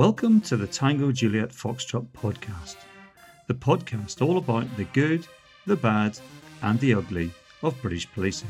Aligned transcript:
Welcome 0.00 0.40
to 0.42 0.56
the 0.56 0.66
Tango 0.66 1.12
Juliet 1.12 1.50
Foxtrot 1.50 2.06
podcast, 2.16 2.76
the 3.48 3.52
podcast 3.52 4.26
all 4.26 4.38
about 4.38 4.64
the 4.78 4.84
good, 4.84 5.26
the 5.66 5.76
bad, 5.76 6.18
and 6.62 6.80
the 6.80 6.94
ugly 6.94 7.30
of 7.62 7.78
British 7.82 8.10
policing. 8.10 8.48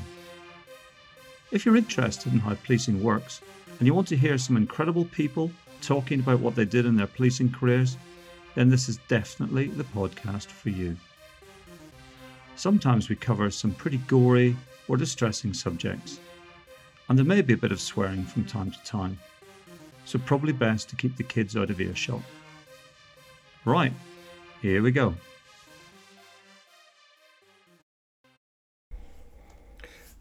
If 1.51 1.67
you're 1.67 1.77
interested 1.77 2.33
in 2.33 2.39
how 2.39 2.55
policing 2.55 3.03
works 3.03 3.41
and 3.81 3.89
you 3.89 3.95
want 3.95 4.07
to 4.09 4.17
hear 4.17 4.39
some 4.39 4.57
incredible 4.57 5.07
people 5.07 5.51
talking 5.81 6.21
about 6.21 6.39
what 6.39 6.55
they 6.55 6.65
did 6.65 6.87
in 6.87 6.95
their 6.95 7.09
policing 7.09 7.51
careers, 7.51 7.97
then 8.55 8.69
this 8.69 8.89
is 8.89 9.01
definitely 9.09 9.67
the 9.71 9.83
podcast 9.83 10.47
for 10.47 10.69
you. 10.69 10.97
Sometimes 12.55 13.09
we 13.09 13.17
cover 13.17 13.51
some 13.51 13.75
pretty 13.75 13.99
gory 14.07 14.57
or 14.87 14.97
distressing 14.97 15.53
subjects, 15.53 16.21
and 17.09 17.19
there 17.19 17.27
may 17.27 17.43
be 17.43 17.55
a 17.55 17.57
bit 17.65 17.73
of 17.73 17.81
swearing 17.81 18.23
from 18.23 18.45
time 18.45 18.71
to 18.71 18.85
time, 18.85 19.19
so 20.11 20.19
probably 20.19 20.53
best 20.53 20.89
to 20.91 20.97
keep 20.97 21.17
the 21.17 21.23
kids 21.23 21.57
out 21.57 21.71
of 21.71 21.81
earshot. 21.81 22.21
Right, 23.65 23.93
here 24.61 24.83
we 24.83 24.91
go. 24.91 25.15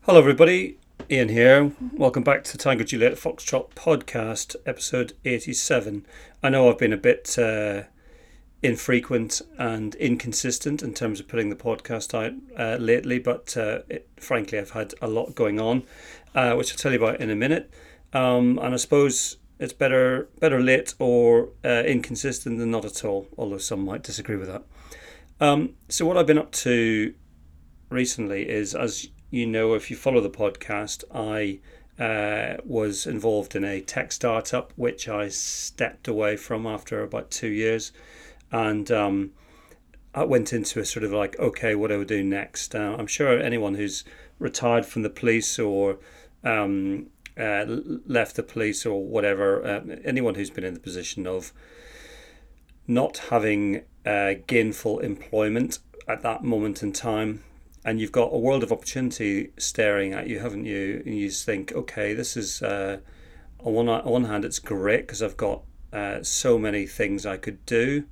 Hello, 0.01 0.19
everybody. 0.19 0.77
Ian 1.09 1.29
here. 1.29 1.71
Welcome 1.93 2.23
back 2.23 2.43
to 2.43 2.51
the 2.51 2.59
Tango 2.59 2.83
Juliet 2.83 3.13
Foxtrot 3.13 3.71
podcast, 3.71 4.55
episode 4.63 5.13
87. 5.25 6.05
I 6.43 6.49
know 6.49 6.69
I've 6.69 6.77
been 6.77 6.93
a 6.93 6.97
bit 6.97 7.39
uh, 7.39 7.83
infrequent 8.61 9.41
and 9.57 9.95
inconsistent 9.95 10.83
in 10.83 10.93
terms 10.93 11.19
of 11.19 11.27
putting 11.27 11.49
the 11.49 11.55
podcast 11.55 12.13
out 12.13 12.33
uh, 12.59 12.77
lately, 12.79 13.17
but 13.17 13.57
uh, 13.57 13.79
it, 13.89 14.07
frankly, 14.17 14.59
I've 14.59 14.71
had 14.71 14.93
a 15.01 15.07
lot 15.07 15.33
going 15.33 15.59
on, 15.59 15.81
uh, 16.35 16.53
which 16.53 16.71
I'll 16.71 16.77
tell 16.77 16.91
you 16.91 16.99
about 16.99 17.21
in 17.21 17.31
a 17.31 17.35
minute. 17.35 17.71
Um, 18.13 18.59
and 18.59 18.73
I 18.73 18.77
suppose 18.77 19.37
it's 19.59 19.73
better 19.73 20.29
better 20.39 20.61
late 20.61 20.95
or 20.99 21.49
uh, 21.63 21.83
inconsistent 21.85 22.57
than 22.57 22.71
not 22.71 22.85
at 22.85 23.03
all, 23.03 23.27
although 23.37 23.57
some 23.57 23.83
might 23.83 24.03
disagree 24.03 24.37
with 24.37 24.47
that. 24.47 24.63
Um, 25.41 25.75
so, 25.89 26.05
what 26.05 26.17
I've 26.17 26.27
been 26.27 26.37
up 26.37 26.51
to 26.53 27.13
recently 27.89 28.49
is, 28.49 28.73
as 28.73 29.09
you 29.29 29.45
know, 29.45 29.73
if 29.73 29.91
you 29.91 29.97
follow 29.97 30.21
the 30.21 30.29
podcast, 30.29 31.03
I 31.13 31.59
uh, 32.01 32.57
was 32.63 33.05
involved 33.05 33.55
in 33.55 33.65
a 33.65 33.81
tech 33.81 34.13
startup 34.13 34.71
which 34.77 35.09
I 35.09 35.27
stepped 35.27 36.07
away 36.07 36.37
from 36.37 36.65
after 36.65 37.03
about 37.03 37.29
two 37.29 37.49
years, 37.49 37.91
and 38.51 38.89
um, 38.91 39.31
I 40.15 40.23
went 40.23 40.53
into 40.53 40.79
a 40.79 40.85
sort 40.85 41.03
of 41.03 41.11
like, 41.11 41.37
okay, 41.37 41.75
what 41.75 41.89
do 41.89 42.01
I 42.01 42.03
do 42.05 42.23
next? 42.23 42.73
Uh, 42.73 42.95
I'm 42.97 43.07
sure 43.07 43.37
anyone 43.37 43.75
who's 43.75 44.05
retired 44.39 44.85
from 44.85 45.01
the 45.01 45.09
police 45.09 45.59
or 45.59 45.99
um, 46.45 47.07
uh, 47.39 47.65
left 48.05 48.35
the 48.35 48.43
police 48.43 48.85
or 48.85 49.03
whatever, 49.03 49.65
uh, 49.65 49.81
anyone 50.03 50.35
who's 50.35 50.49
been 50.49 50.63
in 50.63 50.73
the 50.73 50.79
position 50.79 51.25
of 51.25 51.53
not 52.87 53.17
having 53.29 53.83
uh, 54.05 54.33
gainful 54.47 54.99
employment 54.99 55.79
at 56.07 56.21
that 56.21 56.43
moment 56.43 56.83
in 56.83 56.91
time 56.91 57.43
and 57.85 58.01
you've 58.01 58.11
got 58.11 58.33
a 58.33 58.37
world 58.37 58.61
of 58.63 58.71
opportunity 58.71 59.51
staring 59.57 60.13
at 60.13 60.27
you, 60.27 60.39
haven't 60.39 60.65
you? 60.65 61.01
And 61.05 61.15
you 61.17 61.29
think, 61.29 61.71
okay, 61.71 62.13
this 62.13 62.35
is 62.35 62.61
uh, 62.61 62.99
on 63.59 63.73
one 63.73 63.89
on 63.89 64.05
one 64.05 64.25
hand, 64.25 64.43
it's 64.45 64.59
great 64.59 65.01
because 65.01 65.23
I've 65.23 65.37
got 65.37 65.61
uh, 65.93 66.21
so 66.21 66.57
many 66.57 66.85
things 66.85 67.25
I 67.25 67.37
could 67.37 67.65
do, 67.65 68.05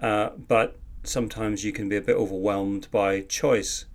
but 0.00 0.76
sometimes 1.04 1.64
you 1.64 1.72
can 1.72 1.88
be 1.88 1.96
a 1.96 2.02
bit 2.02 2.16
overwhelmed 2.16 2.88
by 2.90 3.22
choice, 3.22 3.86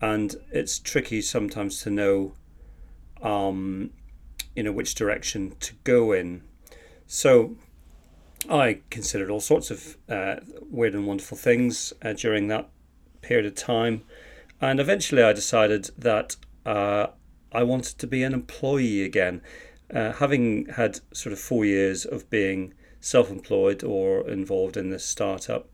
and 0.00 0.34
it's 0.50 0.78
tricky 0.78 1.20
sometimes 1.20 1.82
to 1.82 1.90
know, 1.90 2.34
um, 3.22 3.90
you 4.54 4.62
know, 4.62 4.72
which 4.72 4.94
direction 4.94 5.54
to 5.60 5.74
go 5.84 6.12
in. 6.12 6.42
So. 7.06 7.56
I 8.50 8.80
considered 8.90 9.30
all 9.30 9.38
sorts 9.38 9.70
of 9.70 9.96
uh, 10.08 10.40
weird 10.68 10.94
and 10.94 11.06
wonderful 11.06 11.38
things 11.38 11.92
uh, 12.02 12.12
during 12.12 12.48
that 12.48 12.68
period 13.20 13.46
of 13.46 13.54
time. 13.54 14.02
And 14.60 14.78
eventually 14.78 15.22
I 15.22 15.32
decided 15.32 15.90
that 15.98 16.36
uh, 16.64 17.08
I 17.50 17.62
wanted 17.62 17.98
to 17.98 18.06
be 18.06 18.22
an 18.22 18.32
employee 18.32 19.02
again. 19.02 19.42
Uh, 19.92 20.12
having 20.12 20.66
had 20.66 21.00
sort 21.12 21.32
of 21.32 21.38
four 21.38 21.64
years 21.64 22.04
of 22.04 22.30
being 22.30 22.74
self 23.00 23.30
employed 23.30 23.82
or 23.82 24.28
involved 24.28 24.76
in 24.76 24.90
this 24.90 25.04
startup, 25.04 25.68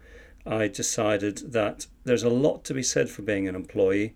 I 0.47 0.69
decided 0.69 1.53
that 1.53 1.87
there's 2.05 2.23
a 2.23 2.31
lot 2.31 2.65
to 2.65 2.75
be 2.75 2.83
said 2.83 3.11
for 3.11 3.23
being 3.23 3.47
an 3.47 3.55
employee. 3.55 4.15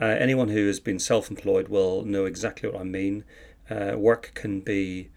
Uh, 0.00 0.06
anyone 0.06 0.48
who 0.48 0.66
has 0.66 0.80
been 0.80 0.98
self 0.98 1.30
employed 1.30 1.68
will 1.68 2.04
know 2.04 2.24
exactly 2.24 2.68
what 2.68 2.80
I 2.80 2.84
mean. 2.84 3.24
Uh, 3.70 3.94
work 3.96 4.32
can 4.34 4.60
be 4.60 5.10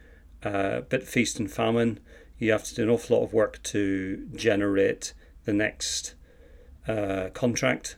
uh, 0.46 0.78
a 0.78 0.82
bit 0.82 1.04
feast 1.04 1.40
and 1.40 1.52
famine. 1.52 2.00
You 2.38 2.52
have 2.52 2.64
to 2.66 2.76
do 2.76 2.84
an 2.84 2.90
awful 2.90 3.18
lot 3.18 3.24
of 3.24 3.34
work 3.34 3.62
to 3.64 4.28
generate 4.36 5.14
the 5.46 5.54
next 5.54 6.14
uh, 6.88 7.30
contract, 7.34 7.98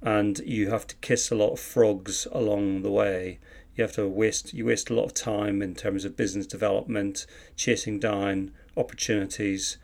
and 0.00 0.38
you 0.40 0.70
have 0.70 0.86
to 0.86 0.96
kiss 0.96 1.30
a 1.30 1.34
lot 1.34 1.52
of 1.52 1.60
frogs 1.60 2.26
along 2.32 2.82
the 2.82 2.90
way. 2.90 3.38
You 3.76 3.82
have 3.82 3.92
to 3.96 4.08
waste 4.08 4.54
you 4.54 4.64
waste 4.64 4.88
a 4.88 4.94
lot 4.94 5.04
of 5.04 5.14
time 5.14 5.60
in 5.60 5.74
terms 5.74 6.06
of 6.06 6.16
business 6.16 6.46
development, 6.46 7.26
chasing 7.56 8.00
down 8.00 8.52
opportunities. 8.76 9.76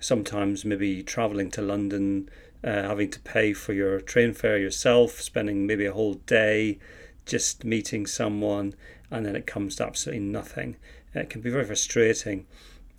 Sometimes 0.00 0.64
maybe 0.64 1.02
traveling 1.02 1.50
to 1.52 1.62
London, 1.62 2.28
uh, 2.64 2.82
having 2.82 3.10
to 3.10 3.20
pay 3.20 3.52
for 3.52 3.72
your 3.72 4.00
train 4.00 4.32
fare 4.32 4.58
yourself, 4.58 5.20
spending 5.20 5.66
maybe 5.66 5.86
a 5.86 5.92
whole 5.92 6.14
day 6.14 6.78
just 7.26 7.64
meeting 7.64 8.06
someone, 8.06 8.74
and 9.10 9.24
then 9.24 9.36
it 9.36 9.46
comes 9.46 9.76
to 9.76 9.86
absolutely 9.86 10.24
nothing. 10.24 10.76
It 11.14 11.30
can 11.30 11.40
be 11.40 11.50
very 11.50 11.64
frustrating. 11.64 12.46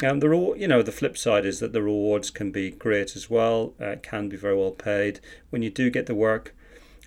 Um, 0.01 0.21
the 0.21 0.29
you 0.57 0.67
know 0.67 0.81
the 0.81 0.93
flip 0.93 1.17
side 1.17 1.45
is 1.45 1.59
that 1.59 1.73
the 1.73 1.81
rewards 1.81 2.29
can 2.29 2.51
be 2.51 2.71
great 2.71 3.15
as 3.15 3.29
well. 3.29 3.73
Uh, 3.81 3.95
can 4.01 4.29
be 4.29 4.37
very 4.37 4.55
well 4.55 4.71
paid 4.71 5.19
when 5.49 5.61
you 5.61 5.69
do 5.69 5.89
get 5.89 6.05
the 6.05 6.15
work, 6.15 6.55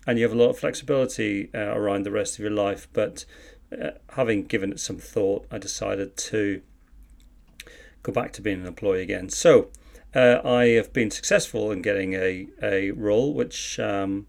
and 0.06 0.18
you 0.18 0.24
have 0.24 0.34
a 0.34 0.38
lot 0.38 0.50
of 0.50 0.58
flexibility 0.58 1.48
uh, 1.54 1.74
around 1.74 2.02
the 2.02 2.10
rest 2.10 2.34
of 2.34 2.40
your 2.40 2.50
life. 2.50 2.88
But 2.92 3.24
uh, 3.72 3.92
having 4.10 4.44
given 4.44 4.72
it 4.72 4.80
some 4.80 4.98
thought, 4.98 5.46
I 5.50 5.56
decided 5.56 6.16
to 6.18 6.60
go 8.02 8.12
back 8.12 8.32
to 8.32 8.42
being 8.42 8.60
an 8.60 8.66
employee 8.66 9.02
again. 9.02 9.30
So 9.30 9.68
uh, 10.14 10.40
I 10.44 10.66
have 10.70 10.92
been 10.92 11.10
successful 11.10 11.70
in 11.70 11.82
getting 11.82 12.14
a 12.14 12.48
a 12.62 12.90
role, 12.92 13.32
which 13.34 13.78
um, 13.80 14.26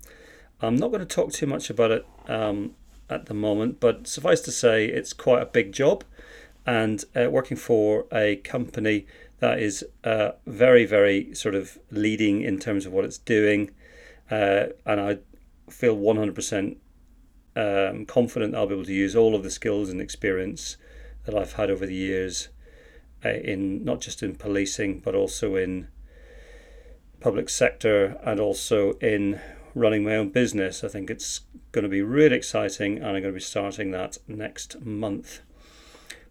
I'm 0.61 0.75
not 0.75 0.89
going 0.89 1.01
to 1.01 1.05
talk 1.05 1.31
too 1.31 1.47
much 1.47 1.69
about 1.69 1.91
it 1.91 2.05
um, 2.27 2.75
at 3.09 3.25
the 3.25 3.33
moment. 3.33 3.79
But 3.79 4.07
suffice 4.07 4.41
to 4.41 4.51
say, 4.51 4.85
it's 4.85 5.13
quite 5.13 5.41
a 5.41 5.45
big 5.45 5.71
job 5.73 6.03
and 6.65 7.03
uh, 7.15 7.29
working 7.29 7.57
for 7.57 8.05
a 8.11 8.37
company 8.37 9.05
that 9.39 9.59
is 9.59 9.83
uh, 10.05 10.31
very, 10.47 10.85
very 10.85 11.33
sort 11.35 11.55
of 11.55 11.77
leading 11.91 12.41
in 12.41 12.59
terms 12.59 12.85
of 12.85 12.93
what 12.93 13.03
it's 13.03 13.17
doing. 13.17 13.71
Uh, 14.31 14.67
and 14.85 15.01
I 15.01 15.17
feel 15.69 15.97
100% 15.97 16.77
um, 17.55 18.05
confident 18.05 18.55
I'll 18.55 18.67
be 18.67 18.73
able 18.73 18.85
to 18.85 18.93
use 18.93 19.15
all 19.15 19.35
of 19.35 19.43
the 19.43 19.51
skills 19.51 19.89
and 19.89 19.99
experience 19.99 20.77
that 21.25 21.35
I've 21.35 21.53
had 21.53 21.69
over 21.69 21.85
the 21.85 21.93
years 21.93 22.47
uh, 23.25 23.29
in 23.29 23.83
not 23.83 24.01
just 24.01 24.23
in 24.23 24.35
policing, 24.35 24.99
but 24.99 25.15
also 25.15 25.55
in 25.55 25.87
public 27.19 27.49
sector 27.49 28.17
and 28.23 28.39
also 28.39 28.93
in 28.93 29.39
running 29.75 30.03
my 30.03 30.15
own 30.15 30.29
business. 30.29 30.83
I 30.83 30.87
think 30.87 31.09
it's 31.09 31.41
going 31.71 31.83
to 31.83 31.89
be 31.89 32.01
really 32.01 32.35
exciting, 32.35 32.97
and 32.97 33.07
I'm 33.07 33.21
going 33.21 33.23
to 33.23 33.31
be 33.31 33.39
starting 33.39 33.91
that 33.91 34.17
next 34.27 34.81
month. 34.85 35.39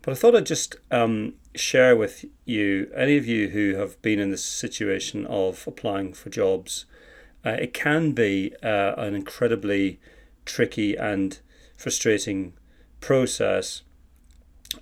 But 0.02 0.12
I 0.12 0.14
thought 0.14 0.34
I'd 0.34 0.46
just 0.46 0.76
um, 0.90 1.34
share 1.54 1.96
with 1.96 2.24
you, 2.44 2.90
any 2.94 3.16
of 3.16 3.26
you 3.26 3.48
who 3.50 3.76
have 3.76 4.00
been 4.02 4.18
in 4.18 4.30
this 4.30 4.44
situation 4.44 5.26
of 5.26 5.64
applying 5.66 6.12
for 6.12 6.28
jobs, 6.28 6.86
uh, 7.44 7.50
it 7.50 7.72
can 7.72 8.12
be 8.12 8.52
uh, 8.62 8.94
an 8.96 9.14
incredibly 9.14 10.00
tricky 10.44 10.96
and 10.96 11.38
frustrating 11.76 12.54
process. 13.00 13.82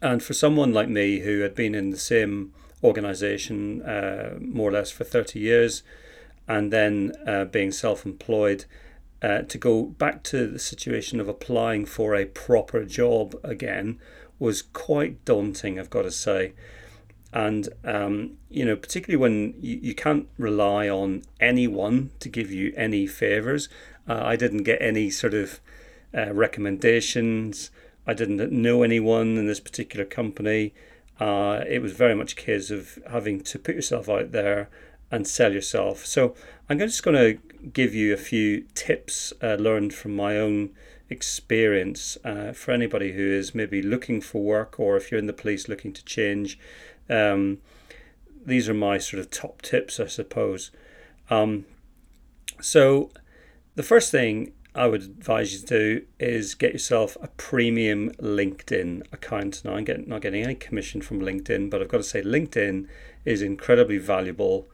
And 0.01 0.23
for 0.23 0.35
someone 0.35 0.73
like 0.73 0.89
me 0.89 1.21
who 1.21 1.41
had 1.41 1.55
been 1.55 1.75
in 1.75 1.91
the 1.91 1.99
same 1.99 2.53
organization 2.83 3.83
uh, 3.83 4.39
more 4.41 4.71
or 4.71 4.73
less 4.73 4.91
for 4.91 5.05
30 5.05 5.39
years 5.39 5.83
and 6.49 6.73
then 6.73 7.13
uh, 7.27 7.45
being 7.45 7.73
self 7.73 8.05
employed, 8.05 8.65
uh, 9.23 9.43
to 9.43 9.59
go 9.59 9.85
back 9.85 10.23
to 10.23 10.47
the 10.47 10.59
situation 10.59 11.21
of 11.21 11.29
applying 11.29 11.85
for 11.85 12.15
a 12.15 12.25
proper 12.25 12.85
job 12.85 13.35
again 13.45 13.99
was 14.39 14.63
quite 14.63 15.23
daunting, 15.25 15.79
I've 15.79 15.91
got 15.91 16.03
to 16.03 16.11
say. 16.11 16.55
And, 17.33 17.69
um, 17.85 18.39
you 18.49 18.65
know, 18.65 18.75
particularly 18.75 19.21
when 19.21 19.55
you, 19.61 19.79
you 19.83 19.95
can't 19.95 20.27
rely 20.39 20.89
on 20.89 21.23
anyone 21.39 22.11
to 22.21 22.29
give 22.29 22.51
you 22.51 22.73
any 22.77 23.07
favors. 23.07 23.69
Uh, 24.09 24.21
I 24.25 24.37
didn't 24.37 24.65
get 24.65 24.81
any 24.81 25.11
sort 25.11 25.35
of 25.35 25.61
uh, 26.17 26.33
recommendations. 26.33 27.71
I 28.11 28.13
didn't 28.13 28.51
know 28.51 28.83
anyone 28.83 29.37
in 29.37 29.47
this 29.47 29.61
particular 29.61 30.05
company. 30.05 30.75
Uh, 31.21 31.63
it 31.69 31.81
was 31.81 31.93
very 31.93 32.17
much 32.17 32.33
a 32.33 32.37
case 32.37 32.69
of 32.69 32.99
having 33.09 33.41
to 33.43 33.57
put 33.57 33.77
yourself 33.77 34.09
out 34.09 34.33
there 34.33 34.69
and 35.13 35.29
sell 35.29 35.53
yourself. 35.53 36.05
So 36.05 36.35
I'm 36.69 36.81
just 36.81 37.05
going 37.05 37.17
to 37.17 37.69
give 37.69 37.95
you 37.95 38.13
a 38.13 38.17
few 38.17 38.65
tips 38.75 39.33
uh, 39.41 39.55
learned 39.55 39.95
from 39.95 40.17
my 40.17 40.39
own 40.39 40.71
experience 41.09 42.19
uh, 42.25 42.51
for 42.53 42.73
anybody 42.73 43.13
who 43.13 43.31
is 43.31 43.55
maybe 43.55 43.81
looking 43.81 44.21
for 44.21 44.43
work 44.43 44.81
or 44.81 44.97
if 44.97 45.13
you're 45.13 45.21
in 45.21 45.29
the 45.29 45.33
police 45.33 45.69
looking 45.69 45.93
to 45.93 46.05
change. 46.05 46.59
Um, 47.09 47.59
these 48.45 48.69
are 48.69 48.75
my 48.75 48.99
sort 48.99 49.21
of 49.21 49.31
top 49.31 49.63
tips, 49.63 50.01
I 50.01 50.07
suppose. 50.07 50.73
Um, 51.31 51.65
so, 52.61 53.13
the 53.77 53.85
first 53.85 54.11
thing 54.11 54.53
I 54.75 54.87
would 54.87 55.03
advise 55.03 55.53
you 55.53 55.61
to 55.61 55.67
do 55.67 56.07
is 56.19 56.55
get 56.55 56.73
yourself 56.73 57.17
a 57.21 57.29
premium 57.29 58.11
LinkedIn 58.13 59.13
account. 59.13 59.65
Now, 59.65 59.75
I'm 59.75 59.85
getting, 59.85 60.09
not 60.09 60.21
getting 60.21 60.45
any 60.45 60.55
commission 60.55 61.03
from 61.03 61.21
LinkedIn, 61.21 61.71
but 61.71 61.83
I've 61.83 61.89
got 61.89 61.99
to 61.99 62.05
say, 62.05 62.23
LinkedIn 62.23 62.87
is 63.25 63.43
incredibly 63.43 63.99
valuable 63.99 64.69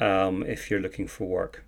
um, 0.00 0.42
if 0.42 0.70
you're 0.70 0.80
looking 0.80 1.06
for 1.06 1.26
work. 1.26 1.64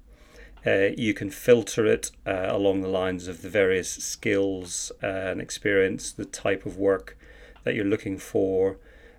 Uh, 0.67 0.89
you 0.97 1.15
can 1.15 1.31
filter 1.31 1.87
it 1.87 2.11
uh, 2.27 2.49
along 2.49 2.83
the 2.83 2.89
lines 2.89 3.29
of 3.29 3.41
the 3.41 3.49
various 3.49 3.91
skills 3.91 4.93
uh, 5.03 5.07
and 5.07 5.41
experience, 5.41 6.13
the 6.13 6.27
type 6.27 6.67
of 6.67 6.77
work 6.77 7.17
that 7.65 7.75
you're 7.75 7.85
looking 7.85 8.19
for, 8.19 8.77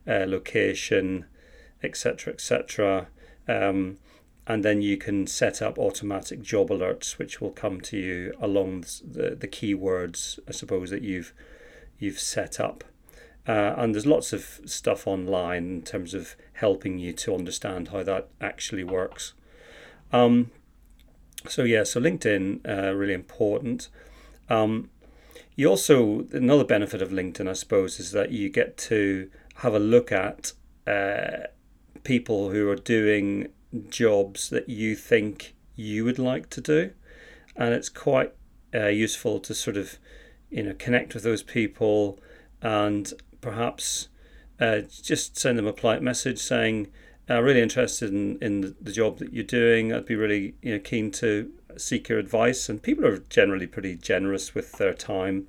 uh, 0.07 0.25
location, 0.27 1.25
etc., 1.81 2.33
etc. 2.33 3.07
and 4.47 4.65
then 4.65 4.81
you 4.81 4.97
can 4.97 5.27
set 5.27 5.61
up 5.61 5.77
automatic 5.77 6.41
job 6.41 6.69
alerts, 6.69 7.17
which 7.17 7.39
will 7.39 7.51
come 7.51 7.79
to 7.81 7.97
you 7.97 8.33
along 8.41 8.85
the, 9.03 9.35
the 9.39 9.47
keywords, 9.47 10.39
I 10.47 10.51
suppose, 10.51 10.89
that 10.89 11.03
you've 11.03 11.33
you've 11.99 12.19
set 12.19 12.59
up. 12.59 12.83
Uh, 13.47 13.73
and 13.77 13.93
there's 13.93 14.05
lots 14.05 14.33
of 14.33 14.59
stuff 14.65 15.07
online 15.07 15.65
in 15.65 15.81
terms 15.81 16.13
of 16.13 16.35
helping 16.53 16.99
you 16.99 17.13
to 17.13 17.33
understand 17.33 17.89
how 17.89 18.03
that 18.03 18.29
actually 18.39 18.83
works. 18.83 19.33
Um, 20.11 20.51
so 21.47 21.63
yeah, 21.63 21.83
so 21.83 21.99
LinkedIn 21.99 22.67
uh, 22.67 22.93
really 22.93 23.13
important. 23.13 23.89
Um, 24.49 24.89
you 25.55 25.67
also 25.67 26.25
another 26.31 26.63
benefit 26.63 27.01
of 27.01 27.09
LinkedIn, 27.09 27.47
I 27.47 27.53
suppose, 27.53 27.99
is 27.99 28.11
that 28.11 28.31
you 28.31 28.49
get 28.49 28.77
to 28.77 29.29
have 29.55 29.73
a 29.73 29.79
look 29.79 30.11
at 30.11 30.53
uh, 30.87 31.47
people 32.03 32.49
who 32.49 32.69
are 32.69 32.75
doing 32.75 33.47
jobs 33.89 34.49
that 34.49 34.69
you 34.69 34.95
think 34.95 35.53
you 35.75 36.05
would 36.05 36.19
like 36.19 36.49
to 36.51 36.61
do, 36.61 36.91
and 37.55 37.73
it's 37.73 37.89
quite 37.89 38.33
uh, 38.73 38.87
useful 38.87 39.39
to 39.39 39.53
sort 39.53 39.77
of 39.77 39.97
you 40.49 40.63
know 40.63 40.73
connect 40.77 41.13
with 41.13 41.23
those 41.23 41.43
people 41.43 42.19
and 42.61 43.13
perhaps 43.39 44.09
uh, 44.59 44.81
just 45.01 45.37
send 45.37 45.57
them 45.57 45.65
a 45.65 45.73
polite 45.73 46.01
message 46.01 46.39
saying 46.39 46.87
uh, 47.29 47.41
really 47.41 47.61
interested 47.61 48.11
in, 48.11 48.37
in 48.39 48.75
the 48.79 48.91
job 48.91 49.17
that 49.19 49.33
you're 49.33 49.43
doing. 49.43 49.93
I'd 49.93 50.05
be 50.05 50.15
really 50.15 50.55
you 50.61 50.73
know 50.73 50.79
keen 50.79 51.11
to 51.11 51.51
seek 51.77 52.09
your 52.09 52.19
advice. 52.19 52.69
And 52.69 52.81
people 52.81 53.05
are 53.05 53.17
generally 53.17 53.67
pretty 53.67 53.95
generous 53.95 54.53
with 54.53 54.73
their 54.73 54.93
time. 54.93 55.47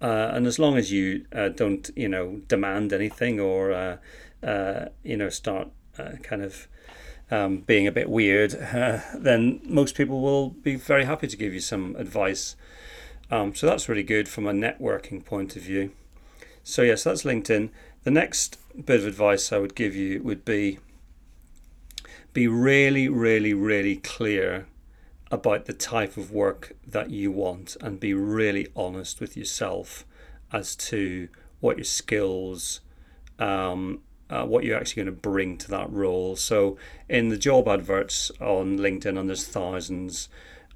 Uh, 0.00 0.30
and 0.32 0.46
as 0.46 0.58
long 0.58 0.76
as 0.76 0.90
you 0.90 1.26
uh, 1.32 1.48
don't 1.48 1.90
you 1.94 2.08
know 2.08 2.40
demand 2.48 2.92
anything 2.92 3.38
or 3.38 3.70
uh, 3.70 3.96
uh 4.42 4.86
you 5.02 5.14
know 5.14 5.28
start 5.28 5.68
uh, 6.00 6.16
kind 6.22 6.42
of 6.42 6.66
um, 7.30 7.58
being 7.58 7.86
a 7.86 7.92
bit 7.92 8.08
weird, 8.08 8.54
uh, 8.54 9.00
then 9.14 9.60
most 9.64 9.94
people 9.94 10.20
will 10.20 10.50
be 10.50 10.76
very 10.76 11.04
happy 11.04 11.26
to 11.26 11.36
give 11.36 11.54
you 11.54 11.60
some 11.60 11.94
advice. 11.96 12.56
Um, 13.30 13.54
so 13.54 13.66
that's 13.66 13.88
really 13.88 14.02
good 14.02 14.28
from 14.28 14.46
a 14.46 14.52
networking 14.52 15.24
point 15.24 15.56
of 15.56 15.62
view. 15.62 15.92
So 16.64 16.82
yes, 16.82 17.04
that's 17.04 17.22
LinkedIn. 17.22 17.70
The 18.02 18.10
next 18.10 18.58
bit 18.84 19.00
of 19.00 19.06
advice 19.06 19.52
I 19.52 19.58
would 19.58 19.74
give 19.74 19.94
you 19.94 20.22
would 20.22 20.44
be 20.44 20.78
be 22.32 22.46
really, 22.46 23.08
really, 23.08 23.52
really 23.52 23.96
clear 23.96 24.66
about 25.30 25.66
the 25.66 25.72
type 25.72 26.16
of 26.16 26.30
work 26.30 26.72
that 26.86 27.10
you 27.10 27.30
want 27.30 27.76
and 27.80 28.00
be 28.00 28.14
really 28.14 28.68
honest 28.74 29.20
with 29.20 29.36
yourself 29.36 30.04
as 30.52 30.74
to 30.74 31.28
what 31.60 31.76
your 31.76 31.84
skills, 31.84 32.80
um, 33.38 34.00
uh, 34.30 34.46
what 34.46 34.64
you're 34.64 34.78
actually 34.78 35.02
going 35.02 35.14
to 35.14 35.20
bring 35.20 35.58
to 35.58 35.68
that 35.68 35.92
role. 35.92 36.36
So, 36.36 36.78
in 37.08 37.28
the 37.28 37.36
job 37.36 37.68
adverts 37.68 38.30
on 38.40 38.78
LinkedIn, 38.78 39.18
and 39.18 39.28
there's 39.28 39.46
thousands, 39.46 40.28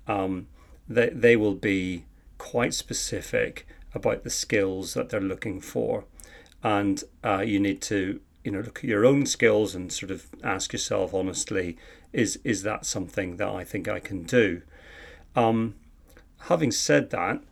um, 0.06 0.49
they, 0.89 1.09
they 1.11 1.37
will 1.37 1.55
be 1.55 2.05
quite 2.37 2.75
specific 2.75 3.67
about 3.95 4.25
the 4.25 4.31
skills 4.31 4.95
that 4.95 5.09
they're 5.09 5.21
looking 5.21 5.61
for 5.61 6.05
and 6.62 7.05
uh, 7.23 7.41
you 7.47 7.61
need 7.61 7.81
to 7.81 8.21
you 8.43 8.51
know 8.51 8.61
look 8.61 8.79
at 8.79 8.85
your 8.85 9.06
own 9.06 9.27
skills 9.27 9.75
and 9.75 9.93
sort 9.93 10.11
of 10.11 10.27
ask 10.43 10.73
yourself 10.73 11.15
honestly 11.15 11.77
is 12.12 12.39
is 12.43 12.62
that 12.62 12.85
something 12.85 13.37
that 13.37 13.49
I 13.49 13.62
think 13.62 13.89
I 13.89 14.01
can 14.01 14.25
do 14.25 14.62
um, 15.37 15.75
having 16.41 16.73
said 16.73 17.11
that 17.11 17.43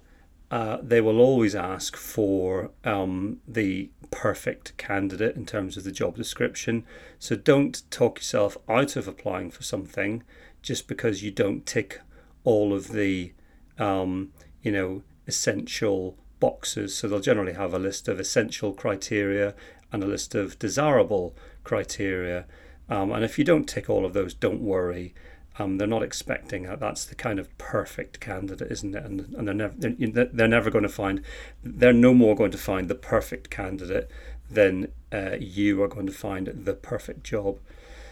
uh, 0.53 0.79
they 0.81 1.01
will 1.01 1.19
always 1.19 1.57
ask 1.57 1.97
for 1.97 2.71
um, 2.85 3.41
the 3.49 3.91
perfect 4.13 4.77
candidate 4.77 5.35
in 5.35 5.45
terms 5.45 5.77
of 5.77 5.83
the 5.83 5.91
job 5.91 6.15
description 6.15 6.85
so 7.19 7.35
don't 7.35 7.91
talk 7.91 8.19
yourself 8.19 8.57
out 8.69 8.95
of 8.95 9.09
applying 9.09 9.51
for 9.51 9.65
something 9.65 10.23
just 10.61 10.87
because 10.87 11.23
you 11.23 11.31
don't 11.31 11.67
tick 11.67 12.01
all 12.45 12.73
of 12.73 12.89
the 12.89 13.33
um, 13.79 14.33
you 14.63 14.71
know 14.71 15.03
essential 15.27 16.17
boxes. 16.41 16.95
So 16.97 17.07
they'll 17.07 17.21
generally 17.21 17.53
have 17.53 17.73
a 17.73 17.79
list 17.79 18.09
of 18.09 18.19
essential 18.19 18.73
criteria 18.73 19.55
and 19.93 20.03
a 20.03 20.07
list 20.07 20.35
of 20.35 20.59
desirable 20.59 21.37
criteria. 21.65 22.47
Um, 22.89 23.13
and 23.13 23.25
if 23.25 23.39
you 23.39 23.45
don't 23.45 23.69
tick 23.69 23.89
all 23.89 24.05
of 24.05 24.13
those, 24.13 24.35
don't 24.35 24.61
worry. 24.61 25.15
Um, 25.59 25.77
they're 25.77 25.87
not 25.87 26.03
expecting 26.03 26.63
that. 26.65 26.81
That's 26.81 27.05
the 27.05 27.15
kind 27.15 27.39
of 27.39 27.57
perfect 27.59 28.21
candidate, 28.21 28.71
isn't 28.71 28.95
it? 28.95 29.05
And, 29.05 29.35
and 29.35 29.47
they're 29.47 29.55
never 29.55 29.75
they're, 29.77 30.25
they're 30.33 30.49
never 30.49 30.71
going 30.71 30.83
to 30.83 30.89
find. 30.89 31.23
They're 31.63 31.93
no 31.93 32.15
more 32.15 32.35
going 32.35 32.53
to 32.53 32.59
find 32.59 32.89
the 32.89 32.95
perfect 32.95 33.51
candidate 33.51 34.11
than 34.51 34.89
uh, 35.13 35.37
you 35.39 35.83
are 35.83 35.89
going 35.89 36.07
to 36.07 36.13
find 36.13 36.47
the 36.47 36.75
perfect 36.75 37.25
job. 37.25 37.59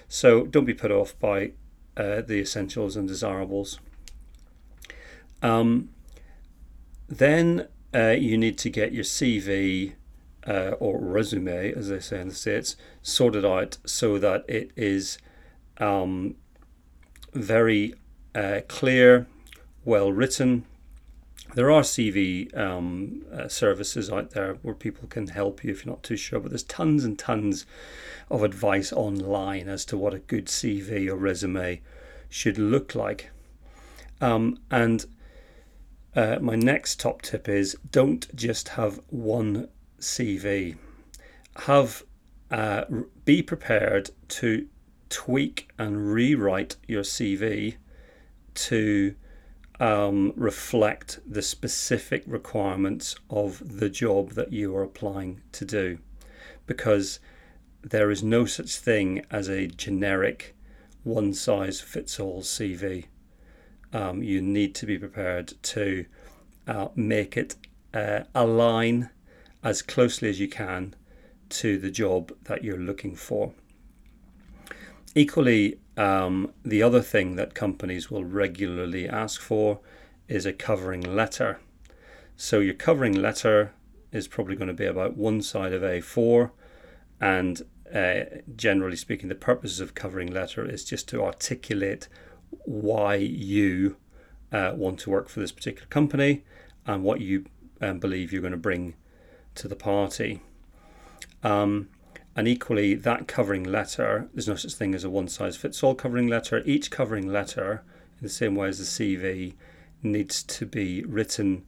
So 0.08 0.44
don't 0.44 0.64
be 0.64 0.74
put 0.74 0.90
off 0.90 1.18
by 1.18 1.52
uh, 1.96 2.20
the 2.20 2.40
essentials 2.40 2.96
and 2.96 3.08
desirables. 3.08 3.80
Um, 5.42 5.90
then 7.08 7.68
uh, 7.94 8.10
you 8.18 8.36
need 8.36 8.58
to 8.58 8.70
get 8.70 8.92
your 8.92 9.04
CV 9.04 9.94
uh, 10.46 10.72
or 10.78 10.98
resume, 10.98 11.72
as 11.72 11.88
they 11.88 12.00
say 12.00 12.20
in 12.20 12.28
the 12.28 12.34
States, 12.34 12.76
sorted 13.02 13.44
out 13.44 13.78
so 13.84 14.18
that 14.18 14.44
it 14.48 14.70
is 14.76 15.18
um, 15.78 16.36
very 17.32 17.94
uh, 18.34 18.60
clear, 18.68 19.26
well 19.84 20.12
written. 20.12 20.64
There 21.54 21.70
are 21.70 21.82
CV 21.82 22.56
um, 22.56 23.24
uh, 23.32 23.48
services 23.48 24.10
out 24.10 24.30
there 24.30 24.54
where 24.62 24.74
people 24.74 25.08
can 25.08 25.28
help 25.28 25.64
you 25.64 25.72
if 25.72 25.84
you're 25.84 25.92
not 25.92 26.04
too 26.04 26.16
sure, 26.16 26.38
but 26.38 26.50
there's 26.50 26.62
tons 26.62 27.04
and 27.04 27.18
tons 27.18 27.66
of 28.30 28.44
advice 28.44 28.92
online 28.92 29.68
as 29.68 29.84
to 29.86 29.98
what 29.98 30.14
a 30.14 30.20
good 30.20 30.46
CV 30.46 31.08
or 31.08 31.16
resume 31.16 31.80
should 32.28 32.56
look 32.56 32.94
like. 32.94 33.30
Um, 34.20 34.58
and 34.70 35.06
uh, 36.14 36.38
my 36.40 36.54
next 36.54 37.00
top 37.00 37.22
tip 37.22 37.48
is 37.48 37.76
don't 37.90 38.34
just 38.34 38.70
have 38.70 39.00
one 39.08 39.68
CV. 39.98 40.76
Have 41.66 42.04
uh, 42.50 42.84
be 43.24 43.42
prepared 43.42 44.10
to 44.28 44.66
tweak 45.10 45.68
and 45.78 46.12
rewrite 46.12 46.76
your 46.88 47.02
CV 47.02 47.76
to 48.54 49.14
um, 49.78 50.32
reflect 50.36 51.20
the 51.26 51.42
specific 51.42 52.22
requirements 52.26 53.16
of 53.28 53.78
the 53.78 53.90
job 53.90 54.30
that 54.30 54.52
you 54.52 54.74
are 54.74 54.82
applying 54.82 55.42
to 55.52 55.64
do, 55.64 55.98
because 56.66 57.18
there 57.82 58.10
is 58.10 58.22
no 58.22 58.46
such 58.46 58.76
thing 58.76 59.24
as 59.30 59.48
a 59.48 59.66
generic 59.66 60.54
one 61.02 61.32
size 61.34 61.80
fits 61.80 62.18
all 62.18 62.40
CV 62.42 63.06
um, 63.92 64.22
you 64.22 64.40
need 64.40 64.74
to 64.76 64.86
be 64.86 64.98
prepared 64.98 65.54
to 65.62 66.06
uh, 66.66 66.88
make 66.94 67.36
it 67.36 67.56
uh, 67.92 68.20
align 68.34 69.10
as 69.62 69.82
closely 69.82 70.28
as 70.28 70.40
you 70.40 70.48
can 70.48 70.94
to 71.48 71.78
the 71.78 71.90
job 71.90 72.32
that 72.44 72.62
you're 72.62 72.78
looking 72.78 73.16
for. 73.16 73.52
Equally, 75.14 75.78
um, 75.96 76.52
the 76.64 76.82
other 76.82 77.02
thing 77.02 77.36
that 77.36 77.54
companies 77.54 78.10
will 78.10 78.24
regularly 78.24 79.08
ask 79.08 79.40
for 79.40 79.80
is 80.28 80.46
a 80.46 80.52
covering 80.52 81.00
letter. 81.00 81.60
So, 82.36 82.60
your 82.60 82.74
covering 82.74 83.14
letter 83.14 83.72
is 84.12 84.28
probably 84.28 84.56
going 84.56 84.68
to 84.68 84.74
be 84.74 84.86
about 84.86 85.16
one 85.16 85.42
side 85.42 85.72
of 85.72 85.82
A4, 85.82 86.50
and 87.20 87.62
uh, 87.92 88.20
generally 88.54 88.96
speaking, 88.96 89.28
the 89.28 89.34
purpose 89.34 89.80
of 89.80 89.94
covering 89.94 90.32
letter 90.32 90.64
is 90.64 90.84
just 90.84 91.08
to 91.08 91.22
articulate 91.24 92.08
why 92.64 93.16
you 93.16 93.96
uh, 94.52 94.72
want 94.74 95.00
to 95.00 95.10
work 95.10 95.28
for 95.28 95.40
this 95.40 95.52
particular 95.52 95.86
company 95.88 96.44
and 96.86 97.02
what 97.02 97.20
you 97.20 97.46
um, 97.80 97.98
believe 97.98 98.32
you're 98.32 98.42
going 98.42 98.52
to 98.52 98.56
bring 98.56 98.94
to 99.56 99.68
the 99.68 99.76
party. 99.76 100.40
Um, 101.42 101.88
and 102.36 102.46
equally, 102.46 102.94
that 102.94 103.26
covering 103.26 103.64
letter, 103.64 104.28
there's 104.32 104.48
no 104.48 104.54
such 104.54 104.74
thing 104.74 104.94
as 104.94 105.04
a 105.04 105.10
one 105.10 105.28
size 105.28 105.56
fits 105.56 105.82
all 105.82 105.94
covering 105.94 106.28
letter. 106.28 106.62
Each 106.64 106.90
covering 106.90 107.30
letter, 107.30 107.82
in 108.20 108.22
the 108.22 108.32
same 108.32 108.54
way 108.54 108.68
as 108.68 108.78
the 108.78 108.84
CV, 108.84 109.54
needs 110.02 110.42
to 110.44 110.64
be 110.64 111.02
written 111.04 111.64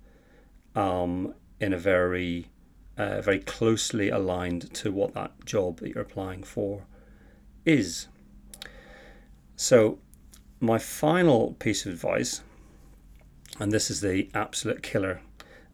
um, 0.75 1.35
in 1.61 1.73
a 1.73 1.79
very 1.79 2.49
uh, 2.97 3.21
very 3.21 3.39
closely 3.39 4.11
aligned 4.11 4.73
to 4.75 4.93
what 4.93 5.15
that 5.15 5.33
job 5.45 5.79
that 5.79 5.91
you're 5.91 6.03
applying 6.03 6.43
for 6.43 6.85
is. 7.65 8.07
So, 9.57 9.99
my 10.61 10.79
final 10.79 11.55
piece 11.55 11.87
of 11.87 11.93
advice, 11.93 12.43
and 13.59 13.73
this 13.73 13.91
is 13.91 14.01
the 14.01 14.29
absolute 14.35 14.83
killer, 14.83 15.21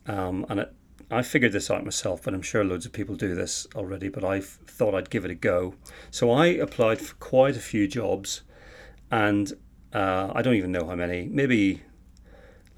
um, 0.06 0.46
and 0.48 0.60
it, 0.60 0.72
I 1.10 1.22
figured 1.22 1.52
this 1.52 1.70
out 1.70 1.84
myself, 1.84 2.22
but 2.22 2.34
I'm 2.34 2.42
sure 2.42 2.64
loads 2.64 2.84
of 2.84 2.92
people 2.92 3.14
do 3.16 3.34
this 3.34 3.66
already, 3.74 4.08
but 4.08 4.24
I 4.24 4.40
thought 4.40 4.94
I'd 4.94 5.10
give 5.10 5.24
it 5.24 5.30
a 5.30 5.34
go. 5.34 5.74
So, 6.10 6.30
I 6.30 6.46
applied 6.46 7.00
for 7.00 7.14
quite 7.16 7.56
a 7.56 7.60
few 7.60 7.88
jobs, 7.88 8.42
and 9.10 9.52
uh, 9.92 10.30
I 10.34 10.42
don't 10.42 10.56
even 10.56 10.72
know 10.72 10.86
how 10.86 10.94
many, 10.94 11.26
maybe 11.26 11.82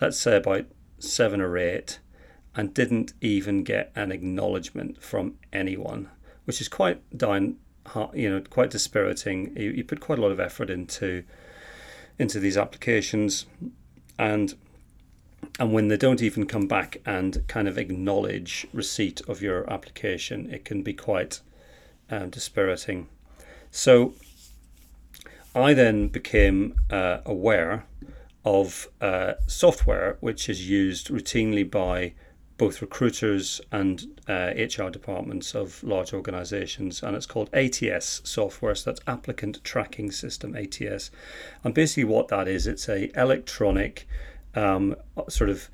let's 0.01 0.19
say 0.19 0.37
about 0.37 0.67
seven 0.99 1.41
or 1.41 1.59
eight 1.59 1.99
and 2.55 2.75
didn't 2.75 3.13
even 3.21 3.63
get 3.63 3.93
an 3.95 4.11
acknowledgement 4.13 5.03
from 5.03 5.35
anyone, 5.53 6.09
which 6.45 6.61
is 6.61 6.69
quite 6.69 7.01
down, 7.17 7.57
you 8.13 8.31
know, 8.31 8.41
quite 8.49 8.71
dispiriting. 8.71 9.57
You, 9.57 9.71
you 9.71 9.85
put 9.85 10.01
quite 10.01 10.19
a 10.19 10.23
lot 10.23 10.33
of 10.33 10.41
effort 10.41 10.71
into 10.71 11.25
into 12.19 12.39
these 12.39 12.59
applications, 12.59 13.47
and 14.19 14.55
and 15.59 15.73
when 15.73 15.89
they 15.89 15.97
don't 15.97 16.23
even 16.23 16.47
come 16.47 16.67
back 16.67 16.99
and 17.05 17.47
kind 17.49 17.69
of 17.69 17.79
acknowledge 17.79 18.67
receipt 18.73 19.21
of 19.29 19.43
your 19.43 19.71
application, 19.71 20.51
it 20.51 20.65
can 20.65 20.83
be 20.83 20.93
quite 20.93 21.41
um, 22.11 22.31
dispiriting. 22.31 23.09
So 23.71 24.15
I 25.55 25.75
then 25.75 26.09
became 26.09 26.75
uh, 26.91 27.19
aware 27.25 27.85
of 28.45 28.89
uh, 29.01 29.35
software 29.47 30.17
which 30.21 30.49
is 30.49 30.69
used 30.69 31.09
routinely 31.09 31.69
by 31.69 32.15
both 32.61 32.83
recruiters 32.83 33.61
and 33.73 34.21
uh, 34.29 34.53
HR 34.55 34.91
departments 34.91 35.55
of 35.55 35.83
large 35.83 36.13
organizations, 36.13 37.03
and 37.03 37.17
it's 37.17 37.25
called 37.25 37.49
ATS 37.55 38.21
software. 38.23 38.75
So 38.75 38.91
that's 38.91 39.01
Applicant 39.07 39.65
Tracking 39.65 40.11
System, 40.11 40.55
ATS. 40.55 41.11
And 41.65 41.73
basically, 41.73 42.05
what 42.05 42.29
that 42.29 42.49
is, 42.49 42.67
it's 42.67 42.87
a 42.87 43.11
electronic 43.19 44.07
um, 44.54 44.97
sort 45.28 45.50
of 45.50 45.69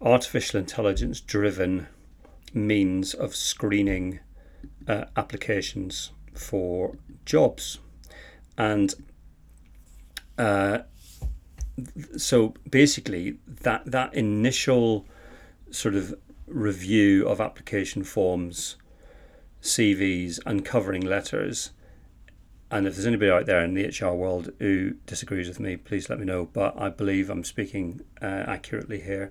artificial 0.00 0.60
intelligence 0.60 1.20
driven 1.20 1.86
means 2.52 3.14
of 3.14 3.34
screening 3.34 4.20
uh, 4.86 5.04
applications 5.16 6.12
for 6.34 6.96
jobs. 7.24 7.78
And 8.56 8.94
uh, 10.38 10.78
so 12.16 12.54
basically, 12.68 13.38
that 13.46 13.84
that 13.86 14.14
initial 14.14 15.06
sort 15.70 15.94
of 15.94 16.14
review 16.46 17.26
of 17.26 17.40
application 17.40 18.04
forms, 18.04 18.76
CVs, 19.62 20.38
and 20.46 20.64
covering 20.64 21.04
letters. 21.04 21.70
And 22.74 22.88
if 22.88 22.96
there's 22.96 23.06
anybody 23.06 23.30
out 23.30 23.46
there 23.46 23.62
in 23.62 23.74
the 23.74 23.86
HR 23.86 24.14
world 24.14 24.50
who 24.58 24.94
disagrees 25.06 25.46
with 25.46 25.60
me, 25.60 25.76
please 25.76 26.10
let 26.10 26.18
me 26.18 26.24
know. 26.24 26.46
But 26.52 26.74
I 26.76 26.88
believe 26.88 27.30
I'm 27.30 27.44
speaking 27.44 28.00
uh, 28.20 28.24
accurately 28.48 29.00
here. 29.00 29.30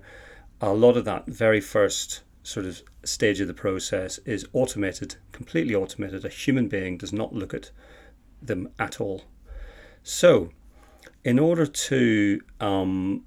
A 0.62 0.72
lot 0.72 0.96
of 0.96 1.04
that 1.04 1.26
very 1.26 1.60
first 1.60 2.22
sort 2.42 2.64
of 2.64 2.82
stage 3.04 3.42
of 3.42 3.46
the 3.46 3.52
process 3.52 4.16
is 4.24 4.46
automated, 4.54 5.16
completely 5.32 5.74
automated. 5.74 6.24
A 6.24 6.30
human 6.30 6.68
being 6.68 6.96
does 6.96 7.12
not 7.12 7.34
look 7.34 7.52
at 7.52 7.70
them 8.40 8.70
at 8.78 8.98
all. 8.98 9.24
So, 10.02 10.48
in 11.22 11.38
order 11.38 11.66
to 11.66 12.40
um, 12.60 13.26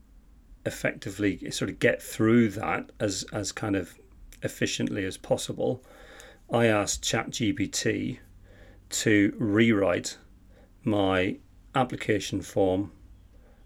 effectively 0.66 1.52
sort 1.52 1.70
of 1.70 1.78
get 1.78 2.02
through 2.02 2.50
that 2.50 2.92
as 3.00 3.24
as 3.32 3.52
kind 3.52 3.76
of 3.76 3.94
efficiently 4.42 5.06
as 5.06 5.16
possible, 5.16 5.84
I 6.52 6.66
asked 6.66 7.04
ChatGPT 7.04 8.18
to 8.90 9.34
rewrite 9.38 10.18
my 10.84 11.38
application 11.76 12.42
form, 12.42 12.92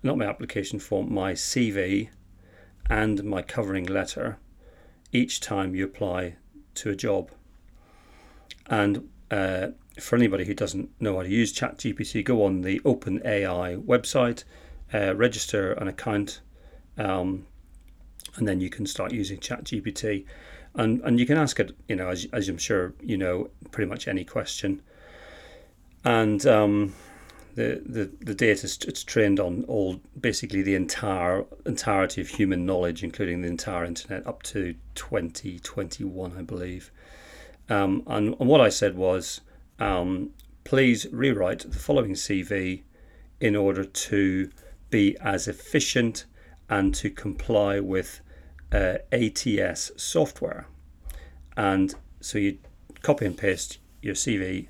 not 0.03 0.17
my 0.17 0.25
application 0.25 0.79
form, 0.79 1.13
my 1.13 1.33
CV 1.33 2.09
and 2.89 3.23
my 3.23 3.41
covering 3.41 3.85
letter 3.85 4.37
each 5.11 5.39
time 5.39 5.75
you 5.75 5.85
apply 5.85 6.35
to 6.73 6.89
a 6.89 6.95
job. 6.95 7.31
And 8.67 9.09
uh, 9.29 9.67
for 9.99 10.15
anybody 10.15 10.45
who 10.45 10.53
doesn't 10.53 10.89
know 10.99 11.17
how 11.17 11.23
to 11.23 11.29
use 11.29 11.53
ChatGPT, 11.53 12.23
go 12.23 12.43
on 12.43 12.61
the 12.61 12.79
OpenAI 12.81 13.83
website, 13.83 14.43
uh, 14.93 15.15
register 15.15 15.73
an 15.73 15.87
account 15.87 16.41
um, 16.97 17.45
and 18.37 18.47
then 18.47 18.59
you 18.59 18.69
can 18.69 18.85
start 18.85 19.11
using 19.11 19.39
ChatGPT, 19.39 20.25
and 20.75 21.01
and 21.01 21.19
you 21.19 21.25
can 21.25 21.37
ask 21.37 21.59
it, 21.59 21.75
you 21.87 21.95
know, 21.95 22.09
as 22.09 22.27
as 22.31 22.47
I'm 22.47 22.57
sure 22.57 22.93
you 23.01 23.17
know, 23.17 23.49
pretty 23.71 23.89
much 23.89 24.07
any 24.07 24.23
question, 24.23 24.81
and 26.03 26.45
um, 26.45 26.93
the 27.55 27.81
the 27.85 28.11
the 28.19 28.33
data 28.33 28.69
it's 28.87 29.03
trained 29.03 29.39
on 29.39 29.63
all 29.65 29.99
basically 30.19 30.61
the 30.61 30.75
entire 30.75 31.45
entirety 31.65 32.21
of 32.21 32.29
human 32.29 32.65
knowledge, 32.65 33.03
including 33.03 33.41
the 33.41 33.47
entire 33.47 33.85
internet 33.85 34.25
up 34.25 34.43
to 34.43 34.75
2021, 34.95 36.37
I 36.37 36.41
believe. 36.41 36.91
Um, 37.69 38.03
and, 38.07 38.35
and 38.39 38.49
what 38.49 38.61
I 38.61 38.69
said 38.69 38.95
was, 38.95 39.41
um, 39.79 40.31
please 40.63 41.07
rewrite 41.11 41.59
the 41.71 41.77
following 41.77 42.13
CV 42.13 42.83
in 43.39 43.55
order 43.55 43.83
to 43.83 44.49
be 44.89 45.17
as 45.21 45.47
efficient 45.47 46.25
and 46.69 46.93
to 46.95 47.09
comply 47.09 47.79
with 47.79 48.21
uh, 48.71 48.95
ATS 49.11 49.91
software. 49.95 50.67
And 51.57 51.93
so 52.19 52.37
you 52.37 52.57
copy 53.01 53.25
and 53.25 53.37
paste 53.37 53.79
your 54.01 54.15
CV 54.15 54.67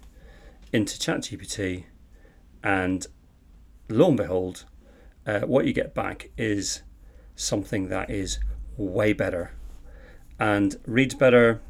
into 0.74 0.98
ChatGPT, 0.98 1.86
and 2.64 3.06
lo 3.90 4.10
and 4.10 4.18
behold, 4.18 4.66
uh, 5.26 5.42
what 5.42 5.66
you 5.66 5.74
get 5.74 5.94
back 5.94 6.30
is 6.38 6.82
something 7.36 7.90
that 7.90 8.10
is 8.10 8.40
way 8.78 9.14
better 9.14 9.52
and 10.42 10.78
reads 10.88 11.14
better, 11.14 11.62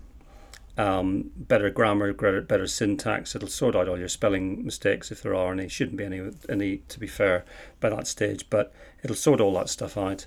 um, 0.77 1.29
better 1.35 1.69
grammar, 1.69 2.13
better, 2.13 2.67
syntax. 2.67 3.35
It'll 3.35 3.49
sort 3.49 3.75
out 3.75 3.89
all 3.89 3.99
your 3.99 4.07
spelling 4.07 4.63
mistakes 4.63 5.11
if 5.11 5.21
there 5.21 5.35
are 5.35 5.51
any. 5.51 5.67
Shouldn't 5.67 5.97
be 5.97 6.05
any, 6.05 6.31
any 6.47 6.77
to 6.77 6.99
be 6.99 7.07
fair, 7.07 7.43
by 7.81 7.89
that 7.89 8.07
stage. 8.07 8.49
But 8.49 8.73
it'll 9.03 9.17
sort 9.17 9.41
all 9.41 9.53
that 9.55 9.67
stuff 9.67 9.97
out. 9.97 10.25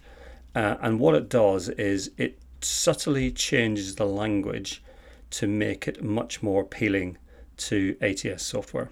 Uh, 0.54 0.76
and 0.83 1.00
what 1.00 1.14
it 1.14 1.31
does 1.31 1.71
is 1.71 2.11
it 2.19 2.38
subtly 2.61 3.31
changes 3.31 3.95
the 3.95 4.07
language 4.07 4.83
to 5.31 5.47
make 5.47 5.88
it 5.88 6.04
much 6.04 6.43
more 6.43 6.62
appealing 6.62 7.16
to 7.56 7.96
ATS 8.00 8.44
software. 8.44 8.90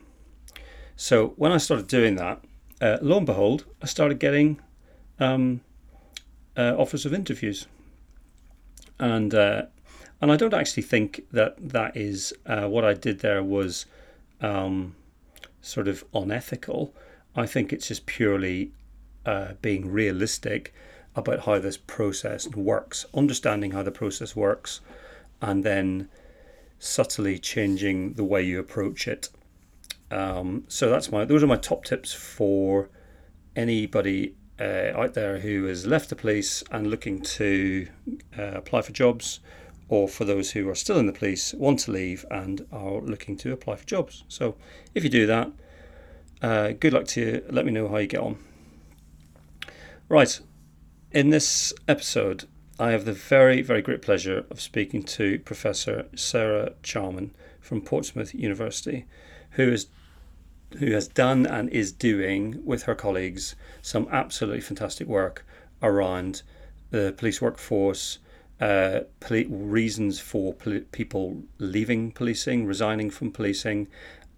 So 0.97 1.29
when 1.37 1.53
I 1.53 1.59
started 1.59 1.87
doing 1.89 2.17
that, 2.17 2.45
uh, 2.81 2.99
lo 3.01 3.19
and 3.19 3.27
behold, 3.27 3.65
I 3.83 3.87
started 3.87 4.19
getting 4.19 4.61
um, 5.19 5.61
uh, 6.57 6.75
offers 6.77 7.07
of 7.07 7.15
interviews, 7.15 7.67
and 8.99 9.35
uh, 9.35 9.63
and 10.21 10.31
I 10.31 10.37
don't 10.37 10.55
actually 10.55 10.83
think 10.83 11.23
that 11.33 11.57
that 11.71 11.97
is 11.97 12.33
uh, 12.47 12.69
what 12.69 12.85
I 12.85 12.95
did 12.95 13.21
there 13.21 13.43
was 13.43 13.87
um, 14.41 14.95
sort 15.61 15.89
of 15.89 16.05
unethical. 16.13 16.95
I 17.35 17.47
think 17.47 17.73
it's 17.73 17.89
just 17.89 18.07
purely 18.07 18.73
uh, 19.25 19.53
being 19.63 19.91
realistic 19.91 20.75
about 21.15 21.41
how 21.41 21.59
this 21.59 21.77
process 21.77 22.49
works, 22.49 23.07
understanding 23.15 23.73
how 23.73 23.83
the 23.83 23.91
process 23.91 24.35
works, 24.35 24.81
and 25.41 25.65
then 25.65 26.09
subtly 26.83 27.39
changing 27.39 28.15
the 28.15 28.25
way 28.25 28.43
you 28.43 28.59
approach 28.59 29.07
it. 29.07 29.29
Um, 30.11 30.65
so 30.67 30.91
that's 30.91 31.13
my 31.13 31.25
those 31.25 31.43
are 31.43 31.47
my 31.47 31.57
top 31.57 31.85
tips 31.85 32.13
for 32.13 32.91
anybody 33.55 34.35
uh, 34.61 34.91
out 34.95 35.15
there 35.15 35.39
who 35.39 35.65
has 35.65 35.87
left 35.87 36.11
the 36.11 36.17
police 36.17 36.65
and 36.73 36.89
looking 36.89 37.23
to 37.23 37.87
uh, 38.37 38.53
apply 38.55 38.83
for 38.83 38.93
jobs 38.93 39.39
or 39.89 40.09
for 40.09 40.25
those 40.25 40.51
who 40.51 40.69
are 40.69 40.75
still 40.75 40.99
in 40.99 41.07
the 41.07 41.13
police, 41.13 41.55
want 41.55 41.79
to 41.81 41.93
leave, 41.93 42.25
and 42.31 42.67
are 42.73 43.01
looking 43.01 43.37
to 43.37 43.53
apply 43.53 43.77
for 43.77 43.85
jobs. 43.85 44.25
So, 44.27 44.57
if 44.95 45.05
you 45.05 45.11
do 45.11 45.27
that, 45.27 45.53
uh, 46.41 46.73
good 46.73 46.95
luck 46.95 47.07
to 47.09 47.21
you. 47.21 47.45
Let 47.51 47.67
me 47.67 47.73
know 47.73 47.89
how 47.89 47.99
you 47.99 48.07
get 48.07 48.21
on. 48.21 48.39
Right, 50.09 50.41
in 51.11 51.29
this 51.29 51.75
episode, 51.87 52.47
I 52.83 52.91
have 52.91 53.05
the 53.05 53.13
very, 53.13 53.63
very 53.63 53.81
great 53.81 54.03
pleasure 54.03 54.45
of 54.51 54.61
speaking 54.61 55.05
to 55.05 55.39
Professor 55.39 56.07
Sarah 56.17 56.73
Charman 56.83 57.33
from 57.61 57.81
Portsmouth 57.81 58.35
University, 58.35 59.07
who 59.53 59.71
is 59.71 59.87
who 60.81 60.91
has 60.91 61.07
done 61.07 61.47
and 61.47 61.69
is 61.69 61.93
doing 61.93 62.61
with 62.65 62.83
her 62.83 62.97
colleagues 62.97 63.55
some 63.83 64.09
absolutely 64.11 64.63
fantastic 64.63 65.07
work 65.07 65.47
around 65.81 66.43
the 66.91 67.15
police 67.17 67.41
workforce, 67.41 68.19
uh, 68.61 69.03
poli- 69.21 69.47
reasons 69.47 70.19
for 70.19 70.53
poli- 70.53 70.81
people 70.81 71.41
leaving 71.59 72.11
policing, 72.11 72.67
resigning 72.67 73.11
from 73.11 73.31
policing, 73.31 73.87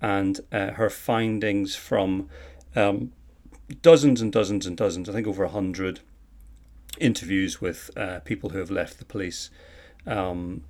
and 0.02 0.40
uh, 0.52 0.72
her 0.72 0.90
findings 0.90 1.76
from 1.76 2.28
um, 2.76 3.10
dozens 3.80 4.20
and 4.20 4.30
dozens 4.30 4.66
and 4.66 4.76
dozens, 4.76 5.08
I 5.08 5.12
think 5.12 5.26
over 5.26 5.44
a 5.44 5.48
hundred 5.48 6.00
interviews 6.98 7.60
with 7.60 7.90
uh, 7.96 8.20
people 8.20 8.50
who 8.50 8.58
have 8.58 8.70
left 8.70 8.98
the 8.98 9.04
police, 9.04 9.50
um, 10.06 10.64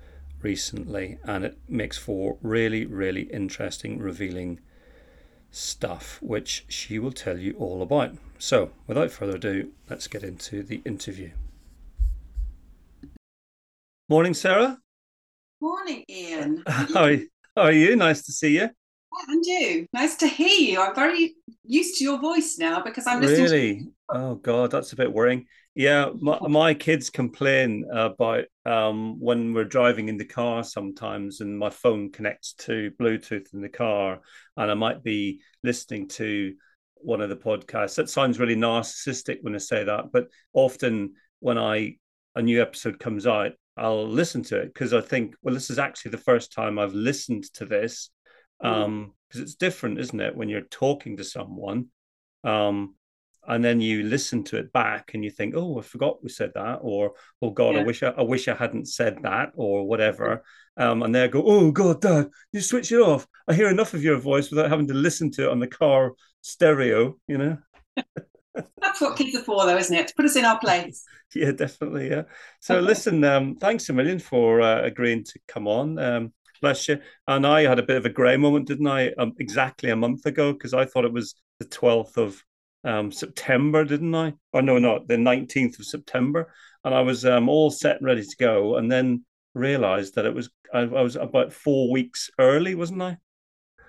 recently, 0.45 1.19
and 1.25 1.45
it 1.45 1.59
makes 1.69 1.99
for 1.99 2.37
really, 2.43 2.85
really 2.85 3.23
interesting, 3.23 3.99
revealing 3.99 4.61
stuff, 5.51 6.19
which 6.23 6.65
she 6.69 6.99
will 6.99 7.13
tell 7.13 7.39
you 7.39 7.55
all 7.59 7.83
about. 7.83 8.13
So, 8.39 8.71
without 8.87 9.11
further 9.11 9.37
ado, 9.37 9.73
let's 9.89 10.07
get 10.07 10.23
into 10.23 10.63
the 10.63 10.83
interview. 10.85 11.31
Morning, 14.09 14.35
Sarah. 14.35 14.79
Morning, 15.61 16.05
Ian. 16.09 16.63
How 16.69 17.05
are, 17.05 17.17
how 17.57 17.63
are 17.63 17.73
you? 17.73 17.97
Nice 17.97 18.23
to 18.23 18.33
see 18.33 18.57
you. 18.57 18.69
And 19.29 19.47
you. 19.47 19.87
Nice 19.93 20.17
to 20.17 20.27
hear 20.27 20.49
you. 20.49 20.81
I'm 20.81 20.95
very 20.95 21.37
used 21.65 21.99
to 21.99 22.05
your 22.05 22.19
voice 22.19 22.59
now 22.59 22.83
because 22.83 23.07
I'm 23.07 23.21
listening. 23.21 23.45
Really? 23.45 23.79
To- 23.79 23.93
oh 24.11 24.35
God, 24.35 24.73
that's 24.73 24.93
a 24.93 24.97
bit 24.97 25.13
worrying. 25.13 25.47
Yeah, 25.75 26.11
my, 26.21 26.39
my 26.47 26.75
kids 26.75 27.11
complain 27.11 27.85
about 27.93 28.45
um, 28.65 29.19
when 29.19 29.53
we're 29.53 29.65
driving 29.65 30.09
in 30.09 30.17
the 30.17 30.25
car 30.25 30.63
sometimes, 30.63 31.41
and 31.41 31.59
my 31.59 31.71
phone 31.71 32.13
connects 32.13 32.53
to 32.61 32.93
Bluetooth 33.01 33.53
in 33.53 33.61
the 33.61 33.69
car, 33.69 34.21
and 34.57 34.71
I 34.71 34.75
might 34.75 35.03
be 35.03 35.41
listening 35.65 36.07
to 36.11 36.55
one 36.95 37.21
of 37.21 37.29
the 37.29 37.37
podcasts. 37.37 37.97
That 37.97 38.09
sounds 38.09 38.39
really 38.39 38.55
narcissistic 38.55 39.39
when 39.43 39.57
I 39.57 39.59
say 39.59 39.83
that, 39.83 40.13
but 40.13 40.29
often 40.53 41.15
when 41.41 41.59
I 41.59 41.97
a 42.37 42.43
new 42.43 42.63
episode 42.63 42.99
comes 42.99 43.27
out, 43.27 43.53
I'll 43.77 44.09
listen 44.09 44.43
to 44.45 44.59
it 44.61 44.73
because 44.73 44.93
I 44.93 45.01
think, 45.01 45.35
well, 45.43 45.55
this 45.55 45.71
is 45.71 45.79
actually 45.79 46.13
the 46.13 46.19
first 46.19 46.53
time 46.53 46.79
I've 46.79 46.95
listened 46.95 47.45
to 47.55 47.65
this 47.65 48.11
because 48.61 48.85
um, 48.85 49.13
it's 49.33 49.55
different, 49.57 49.99
isn't 49.99 50.21
it, 50.21 50.37
when 50.37 50.49
you're 50.49 50.63
talking 50.63 51.17
to 51.17 51.25
someone, 51.25 51.87
um, 52.45 52.95
and 53.47 53.65
then 53.65 53.81
you 53.81 54.03
listen 54.03 54.45
to 54.45 54.57
it 54.57 54.73
back 54.73 55.13
and 55.15 55.25
you 55.25 55.31
think, 55.31 55.55
oh, 55.57 55.79
I 55.79 55.83
forgot 55.83 56.23
we 56.23 56.29
said 56.29 56.53
that, 56.55 56.79
or 56.83 57.15
oh 57.43 57.51
God, 57.51 57.75
yeah. 57.75 57.81
I 57.81 57.85
wish 57.85 58.03
I, 58.03 58.09
I 58.09 58.23
wish 58.23 58.49
I 58.49 58.55
hadn't 58.55 58.87
said 58.87 59.19
that, 59.23 59.53
or 59.55 59.87
whatever. 59.87 60.45
Um, 60.77 61.03
and 61.03 61.15
they 61.15 61.29
go, 61.29 61.43
oh 61.45 61.71
God, 61.71 62.01
Dad, 62.01 62.29
you 62.53 62.61
switch 62.61 62.93
it 62.93 63.01
off. 63.01 63.27
I 63.47 63.55
hear 63.55 63.69
enough 63.69 63.95
of 63.95 64.03
your 64.03 64.19
voice 64.19 64.51
without 64.51 64.71
having 64.71 64.89
to 64.89 64.95
listen 64.95 65.31
to 65.33 65.45
it 65.45 65.51
on 65.51 65.61
the 65.61 65.67
car 65.67 66.13
stereo, 66.41 67.17
you 67.27 67.39
know. 67.39 67.59
That's 68.81 69.01
what 69.01 69.17
kids 69.17 69.37
are 69.37 69.43
for, 69.43 69.67
though, 69.67 69.77
isn't 69.77 69.97
it? 69.97 70.09
To 70.09 70.15
put 70.15 70.27
us 70.27 70.37
in 70.37 70.45
our 70.45 70.59
place. 70.59 71.05
yeah, 71.35 71.51
definitely. 71.53 72.11
Yeah. 72.11 72.23
So, 72.61 72.81
listen, 72.81 73.25
um, 73.25 73.57
thanks 73.57 73.89
a 73.89 73.93
million 73.93 74.19
for 74.19 74.61
uh, 74.61 74.83
agreeing 74.83 75.25
to 75.25 75.39
come 75.49 75.67
on. 75.67 75.99
Um, 75.99 76.33
bless 76.61 76.89
you. 76.89 77.01
And 77.27 77.47
I 77.47 77.63
had 77.63 77.79
a 77.79 77.83
bit 77.83 77.97
of 77.97 78.07
a 78.07 78.11
grey 78.11 78.37
moment, 78.37 78.69
didn't 78.69 78.87
I? 78.87 79.11
Um, 79.13 79.33
exactly 79.39 79.91
a 79.91 79.97
month 79.97 80.25
ago, 80.27 80.53
because 80.53 80.73
I 80.73 80.85
thought 80.85 81.05
it 81.05 81.13
was 81.13 81.35
the 81.59 81.67
12th 81.67 82.17
of 82.17 82.43
um, 82.85 83.11
September, 83.11 83.85
didn't 83.85 84.15
I? 84.15 84.35
Or 84.53 84.63
no, 84.63 84.79
not 84.79 85.09
the 85.09 85.17
19th 85.17 85.79
of 85.79 85.87
September. 85.87 86.53
And 86.85 86.95
I 86.95 87.01
was 87.01 87.25
um, 87.25 87.49
all 87.49 87.71
set 87.71 87.97
and 87.97 88.07
ready 88.07 88.23
to 88.23 88.37
go. 88.39 88.77
And 88.77 88.91
then 88.91 89.25
realized 89.55 90.15
that 90.17 90.27
it 90.27 90.35
was, 90.35 90.51
I, 90.73 90.81
I 90.81 91.03
was 91.03 91.17
about 91.17 91.53
four 91.53 91.91
weeks 91.91 92.31
early, 92.39 92.75
wasn't 92.75 93.03
I? 93.03 93.19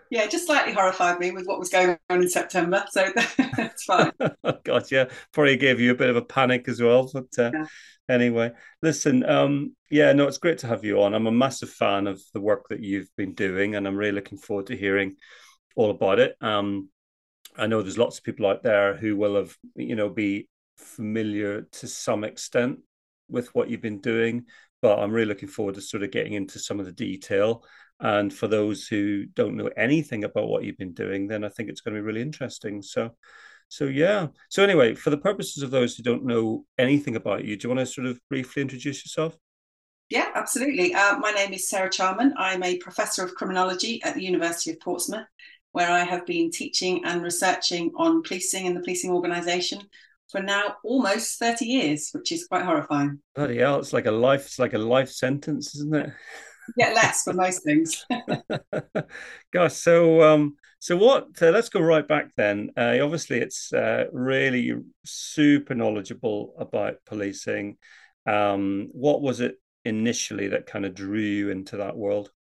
yeah, 0.09 0.23
it 0.23 0.31
just 0.31 0.45
slightly 0.45 0.73
horrified 0.73 1.19
me 1.19 1.31
with 1.31 1.45
what 1.45 1.59
was 1.59 1.69
going 1.69 1.97
on 2.09 2.21
in 2.21 2.29
September. 2.29 2.85
So 2.89 3.11
that's 3.57 3.83
fine. 3.83 4.11
God, 4.63 4.91
yeah, 4.91 5.05
probably 5.33 5.57
gave 5.57 5.79
you 5.79 5.91
a 5.91 5.95
bit 5.95 6.09
of 6.09 6.15
a 6.15 6.21
panic 6.21 6.67
as 6.67 6.81
well. 6.81 7.09
But 7.11 7.27
uh, 7.37 7.51
yeah. 7.53 7.65
anyway, 8.09 8.51
listen, 8.81 9.27
um, 9.27 9.75
yeah, 9.89 10.13
no, 10.13 10.27
it's 10.27 10.37
great 10.37 10.59
to 10.59 10.67
have 10.67 10.83
you 10.83 11.01
on. 11.01 11.13
I'm 11.13 11.27
a 11.27 11.31
massive 11.31 11.69
fan 11.69 12.07
of 12.07 12.21
the 12.33 12.41
work 12.41 12.69
that 12.69 12.81
you've 12.81 13.09
been 13.17 13.33
doing, 13.33 13.75
and 13.75 13.87
I'm 13.87 13.97
really 13.97 14.13
looking 14.13 14.37
forward 14.37 14.67
to 14.67 14.77
hearing 14.77 15.15
all 15.75 15.89
about 15.89 16.19
it. 16.19 16.35
Um, 16.39 16.89
I 17.57 17.67
know 17.67 17.81
there's 17.81 17.97
lots 17.97 18.17
of 18.17 18.23
people 18.23 18.47
out 18.47 18.63
there 18.63 18.95
who 18.95 19.15
will 19.15 19.35
have, 19.35 19.55
you 19.75 19.95
know, 19.95 20.09
be 20.09 20.47
familiar 20.77 21.61
to 21.71 21.87
some 21.87 22.23
extent 22.23 22.79
with 23.29 23.53
what 23.55 23.69
you've 23.69 23.81
been 23.81 24.01
doing, 24.01 24.45
but 24.81 24.99
I'm 24.99 25.11
really 25.11 25.27
looking 25.27 25.49
forward 25.49 25.75
to 25.75 25.81
sort 25.81 26.03
of 26.03 26.11
getting 26.11 26.33
into 26.33 26.59
some 26.59 26.79
of 26.79 26.85
the 26.85 26.91
detail. 26.91 27.63
And 27.99 28.33
for 28.33 28.47
those 28.47 28.87
who 28.87 29.25
don't 29.25 29.55
know 29.55 29.69
anything 29.77 30.25
about 30.25 30.47
what 30.47 30.63
you've 30.63 30.77
been 30.77 30.93
doing, 30.93 31.27
then 31.27 31.43
I 31.43 31.49
think 31.49 31.69
it's 31.69 31.81
going 31.81 31.95
to 31.95 32.01
be 32.01 32.05
really 32.05 32.21
interesting. 32.21 32.81
So, 32.81 33.15
so 33.69 33.85
yeah. 33.85 34.27
So 34.49 34.63
anyway, 34.63 34.95
for 34.95 35.09
the 35.09 35.17
purposes 35.17 35.63
of 35.63 35.71
those 35.71 35.95
who 35.95 36.03
don't 36.03 36.25
know 36.25 36.65
anything 36.77 37.15
about 37.15 37.45
you, 37.45 37.55
do 37.55 37.67
you 37.67 37.73
want 37.73 37.87
to 37.87 37.91
sort 37.91 38.07
of 38.07 38.19
briefly 38.29 38.61
introduce 38.61 39.05
yourself? 39.05 39.37
Yeah, 40.09 40.29
absolutely. 40.35 40.93
Uh, 40.93 41.17
my 41.17 41.31
name 41.31 41.53
is 41.53 41.67
Sarah 41.67 41.89
Charman. 41.89 42.33
I'm 42.37 42.61
a 42.61 42.77
professor 42.77 43.23
of 43.23 43.33
criminology 43.33 44.03
at 44.03 44.13
the 44.13 44.23
University 44.23 44.69
of 44.71 44.79
Portsmouth, 44.79 45.25
where 45.75 45.91
I 45.91 46.05
have 46.05 46.25
been 46.25 46.51
teaching 46.51 47.03
and 47.03 47.21
researching 47.21 47.91
on 47.97 48.23
policing 48.23 48.65
and 48.65 48.77
the 48.77 48.79
policing 48.79 49.11
organisation 49.11 49.81
for 50.31 50.41
now 50.41 50.77
almost 50.85 51.37
30 51.37 51.65
years, 51.65 52.11
which 52.13 52.31
is 52.31 52.47
quite 52.47 52.63
horrifying. 52.63 53.19
Bloody 53.35 53.57
hell, 53.57 53.79
it's 53.79 53.91
like 53.91 54.05
a 54.05 54.11
life, 54.11 54.45
it's 54.45 54.57
like 54.57 54.73
a 54.73 54.77
life 54.77 55.09
sentence, 55.09 55.75
isn't 55.75 55.93
it? 55.93 56.09
get 56.77 56.95
less 56.95 57.23
for 57.23 57.33
most 57.33 57.65
things. 57.65 58.05
Gosh, 59.53 59.73
so 59.73 60.21
um, 60.21 60.55
so 60.79 60.95
what? 60.95 61.27
Uh, 61.41 61.49
let's 61.49 61.67
go 61.67 61.81
right 61.81 62.07
back 62.07 62.31
then. 62.37 62.69
Uh, 62.77 62.99
obviously, 63.01 63.39
it's 63.39 63.73
uh, 63.73 64.05
really 64.13 64.75
super 65.03 65.75
knowledgeable 65.75 66.55
about 66.57 66.99
policing. 67.05 67.75
Um, 68.25 68.87
what 68.93 69.21
was 69.21 69.41
it 69.41 69.55
initially 69.83 70.47
that 70.47 70.67
kind 70.67 70.85
of 70.85 70.95
drew 70.95 71.19
you 71.19 71.49
into 71.49 71.75
that 71.77 71.97
world? 71.97 72.31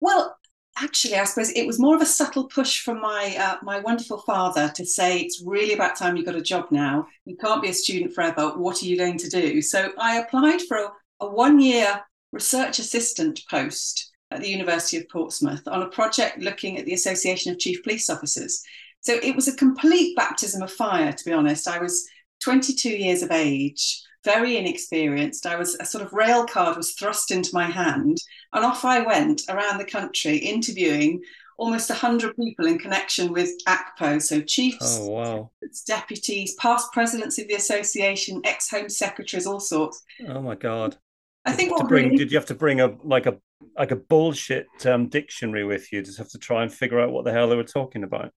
Well, 0.00 0.35
actually, 0.76 1.16
I 1.16 1.24
suppose 1.24 1.50
it 1.50 1.66
was 1.66 1.78
more 1.78 1.96
of 1.96 2.02
a 2.02 2.06
subtle 2.06 2.44
push 2.44 2.82
from 2.82 3.00
my 3.00 3.36
uh, 3.38 3.56
my 3.62 3.80
wonderful 3.80 4.18
father 4.18 4.70
to 4.74 4.84
say 4.84 5.18
it's 5.18 5.42
really 5.44 5.74
about 5.74 5.96
time 5.96 6.16
you 6.16 6.24
got 6.24 6.34
a 6.34 6.42
job 6.42 6.66
now. 6.70 7.06
You 7.24 7.36
can't 7.36 7.62
be 7.62 7.70
a 7.70 7.74
student 7.74 8.14
forever. 8.14 8.50
What 8.50 8.82
are 8.82 8.86
you 8.86 8.96
going 8.96 9.18
to 9.18 9.28
do? 9.28 9.62
So 9.62 9.92
I 9.98 10.18
applied 10.18 10.62
for 10.62 10.76
a, 10.76 10.92
a 11.20 11.28
one 11.28 11.60
year 11.60 12.02
research 12.32 12.78
assistant 12.78 13.40
post 13.50 14.12
at 14.30 14.40
the 14.40 14.50
University 14.50 14.96
of 14.98 15.08
Portsmouth 15.08 15.66
on 15.68 15.82
a 15.82 15.88
project 15.88 16.38
looking 16.38 16.78
at 16.78 16.84
the 16.84 16.94
Association 16.94 17.52
of 17.52 17.58
Chief 17.58 17.82
Police 17.82 18.10
Officers. 18.10 18.62
So 19.00 19.14
it 19.22 19.36
was 19.36 19.48
a 19.48 19.56
complete 19.56 20.16
baptism 20.16 20.62
of 20.62 20.72
fire, 20.72 21.12
to 21.12 21.24
be 21.24 21.32
honest. 21.32 21.68
I 21.68 21.78
was 21.78 22.08
22 22.42 22.90
years 22.90 23.22
of 23.22 23.30
age, 23.30 24.02
very 24.26 24.58
inexperienced. 24.58 25.46
I 25.46 25.56
was 25.56 25.76
a 25.76 25.86
sort 25.86 26.04
of 26.04 26.12
rail 26.12 26.44
card 26.44 26.76
was 26.76 26.92
thrust 26.92 27.30
into 27.30 27.54
my 27.54 27.70
hand, 27.70 28.18
and 28.52 28.64
off 28.64 28.84
I 28.84 29.00
went 29.00 29.42
around 29.48 29.78
the 29.78 29.84
country 29.86 30.36
interviewing 30.36 31.22
almost 31.56 31.88
100 31.88 32.36
people 32.36 32.66
in 32.66 32.78
connection 32.78 33.32
with 33.32 33.50
ACPO, 33.66 34.20
so 34.20 34.42
chiefs, 34.42 34.98
oh, 35.00 35.08
wow. 35.08 35.50
deputies, 35.86 36.54
past 36.56 36.92
presidents 36.92 37.38
of 37.38 37.48
the 37.48 37.54
association, 37.54 38.42
ex 38.44 38.68
home 38.68 38.90
secretaries, 38.90 39.46
all 39.46 39.60
sorts. 39.60 40.02
Oh 40.28 40.42
my 40.42 40.54
God. 40.54 40.98
I 41.46 41.52
think 41.52 41.76
to 41.78 41.84
bring 41.84 42.06
really... 42.06 42.16
did 42.16 42.32
you 42.32 42.38
have 42.38 42.46
to 42.46 42.54
bring 42.54 42.80
a 42.80 42.96
like 43.04 43.26
a 43.26 43.38
like 43.78 43.92
a 43.92 43.96
bullshit 43.96 44.66
um, 44.84 45.08
dictionary 45.08 45.64
with 45.64 45.92
you? 45.92 46.02
Just 46.02 46.18
have 46.18 46.30
to 46.30 46.38
try 46.38 46.62
and 46.62 46.72
figure 46.72 47.00
out 47.00 47.12
what 47.12 47.24
the 47.24 47.32
hell 47.32 47.48
they 47.48 47.56
were 47.56 47.64
talking 47.64 48.02
about. 48.02 48.32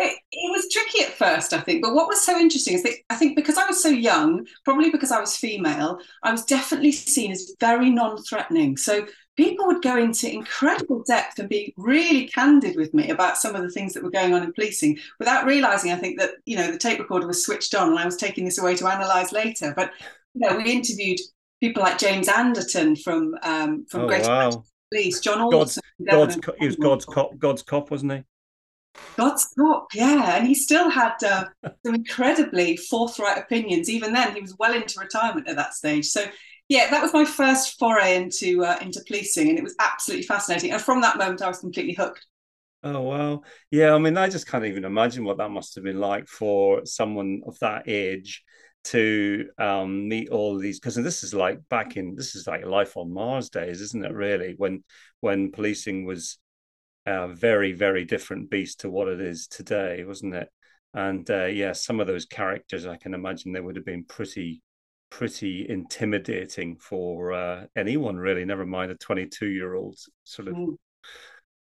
It, 0.00 0.18
it, 0.30 0.50
was 0.52 0.72
tricky 0.72 1.04
at 1.04 1.12
first, 1.12 1.52
I 1.52 1.60
think. 1.60 1.82
But 1.82 1.94
what 1.94 2.06
was 2.06 2.24
so 2.24 2.38
interesting 2.38 2.74
is 2.74 2.82
that 2.84 2.94
I 3.10 3.16
think 3.16 3.34
because 3.34 3.58
I 3.58 3.66
was 3.66 3.82
so 3.82 3.88
young, 3.88 4.46
probably 4.64 4.90
because 4.90 5.10
I 5.10 5.20
was 5.20 5.36
female, 5.36 5.98
I 6.22 6.30
was 6.30 6.44
definitely 6.44 6.92
seen 6.92 7.32
as 7.32 7.52
very 7.58 7.90
non-threatening. 7.90 8.76
So 8.76 9.06
people 9.36 9.66
would 9.66 9.82
go 9.82 9.96
into 9.96 10.32
incredible 10.32 11.02
depth 11.04 11.38
and 11.38 11.48
be 11.48 11.72
really 11.76 12.26
candid 12.28 12.76
with 12.76 12.92
me 12.92 13.10
about 13.10 13.38
some 13.38 13.54
of 13.54 13.62
the 13.62 13.70
things 13.70 13.94
that 13.94 14.02
were 14.02 14.10
going 14.10 14.34
on 14.34 14.42
in 14.42 14.52
policing 14.52 14.98
without 15.18 15.46
realizing, 15.46 15.92
I 15.92 15.96
think, 15.96 16.18
that 16.18 16.30
you 16.44 16.56
know 16.56 16.70
the 16.70 16.78
tape 16.78 16.98
recorder 16.98 17.26
was 17.26 17.44
switched 17.44 17.74
on 17.74 17.88
and 17.88 17.98
I 17.98 18.04
was 18.04 18.16
taking 18.16 18.44
this 18.44 18.58
away 18.58 18.76
to 18.76 18.86
analyze 18.86 19.32
later. 19.32 19.72
But 19.74 19.92
you 20.34 20.48
know, 20.48 20.56
we 20.56 20.70
interviewed 20.70 21.18
people 21.60 21.82
like 21.82 21.98
James 21.98 22.28
Anderton 22.28 22.96
from 22.96 23.34
um, 23.42 23.86
from 23.88 24.02
oh, 24.02 24.06
Great 24.06 24.26
wow. 24.26 24.64
Police, 24.92 25.20
John 25.20 25.40
Alderson. 25.40 25.82
God's, 26.08 26.36
God's, 26.36 26.58
he 26.58 26.66
was 26.66 26.76
God's 26.76 27.04
cop, 27.04 27.38
God's 27.38 27.62
cop, 27.62 27.90
wasn't 27.90 28.12
he? 28.12 28.24
God's 29.18 29.52
cop, 29.58 29.88
yeah, 29.94 30.36
and 30.36 30.46
he 30.46 30.54
still 30.54 30.90
had 30.90 31.14
uh, 31.24 31.46
some 31.84 31.94
incredibly 31.96 32.76
forthright 32.76 33.38
opinions. 33.38 33.90
Even 33.90 34.12
then, 34.12 34.34
he 34.34 34.40
was 34.40 34.54
well 34.58 34.74
into 34.74 35.00
retirement 35.00 35.48
at 35.48 35.56
that 35.56 35.74
stage. 35.74 36.06
So, 36.06 36.24
yeah, 36.68 36.88
that 36.90 37.02
was 37.02 37.12
my 37.12 37.24
first 37.24 37.78
foray 37.78 38.16
into 38.16 38.64
uh, 38.64 38.78
into 38.80 39.02
policing, 39.06 39.48
and 39.48 39.58
it 39.58 39.64
was 39.64 39.74
absolutely 39.80 40.26
fascinating. 40.26 40.70
And 40.70 40.80
from 40.80 41.00
that 41.00 41.18
moment, 41.18 41.42
I 41.42 41.48
was 41.48 41.58
completely 41.58 41.94
hooked. 41.94 42.24
Oh 42.84 43.00
wow, 43.00 43.42
yeah. 43.72 43.92
I 43.92 43.98
mean, 43.98 44.16
I 44.16 44.28
just 44.28 44.46
can't 44.46 44.64
even 44.64 44.84
imagine 44.84 45.24
what 45.24 45.38
that 45.38 45.50
must 45.50 45.74
have 45.74 45.82
been 45.82 45.98
like 45.98 46.28
for 46.28 46.86
someone 46.86 47.42
of 47.44 47.58
that 47.58 47.88
age 47.88 48.44
to 48.84 49.48
um, 49.58 50.08
meet 50.08 50.28
all 50.30 50.56
these 50.56 50.78
because 50.78 50.94
this 50.94 51.24
is 51.24 51.34
like 51.34 51.58
back 51.68 51.96
in 51.96 52.14
this 52.14 52.36
is 52.36 52.46
like 52.46 52.64
life 52.64 52.96
on 52.96 53.12
Mars 53.12 53.50
days, 53.50 53.80
isn't 53.80 54.04
it? 54.04 54.12
Really, 54.12 54.54
when 54.56 54.84
when 55.20 55.50
policing 55.50 56.04
was 56.04 56.38
a 57.08 57.28
very 57.28 57.72
very 57.72 58.04
different 58.04 58.50
beast 58.50 58.80
to 58.80 58.90
what 58.90 59.08
it 59.08 59.20
is 59.20 59.46
today, 59.46 60.04
wasn't 60.04 60.34
it? 60.34 60.48
And 60.94 61.28
uh, 61.30 61.46
yeah, 61.46 61.72
some 61.72 62.00
of 62.00 62.06
those 62.06 62.26
characters, 62.26 62.86
I 62.86 62.96
can 62.96 63.14
imagine 63.14 63.52
they 63.52 63.60
would 63.60 63.76
have 63.76 63.84
been 63.84 64.04
pretty 64.04 64.62
pretty 65.10 65.66
intimidating 65.68 66.76
for 66.76 67.32
uh, 67.32 67.64
anyone 67.76 68.16
really. 68.16 68.44
Never 68.44 68.66
mind 68.66 68.90
a 68.90 68.94
twenty 68.96 69.26
two 69.26 69.48
year 69.48 69.74
old 69.74 69.98
sort 70.24 70.48
of. 70.48 70.54
Mm. 70.54 70.76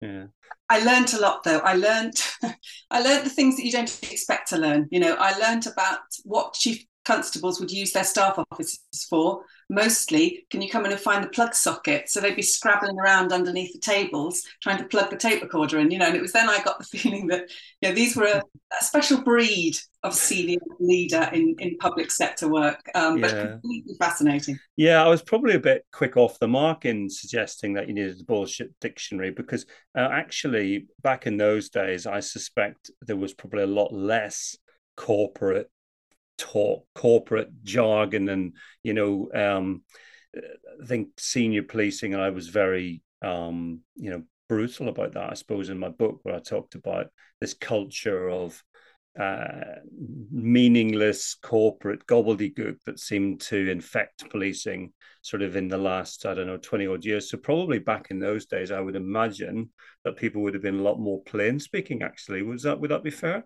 Yeah. 0.00 0.26
I 0.70 0.84
learned 0.84 1.12
a 1.14 1.20
lot 1.20 1.42
though. 1.44 1.58
I 1.58 1.74
learned 1.74 2.14
I 2.90 3.00
learned 3.00 3.26
the 3.26 3.30
things 3.30 3.56
that 3.56 3.64
you 3.64 3.72
don't 3.72 4.02
expect 4.10 4.48
to 4.50 4.58
learn. 4.58 4.88
You 4.90 5.00
know, 5.00 5.16
I 5.18 5.36
learned 5.38 5.66
about 5.66 6.00
what 6.24 6.54
chief 6.54 6.84
constables 7.08 7.58
would 7.58 7.70
use 7.70 7.92
their 7.92 8.04
staff 8.04 8.38
offices 8.38 9.06
for. 9.08 9.42
Mostly, 9.70 10.46
can 10.50 10.60
you 10.60 10.68
come 10.68 10.84
in 10.84 10.92
and 10.92 11.00
find 11.00 11.24
the 11.24 11.28
plug 11.28 11.54
socket? 11.54 12.10
So 12.10 12.20
they'd 12.20 12.36
be 12.36 12.42
scrabbling 12.42 12.98
around 12.98 13.32
underneath 13.32 13.72
the 13.72 13.80
tables 13.80 14.42
trying 14.62 14.76
to 14.76 14.84
plug 14.84 15.08
the 15.08 15.16
tape 15.16 15.42
recorder 15.42 15.78
in, 15.78 15.90
you 15.90 15.98
know. 15.98 16.06
And 16.06 16.16
it 16.16 16.20
was 16.20 16.32
then 16.32 16.50
I 16.50 16.62
got 16.62 16.78
the 16.78 16.84
feeling 16.98 17.26
that, 17.28 17.50
you 17.80 17.88
know, 17.88 17.94
these 17.94 18.14
were 18.14 18.26
a, 18.26 18.42
a 18.78 18.84
special 18.84 19.22
breed 19.22 19.78
of 20.02 20.14
senior 20.14 20.58
leader 20.80 21.30
in, 21.32 21.56
in 21.58 21.78
public 21.78 22.10
sector 22.10 22.46
work, 22.46 22.80
um, 22.94 23.20
but 23.20 23.30
completely 23.30 23.94
fascinating. 23.98 24.58
Yeah, 24.76 25.02
I 25.02 25.08
was 25.08 25.22
probably 25.22 25.54
a 25.54 25.60
bit 25.60 25.86
quick 25.92 26.18
off 26.18 26.38
the 26.38 26.46
mark 26.46 26.84
in 26.84 27.08
suggesting 27.08 27.72
that 27.74 27.88
you 27.88 27.94
needed 27.94 28.20
a 28.20 28.24
bullshit 28.24 28.70
dictionary 28.80 29.30
because 29.30 29.64
uh, 29.96 30.08
actually, 30.12 30.86
back 31.02 31.26
in 31.26 31.38
those 31.38 31.70
days, 31.70 32.06
I 32.06 32.20
suspect 32.20 32.90
there 33.00 33.16
was 33.16 33.32
probably 33.32 33.62
a 33.62 33.66
lot 33.66 33.94
less 33.94 34.56
corporate 34.96 35.70
talk, 36.38 36.86
corporate 36.94 37.50
jargon, 37.62 38.28
and 38.28 38.54
you 38.82 38.94
know, 38.94 39.28
um, 39.34 39.82
I 40.36 40.86
think 40.86 41.08
senior 41.18 41.62
policing. 41.62 42.14
I 42.14 42.30
was 42.30 42.48
very, 42.48 43.02
um, 43.22 43.80
you 43.96 44.10
know, 44.10 44.22
brutal 44.48 44.88
about 44.88 45.12
that. 45.12 45.30
I 45.30 45.34
suppose 45.34 45.68
in 45.68 45.78
my 45.78 45.88
book 45.88 46.20
where 46.22 46.34
I 46.34 46.40
talked 46.40 46.74
about 46.74 47.08
this 47.40 47.54
culture 47.54 48.30
of 48.30 48.62
uh, 49.18 49.80
meaningless 50.30 51.34
corporate 51.34 52.06
gobbledygook 52.06 52.76
that 52.86 53.00
seemed 53.00 53.40
to 53.40 53.68
infect 53.68 54.30
policing 54.30 54.92
sort 55.22 55.42
of 55.42 55.56
in 55.56 55.66
the 55.66 55.78
last, 55.78 56.24
I 56.24 56.34
don't 56.34 56.46
know, 56.46 56.56
20 56.56 56.86
odd 56.86 57.04
years. 57.04 57.30
So, 57.30 57.36
probably 57.38 57.80
back 57.80 58.08
in 58.10 58.20
those 58.20 58.46
days, 58.46 58.70
I 58.70 58.80
would 58.80 58.96
imagine 58.96 59.70
that 60.04 60.16
people 60.16 60.42
would 60.42 60.54
have 60.54 60.62
been 60.62 60.78
a 60.78 60.82
lot 60.82 61.00
more 61.00 61.22
plain 61.24 61.58
speaking, 61.58 62.02
actually. 62.02 62.42
Was 62.42 62.62
that, 62.62 62.78
would 62.80 62.90
that 62.90 63.02
be 63.02 63.10
fair? 63.10 63.44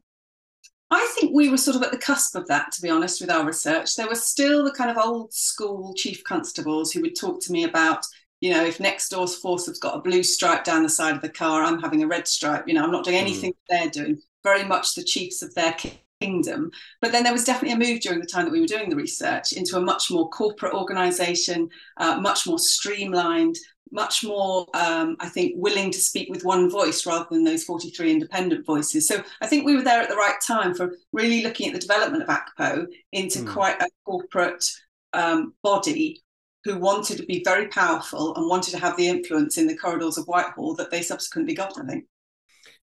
Think 1.23 1.37
we 1.37 1.51
were 1.51 1.57
sort 1.57 1.77
of 1.77 1.85
at 1.85 1.93
the 1.93 1.99
cusp 1.99 2.35
of 2.35 2.49
that, 2.49 2.73
to 2.73 2.83
be 2.83 2.91
honest, 2.91 3.21
with 3.21 3.31
our 3.31 3.47
research. 3.47 3.95
There 3.95 4.09
were 4.09 4.17
still 4.17 4.65
the 4.65 4.73
kind 4.73 4.91
of 4.91 4.99
old 4.99 5.33
school 5.33 5.95
chief 5.95 6.25
constables 6.25 6.91
who 6.91 7.01
would 7.03 7.15
talk 7.15 7.41
to 7.43 7.53
me 7.53 7.63
about, 7.63 8.05
you 8.41 8.51
know, 8.51 8.65
if 8.65 8.81
next 8.81 9.11
door's 9.11 9.37
force 9.37 9.67
has 9.67 9.79
got 9.79 9.97
a 9.97 10.01
blue 10.01 10.25
stripe 10.25 10.65
down 10.65 10.83
the 10.83 10.89
side 10.89 11.15
of 11.15 11.23
the 11.23 11.29
car, 11.29 11.63
I'm 11.63 11.81
having 11.81 12.03
a 12.03 12.09
red 12.09 12.27
stripe. 12.27 12.67
You 12.67 12.75
know, 12.75 12.83
I'm 12.83 12.91
not 12.91 13.05
doing 13.05 13.19
hmm. 13.19 13.23
anything 13.23 13.53
mm. 13.53 13.57
they're 13.69 13.89
doing. 13.91 14.21
Very 14.43 14.65
much 14.65 14.97
the 14.97 15.05
chiefs 15.05 15.43
of 15.43 15.55
their 15.55 15.77
kingdom. 16.21 16.73
But 17.01 17.13
then 17.13 17.23
there 17.23 17.33
was 17.33 17.45
definitely 17.45 17.75
a 17.75 17.89
move 17.89 18.01
during 18.01 18.19
the 18.19 18.27
time 18.27 18.47
that 18.47 18.53
we 18.53 18.61
were 18.61 18.67
doing 18.67 18.91
the 18.91 18.97
research 18.97 19.53
into 19.53 19.77
a 19.77 19.81
much 19.81 20.11
more 20.11 20.29
corporate 20.29 20.75
organisation, 20.75 21.71
uh, 21.99 22.21
much 22.21 22.49
more 22.49 22.59
streamlined, 22.59 23.55
much 23.93 24.25
more, 24.25 24.67
um, 24.75 25.17
I 25.21 25.29
think, 25.29 25.53
willing 25.57 25.91
to 25.91 26.01
speak 26.01 26.29
with 26.31 26.45
one 26.45 26.71
voice 26.71 27.07
rather 27.07 27.27
than 27.31 27.45
those 27.45 27.65
43 27.65 28.11
independent 28.11 28.67
voices. 28.67 29.07
So 29.07 29.23
I 29.41 29.47
think 29.47 29.65
we 29.65 29.77
were 29.77 29.83
there 29.83 30.01
at 30.01 30.09
the 30.09 30.17
right 30.17 30.41
time 30.45 30.75
for 30.75 30.97
really 31.13 31.43
looking 31.43 31.69
at 31.69 31.75
the 31.75 31.87
development 31.87 32.23
of 32.23 32.29
ACPO 32.29 32.87
into 33.13 33.41
mm. 33.41 33.53
quite 33.53 33.81
a 33.81 33.89
corporate 34.05 34.65
um, 35.13 35.55
body 35.63 36.23
who 36.65 36.79
wanted 36.79 37.19
to 37.19 37.27
be 37.27 37.43
very 37.45 37.69
powerful 37.69 38.35
and 38.37 38.49
wanted 38.49 38.71
to 38.71 38.79
have 38.79 38.97
the 38.97 39.09
influence 39.09 39.59
in 39.59 39.67
the 39.67 39.77
corridors 39.77 40.17
of 40.17 40.25
Whitehall 40.27 40.75
that 40.77 40.91
they 40.91 41.03
subsequently 41.03 41.55
got, 41.55 41.79
I 41.79 41.85
think. 41.85 42.05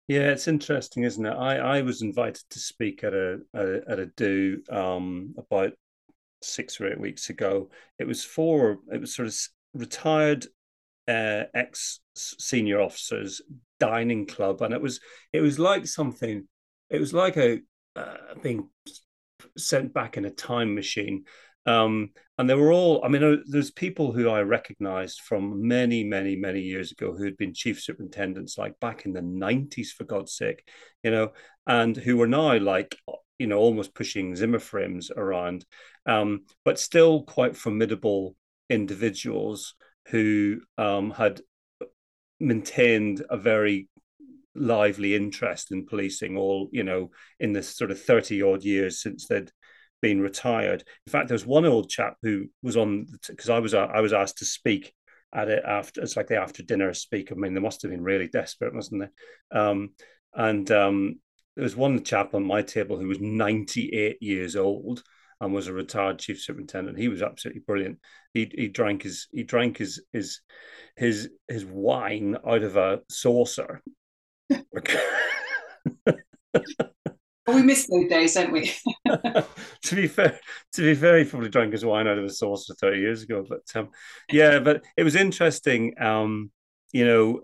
Yeah, 0.09 0.31
it's 0.31 0.49
interesting, 0.49 1.05
isn't 1.05 1.25
it? 1.25 1.31
I, 1.31 1.57
I 1.57 1.83
was 1.83 2.03
invited 2.03 2.43
to 2.51 2.59
speak 2.59 3.03
at 3.03 3.15
a, 3.15 3.41
a 3.55 3.81
at 3.89 3.99
a 3.99 4.07
do 4.07 4.63
um, 4.69 5.35
about 5.39 5.73
six 6.43 6.81
or 6.81 6.89
eight 6.89 7.01
weeks 7.01 7.31
ago. 7.31 7.71
It 7.99 8.07
was 8.07 8.23
for 8.25 8.79
it 8.93 9.01
was 9.01 9.15
sort 9.15 9.29
of 9.29 9.35
retired 9.75 10.47
uh, 11.13 11.45
ex 11.55 12.01
senior 12.15 12.81
officers 12.81 13.43
dining 13.79 14.27
club, 14.27 14.63
and 14.63 14.73
it 14.73 14.81
was 14.81 15.01
it 15.33 15.41
was 15.41 15.59
like 15.59 15.87
something. 15.87 16.47
It 16.91 17.01
was 17.01 17.13
like 17.13 17.37
a 17.37 17.61
uh, 17.97 18.17
being 18.43 18.69
sent 19.57 19.93
back 19.93 20.17
in 20.17 20.25
a 20.25 20.31
time 20.31 20.75
machine. 20.75 21.25
Um, 21.65 22.11
and 22.39 22.51
they 22.51 22.55
were 22.55 22.73
all, 22.73 23.05
I 23.05 23.09
mean, 23.09 23.23
uh, 23.23 23.37
there's 23.47 23.71
people 23.71 24.13
who 24.13 24.29
I 24.29 24.43
recognized 24.43 25.21
from 25.21 25.67
many, 25.69 26.03
many, 26.03 26.35
many 26.35 26.61
years 26.61 26.91
ago 26.91 27.15
who 27.15 27.25
had 27.25 27.37
been 27.37 27.55
chief 27.55 27.81
superintendents, 27.81 28.59
like 28.59 28.81
back 28.81 29.07
in 29.07 29.13
the 29.13 29.21
90s, 29.21 29.89
for 29.89 30.05
God's 30.05 30.33
sake, 30.33 30.67
you 31.05 31.11
know, 31.11 31.33
and 31.67 31.97
who 31.97 32.17
were 32.17 32.27
now 32.27 32.59
like, 32.59 32.97
you 33.39 33.47
know, 33.47 33.59
almost 33.59 33.95
pushing 33.95 34.35
Zimmer 34.35 34.59
frames 34.59 35.11
around, 35.17 35.65
um, 36.07 36.45
but 36.65 36.81
still 36.81 37.23
quite 37.23 37.57
formidable 37.57 38.35
individuals 38.69 39.75
who 40.09 40.61
um, 40.79 41.11
had 41.11 41.41
maintained 42.41 43.25
a 43.31 43.37
very 43.37 43.89
lively 44.55 45.15
interest 45.15 45.73
in 45.73 45.87
policing 45.87 46.37
all 46.37 46.69
you 46.73 46.85
know 46.85 47.11
in 47.41 47.53
this 47.53 47.75
sort 47.75 47.91
of 47.91 48.01
30 48.01 48.43
odd 48.43 48.63
years 48.63 49.01
since 49.01 49.27
they'd 49.27 49.51
been 50.03 50.21
retired. 50.21 50.83
In 51.07 51.11
fact 51.11 51.29
there 51.29 51.35
was 51.35 51.47
one 51.47 51.65
old 51.65 51.89
chap 51.89 52.17
who 52.23 52.47
was 52.63 52.77
on 52.77 53.07
because 53.29 53.49
i 53.49 53.59
was 53.59 53.73
i 53.73 54.01
was 54.01 54.13
asked 54.13 54.39
to 54.39 54.45
speak 54.45 54.93
at 55.33 55.49
it 55.49 55.63
after 55.67 56.03
it's 56.03 56.17
like 56.17 56.27
the 56.27 56.37
after 56.37 56.63
dinner 56.63 56.93
speak 56.93 57.33
i 57.33 57.35
mean 57.35 57.55
they 57.55 57.61
must 57.61 57.81
have 57.81 57.91
been 57.91 58.03
really 58.03 58.29
desperate 58.29 58.75
wasn't 58.75 59.03
they? 59.03 59.59
Um, 59.59 59.91
and 60.35 60.71
um, 60.71 61.21
there 61.57 61.63
was 61.63 61.77
one 61.77 62.03
chap 62.03 62.35
on 62.35 62.45
my 62.45 62.63
table 62.63 62.99
who 62.99 63.09
was 63.09 63.21
98 63.21 64.23
years 64.23 64.57
old 64.57 65.03
and 65.43 65.53
was 65.53 65.67
a 65.67 65.73
retired 65.73 66.21
chief 66.21 66.41
superintendent. 66.41 66.97
He 66.97 67.09
was 67.09 67.21
absolutely 67.21 67.63
brilliant. 67.67 67.99
He 68.33 68.49
he 68.55 68.69
drank 68.69 69.03
his 69.03 69.27
he 69.33 69.43
drank 69.43 69.77
his 69.77 70.01
his 70.13 70.41
his 70.97 71.31
his 71.49 71.65
wine 71.65 72.37
out 72.47 72.63
of 72.63 72.77
a 72.77 73.01
saucer. 73.11 73.83
we 74.49 74.61
miss 77.63 77.89
those 77.89 78.09
days, 78.09 78.35
don't 78.35 78.53
we? 78.53 78.73
to 79.07 79.97
be 79.97 80.07
fair, 80.07 80.39
to 80.75 80.83
be 80.83 80.95
fair, 80.95 81.19
he 81.19 81.25
probably 81.25 81.49
drank 81.49 81.73
his 81.73 81.85
wine 81.85 82.07
out 82.07 82.19
of 82.19 82.25
a 82.25 82.31
saucer 82.31 82.75
thirty 82.81 83.01
years 83.01 83.25
ago. 83.25 83.45
But 83.47 83.63
um, 83.75 83.89
yeah, 84.31 84.61
but 84.61 84.85
it 84.97 85.03
was 85.03 85.17
interesting. 85.17 86.01
Um, 86.01 86.53
you 86.93 87.05
know, 87.05 87.41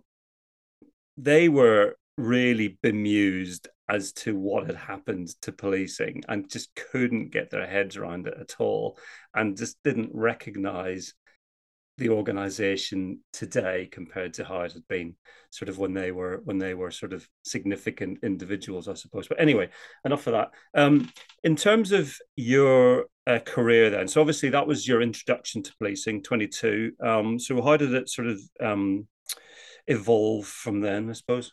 they 1.17 1.49
were 1.49 1.97
really 2.19 2.77
bemused 2.83 3.69
as 3.89 4.13
to 4.13 4.37
what 4.37 4.67
had 4.67 4.77
happened 4.77 5.29
to 5.41 5.53
policing 5.53 6.23
and 6.29 6.51
just 6.51 6.69
couldn't 6.75 7.31
get 7.31 7.49
their 7.51 7.67
heads 7.67 7.97
around 7.97 8.27
it 8.27 8.35
at 8.39 8.57
all 8.59 8.99
and 9.35 9.57
just 9.57 9.83
didn't 9.85 10.11
recognize 10.13 11.15
the 11.97 12.11
organization 12.11 13.21
today 13.33 13.89
compared 13.91 14.35
to 14.35 14.45
how 14.45 14.61
it 14.61 14.73
had 14.73 14.87
been 14.89 15.15
sort 15.51 15.69
of 15.69 15.79
when 15.79 15.95
they 15.95 16.13
were 16.13 16.41
when 16.45 16.59
they 16.59 16.75
were 16.75 16.91
sort 16.93 17.13
of 17.13 17.29
significant 17.43 18.19
individuals 18.23 18.89
i 18.89 18.95
suppose. 18.95 19.27
But 19.27 19.41
anyway 19.41 19.69
enough 20.05 20.27
of 20.27 20.33
that. 20.33 20.51
Um, 20.75 21.11
in 21.43 21.57
terms 21.57 21.91
of 21.93 22.15
your 22.37 23.07
uh, 23.27 23.41
career 23.45 23.91
then 23.91 24.07
so 24.07 24.21
obviously 24.21 24.49
that 24.51 24.67
was 24.67 24.87
your 24.87 25.03
introduction 25.03 25.63
to 25.63 25.77
policing 25.79 26.23
22 26.23 26.93
um, 27.01 27.39
so 27.39 27.61
how 27.63 27.77
did 27.77 27.93
it 27.95 28.09
sort 28.09 28.29
of 28.29 28.41
um, 28.61 29.07
evolve 29.87 30.47
from 30.47 30.81
then 30.81 31.11
i 31.11 31.13
suppose 31.13 31.53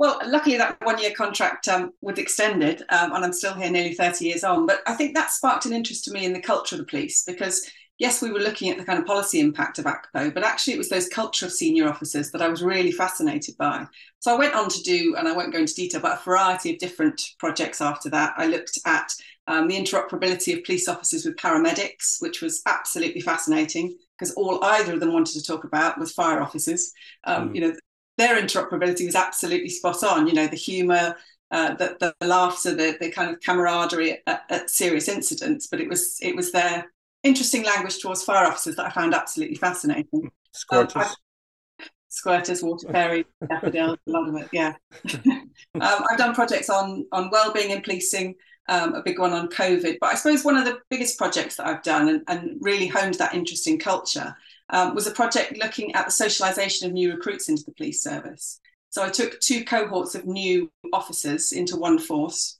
well, 0.00 0.18
luckily 0.26 0.56
that 0.56 0.78
one 0.80 0.98
year 0.98 1.12
contract 1.14 1.68
um, 1.68 1.92
was 2.00 2.18
extended, 2.18 2.80
um, 2.88 3.12
and 3.12 3.22
I'm 3.22 3.34
still 3.34 3.52
here 3.52 3.70
nearly 3.70 3.92
30 3.92 4.24
years 4.24 4.42
on. 4.42 4.64
But 4.64 4.80
I 4.86 4.94
think 4.94 5.14
that 5.14 5.30
sparked 5.30 5.66
an 5.66 5.74
interest 5.74 6.04
to 6.04 6.10
me 6.10 6.24
in 6.24 6.32
the 6.32 6.40
culture 6.40 6.74
of 6.74 6.78
the 6.78 6.86
police 6.86 7.22
because, 7.22 7.70
yes, 7.98 8.22
we 8.22 8.32
were 8.32 8.38
looking 8.38 8.70
at 8.70 8.78
the 8.78 8.84
kind 8.86 8.98
of 8.98 9.04
policy 9.04 9.40
impact 9.40 9.78
of 9.78 9.84
ACPO, 9.84 10.32
but 10.32 10.42
actually 10.42 10.72
it 10.72 10.78
was 10.78 10.88
those 10.88 11.10
culture 11.10 11.44
of 11.44 11.52
senior 11.52 11.86
officers 11.86 12.30
that 12.30 12.40
I 12.40 12.48
was 12.48 12.62
really 12.62 12.92
fascinated 12.92 13.58
by. 13.58 13.86
So 14.20 14.34
I 14.34 14.38
went 14.38 14.54
on 14.54 14.70
to 14.70 14.82
do, 14.82 15.16
and 15.18 15.28
I 15.28 15.32
won't 15.32 15.52
go 15.52 15.58
into 15.58 15.74
detail, 15.74 16.00
but 16.00 16.18
a 16.18 16.24
variety 16.24 16.72
of 16.72 16.78
different 16.78 17.20
projects 17.38 17.82
after 17.82 18.08
that. 18.08 18.32
I 18.38 18.46
looked 18.46 18.78
at 18.86 19.12
um, 19.48 19.68
the 19.68 19.76
interoperability 19.76 20.56
of 20.56 20.64
police 20.64 20.88
officers 20.88 21.26
with 21.26 21.36
paramedics, 21.36 22.22
which 22.22 22.40
was 22.40 22.62
absolutely 22.66 23.20
fascinating 23.20 23.98
because 24.18 24.32
all 24.34 24.64
either 24.64 24.94
of 24.94 25.00
them 25.00 25.12
wanted 25.12 25.34
to 25.34 25.42
talk 25.42 25.64
about 25.64 25.98
was 25.98 26.12
fire 26.12 26.40
officers. 26.40 26.90
Um, 27.24 27.50
mm. 27.50 27.54
You 27.54 27.60
know, 27.60 27.74
their 28.20 28.40
interoperability 28.40 29.06
was 29.06 29.14
absolutely 29.14 29.70
spot 29.70 30.04
on. 30.04 30.26
You 30.26 30.34
know, 30.34 30.46
the 30.46 30.54
humour, 30.56 31.16
uh, 31.50 31.74
the, 31.74 32.14
the 32.20 32.26
laughter, 32.26 32.74
the, 32.74 32.96
the 33.00 33.10
kind 33.10 33.30
of 33.30 33.40
camaraderie 33.40 34.18
at, 34.26 34.44
at, 34.50 34.68
serious 34.70 35.08
incidents, 35.08 35.66
but 35.66 35.80
it 35.80 35.88
was 35.88 36.18
it 36.20 36.36
was 36.36 36.52
their 36.52 36.92
interesting 37.22 37.64
language 37.64 37.98
towards 37.98 38.22
fire 38.22 38.46
officers 38.46 38.76
that 38.76 38.86
I 38.86 38.90
found 38.90 39.14
absolutely 39.14 39.56
fascinating. 39.56 40.30
Squirters. 40.54 40.96
Um, 40.96 41.86
squirters, 42.10 42.62
water 42.62 42.88
fairies, 42.92 43.24
daffodils, 43.48 43.98
a 44.06 44.10
lot 44.10 44.28
of 44.28 44.36
it, 44.36 44.48
yeah. 44.52 44.74
um, 45.24 45.48
I've 45.80 46.18
done 46.18 46.34
projects 46.34 46.68
on 46.68 47.06
on 47.12 47.30
well-being 47.30 47.72
and 47.72 47.82
policing, 47.82 48.34
um, 48.68 48.94
a 48.94 49.02
big 49.02 49.18
one 49.18 49.32
on 49.32 49.48
COVID, 49.48 49.96
but 49.98 50.12
I 50.12 50.14
suppose 50.14 50.44
one 50.44 50.58
of 50.58 50.66
the 50.66 50.78
biggest 50.90 51.16
projects 51.16 51.56
that 51.56 51.66
I've 51.66 51.82
done 51.82 52.10
and, 52.10 52.22
and 52.28 52.58
really 52.60 52.86
honed 52.86 53.14
that 53.14 53.34
interest 53.34 53.66
in 53.66 53.78
culture 53.78 54.36
um, 54.70 54.94
was 54.94 55.06
a 55.06 55.12
project 55.12 55.58
looking 55.58 55.94
at 55.94 56.06
the 56.06 56.12
socialisation 56.12 56.86
of 56.86 56.92
new 56.92 57.12
recruits 57.12 57.48
into 57.48 57.64
the 57.64 57.72
police 57.72 58.02
service. 58.02 58.60
So 58.90 59.02
I 59.02 59.10
took 59.10 59.38
two 59.40 59.64
cohorts 59.64 60.14
of 60.14 60.26
new 60.26 60.70
officers 60.92 61.52
into 61.52 61.76
one 61.76 61.98
force 61.98 62.58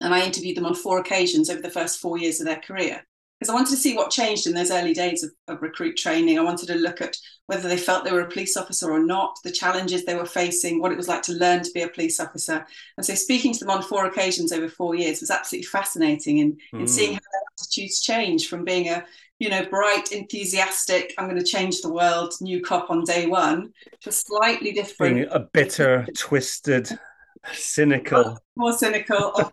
and 0.00 0.14
I 0.14 0.24
interviewed 0.24 0.56
them 0.56 0.66
on 0.66 0.74
four 0.74 0.98
occasions 0.98 1.48
over 1.48 1.60
the 1.60 1.70
first 1.70 2.00
four 2.00 2.18
years 2.18 2.40
of 2.40 2.46
their 2.46 2.60
career. 2.60 3.04
because 3.38 3.50
I 3.50 3.54
wanted 3.54 3.70
to 3.70 3.76
see 3.76 3.94
what 3.94 4.10
changed 4.10 4.46
in 4.46 4.54
those 4.54 4.70
early 4.70 4.94
days 4.94 5.22
of, 5.22 5.30
of, 5.48 5.62
recruit 5.62 5.96
training. 5.96 6.38
I 6.38 6.42
wanted 6.42 6.66
to 6.68 6.74
look 6.74 7.00
at 7.00 7.16
whether 7.46 7.68
they 7.68 7.76
felt 7.76 8.04
they 8.04 8.12
were 8.12 8.22
a 8.22 8.30
police 8.30 8.56
officer 8.56 8.90
or 8.90 9.04
not, 9.04 9.36
the 9.44 9.52
challenges 9.52 10.04
they 10.04 10.14
were 10.14 10.26
facing, 10.26 10.80
what 10.80 10.92
it 10.92 10.96
was 10.96 11.08
like 11.08 11.22
to 11.22 11.32
learn 11.32 11.62
to 11.62 11.70
be 11.72 11.82
a 11.82 11.88
police 11.88 12.18
officer. 12.18 12.66
And 12.96 13.04
so 13.04 13.14
speaking 13.14 13.52
to 13.52 13.60
them 13.60 13.70
on 13.70 13.82
four 13.82 14.06
occasions 14.06 14.52
over 14.52 14.68
four 14.68 14.94
years 14.94 15.20
was 15.20 15.30
absolutely 15.30 15.66
fascinating 15.66 16.38
in, 16.38 16.52
mm. 16.74 16.80
in 16.80 16.86
seeing 16.88 17.14
how 17.14 17.20
their 17.20 17.42
attitudes 17.58 18.00
change 18.00 18.48
from 18.48 18.64
being 18.64 18.88
a 18.88 19.04
you 19.42 19.48
know, 19.48 19.66
bright, 19.66 20.12
enthusiastic, 20.12 21.12
I'm 21.18 21.28
going 21.28 21.36
to 21.36 21.44
change 21.44 21.80
the 21.80 21.92
world, 21.92 22.32
new 22.40 22.62
cop 22.62 22.90
on 22.90 23.02
day 23.02 23.26
one, 23.26 23.72
to 24.02 24.10
a 24.10 24.12
slightly 24.12 24.70
different. 24.70 25.32
A 25.32 25.40
bitter, 25.40 26.06
twisted, 26.16 26.88
cynical. 27.52 28.38
More 28.56 28.72
cynical, 28.72 29.52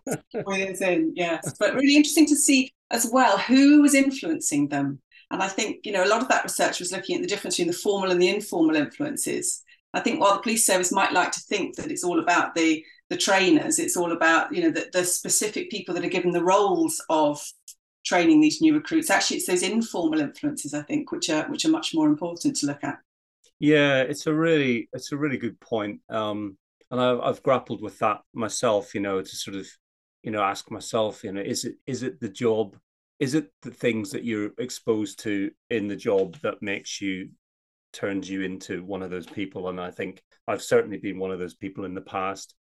years 0.50 0.82
in, 0.82 1.14
yes. 1.16 1.56
But 1.60 1.74
really 1.74 1.96
interesting 1.96 2.28
to 2.28 2.36
see 2.36 2.72
as 2.92 3.10
well 3.12 3.40
who 3.40 3.82
was 3.82 3.96
influencing 3.96 4.68
them. 4.68 5.02
And 5.32 5.42
I 5.42 5.48
think, 5.48 5.80
you 5.88 5.92
know, 5.92 6.04
a 6.04 6.08
lot 6.08 6.22
of 6.22 6.28
that 6.28 6.44
research 6.44 6.80
was 6.80 6.92
looking 6.92 7.16
at 7.16 7.24
the 7.24 7.28
difference 7.28 7.56
between 7.56 7.72
the 7.72 7.80
formal 7.80 8.12
and 8.12 8.22
the 8.22 8.30
informal 8.30 8.76
influences. 8.76 9.64
I 9.96 10.02
think 10.02 10.22
while 10.22 10.36
the 10.36 10.44
police 10.44 10.68
service 10.68 10.92
might 10.92 11.14
like 11.14 11.32
to 11.32 11.40
think 11.40 11.78
that 11.78 11.90
it's 11.90 12.04
all 12.04 12.20
about 12.20 12.54
the 12.54 12.86
the 13.10 13.18
trainers, 13.18 13.80
it's 13.80 13.98
all 13.98 14.12
about, 14.12 14.54
you 14.54 14.62
know, 14.62 14.70
the, 14.70 14.88
the 14.94 15.04
specific 15.04 15.72
people 15.72 15.96
that 15.96 16.06
are 16.06 16.10
given 16.10 16.32
the 16.32 16.44
roles 16.44 17.04
of 17.10 17.42
training 18.10 18.42
these 18.42 18.62
new 18.62 18.74
recruits. 18.74 19.10
Actually, 19.10 19.38
it's 19.38 19.48
those 19.48 19.64
informal 19.64 20.20
influences, 20.20 20.74
I 20.74 20.82
think, 20.82 21.12
which 21.12 21.30
are 21.30 21.50
which 21.50 21.66
are 21.66 21.70
much 21.70 21.94
more 21.94 22.08
important 22.08 22.58
to 22.58 22.66
look 22.66 22.84
at. 22.84 22.98
Yeah, 23.60 24.02
it's 24.02 24.28
a 24.28 24.34
really 24.34 24.90
it's 24.94 25.12
a 25.12 25.18
really 25.18 25.38
good 25.38 25.60
point. 25.60 26.02
Um, 26.10 26.58
and 26.92 27.00
I've, 27.00 27.20
I've 27.20 27.44
grappled 27.44 27.82
with 27.82 28.00
that 28.00 28.22
myself. 28.34 28.96
You 28.96 29.02
know, 29.02 29.22
to 29.22 29.36
sort 29.36 29.56
of 29.56 29.68
you 30.24 30.32
know 30.32 30.42
ask 30.42 30.70
myself 30.72 31.24
you 31.24 31.32
know 31.32 31.42
is 31.42 31.66
it 31.66 31.76
is 31.88 32.04
it 32.04 32.20
the 32.20 32.30
job 32.30 32.76
is 33.20 33.34
it 33.34 33.52
the 33.62 33.72
things 33.72 34.12
that 34.12 34.24
you're 34.24 34.52
exposed 34.58 35.20
to 35.20 35.52
in 35.70 35.88
the 35.88 35.96
job 35.96 36.38
that 36.42 36.62
makes 36.62 37.02
you 37.02 37.30
turns 37.92 38.30
you 38.30 38.42
into 38.42 38.84
one 38.84 39.02
of 39.02 39.10
those 39.10 39.26
people 39.26 39.70
and 39.70 39.80
i 39.80 39.90
think 39.90 40.22
i've 40.48 40.62
certainly 40.62 40.98
been 40.98 41.20
one 41.20 41.32
of 41.32 41.40
those 41.40 41.56
people 41.56 41.86
in 41.86 41.94
the 41.94 42.02
past 42.02 42.56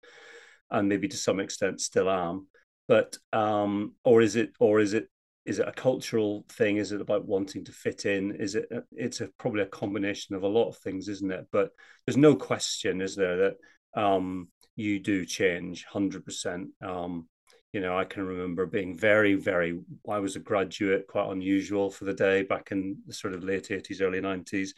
and 0.71 0.89
maybe 0.89 1.09
to 1.09 1.17
some 1.17 1.41
extent 1.41 1.81
still 1.81 2.09
am 2.09 2.47
but 2.87 3.17
um 3.33 3.95
or 4.05 4.23
is 4.23 4.37
it 4.37 4.53
or 4.61 4.81
is 4.81 4.95
it 4.95 5.09
is 5.49 5.59
it 5.59 5.69
a 5.69 5.73
cultural 5.73 6.45
thing 6.51 6.77
is 6.77 6.93
it 6.93 7.01
about 7.01 7.27
wanting 7.27 7.65
to 7.65 7.73
fit 7.73 8.07
in 8.07 8.35
is 8.37 8.55
it 8.55 8.69
it's 8.93 9.21
a, 9.21 9.29
probably 9.39 9.63
a 9.63 9.67
combination 9.67 10.35
of 10.35 10.43
a 10.43 10.49
lot 10.49 10.69
of 10.69 10.77
things 10.79 11.09
isn't 11.09 11.33
it 11.33 11.47
but 11.51 11.71
there's 12.07 12.17
no 12.17 12.37
question 12.37 13.01
is 13.01 13.17
there 13.17 13.37
that 13.37 14.01
um 14.01 14.49
you 14.77 15.01
do 15.01 15.25
change 15.25 15.85
100% 15.93 16.69
um 16.83 17.27
you 17.73 17.81
know, 17.81 17.99
I 17.99 18.05
can 18.05 18.27
remember 18.27 18.65
being 18.65 18.97
very, 18.97 19.35
very, 19.35 19.79
I 20.09 20.19
was 20.21 20.37
a 20.37 20.41
graduate, 20.41 21.07
quite 21.07 21.31
unusual 21.31 21.91
for 21.91 22.07
the 22.07 22.15
day 22.15 22.43
back 22.43 22.73
in 22.73 22.97
the 23.07 23.13
sort 23.13 23.35
of 23.35 23.45
late 23.45 23.69
80s, 23.69 24.01
early 24.01 24.21
90s, 24.21 24.71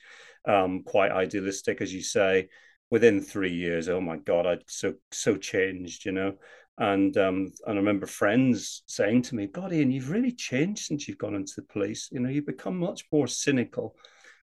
um, 0.45 0.83
quite 0.83 1.13
idealistic, 1.13 1.81
as 1.81 1.95
you 1.95 2.03
say. 2.03 2.49
Within 2.91 3.21
three 3.21 3.53
years, 3.53 3.89
oh 3.89 4.01
my 4.01 4.17
God, 4.17 4.47
I'd 4.47 4.65
so, 4.69 4.95
so 5.13 5.37
changed, 5.37 6.05
you 6.05 6.11
know. 6.11 6.35
And 6.81 7.17
um, 7.17 7.53
and 7.67 7.75
I 7.75 7.81
remember 7.81 8.07
friends 8.07 8.83
saying 8.87 9.23
to 9.23 9.37
me, 9.37 9.47
God, 9.47 9.73
Ian, 9.73 9.93
you've 9.93 10.11
really 10.11 10.33
changed 10.33 10.87
since 10.87 11.07
you've 11.07 11.19
gone 11.19 11.35
into 11.35 11.53
the 11.57 11.73
police. 11.73 12.09
You 12.11 12.21
know, 12.21 12.31
you've 12.31 12.47
become 12.47 12.77
much 12.77 13.05
more 13.13 13.29
cynical. 13.29 13.95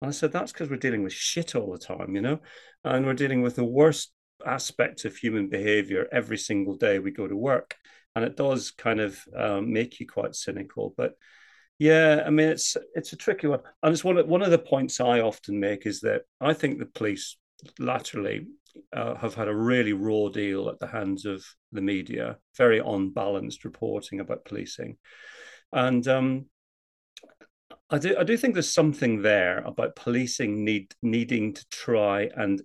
And 0.03 0.09
I 0.09 0.13
said, 0.13 0.33
that's 0.33 0.53
because 0.53 0.69
we're 0.69 0.77
dealing 0.77 1.05
with 1.05 1.15
shit 1.15 1.55
all 1.55 1.73
the 1.73 1.79
time, 1.79 2.15
you 2.15 2.21
know, 2.21 2.41
and 2.85 3.07
we're 3.07 3.15
dealing 3.15 3.41
with 3.41 3.57
the 3.57 3.65
worst 3.65 4.13
aspects 4.45 5.07
of 5.07 5.17
human 5.17 5.49
behavior 5.49 6.07
every 6.13 6.37
single 6.37 6.75
day 6.75 6.99
we 6.99 7.11
go 7.11 7.27
to 7.27 7.37
work 7.37 7.75
and 8.17 8.25
it 8.25 8.37
does 8.37 8.71
kind 8.73 8.99
of 8.99 9.23
um, 9.37 9.73
make 9.73 10.01
you 10.01 10.07
quite 10.07 10.35
cynical. 10.35 10.95
But 10.97 11.13
yeah, 11.79 12.25
I 12.27 12.31
mean, 12.31 12.49
it's 12.49 12.77
it's 12.95 13.13
a 13.13 13.17
tricky 13.17 13.47
one, 13.47 13.61
and 13.83 13.93
it's 13.93 14.03
one 14.03 14.17
of, 14.17 14.27
one 14.27 14.43
of 14.43 14.51
the 14.51 14.59
points 14.59 14.99
I 15.01 15.21
often 15.21 15.61
make 15.61 15.87
is 15.87 16.01
that 16.01 16.23
I 16.41 16.55
think 16.55 16.79
the 16.79 16.87
police 16.87 17.37
laterally 17.79 18.47
uh, 18.95 19.15
have 19.17 19.35
had 19.35 19.49
a 19.49 19.55
really 19.55 19.93
raw 19.93 20.29
deal 20.29 20.71
at 20.71 20.79
the 20.79 20.87
hands 20.87 21.27
of 21.27 21.45
the 21.77 21.83
media, 21.83 22.39
very 22.57 22.81
unbalanced 22.81 23.65
reporting 23.65 24.21
about 24.21 24.45
policing, 24.45 24.97
and 25.73 26.07
um, 26.09 26.47
I 27.89 27.99
do 27.99 28.17
I 28.19 28.25
do 28.25 28.37
think 28.37 28.55
there's 28.55 28.73
something 28.73 29.23
there 29.23 29.59
about 29.59 29.97
policing 29.97 30.65
need 30.65 30.95
needing 31.03 31.55
to 31.55 31.69
try 31.71 32.31
and 32.35 32.61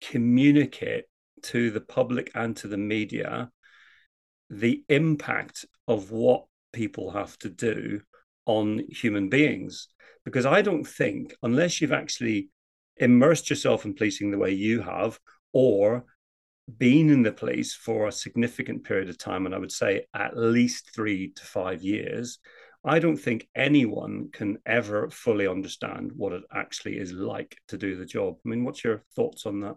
communicate 0.00 1.04
to 1.42 1.70
the 1.70 1.80
public 1.80 2.30
and 2.34 2.56
to 2.58 2.68
the 2.68 2.76
media 2.76 3.50
the 4.50 4.84
impact 4.88 5.64
of 5.88 6.10
what 6.10 6.44
people 6.72 7.10
have 7.10 7.38
to 7.38 7.48
do 7.48 8.00
on 8.44 8.82
human 8.90 9.28
beings. 9.28 9.88
Because 10.24 10.46
I 10.46 10.62
don't 10.62 10.86
think, 10.86 11.34
unless 11.42 11.80
you've 11.80 11.92
actually 11.92 12.50
immersed 12.96 13.48
yourself 13.50 13.84
in 13.84 13.94
policing 13.94 14.30
the 14.30 14.38
way 14.38 14.52
you 14.52 14.82
have, 14.82 15.18
or 15.52 16.04
been 16.78 17.10
in 17.10 17.22
the 17.22 17.32
police 17.32 17.74
for 17.74 18.08
a 18.08 18.12
significant 18.12 18.84
period 18.84 19.08
of 19.08 19.18
time, 19.18 19.46
and 19.46 19.54
I 19.54 19.58
would 19.58 19.72
say 19.72 20.04
at 20.14 20.36
least 20.36 20.94
three 20.94 21.32
to 21.36 21.44
five 21.44 21.82
years, 21.82 22.38
I 22.84 22.98
don't 22.98 23.16
think 23.16 23.48
anyone 23.54 24.28
can 24.32 24.58
ever 24.66 25.10
fully 25.10 25.46
understand 25.46 26.12
what 26.14 26.32
it 26.32 26.42
actually 26.52 26.98
is 26.98 27.12
like 27.12 27.56
to 27.68 27.76
do 27.76 27.96
the 27.96 28.06
job. 28.06 28.36
I 28.44 28.48
mean, 28.48 28.64
what's 28.64 28.84
your 28.84 29.02
thoughts 29.14 29.46
on 29.46 29.60
that? 29.60 29.76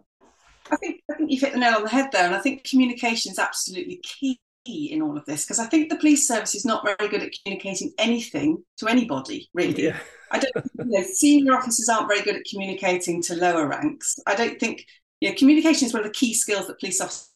I 0.70 0.76
think 0.76 1.00
I 1.10 1.14
think 1.14 1.30
you've 1.30 1.40
hit 1.40 1.52
the 1.52 1.58
nail 1.58 1.76
on 1.76 1.82
the 1.82 1.88
head 1.88 2.10
there, 2.12 2.24
and 2.24 2.34
I 2.34 2.40
think 2.40 2.64
communication 2.64 3.32
is 3.32 3.38
absolutely 3.38 4.00
key 4.02 4.38
in 4.66 5.02
all 5.02 5.16
of 5.16 5.24
this 5.24 5.44
because 5.44 5.58
I 5.58 5.66
think 5.66 5.88
the 5.88 5.96
police 5.96 6.28
service 6.28 6.54
is 6.54 6.64
not 6.64 6.84
very 6.84 7.10
good 7.10 7.22
at 7.22 7.32
communicating 7.42 7.92
anything 7.98 8.62
to 8.78 8.88
anybody, 8.88 9.48
really. 9.54 9.84
Yeah. 9.84 9.98
I 10.30 10.38
don't 10.38 10.52
you 10.78 10.84
know, 10.84 11.02
senior 11.02 11.54
officers 11.54 11.88
aren't 11.88 12.08
very 12.08 12.22
good 12.22 12.36
at 12.36 12.44
communicating 12.48 13.22
to 13.22 13.34
lower 13.34 13.66
ranks. 13.66 14.16
I 14.26 14.34
don't 14.36 14.60
think 14.60 14.84
you 15.20 15.28
know, 15.28 15.34
communication 15.36 15.86
is 15.86 15.92
one 15.92 16.02
of 16.02 16.08
the 16.08 16.14
key 16.14 16.34
skills 16.34 16.66
that 16.66 16.80
police 16.80 17.00
officers 17.00 17.28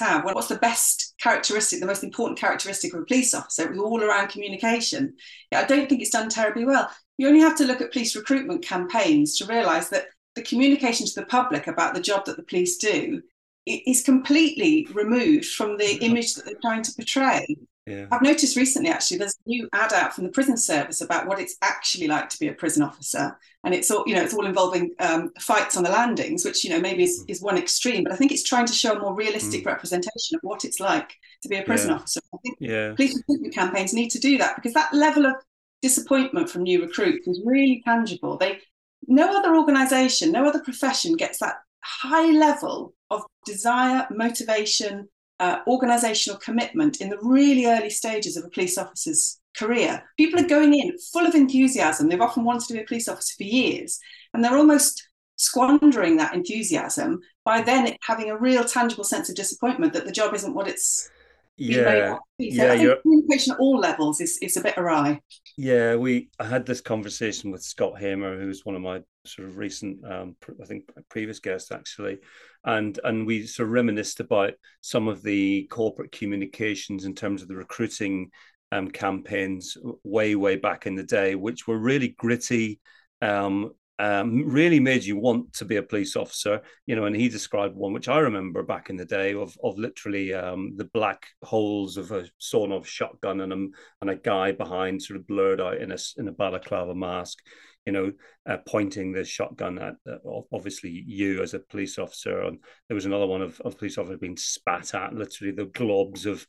have. 0.00 0.24
What's 0.24 0.48
the 0.48 0.56
best 0.56 1.14
characteristic, 1.20 1.80
the 1.80 1.86
most 1.86 2.04
important 2.04 2.38
characteristic 2.38 2.94
of 2.94 3.00
a 3.00 3.04
police 3.04 3.34
officer? 3.34 3.64
It 3.64 3.70
was 3.70 3.78
all 3.78 4.02
around 4.02 4.28
communication. 4.28 5.14
Yeah, 5.50 5.60
I 5.60 5.64
don't 5.64 5.88
think 5.88 6.00
it's 6.00 6.10
done 6.10 6.28
terribly 6.28 6.64
well. 6.64 6.90
You 7.16 7.28
only 7.28 7.40
have 7.40 7.56
to 7.58 7.64
look 7.64 7.80
at 7.80 7.92
police 7.92 8.16
recruitment 8.16 8.64
campaigns 8.64 9.38
to 9.38 9.46
realise 9.46 9.88
that 9.88 10.06
the 10.34 10.42
communication 10.42 11.06
to 11.06 11.14
the 11.14 11.26
public 11.26 11.68
about 11.68 11.94
the 11.94 12.00
job 12.00 12.24
that 12.24 12.36
the 12.36 12.42
police 12.42 12.76
do 12.76 13.22
is 13.66 14.02
completely 14.02 14.86
removed 14.92 15.46
from 15.46 15.78
the 15.78 15.84
mm-hmm. 15.84 16.04
image 16.04 16.34
that 16.34 16.44
they're 16.44 16.54
trying 16.60 16.82
to 16.82 16.92
portray. 16.92 17.46
Yeah. 17.86 18.06
I've 18.10 18.22
noticed 18.22 18.56
recently, 18.56 18.88
actually, 18.88 19.18
there's 19.18 19.36
a 19.44 19.48
new 19.48 19.68
ad 19.74 19.92
out 19.92 20.14
from 20.14 20.24
the 20.24 20.30
prison 20.30 20.56
service 20.56 21.02
about 21.02 21.26
what 21.26 21.38
it's 21.38 21.56
actually 21.60 22.06
like 22.06 22.30
to 22.30 22.38
be 22.38 22.48
a 22.48 22.54
prison 22.54 22.82
officer, 22.82 23.38
and 23.62 23.74
it's 23.74 23.90
all 23.90 24.04
you 24.06 24.14
know, 24.14 24.22
it's 24.22 24.32
all 24.32 24.46
involving 24.46 24.94
um, 25.00 25.30
fights 25.38 25.76
on 25.76 25.84
the 25.84 25.90
landings, 25.90 26.46
which 26.46 26.64
you 26.64 26.70
know 26.70 26.80
maybe 26.80 27.04
is, 27.04 27.22
mm. 27.22 27.30
is 27.30 27.42
one 27.42 27.58
extreme, 27.58 28.04
but 28.04 28.12
I 28.12 28.16
think 28.16 28.32
it's 28.32 28.42
trying 28.42 28.66
to 28.66 28.72
show 28.72 28.94
a 28.94 28.98
more 28.98 29.14
realistic 29.14 29.64
mm. 29.64 29.66
representation 29.66 30.36
of 30.36 30.40
what 30.42 30.64
it's 30.64 30.80
like 30.80 31.14
to 31.42 31.48
be 31.48 31.56
a 31.56 31.62
prison 31.62 31.90
yeah. 31.90 31.96
officer. 31.96 32.20
I 32.32 32.38
think 32.42 32.56
yeah. 32.58 32.94
police 32.94 33.16
recruitment 33.16 33.54
campaigns 33.54 33.92
need 33.92 34.10
to 34.10 34.18
do 34.18 34.38
that 34.38 34.56
because 34.56 34.72
that 34.72 34.94
level 34.94 35.26
of 35.26 35.34
disappointment 35.82 36.48
from 36.48 36.62
new 36.62 36.80
recruits 36.80 37.28
is 37.28 37.42
really 37.44 37.82
tangible. 37.84 38.38
They 38.38 38.60
no 39.06 39.38
other 39.38 39.54
organisation, 39.56 40.32
no 40.32 40.46
other 40.46 40.60
profession 40.60 41.16
gets 41.16 41.38
that 41.40 41.56
high 41.82 42.30
level 42.30 42.94
of 43.10 43.24
desire, 43.44 44.06
motivation, 44.10 45.08
uh, 45.40 45.58
organizational 45.66 46.38
commitment 46.38 47.00
in 47.00 47.08
the 47.10 47.18
really 47.20 47.66
early 47.66 47.90
stages 47.90 48.36
of 48.36 48.44
a 48.44 48.50
police 48.50 48.78
officer's 48.78 49.40
career. 49.56 50.02
People 50.16 50.40
are 50.40 50.48
going 50.48 50.74
in 50.74 50.96
full 51.12 51.26
of 51.26 51.34
enthusiasm. 51.34 52.08
They've 52.08 52.20
often 52.20 52.44
wanted 52.44 52.68
to 52.68 52.74
be 52.74 52.80
a 52.80 52.86
police 52.86 53.08
officer 53.08 53.34
for 53.36 53.44
years, 53.44 53.98
and 54.32 54.42
they're 54.42 54.56
almost 54.56 55.08
squandering 55.36 56.16
that 56.16 56.34
enthusiasm 56.34 57.20
by 57.44 57.60
then 57.60 57.96
having 58.02 58.30
a 58.30 58.38
real 58.38 58.64
tangible 58.64 59.04
sense 59.04 59.28
of 59.28 59.34
disappointment 59.34 59.92
that 59.92 60.06
the 60.06 60.12
job 60.12 60.32
isn't 60.32 60.54
what 60.54 60.68
it's 60.68 61.10
yeah, 61.56 62.16
yeah. 62.38 62.72
I 62.72 62.78
think 62.78 63.02
communication 63.02 63.52
at 63.52 63.60
all 63.60 63.78
levels 63.78 64.20
is, 64.20 64.38
is 64.42 64.56
a 64.56 64.60
bit 64.60 64.74
awry. 64.76 65.20
Yeah, 65.56 65.94
we 65.94 66.28
I 66.40 66.46
had 66.46 66.66
this 66.66 66.80
conversation 66.80 67.52
with 67.52 67.62
Scott 67.62 67.98
Hamer, 67.98 68.38
who's 68.40 68.64
one 68.64 68.74
of 68.74 68.82
my 68.82 69.02
sort 69.26 69.48
of 69.48 69.56
recent, 69.56 70.04
um, 70.04 70.36
I 70.62 70.66
think, 70.66 70.90
previous 71.08 71.40
guest 71.40 71.72
actually, 71.72 72.18
and 72.64 72.98
and 73.04 73.26
we 73.26 73.46
sort 73.46 73.68
of 73.68 73.72
reminisced 73.72 74.20
about 74.20 74.54
some 74.80 75.08
of 75.08 75.22
the 75.22 75.66
corporate 75.70 76.12
communications 76.12 77.04
in 77.04 77.14
terms 77.14 77.42
of 77.42 77.48
the 77.48 77.56
recruiting 77.56 78.30
um, 78.72 78.90
campaigns 78.90 79.76
way 80.02 80.34
way 80.34 80.56
back 80.56 80.86
in 80.86 80.94
the 80.94 81.02
day, 81.02 81.34
which 81.34 81.66
were 81.66 81.78
really 81.78 82.08
gritty. 82.18 82.80
Um, 83.22 83.72
um, 84.00 84.48
really 84.48 84.80
made 84.80 85.04
you 85.04 85.16
want 85.16 85.52
to 85.54 85.64
be 85.64 85.76
a 85.76 85.82
police 85.82 86.16
officer, 86.16 86.62
you 86.86 86.96
know. 86.96 87.04
And 87.04 87.14
he 87.14 87.28
described 87.28 87.76
one 87.76 87.92
which 87.92 88.08
I 88.08 88.18
remember 88.18 88.62
back 88.64 88.90
in 88.90 88.96
the 88.96 89.04
day 89.04 89.34
of 89.34 89.56
of 89.62 89.78
literally 89.78 90.34
um, 90.34 90.74
the 90.76 90.86
black 90.86 91.26
holes 91.42 91.96
of 91.96 92.10
a 92.10 92.26
sawn-off 92.38 92.88
shotgun 92.88 93.40
and 93.40 93.52
a 93.52 93.66
and 94.00 94.10
a 94.10 94.16
guy 94.16 94.52
behind, 94.52 95.00
sort 95.00 95.20
of 95.20 95.26
blurred 95.26 95.60
out 95.60 95.78
in 95.78 95.92
a 95.92 95.96
in 96.18 96.26
a 96.26 96.32
balaclava 96.32 96.94
mask. 96.94 97.38
You 97.86 97.92
know, 97.92 98.12
uh, 98.48 98.56
pointing 98.66 99.12
the 99.12 99.24
shotgun 99.24 99.78
at 99.78 99.94
uh, 100.10 100.40
obviously 100.52 101.04
you 101.06 101.42
as 101.42 101.54
a 101.54 101.58
police 101.58 101.98
officer. 101.98 102.40
And 102.40 102.58
there 102.88 102.94
was 102.94 103.06
another 103.06 103.26
one 103.26 103.42
of, 103.42 103.60
of 103.60 103.78
police 103.78 103.98
officers 103.98 104.20
being 104.20 104.36
spat 104.36 104.94
at, 104.94 105.14
literally 105.14 105.52
the 105.52 105.66
globs 105.66 106.26
of 106.26 106.46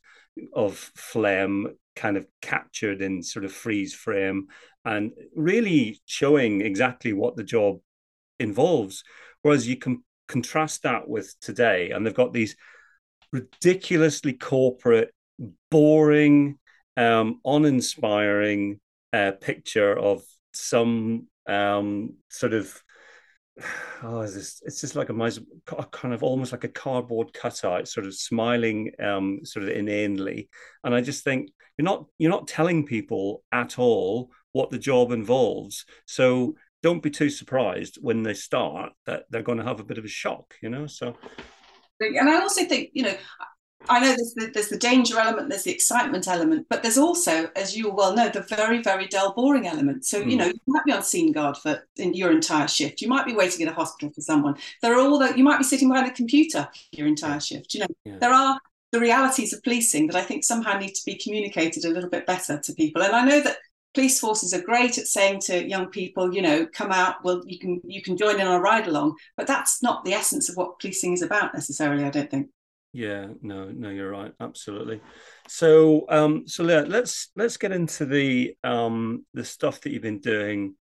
of 0.54 0.76
phlegm 0.96 1.76
kind 1.94 2.16
of 2.18 2.26
captured 2.42 3.00
in 3.00 3.22
sort 3.22 3.44
of 3.44 3.52
freeze 3.52 3.94
frame, 3.94 4.46
and 4.84 5.12
really 5.34 6.00
showing 6.06 6.60
exactly 6.60 7.12
what 7.12 7.36
the 7.36 7.44
job 7.44 7.78
involves. 8.38 9.02
Whereas 9.42 9.66
you 9.68 9.76
can 9.76 10.04
contrast 10.28 10.82
that 10.82 11.08
with 11.08 11.34
today, 11.40 11.90
and 11.90 12.04
they've 12.04 12.14
got 12.14 12.32
these 12.32 12.56
ridiculously 13.32 14.32
corporate, 14.32 15.12
boring, 15.70 16.58
um, 16.96 17.40
uninspiring 17.44 18.80
uh, 19.12 19.32
picture 19.32 19.96
of 19.98 20.22
some 20.58 21.28
um, 21.46 22.14
sort 22.28 22.54
of 22.54 22.82
oh, 24.02 24.20
it's 24.20 24.80
just 24.80 24.96
like 24.96 25.08
a 25.08 25.86
kind 25.90 26.14
of 26.14 26.22
almost 26.22 26.52
like 26.52 26.64
a 26.64 26.68
cardboard 26.68 27.32
cutout, 27.32 27.88
sort 27.88 28.06
of 28.06 28.14
smiling, 28.14 28.92
um, 29.02 29.40
sort 29.44 29.64
of 29.64 29.70
inanely. 29.70 30.48
And 30.84 30.94
I 30.94 31.00
just 31.00 31.24
think 31.24 31.50
you're 31.78 31.84
not 31.84 32.06
you're 32.18 32.30
not 32.30 32.48
telling 32.48 32.86
people 32.86 33.42
at 33.52 33.78
all 33.78 34.30
what 34.52 34.70
the 34.70 34.78
job 34.78 35.12
involves. 35.12 35.84
So 36.06 36.56
don't 36.82 37.02
be 37.02 37.10
too 37.10 37.30
surprised 37.30 37.98
when 38.00 38.22
they 38.22 38.34
start 38.34 38.92
that 39.06 39.24
they're 39.30 39.42
going 39.42 39.58
to 39.58 39.64
have 39.64 39.80
a 39.80 39.84
bit 39.84 39.98
of 39.98 40.04
a 40.04 40.08
shock, 40.08 40.54
you 40.62 40.68
know. 40.68 40.86
So, 40.86 41.16
and 42.00 42.28
I 42.28 42.40
also 42.40 42.64
think 42.64 42.90
you 42.92 43.02
know 43.02 43.16
I 43.88 44.00
know 44.00 44.08
there's 44.08 44.34
the, 44.34 44.50
there's 44.52 44.68
the 44.68 44.78
danger 44.78 45.18
element, 45.18 45.48
there's 45.48 45.64
the 45.64 45.72
excitement 45.72 46.28
element, 46.28 46.66
but 46.68 46.82
there's 46.82 46.98
also, 46.98 47.50
as 47.56 47.76
you 47.76 47.90
well 47.90 48.14
know, 48.14 48.28
the 48.28 48.42
very, 48.42 48.82
very 48.82 49.06
dull, 49.06 49.32
boring 49.34 49.66
element. 49.66 50.04
So, 50.04 50.20
mm. 50.20 50.26
you 50.26 50.32
hmm. 50.32 50.38
know, 50.38 50.46
you 50.46 50.60
might 50.66 50.84
be 50.84 50.92
on 50.92 51.02
scene 51.02 51.32
guard 51.32 51.56
for 51.56 51.86
in 51.96 52.14
your 52.14 52.30
entire 52.30 52.68
shift. 52.68 53.00
You 53.00 53.08
might 53.08 53.26
be 53.26 53.34
waiting 53.34 53.62
in 53.62 53.68
a 53.68 53.72
hospital 53.72 54.10
for 54.14 54.20
someone. 54.20 54.56
There 54.82 54.94
are 54.94 55.00
all 55.00 55.18
that 55.18 55.38
you 55.38 55.44
might 55.44 55.58
be 55.58 55.64
sitting 55.64 55.88
behind 55.88 56.08
a 56.08 56.14
computer 56.14 56.68
your 56.92 57.06
entire 57.06 57.40
shift. 57.40 57.74
You 57.74 57.80
know, 57.80 57.86
yeah. 58.04 58.18
there 58.18 58.32
are 58.32 58.60
the 58.92 59.00
realities 59.00 59.52
of 59.52 59.62
policing 59.62 60.06
that 60.08 60.16
I 60.16 60.22
think 60.22 60.44
somehow 60.44 60.78
need 60.78 60.94
to 60.94 61.04
be 61.04 61.16
communicated 61.16 61.84
a 61.84 61.90
little 61.90 62.10
bit 62.10 62.26
better 62.26 62.58
to 62.58 62.72
people. 62.74 63.02
And 63.02 63.14
I 63.14 63.24
know 63.24 63.40
that 63.40 63.58
police 63.96 64.20
forces 64.20 64.52
are 64.52 64.60
great 64.60 64.98
at 64.98 65.06
saying 65.06 65.40
to 65.40 65.66
young 65.66 65.86
people, 65.86 66.34
you 66.34 66.42
know, 66.42 66.66
come 66.66 66.92
out, 66.92 67.16
well, 67.24 67.42
you 67.46 67.58
can 67.58 67.80
you 67.84 68.02
can 68.02 68.16
join 68.16 68.38
in 68.38 68.46
on 68.46 68.54
a 68.54 68.60
ride 68.60 68.86
along, 68.86 69.16
but 69.36 69.46
that's 69.46 69.82
not 69.82 70.04
the 70.04 70.12
essence 70.12 70.48
of 70.48 70.56
what 70.56 70.78
policing 70.78 71.14
is 71.14 71.22
about 71.22 71.54
necessarily, 71.54 72.04
I 72.04 72.10
don't 72.10 72.30
think. 72.30 72.48
Yeah, 72.92 73.26
no, 73.42 73.70
no, 73.70 73.90
you're 73.90 74.10
right, 74.10 74.32
absolutely. 74.40 75.02
So, 75.48 76.06
um, 76.08 76.48
so 76.48 76.64
let's 76.64 77.30
let's 77.36 77.58
get 77.58 77.72
into 77.72 78.06
the 78.06 78.56
um 78.64 79.26
the 79.34 79.44
stuff 79.44 79.80
that 79.82 79.90
you've 79.90 80.02
been 80.02 80.20
doing, 80.20 80.76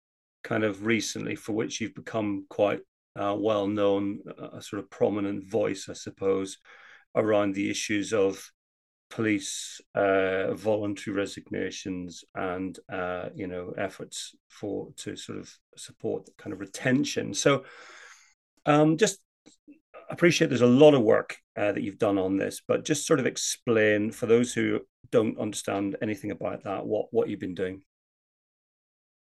kind 0.43 0.63
of 0.63 0.85
recently, 0.85 1.35
for 1.35 1.53
which 1.53 1.81
you've 1.81 1.95
become 1.95 2.45
quite 2.49 2.81
uh, 3.15 3.35
well 3.37 3.67
known, 3.67 4.19
a 4.53 4.61
sort 4.61 4.81
of 4.83 4.91
prominent 4.91 5.49
voice, 5.49 5.87
I 5.89 5.93
suppose, 5.93 6.59
around 7.15 7.55
the 7.55 7.69
issues 7.71 8.13
of 8.13 8.47
police 9.09 9.81
uh, 9.95 10.53
voluntary 10.53 11.15
resignations 11.15 12.23
and 12.35 12.77
uh, 12.91 13.29
you 13.33 13.47
know 13.47 13.73
efforts 13.75 14.35
for 14.49 14.89
to 14.97 15.15
sort 15.15 15.39
of 15.39 15.51
support 15.77 16.29
kind 16.37 16.53
of 16.53 16.59
retention. 16.59 17.33
So, 17.33 17.63
um, 18.67 18.97
just 18.97 19.17
appreciate 20.11 20.49
there's 20.49 20.61
a 20.61 20.67
lot 20.67 20.93
of 20.93 21.01
work 21.01 21.37
uh, 21.57 21.71
that 21.71 21.83
you've 21.83 21.99
done 21.99 22.17
on 22.17 22.37
this, 22.37 22.61
but 22.67 22.85
just 22.85 23.05
sort 23.05 23.19
of 23.19 23.25
explain 23.25 24.11
for 24.11 24.25
those 24.25 24.53
who 24.53 24.81
don't 25.11 25.37
understand 25.39 25.95
anything 26.01 26.31
about 26.31 26.63
that 26.63 26.85
what 26.85 27.07
what 27.11 27.29
you've 27.29 27.39
been 27.39 27.55
doing. 27.55 27.81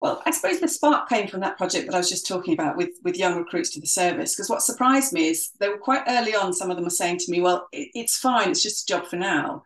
Well, 0.02 0.22
I 0.26 0.32
suppose 0.32 0.60
the 0.60 0.68
spark 0.68 1.10
came 1.10 1.28
from 1.28 1.40
that 1.40 1.58
project 1.58 1.88
that 1.88 1.96
I 1.96 1.98
was 1.98 2.10
just 2.10 2.28
talking 2.28 2.54
about 2.54 2.78
with, 2.78 2.92
with 3.04 3.18
young 3.18 3.38
recruits 3.38 3.72
to 3.72 3.80
the 3.80 3.88
service. 3.88 4.36
Because 4.36 4.50
what 4.50 4.62
surprised 4.62 5.14
me 5.14 5.30
is 5.30 5.50
they 5.60 5.70
were 5.70 5.78
quite 5.78 6.04
early 6.08 6.36
on, 6.36 6.54
some 6.54 6.70
of 6.70 6.76
them 6.76 6.84
were 6.84 6.92
saying 6.92 7.18
to 7.20 7.32
me, 7.32 7.42
Well, 7.42 7.68
it, 7.72 7.90
it's 7.96 8.18
fine, 8.18 8.52
it's 8.52 8.62
just 8.62 8.88
a 8.88 8.94
job 8.94 9.08
for 9.08 9.16
now. 9.16 9.64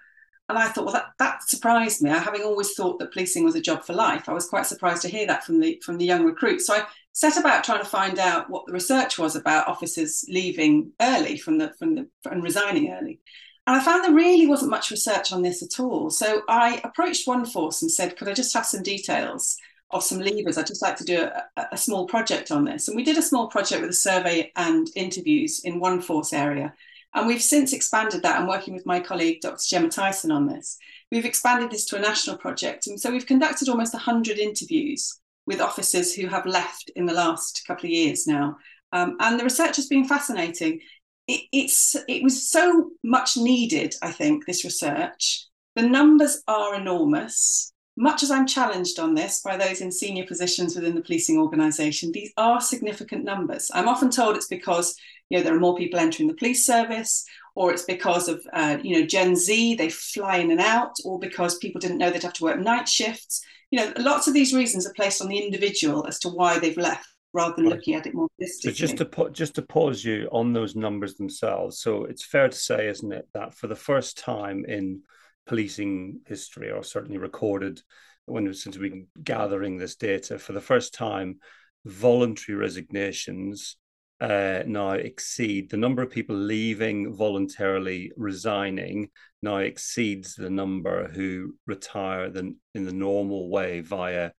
And 0.50 0.58
I 0.58 0.68
thought, 0.68 0.86
well, 0.86 0.94
that, 0.94 1.12
that 1.20 1.44
surprised 1.48 2.02
me. 2.02 2.10
I 2.10 2.18
having 2.18 2.42
always 2.42 2.74
thought 2.74 2.98
that 3.00 3.14
policing 3.14 3.44
was 3.44 3.56
a 3.56 3.62
job 3.62 3.86
for 3.86 3.94
life. 3.94 4.28
I 4.28 4.34
was 4.34 4.50
quite 4.50 4.66
surprised 4.66 5.04
to 5.04 5.08
hear 5.08 5.28
that 5.28 5.46
from 5.46 5.60
the 5.60 5.80
from 5.86 6.00
the 6.00 6.06
young 6.06 6.26
recruits. 6.26 6.66
So 6.66 6.74
I 6.74 6.86
set 7.14 7.38
about 7.38 7.64
trying 7.64 7.84
to 7.84 7.90
find 7.90 8.18
out 8.18 8.50
what 8.50 8.66
the 8.66 8.74
research 8.74 9.20
was 9.20 9.36
about 9.36 9.68
officers 9.68 10.26
leaving 10.28 10.92
early 11.00 11.38
from 11.38 11.60
the 11.60 11.72
from 11.78 11.94
the 11.94 12.08
and 12.26 12.44
resigning 12.44 12.92
early. 12.92 13.20
And 13.68 13.78
I 13.78 13.84
found 13.84 14.04
there 14.04 14.12
really 14.12 14.48
wasn't 14.48 14.72
much 14.72 14.90
research 14.90 15.32
on 15.32 15.44
this 15.44 15.62
at 15.62 15.80
all. 15.80 16.10
So 16.10 16.42
I 16.50 16.82
approached 16.84 17.28
One 17.28 17.46
Force 17.46 17.84
and 17.84 17.92
said, 17.92 18.18
could 18.18 18.28
I 18.28 18.34
just 18.34 18.54
have 18.56 18.66
some 18.66 18.82
details 18.82 19.56
of 19.92 20.04
some 20.04 20.20
leavers? 20.20 20.58
I'd 20.58 20.66
just 20.66 20.82
like 20.82 20.96
to 20.98 21.04
do 21.04 21.30
a, 21.56 21.68
a 21.74 21.78
small 21.78 22.08
project 22.08 22.50
on 22.50 22.66
this. 22.66 22.88
And 22.88 22.98
we 22.98 23.04
did 23.04 23.20
a 23.20 23.22
small 23.22 23.48
project 23.48 23.82
with 23.82 23.92
a 23.92 23.94
survey 23.94 24.52
and 24.56 24.90
interviews 24.96 25.60
in 25.64 25.80
One 25.80 26.02
Force 26.02 26.34
area 26.34 26.74
and 27.14 27.28
we've 27.28 27.42
since 27.42 27.74
expanded 27.74 28.22
that. 28.24 28.40
I'm 28.40 28.48
working 28.48 28.74
with 28.74 28.86
my 28.86 29.00
colleague, 29.00 29.42
Dr. 29.42 29.64
Gemma 29.68 29.90
Tyson, 29.90 30.32
on 30.32 30.48
this. 30.48 30.78
We've 31.12 31.26
expanded 31.26 31.72
this 31.72 31.86
to 31.86 31.98
a 31.98 32.02
national 32.02 32.38
project. 32.38 32.88
And 32.88 33.00
so 33.00 33.12
we've 33.12 33.26
conducted 33.26 33.68
almost 33.68 33.94
100 33.94 34.38
interviews 34.38 35.20
with 35.48 35.60
officers 35.60 36.14
who 36.14 36.28
have 36.28 36.46
left 36.46 36.92
in 36.96 37.08
the 37.08 37.14
last 37.14 37.64
couple 37.66 37.88
of 37.88 37.92
years 37.92 38.28
now. 38.28 38.58
Um, 38.92 39.18
and 39.20 39.40
the 39.40 39.44
research 39.44 39.76
has 39.78 39.88
been 39.88 40.08
fascinating. 40.08 40.82
It, 41.28 41.42
it's, 41.52 41.96
it 42.08 42.22
was 42.22 42.50
so 42.50 42.92
much 43.04 43.38
needed, 43.38 43.96
I 44.04 44.12
think, 44.12 44.46
this 44.46 44.64
research. 44.64 45.48
The 45.76 45.84
numbers 45.84 46.44
are 46.48 46.76
enormous. 46.76 47.74
Much 47.98 48.22
as 48.22 48.32
I'm 48.32 48.48
challenged 48.48 49.00
on 49.00 49.16
this 49.16 49.42
by 49.42 49.58
those 49.58 49.82
in 49.82 49.92
senior 49.92 50.26
positions 50.26 50.76
within 50.76 50.96
the 50.96 51.02
policing 51.02 51.40
organisation, 51.40 52.12
these 52.12 52.32
are 52.38 52.62
significant 52.62 53.26
numbers. 53.26 53.70
I'm 53.74 53.90
often 53.90 54.10
told 54.10 54.38
it's 54.38 54.48
because 54.48 54.96
you 55.30 55.38
know 55.38 55.44
there 55.44 55.56
are 55.56 55.60
more 55.60 55.76
people 55.76 56.00
entering 56.00 56.28
the 56.28 56.36
police 56.36 56.66
service 56.66 57.26
or 57.56 57.72
it's 57.72 57.84
because 57.84 58.28
of 58.28 58.46
uh, 58.54 58.78
you 58.84 59.00
know 59.00 59.06
gen 59.06 59.36
z 59.36 59.76
they 59.76 59.90
fly 59.90 60.38
in 60.38 60.52
and 60.52 60.62
out 60.62 60.96
or 61.06 61.20
because 61.20 61.58
people 61.58 61.80
didn't 61.80 61.98
know 61.98 62.10
they'd 62.10 62.24
have 62.24 62.34
to 62.34 62.44
work 62.44 62.60
night 62.60 62.88
shifts 62.88 63.42
you 63.72 63.80
know 63.80 63.92
lots 63.98 64.28
of 64.28 64.34
these 64.34 64.54
reasons 64.54 64.86
are 64.88 64.94
placed 64.94 65.22
on 65.22 65.28
the 65.28 65.38
individual 65.38 66.06
as 66.08 66.20
to 66.20 66.30
why 66.30 66.60
they've 66.60 66.78
left 66.78 67.08
rather 67.34 67.56
than 67.56 67.70
looking 67.70 67.96
at 67.96 68.08
it 68.08 68.14
more 68.14 68.28
holistically. 68.42 68.62
So 68.64 68.72
just 68.72 68.98
to 68.98 69.06
put 69.06 69.34
just 69.34 69.56
to 69.56 69.62
pause 69.62 70.04
you 70.04 70.28
on 70.32 70.54
those 70.54 70.76
numbers 70.76 71.16
themselves. 71.16 71.80
So 71.80 72.06
it's 72.06 72.26
fair 72.26 72.50
to 72.50 72.58
say, 72.58 72.88
isn't 72.88 73.12
it, 73.12 73.28
that 73.34 73.54
for 73.54 73.68
the 73.68 73.76
first 73.76 74.18
time 74.18 74.66
in 74.66 75.02
policing 75.46 76.22
history, 76.26 76.72
or 76.72 76.84
certainly 76.84 77.18
recorded 77.18 77.82
when 78.26 78.52
since 78.54 78.78
we've 78.78 78.92
been 78.92 79.08
gathering 79.24 79.78
this 79.78 79.96
data, 79.96 80.38
for 80.40 80.54
the 80.54 80.62
first 80.62 80.94
time, 80.94 81.40
voluntary 81.86 82.58
resignations 82.58 83.78
uh, 84.22 84.64
now 84.66 84.92
exceed 84.92 85.70
the 85.70 85.78
number 85.78 86.02
of 86.02 86.10
people 86.10 86.36
leaving 86.36 87.14
voluntarily 87.14 88.12
resigning 88.18 89.10
now 89.42 89.58
exceeds 89.58 90.36
the 90.36 90.50
number 90.50 91.08
who 91.08 91.56
retire 91.66 92.30
the, 92.30 92.56
in 92.76 92.86
the 92.86 92.92
normal 92.92 93.50
way 93.50 93.80
via 93.80 94.32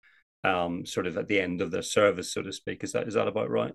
um, 0.44 0.86
sort 0.86 1.08
of 1.08 1.18
at 1.18 1.28
the 1.28 1.40
end 1.40 1.62
of 1.62 1.72
their 1.72 1.82
service, 1.82 2.34
so 2.34 2.42
to 2.42 2.52
speak. 2.52 2.84
Is 2.84 2.94
that 2.94 3.08
is 3.08 3.14
that 3.14 3.28
about 3.28 3.50
right? 3.50 3.74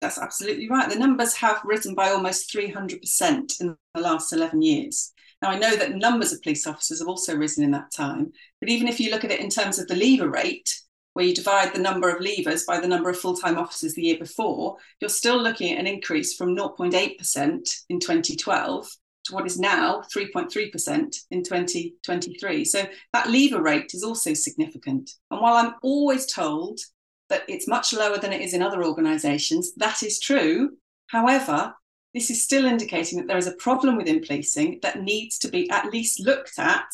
That's 0.00 0.18
absolutely 0.18 0.68
right. 0.68 0.88
The 0.88 0.98
numbers 0.98 1.34
have 1.34 1.60
risen 1.64 1.94
by 1.94 2.10
almost 2.10 2.52
300% 2.54 3.60
in 3.60 3.76
the 3.94 4.00
last 4.00 4.32
11 4.32 4.62
years. 4.62 5.12
Now, 5.42 5.50
I 5.50 5.58
know 5.58 5.76
that 5.76 5.94
numbers 5.94 6.32
of 6.32 6.42
police 6.42 6.66
officers 6.66 7.00
have 7.00 7.08
also 7.08 7.36
risen 7.36 7.64
in 7.64 7.70
that 7.72 7.92
time, 7.92 8.32
but 8.60 8.70
even 8.70 8.88
if 8.88 8.98
you 8.98 9.10
look 9.10 9.24
at 9.24 9.30
it 9.30 9.40
in 9.40 9.50
terms 9.50 9.78
of 9.78 9.88
the 9.88 9.94
leaver 9.94 10.30
rate, 10.30 10.74
where 11.20 11.28
you 11.28 11.34
divide 11.34 11.74
the 11.74 11.78
number 11.78 12.08
of 12.08 12.22
leavers 12.22 12.64
by 12.66 12.80
the 12.80 12.88
number 12.88 13.10
of 13.10 13.18
full-time 13.18 13.58
officers 13.58 13.92
the 13.92 14.00
year 14.00 14.16
before, 14.16 14.78
you're 15.00 15.10
still 15.10 15.38
looking 15.38 15.70
at 15.70 15.78
an 15.78 15.86
increase 15.86 16.34
from 16.34 16.56
0.8% 16.56 17.84
in 17.90 18.00
2012 18.00 18.90
to 19.24 19.34
what 19.34 19.44
is 19.44 19.58
now 19.58 20.02
3.3% 20.16 21.16
in 21.30 21.42
2023. 21.42 22.64
So 22.64 22.86
that 23.12 23.28
leaver 23.28 23.60
rate 23.60 23.90
is 23.92 24.02
also 24.02 24.32
significant. 24.32 25.10
And 25.30 25.42
while 25.42 25.56
I'm 25.56 25.74
always 25.82 26.24
told 26.24 26.80
that 27.28 27.42
it's 27.48 27.68
much 27.68 27.92
lower 27.92 28.16
than 28.16 28.32
it 28.32 28.40
is 28.40 28.54
in 28.54 28.62
other 28.62 28.82
organisations, 28.82 29.74
that 29.74 30.02
is 30.02 30.20
true. 30.20 30.70
However, 31.08 31.74
this 32.14 32.30
is 32.30 32.42
still 32.42 32.64
indicating 32.64 33.18
that 33.18 33.28
there 33.28 33.36
is 33.36 33.46
a 33.46 33.56
problem 33.56 33.98
within 33.98 34.24
policing 34.24 34.78
that 34.80 35.02
needs 35.02 35.36
to 35.40 35.48
be 35.48 35.68
at 35.68 35.92
least 35.92 36.18
looked 36.20 36.58
at 36.58 36.88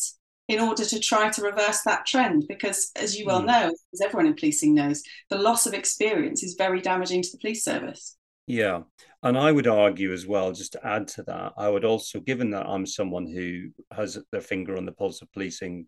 in 0.47 0.59
order 0.59 0.85
to 0.85 0.99
try 0.99 1.29
to 1.29 1.41
reverse 1.41 1.81
that 1.83 2.05
trend. 2.05 2.45
Because, 2.47 2.91
as 2.95 3.17
you 3.17 3.25
well 3.25 3.41
mm. 3.41 3.47
know, 3.47 3.71
as 3.93 4.01
everyone 4.01 4.27
in 4.27 4.35
policing 4.35 4.73
knows, 4.73 5.03
the 5.29 5.37
loss 5.37 5.65
of 5.65 5.73
experience 5.73 6.43
is 6.43 6.55
very 6.57 6.81
damaging 6.81 7.21
to 7.21 7.29
the 7.31 7.39
police 7.39 7.63
service. 7.63 8.17
Yeah. 8.47 8.83
And 9.23 9.37
I 9.37 9.51
would 9.51 9.67
argue 9.67 10.13
as 10.13 10.25
well, 10.25 10.53
just 10.53 10.73
to 10.73 10.87
add 10.87 11.07
to 11.09 11.23
that, 11.23 11.53
I 11.57 11.67
would 11.69 11.83
also, 11.83 12.19
given 12.19 12.51
that 12.51 12.65
I'm 12.65 12.85
someone 12.85 13.27
who 13.27 13.69
has 13.91 14.17
their 14.31 14.41
finger 14.41 14.77
on 14.77 14.85
the 14.85 14.91
pulse 14.93 15.21
of 15.21 15.31
policing 15.33 15.87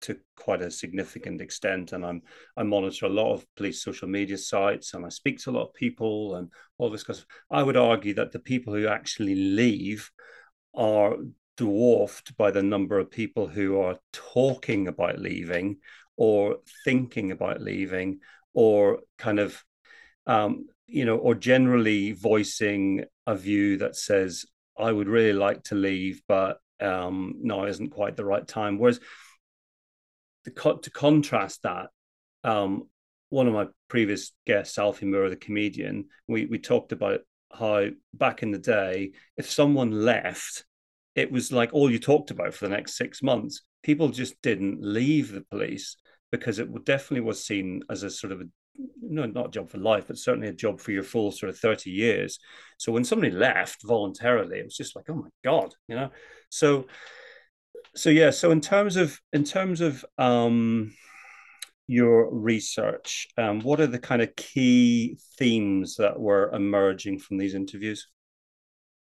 to 0.00 0.16
quite 0.36 0.62
a 0.62 0.70
significant 0.70 1.40
extent, 1.40 1.92
and 1.92 2.06
I'm 2.06 2.22
I 2.56 2.62
monitor 2.62 3.06
a 3.06 3.10
lot 3.10 3.32
of 3.32 3.44
police 3.56 3.82
social 3.82 4.08
media 4.08 4.38
sites, 4.38 4.94
and 4.94 5.04
I 5.04 5.08
speak 5.08 5.38
to 5.40 5.50
a 5.50 5.52
lot 5.52 5.66
of 5.66 5.74
people, 5.74 6.36
and 6.36 6.50
all 6.78 6.88
this. 6.88 7.02
Because 7.02 7.26
I 7.50 7.62
would 7.62 7.76
argue 7.76 8.14
that 8.14 8.30
the 8.32 8.38
people 8.38 8.72
who 8.72 8.86
actually 8.86 9.34
leave 9.34 10.08
are 10.72 11.16
dwarfed 11.58 12.34
by 12.38 12.50
the 12.50 12.62
number 12.62 12.98
of 12.98 13.10
people 13.10 13.46
who 13.46 13.80
are 13.80 13.98
talking 14.12 14.88
about 14.88 15.18
leaving 15.18 15.76
or 16.16 16.58
thinking 16.84 17.30
about 17.30 17.60
leaving 17.60 18.20
or 18.54 19.00
kind 19.18 19.38
of 19.38 19.62
um, 20.26 20.66
you 20.86 21.04
know, 21.04 21.16
or 21.16 21.34
generally 21.34 22.12
voicing 22.12 23.04
a 23.26 23.34
view 23.34 23.78
that 23.78 23.96
says, 23.96 24.46
I 24.78 24.90
would 24.90 25.08
really 25.08 25.32
like 25.32 25.64
to 25.64 25.74
leave, 25.74 26.22
but 26.28 26.58
um, 26.80 27.34
now 27.42 27.64
isn't 27.64 27.90
quite 27.90 28.16
the 28.16 28.24
right 28.24 28.46
time. 28.46 28.78
Whereas 28.78 29.00
to, 30.44 30.50
co- 30.50 30.78
to 30.78 30.90
contrast 30.90 31.62
that, 31.62 31.88
um, 32.44 32.88
one 33.30 33.46
of 33.46 33.54
my 33.54 33.66
previous 33.88 34.32
guests, 34.46 34.78
Alfie 34.78 35.06
Moore, 35.06 35.28
the 35.28 35.36
comedian, 35.36 36.06
we, 36.26 36.46
we 36.46 36.58
talked 36.58 36.92
about 36.92 37.20
how 37.52 37.86
back 38.14 38.42
in 38.42 38.50
the 38.50 38.58
day, 38.58 39.12
if 39.36 39.50
someone 39.50 39.90
left, 39.90 40.64
it 41.14 41.32
was 41.32 41.52
like 41.52 41.70
all 41.72 41.90
you 41.90 41.98
talked 41.98 42.30
about 42.30 42.54
for 42.54 42.66
the 42.66 42.74
next 42.74 42.96
six 42.96 43.22
months. 43.22 43.62
People 43.82 44.08
just 44.08 44.40
didn't 44.42 44.78
leave 44.82 45.32
the 45.32 45.42
police 45.42 45.96
because 46.30 46.58
it 46.58 46.68
definitely 46.84 47.22
was 47.22 47.44
seen 47.44 47.82
as 47.90 48.02
a 48.02 48.10
sort 48.10 48.32
of 48.32 48.40
a 48.40 48.44
no, 49.02 49.26
not 49.26 49.46
a 49.46 49.50
job 49.50 49.70
for 49.70 49.78
life, 49.78 50.06
but 50.06 50.18
certainly 50.18 50.48
a 50.48 50.52
job 50.52 50.80
for 50.80 50.92
your 50.92 51.02
full 51.02 51.32
sort 51.32 51.50
of 51.50 51.58
30 51.58 51.90
years. 51.90 52.38
So 52.76 52.92
when 52.92 53.04
somebody 53.04 53.32
left 53.32 53.82
voluntarily, 53.84 54.58
it 54.58 54.64
was 54.64 54.76
just 54.76 54.94
like, 54.94 55.06
oh 55.08 55.14
my 55.14 55.28
God, 55.42 55.74
you 55.88 55.96
know? 55.96 56.10
So 56.48 56.86
so 57.94 58.10
yeah, 58.10 58.30
so 58.30 58.50
in 58.50 58.60
terms 58.60 58.96
of 58.96 59.18
in 59.32 59.44
terms 59.44 59.80
of 59.80 60.04
um 60.18 60.92
your 61.88 62.32
research, 62.32 63.26
um, 63.38 63.60
what 63.60 63.80
are 63.80 63.86
the 63.86 63.98
kind 63.98 64.20
of 64.20 64.36
key 64.36 65.18
themes 65.38 65.96
that 65.96 66.20
were 66.20 66.52
emerging 66.52 67.18
from 67.18 67.38
these 67.38 67.54
interviews? 67.54 68.06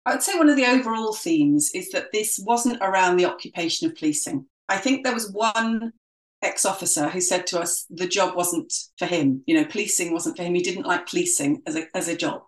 I 0.07 0.13
would 0.13 0.23
say 0.23 0.37
one 0.37 0.49
of 0.49 0.57
the 0.57 0.67
overall 0.67 1.13
themes 1.13 1.71
is 1.75 1.91
that 1.91 2.13
this 2.13 2.41
wasn't 2.43 2.79
around 2.81 3.17
the 3.17 3.27
occupation 3.27 3.89
of 3.89 3.97
policing. 3.97 4.47
I 4.69 4.79
think 4.79 5.05
there 5.05 5.15
was 5.15 5.31
one 5.31 5.93
ex 6.43 6.65
officer 6.65 7.09
who 7.09 7.21
said 7.21 7.47
to 7.49 7.61
us 7.61 7.85
the 7.91 8.09
job 8.09 8.35
wasn't 8.35 8.73
for 8.99 9.07
him. 9.07 9.43
You 9.47 9.57
know, 9.57 9.67
policing 9.67 10.13
wasn't 10.13 10.37
for 10.37 10.43
him. 10.43 10.55
He 10.55 10.63
didn't 10.63 10.87
like 10.87 11.07
policing 11.07 11.63
as 11.67 11.77
a, 11.77 11.85
as 11.95 12.09
a 12.09 12.17
job. 12.17 12.43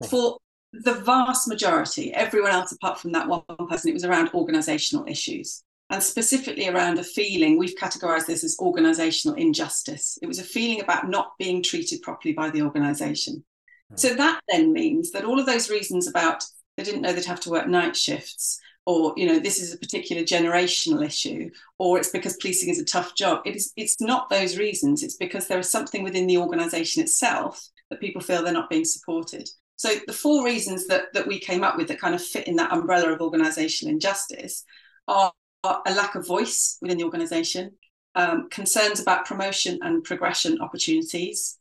Right. 0.00 0.10
For 0.10 0.38
the 0.72 0.94
vast 0.94 1.48
majority, 1.48 2.12
everyone 2.12 2.52
else 2.52 2.72
apart 2.72 3.00
from 3.00 3.12
that 3.12 3.28
one 3.28 3.42
person, 3.68 3.90
it 3.90 3.94
was 3.94 4.04
around 4.04 4.30
organizational 4.34 5.06
issues 5.08 5.62
and 5.90 6.02
specifically 6.02 6.68
around 6.68 6.98
a 6.98 7.04
feeling 7.04 7.58
we've 7.58 7.76
categorized 7.76 8.26
this 8.26 8.44
as 8.44 8.56
organizational 8.60 9.36
injustice. 9.36 10.18
It 10.22 10.26
was 10.26 10.38
a 10.38 10.44
feeling 10.44 10.80
about 10.80 11.08
not 11.08 11.32
being 11.38 11.62
treated 11.62 12.02
properly 12.02 12.32
by 12.32 12.50
the 12.50 12.62
organization. 12.62 13.44
Hmm. 13.88 13.96
So 13.96 14.14
that 14.14 14.40
then 14.48 14.72
means 14.72 15.10
that 15.10 15.24
all 15.24 15.40
of 15.40 15.46
those 15.46 15.70
reasons 15.70 16.06
about 16.06 16.44
they 16.80 16.90
didn't 16.90 17.02
know 17.02 17.12
they'd 17.12 17.24
have 17.26 17.40
to 17.40 17.50
work 17.50 17.68
night 17.68 17.94
shifts 17.96 18.58
or 18.86 19.12
you 19.16 19.26
know 19.26 19.38
this 19.38 19.60
is 19.60 19.74
a 19.74 19.78
particular 19.78 20.22
generational 20.22 21.04
issue 21.04 21.50
or 21.78 21.98
it's 21.98 22.10
because 22.10 22.36
policing 22.36 22.70
is 22.70 22.78
a 22.78 22.84
tough 22.84 23.14
job. 23.14 23.42
It 23.44 23.56
is 23.56 23.72
it's 23.76 24.00
not 24.00 24.30
those 24.30 24.56
reasons. 24.56 25.02
It's 25.02 25.16
because 25.16 25.46
there 25.46 25.58
is 25.58 25.70
something 25.70 26.02
within 26.02 26.26
the 26.26 26.38
organization 26.38 27.02
itself 27.02 27.68
that 27.90 28.00
people 28.00 28.22
feel 28.22 28.42
they're 28.42 28.52
not 28.52 28.70
being 28.70 28.84
supported. 28.84 29.48
So 29.76 29.90
the 30.06 30.12
four 30.12 30.44
reasons 30.44 30.86
that 30.86 31.12
that 31.12 31.26
we 31.26 31.38
came 31.38 31.62
up 31.62 31.76
with 31.76 31.88
that 31.88 32.00
kind 32.00 32.14
of 32.14 32.24
fit 32.24 32.48
in 32.48 32.56
that 32.56 32.72
umbrella 32.72 33.12
of 33.12 33.20
organizational 33.20 33.94
injustice 33.94 34.64
are, 35.06 35.32
are 35.64 35.82
a 35.86 35.94
lack 35.94 36.14
of 36.14 36.26
voice 36.26 36.78
within 36.80 36.98
the 36.98 37.04
organization 37.04 37.72
um, 38.14 38.48
concerns 38.48 39.00
about 39.00 39.26
promotion 39.26 39.78
and 39.82 40.02
progression 40.02 40.60
opportunities 40.60 41.58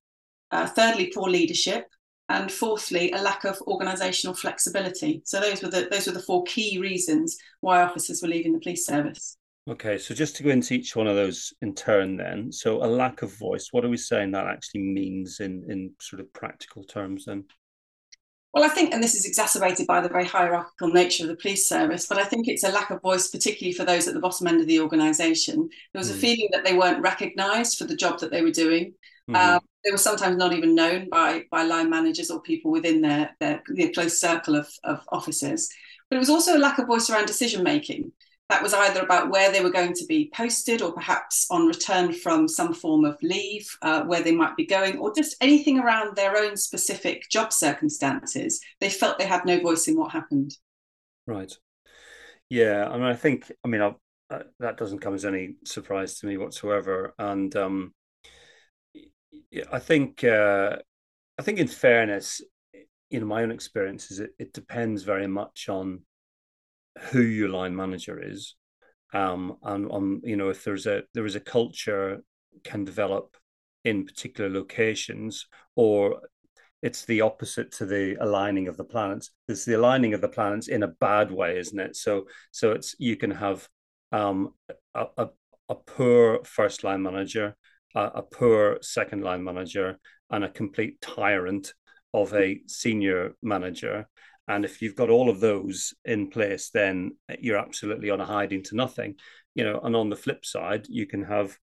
uh, 0.51 0.65
thirdly 0.65 1.11
poor 1.13 1.29
leadership 1.29 1.85
and 2.29 2.51
fourthly, 2.51 3.11
a 3.11 3.21
lack 3.21 3.43
of 3.43 3.57
organisational 3.59 4.37
flexibility. 4.37 5.21
So 5.25 5.39
those 5.39 5.61
were 5.61 5.69
the 5.69 5.87
those 5.91 6.07
were 6.07 6.13
the 6.13 6.21
four 6.21 6.43
key 6.43 6.79
reasons 6.79 7.37
why 7.61 7.81
officers 7.81 8.21
were 8.21 8.29
leaving 8.29 8.53
the 8.53 8.59
police 8.59 8.85
service. 8.85 9.35
Okay, 9.67 9.97
so 9.97 10.15
just 10.15 10.35
to 10.37 10.43
go 10.43 10.49
into 10.49 10.73
each 10.73 10.95
one 10.95 11.07
of 11.07 11.15
those 11.15 11.53
in 11.61 11.75
turn, 11.75 12.17
then. 12.17 12.51
So 12.51 12.83
a 12.83 12.87
lack 12.87 13.21
of 13.21 13.37
voice. 13.37 13.69
What 13.71 13.85
are 13.85 13.89
we 13.89 13.97
saying 13.97 14.31
that 14.31 14.47
actually 14.47 14.81
means 14.81 15.39
in 15.39 15.65
in 15.69 15.91
sort 15.99 16.21
of 16.21 16.31
practical 16.33 16.83
terms? 16.83 17.25
Then. 17.25 17.45
Well, 18.53 18.63
I 18.63 18.69
think, 18.69 18.93
and 18.93 19.03
this 19.03 19.13
is 19.13 19.25
exacerbated 19.25 19.85
by 19.85 20.01
the 20.01 20.09
very 20.09 20.25
hierarchical 20.25 20.89
nature 20.89 21.23
of 21.23 21.29
the 21.29 21.35
police 21.35 21.69
service, 21.69 22.07
but 22.07 22.17
I 22.17 22.23
think 22.23 22.47
it's 22.47 22.63
a 22.63 22.71
lack 22.71 22.89
of 22.89 23.01
voice, 23.01 23.29
particularly 23.29 23.73
for 23.73 23.85
those 23.85 24.07
at 24.07 24.15
the 24.15 24.19
bottom 24.19 24.47
end 24.47 24.59
of 24.59 24.65
the 24.65 24.79
organisation. 24.79 25.69
There 25.93 25.99
was 25.99 26.07
mm. 26.07 26.11
a 26.11 26.13
hmm. 26.15 26.19
feeling 26.19 26.49
that 26.53 26.65
they 26.65 26.75
weren't 26.75 27.01
recognised 27.01 27.77
for 27.77 27.85
the 27.85 27.95
job 27.95 28.19
that 28.19 28.31
they 28.31 28.41
were 28.41 28.51
doing. 28.51 28.93
Mm-hmm. 29.29 29.35
Um, 29.35 29.59
they 29.85 29.91
were 29.91 29.97
sometimes 29.97 30.37
not 30.37 30.53
even 30.53 30.73
known 30.75 31.07
by 31.09 31.43
by 31.51 31.63
line 31.63 31.89
managers 31.89 32.31
or 32.31 32.41
people 32.41 32.71
within 32.71 33.01
their 33.01 33.35
their, 33.39 33.61
their 33.67 33.91
close 33.91 34.19
circle 34.19 34.55
of, 34.55 34.67
of 34.83 35.01
officers. 35.11 35.69
But 36.09 36.15
it 36.15 36.19
was 36.19 36.29
also 36.29 36.57
a 36.57 36.59
lack 36.59 36.79
of 36.79 36.87
voice 36.87 37.09
around 37.09 37.27
decision 37.27 37.63
making. 37.63 38.11
That 38.49 38.63
was 38.63 38.73
either 38.73 39.01
about 39.01 39.29
where 39.29 39.51
they 39.51 39.61
were 39.61 39.69
going 39.69 39.93
to 39.93 40.05
be 40.07 40.31
posted, 40.33 40.81
or 40.81 40.91
perhaps 40.91 41.45
on 41.51 41.67
return 41.67 42.11
from 42.11 42.47
some 42.47 42.73
form 42.73 43.05
of 43.05 43.17
leave, 43.21 43.69
uh, 43.81 44.03
where 44.03 44.23
they 44.23 44.31
might 44.31 44.55
be 44.57 44.65
going, 44.65 44.97
or 44.97 45.13
just 45.13 45.35
anything 45.39 45.79
around 45.79 46.15
their 46.15 46.35
own 46.35 46.57
specific 46.57 47.29
job 47.29 47.53
circumstances. 47.53 48.59
They 48.79 48.89
felt 48.89 49.19
they 49.19 49.27
had 49.27 49.45
no 49.45 49.59
voice 49.59 49.87
in 49.87 49.95
what 49.95 50.11
happened. 50.11 50.55
Right. 51.27 51.53
Yeah, 52.49 52.89
I 52.89 52.93
mean, 52.93 53.03
I 53.03 53.15
think, 53.15 53.51
I 53.63 53.67
mean, 53.67 53.81
uh, 53.81 53.91
that 54.59 54.77
doesn't 54.77 54.99
come 54.99 55.13
as 55.13 55.25
any 55.25 55.55
surprise 55.65 56.19
to 56.19 56.27
me 56.27 56.37
whatsoever. 56.37 57.13
And 57.19 57.55
um, 57.55 57.93
I 59.71 59.79
think 59.79 60.23
uh, 60.23 60.77
I 61.37 61.41
think 61.41 61.59
in 61.59 61.67
fairness, 61.67 62.41
know, 63.19 63.25
my 63.25 63.43
own 63.43 63.51
experience 63.51 64.11
is 64.11 64.19
it, 64.19 64.31
it 64.37 64.53
depends 64.53 65.03
very 65.03 65.27
much 65.27 65.69
on 65.69 66.01
who 66.97 67.21
your 67.21 67.49
line 67.49 67.75
manager 67.75 68.21
is, 68.21 68.55
um, 69.13 69.57
and 69.63 69.89
on 69.91 70.21
you 70.23 70.35
know 70.35 70.49
if 70.49 70.63
there's 70.63 70.85
a 70.85 71.03
there 71.13 71.25
is 71.25 71.35
a 71.35 71.39
culture 71.39 72.21
can 72.63 72.83
develop 72.83 73.37
in 73.85 74.05
particular 74.05 74.49
locations, 74.49 75.47
or 75.75 76.21
it's 76.81 77.05
the 77.05 77.21
opposite 77.21 77.71
to 77.73 77.85
the 77.85 78.15
aligning 78.21 78.67
of 78.67 78.77
the 78.77 78.83
planets. 78.83 79.31
It's 79.47 79.65
the 79.65 79.77
aligning 79.77 80.13
of 80.13 80.21
the 80.21 80.29
planets 80.29 80.67
in 80.67 80.83
a 80.83 80.87
bad 80.87 81.31
way, 81.31 81.57
isn't 81.57 81.79
it? 81.79 81.95
So 81.95 82.25
so 82.51 82.71
it's 82.71 82.95
you 82.99 83.15
can 83.15 83.31
have 83.31 83.67
um, 84.11 84.53
a, 84.95 85.05
a, 85.17 85.29
a 85.69 85.75
poor 85.75 86.43
first 86.43 86.83
line 86.83 87.03
manager 87.03 87.55
a, 87.95 88.01
a 88.15 88.21
poor 88.21 88.79
second 88.81 89.23
line 89.23 89.43
manager 89.43 89.99
and 90.29 90.43
a 90.43 90.49
complete 90.49 91.01
tyrant 91.01 91.73
of 92.13 92.33
a 92.33 92.61
senior 92.67 93.33
manager. 93.41 94.07
And 94.49 94.65
if 94.65 94.81
you've 94.81 94.95
got 94.95 95.11
all 95.11 95.29
of 95.29 95.39
those 95.39 95.93
in 96.03 96.29
place, 96.29 96.71
then 96.71 97.15
you're 97.39 97.59
absolutely 97.59 98.09
on 98.09 98.19
a 98.19 98.25
hiding 98.25 98.63
to 98.63 98.75
nothing. 98.75 99.15
You 99.53 99.63
know, 99.63 99.79
and 99.83 99.95
on 99.95 100.09
the 100.09 100.15
flip 100.15 100.43
side, 100.43 100.87
you 100.89 101.05
can 101.05 101.23
have 101.23 101.55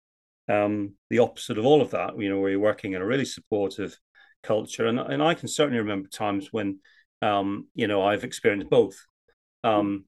um, 0.49 0.95
the 1.11 1.19
opposite 1.19 1.59
of 1.59 1.67
all 1.67 1.83
of 1.83 1.91
that. 1.91 2.17
You 2.17 2.29
know, 2.29 2.39
where 2.39 2.51
you're 2.51 2.61
working 2.61 2.93
in 2.93 3.03
a 3.03 3.07
really 3.07 3.25
supportive 3.25 3.99
culture, 4.43 4.87
and 4.87 5.01
and 5.01 5.21
I 5.21 5.35
can 5.35 5.49
certainly 5.49 5.81
remember 5.81 6.09
times 6.09 6.49
when, 6.53 6.79
um, 7.23 7.67
you 7.75 7.89
know, 7.89 8.03
I've 8.03 8.25
experienced 8.25 8.71
both. 8.71 9.05
Um, 9.65 10.05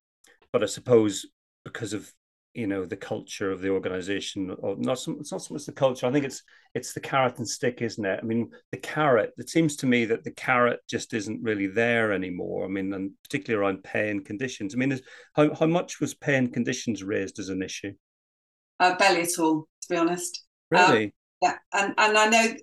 but 0.53 0.63
I 0.63 0.67
suppose 0.67 1.27
because 1.65 1.93
of 1.93 2.11
you 2.55 2.67
know 2.67 2.85
the 2.85 2.97
culture 2.97 3.51
of 3.51 3.61
the 3.61 3.69
organization 3.69 4.55
or 4.59 4.77
not 4.79 4.99
so, 4.99 5.17
it's 5.21 5.33
not 5.33 5.43
so 5.43 5.55
much 5.55 5.67
the 5.67 5.73
culture 5.73 6.07
i 6.07 6.11
think 6.11 6.25
it's 6.25 6.43
it's 6.75 6.93
the 6.93 7.01
carrot 7.01 7.39
and 7.39 7.49
stick 7.49 7.83
isn't 7.83 8.05
it? 8.05 8.21
I 8.23 8.27
mean 8.27 8.51
the 8.73 8.79
carrot 8.79 9.33
it 9.39 9.49
seems 9.49 9.77
to 9.77 9.87
me 9.87 10.05
that 10.07 10.25
the 10.25 10.31
carrot 10.31 10.81
just 10.89 11.15
isn't 11.15 11.43
really 11.43 11.67
there 11.67 12.13
anymore. 12.13 12.65
I 12.65 12.69
mean 12.69 12.93
and 12.93 13.11
particularly 13.23 13.65
around 13.65 13.85
pay 13.85 14.11
and 14.11 14.25
conditions. 14.25 14.75
I 14.75 14.79
mean 14.79 14.99
how, 15.35 15.55
how 15.55 15.67
much 15.67 16.01
was 16.01 16.15
pay 16.15 16.37
and 16.37 16.53
conditions 16.53 17.03
raised 17.03 17.39
as 17.39 17.49
an 17.49 17.63
issue? 17.63 17.93
Uh, 18.81 18.97
barely 18.97 19.23
at 19.23 19.39
all 19.39 19.67
to 19.83 19.89
be 19.89 19.97
honest. 19.97 20.45
Really? 20.71 21.05
um, 21.07 21.13
yeah 21.41 21.55
and 21.73 21.95
and 21.99 22.19
i 22.19 22.29
know 22.29 22.55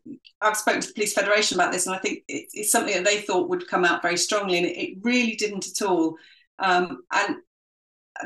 i've 0.41 0.57
spoken 0.57 0.81
to 0.81 0.87
the 0.87 0.93
police 0.93 1.13
federation 1.13 1.57
about 1.57 1.71
this 1.71 1.87
and 1.87 1.95
i 1.95 1.97
think 1.97 2.19
it, 2.27 2.49
it's 2.53 2.71
something 2.71 2.93
that 2.93 3.05
they 3.05 3.21
thought 3.21 3.49
would 3.49 3.67
come 3.69 3.85
out 3.85 4.01
very 4.01 4.17
strongly 4.17 4.57
and 4.57 4.67
it, 4.67 4.77
it 4.77 4.97
really 5.01 5.35
didn't 5.35 5.65
at 5.67 5.87
all. 5.87 6.17
Um, 6.59 7.03
and 7.11 7.37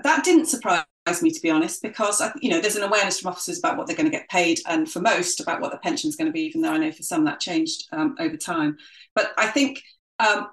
that 0.04 0.24
didn't 0.24 0.48
surprise 0.48 0.84
me 1.22 1.32
to 1.32 1.42
be 1.42 1.50
honest 1.50 1.82
because 1.82 2.22
you 2.42 2.50
know 2.50 2.62
there's 2.62 2.76
an 2.76 2.84
awareness 2.84 3.20
from 3.20 3.32
officers 3.32 3.60
about 3.60 3.78
what 3.78 3.88
they're 3.88 3.96
going 3.96 4.10
to 4.10 4.18
get 4.18 4.30
paid 4.30 4.60
and 4.68 4.90
for 4.90 5.00
most 5.02 5.40
about 5.40 5.62
what 5.62 5.72
the 5.72 5.78
pension 5.80 6.08
is 6.08 6.16
going 6.16 6.28
to 6.28 6.32
be 6.32 6.42
even 6.42 6.62
though 6.62 6.72
i 6.72 6.78
know 6.78 6.92
for 6.92 7.04
some 7.04 7.26
that 7.26 7.40
changed 7.40 7.88
um, 7.92 8.16
over 8.20 8.38
time. 8.38 8.78
But 9.16 9.32
i 9.38 9.48
think 9.48 9.82
um, 10.20 10.48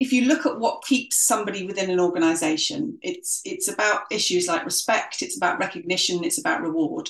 if 0.00 0.12
you 0.12 0.24
look 0.24 0.46
at 0.46 0.58
what 0.58 0.84
keeps 0.84 1.16
somebody 1.16 1.66
within 1.66 1.90
an 1.90 2.00
organization 2.00 2.98
it's 3.02 3.40
it's 3.44 3.68
about 3.68 4.02
issues 4.10 4.48
like 4.48 4.64
respect 4.64 5.22
it's 5.22 5.36
about 5.36 5.58
recognition 5.58 6.24
it's 6.24 6.38
about 6.38 6.62
reward. 6.62 7.08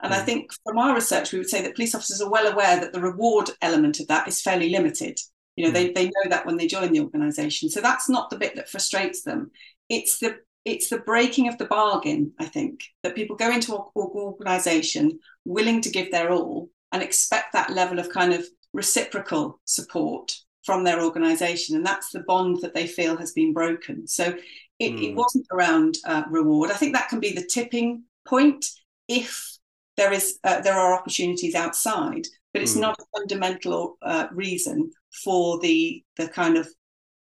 And 0.00 0.12
mm. 0.12 0.16
i 0.16 0.20
think 0.20 0.50
from 0.64 0.78
our 0.78 0.94
research 0.94 1.32
we 1.32 1.38
would 1.38 1.50
say 1.50 1.62
that 1.62 1.74
police 1.74 1.94
officers 1.94 2.20
are 2.20 2.30
well 2.30 2.50
aware 2.52 2.80
that 2.80 2.92
the 2.92 3.00
reward 3.00 3.50
element 3.62 4.00
of 4.00 4.08
that 4.08 4.28
is 4.28 4.42
fairly 4.42 4.70
limited. 4.70 5.18
You 5.56 5.64
know 5.64 5.70
mm. 5.70 5.74
they, 5.74 5.92
they 5.92 6.04
know 6.06 6.30
that 6.30 6.46
when 6.46 6.56
they 6.56 6.66
join 6.66 6.92
the 6.92 7.00
organization. 7.00 7.70
So 7.70 7.80
that's 7.80 8.08
not 8.08 8.30
the 8.30 8.38
bit 8.38 8.56
that 8.56 8.68
frustrates 8.68 9.22
them. 9.22 9.50
It's 9.88 10.18
the 10.18 10.36
it's 10.66 10.90
the 10.90 10.98
breaking 10.98 11.48
of 11.48 11.56
the 11.58 11.64
bargain, 11.64 12.32
I 12.38 12.44
think, 12.44 12.80
that 13.02 13.14
people 13.14 13.36
go 13.36 13.50
into 13.50 13.74
an 13.74 13.82
organization 13.94 15.18
willing 15.44 15.80
to 15.82 15.90
give 15.90 16.10
their 16.10 16.30
all 16.30 16.68
and 16.92 17.02
expect 17.02 17.52
that 17.52 17.70
level 17.70 17.98
of 17.98 18.10
kind 18.10 18.34
of 18.34 18.44
reciprocal 18.72 19.60
support 19.64 20.34
from 20.64 20.84
their 20.84 21.00
organization. 21.00 21.76
And 21.76 21.86
that's 21.86 22.10
the 22.10 22.24
bond 22.26 22.58
that 22.62 22.74
they 22.74 22.86
feel 22.86 23.16
has 23.16 23.32
been 23.32 23.52
broken. 23.52 24.06
So 24.06 24.34
it, 24.78 24.92
mm. 24.92 25.02
it 25.02 25.10
hmm. 25.12 25.16
wasn't 25.16 25.46
around 25.52 25.98
uh, 26.04 26.24
reward. 26.28 26.70
I 26.70 26.74
think 26.74 26.94
that 26.94 27.08
can 27.08 27.20
be 27.20 27.32
the 27.32 27.46
tipping 27.46 28.02
point 28.26 28.66
if 29.08 29.56
there 29.96 30.12
is 30.12 30.38
uh, 30.44 30.60
there 30.60 30.74
are 30.74 30.94
opportunities 30.94 31.54
outside 31.54 32.26
but 32.56 32.62
it's 32.62 32.74
Mm. 32.74 32.80
not 32.80 32.98
a 32.98 33.18
fundamental 33.18 33.98
uh, 34.00 34.28
reason 34.32 34.90
for 35.22 35.58
the 35.60 36.02
the 36.16 36.26
kind 36.26 36.56
of 36.56 36.66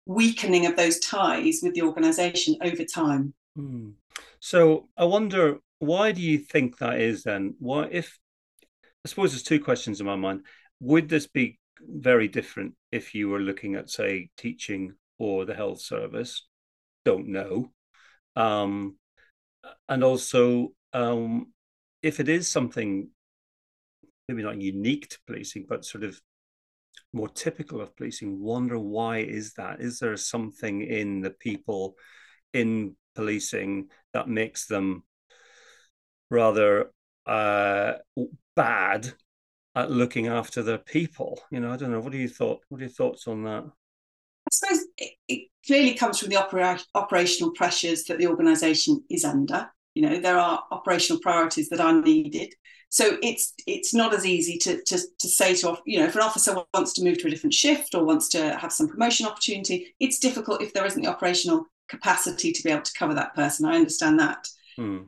weakening 0.06 0.66
of 0.66 0.76
those 0.76 1.00
ties 1.00 1.60
with 1.62 1.74
the 1.74 1.84
organisation 1.84 2.58
over 2.62 2.84
time. 2.84 3.34
Hmm. 3.56 3.92
So 4.40 4.90
I 4.98 5.06
wonder 5.06 5.60
why 5.80 6.12
do 6.12 6.22
you 6.22 6.38
think 6.38 6.78
that 6.78 7.00
is 7.00 7.24
then? 7.24 7.56
Why 7.60 7.88
if 7.92 8.20
I 9.04 9.10
suppose 9.10 9.32
there's 9.32 9.44
two 9.44 9.60
questions 9.60 10.00
in 10.00 10.06
my 10.06 10.16
mind. 10.16 10.46
Would 10.80 11.10
this 11.10 11.28
be 11.28 11.60
very 11.80 12.28
different 12.28 12.76
if 12.92 13.16
you 13.16 13.30
were 13.30 13.40
looking 13.40 13.76
at, 13.76 13.90
say, 13.90 14.30
teaching 14.38 14.94
or 15.18 15.46
the 15.46 15.56
health 15.56 15.82
service? 15.82 16.48
Don't 17.04 17.28
know. 17.28 17.72
Um, 18.36 18.98
and 19.90 20.04
also, 20.04 20.74
um, 20.94 21.52
if 22.04 22.20
it 22.20 22.30
is 22.30 22.48
something 22.48 23.10
maybe 24.28 24.44
not 24.44 24.62
unique 24.62 25.10
to 25.10 25.20
policing, 25.26 25.66
but 25.68 25.84
sort 25.84 26.04
of 26.04 26.20
more 27.14 27.30
typical 27.30 27.82
of 27.82 27.96
policing, 27.96 28.42
wonder 28.42 28.80
why 28.80 29.20
is 29.20 29.54
that? 29.54 29.82
Is 29.82 30.00
there 30.00 30.16
something 30.18 30.82
in 30.82 31.22
the 31.22 31.32
people 31.32 31.96
in 32.54 32.96
policing 33.16 33.90
that 34.14 34.28
makes 34.28 34.68
them 34.68 35.04
rather 36.30 36.92
uh, 37.26 37.94
bad 38.56 39.14
at 39.76 39.92
looking 39.92 40.28
after 40.28 40.64
their 40.64 40.78
people? 40.78 41.40
You 41.52 41.60
know, 41.60 41.72
I 41.72 41.78
don't 41.78 41.92
know. 41.92 42.00
What 42.00 42.12
do 42.12 42.18
you 42.18 42.30
thought? 42.30 42.62
What 42.70 42.80
are 42.80 42.86
your 42.86 42.90
thoughts 42.90 43.28
on 43.28 43.44
that? 43.44 43.64
I 43.64 44.50
suppose 44.52 44.86
it, 44.98 45.14
it 45.28 45.50
clearly 45.66 45.94
comes 45.94 46.20
from 46.20 46.30
the 46.30 46.38
opera, 46.38 46.80
operational 46.96 47.52
pressures 47.52 48.06
that 48.06 48.18
the 48.18 48.28
organisation 48.28 49.04
is 49.10 49.24
under. 49.24 49.70
You 49.94 50.04
know, 50.04 50.20
there 50.20 50.40
are 50.40 50.64
operational 50.72 51.22
priorities 51.22 51.70
that 51.70 51.82
are 51.82 52.02
needed. 52.02 52.54
So 52.92 53.18
it's 53.24 53.54
it's 53.66 53.94
not 53.94 54.14
as 54.14 54.26
easy 54.26 54.58
to, 54.60 54.84
to 54.84 55.00
to 55.20 55.28
say 55.30 55.56
to 55.56 55.78
you 55.86 56.00
know 56.00 56.06
if 56.06 56.16
an 56.16 56.22
officer 56.22 56.54
wants 56.74 56.92
to 56.94 57.04
move 57.04 57.18
to 57.20 57.28
a 57.28 57.30
different 57.30 57.54
shift 57.54 57.96
or 57.96 58.04
wants 58.04 58.28
to 58.30 58.58
have 58.58 58.74
some 58.74 58.90
promotion 58.90 59.26
opportunity, 59.26 59.96
it's 60.02 60.20
difficult 60.20 60.62
if 60.62 60.74
there 60.74 60.86
isn't 60.86 61.02
the 61.02 61.10
operational 61.10 61.66
capacity 61.88 62.52
to 62.52 62.64
be 62.64 62.70
able 62.70 62.82
to 62.82 62.94
cover 62.94 63.14
that 63.14 63.34
person. 63.34 63.66
I 63.66 63.76
understand 63.76 64.20
that. 64.20 64.46
Hmm. 64.76 65.04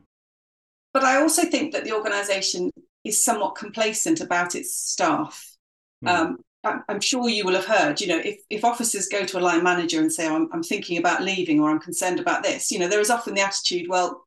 But 0.94 1.04
I 1.04 1.20
also 1.20 1.42
think 1.42 1.74
that 1.74 1.84
the 1.84 1.92
organisation 1.92 2.70
is 3.04 3.22
somewhat 3.22 3.54
complacent 3.54 4.22
about 4.22 4.54
its 4.54 4.74
staff. 4.74 5.54
Hmm. 6.00 6.08
Um, 6.08 6.36
I'm, 6.64 6.82
I'm 6.88 7.00
sure 7.00 7.28
you 7.28 7.44
will 7.44 7.54
have 7.54 7.66
heard, 7.66 8.00
you 8.00 8.06
know, 8.06 8.18
if, 8.18 8.40
if 8.48 8.64
officers 8.64 9.08
go 9.08 9.26
to 9.26 9.38
a 9.38 9.40
line 9.40 9.62
manager 9.62 10.00
and 10.00 10.10
say, 10.10 10.26
oh, 10.26 10.36
I'm, 10.36 10.48
I'm 10.52 10.62
thinking 10.62 10.96
about 10.96 11.22
leaving 11.22 11.60
or 11.60 11.70
I'm 11.70 11.80
concerned 11.80 12.18
about 12.18 12.42
this, 12.42 12.70
you 12.70 12.78
know, 12.78 12.88
there 12.88 13.00
is 13.00 13.10
often 13.10 13.34
the 13.34 13.42
attitude, 13.42 13.88
well, 13.90 14.23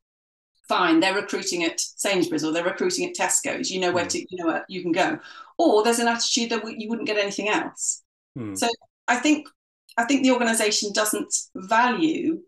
fine, 0.68 1.00
they're 1.00 1.14
recruiting 1.14 1.64
at 1.64 1.80
Sainsbury's 1.80 2.44
or 2.44 2.52
they're 2.52 2.64
recruiting 2.64 3.08
at 3.08 3.14
Tesco's, 3.16 3.70
you 3.70 3.80
know 3.80 3.92
where 3.92 4.04
Hmm. 4.04 4.08
to, 4.08 4.18
you 4.18 4.36
know 4.38 4.46
where 4.46 4.64
you 4.68 4.82
can 4.82 4.92
go. 4.92 5.18
Or 5.58 5.82
there's 5.82 5.98
an 5.98 6.08
attitude 6.08 6.50
that 6.50 6.62
you 6.80 6.88
wouldn't 6.88 7.08
get 7.08 7.18
anything 7.18 7.48
else. 7.48 8.02
Hmm. 8.36 8.54
So 8.54 8.68
I 9.08 9.16
think 9.16 9.48
I 9.96 10.04
think 10.04 10.22
the 10.22 10.30
organisation 10.30 10.92
doesn't 10.92 11.34
value 11.56 12.40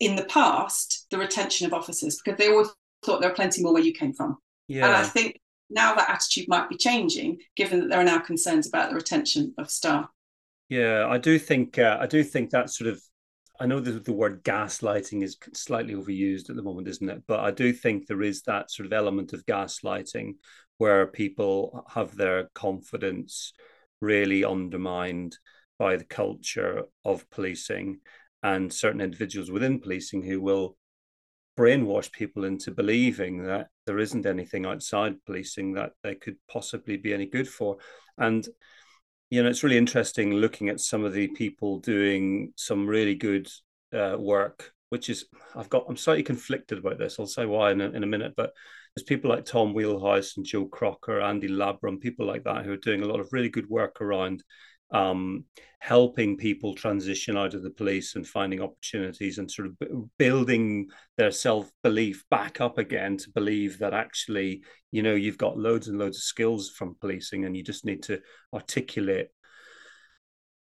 in 0.00 0.16
the 0.16 0.24
past 0.24 1.06
the 1.10 1.18
retention 1.18 1.66
of 1.66 1.72
officers 1.72 2.20
because 2.22 2.38
they 2.38 2.50
always 2.50 2.68
thought 3.04 3.20
there 3.20 3.30
were 3.30 3.34
plenty 3.36 3.62
more 3.62 3.72
where 3.72 3.82
you 3.82 3.92
came 3.92 4.12
from. 4.12 4.36
yeah. 4.68 4.86
And 4.86 4.94
I 4.94 5.04
think 5.04 5.40
now 5.70 5.94
that 5.94 6.10
attitude 6.10 6.48
might 6.48 6.68
be 6.68 6.76
changing, 6.76 7.38
given 7.56 7.80
that 7.80 7.88
there 7.90 8.00
are 8.00 8.04
now 8.04 8.18
concerns 8.18 8.66
about 8.66 8.90
the 8.90 8.96
retention 8.96 9.54
of 9.56 9.70
staff. 9.70 10.08
Yeah, 10.68 11.06
I 11.08 11.18
do 11.18 11.38
think 11.38 11.78
uh, 11.78 11.96
I 12.00 12.06
do 12.06 12.22
think 12.22 12.50
that 12.50 12.70
sort 12.70 12.90
of 12.90 13.00
I 13.60 13.66
know 13.66 13.78
the, 13.78 13.92
the 13.92 14.12
word 14.12 14.42
gaslighting 14.42 15.22
is 15.22 15.36
slightly 15.52 15.92
overused 15.92 16.48
at 16.48 16.56
the 16.56 16.62
moment, 16.62 16.88
isn't 16.88 17.10
it? 17.10 17.22
But 17.26 17.40
I 17.40 17.50
do 17.50 17.74
think 17.74 18.06
there 18.06 18.22
is 18.22 18.40
that 18.42 18.70
sort 18.70 18.86
of 18.86 18.92
element 18.94 19.34
of 19.34 19.44
gaslighting 19.44 20.36
where 20.78 21.06
people 21.06 21.84
have 21.90 22.16
their 22.16 22.48
confidence 22.54 23.52
really 24.00 24.46
undermined 24.46 25.36
by 25.78 25.96
the 25.96 26.06
culture 26.06 26.84
of 27.04 27.28
policing 27.28 28.00
and 28.42 28.72
certain 28.72 29.02
individuals 29.02 29.50
within 29.50 29.78
policing 29.78 30.22
who 30.22 30.40
will 30.40 30.78
brainwash 31.58 32.10
people 32.10 32.44
into 32.44 32.70
believing 32.70 33.44
that 33.44 33.68
there 33.84 33.98
isn't 33.98 34.24
anything 34.24 34.64
outside 34.64 35.22
policing 35.26 35.74
that 35.74 35.92
they 36.02 36.14
could 36.14 36.36
possibly 36.50 36.96
be 36.96 37.12
any 37.12 37.26
good 37.26 37.46
for. 37.46 37.76
And 38.16 38.48
you 39.30 39.42
know, 39.42 39.48
it's 39.48 39.62
really 39.62 39.78
interesting 39.78 40.34
looking 40.34 40.68
at 40.68 40.80
some 40.80 41.04
of 41.04 41.12
the 41.12 41.28
people 41.28 41.78
doing 41.78 42.52
some 42.56 42.86
really 42.86 43.14
good 43.14 43.48
uh, 43.94 44.16
work, 44.18 44.72
which 44.88 45.08
is 45.08 45.26
I've 45.54 45.70
got 45.70 45.86
I'm 45.88 45.96
slightly 45.96 46.24
conflicted 46.24 46.78
about 46.78 46.98
this. 46.98 47.18
I'll 47.18 47.26
say 47.26 47.46
why 47.46 47.70
in 47.70 47.80
a, 47.80 47.90
in 47.90 48.02
a 48.02 48.08
minute, 48.08 48.34
but 48.36 48.52
there's 48.94 49.04
people 49.04 49.30
like 49.30 49.44
Tom 49.44 49.72
Wheelhouse 49.72 50.36
and 50.36 50.44
Joe 50.44 50.66
Crocker, 50.66 51.20
Andy 51.20 51.48
Labram, 51.48 52.00
people 52.00 52.26
like 52.26 52.42
that 52.44 52.64
who 52.64 52.72
are 52.72 52.76
doing 52.76 53.02
a 53.02 53.06
lot 53.06 53.20
of 53.20 53.32
really 53.32 53.48
good 53.48 53.68
work 53.70 54.00
around 54.00 54.42
um, 54.92 55.44
helping 55.78 56.36
people 56.36 56.74
transition 56.74 57.36
out 57.36 57.54
of 57.54 57.62
the 57.62 57.70
police 57.70 58.14
and 58.14 58.26
finding 58.26 58.60
opportunities 58.60 59.38
and 59.38 59.50
sort 59.50 59.68
of 59.68 59.78
b- 59.78 59.86
building 60.18 60.88
their 61.16 61.30
self 61.30 61.70
belief 61.82 62.24
back 62.30 62.60
up 62.60 62.78
again 62.78 63.16
to 63.16 63.30
believe 63.30 63.78
that 63.78 63.94
actually, 63.94 64.62
you 64.92 65.02
know, 65.02 65.14
you've 65.14 65.38
got 65.38 65.58
loads 65.58 65.88
and 65.88 65.98
loads 65.98 66.18
of 66.18 66.22
skills 66.22 66.70
from 66.70 66.96
policing 67.00 67.44
and 67.44 67.56
you 67.56 67.62
just 67.62 67.84
need 67.84 68.02
to 68.04 68.20
articulate 68.52 69.28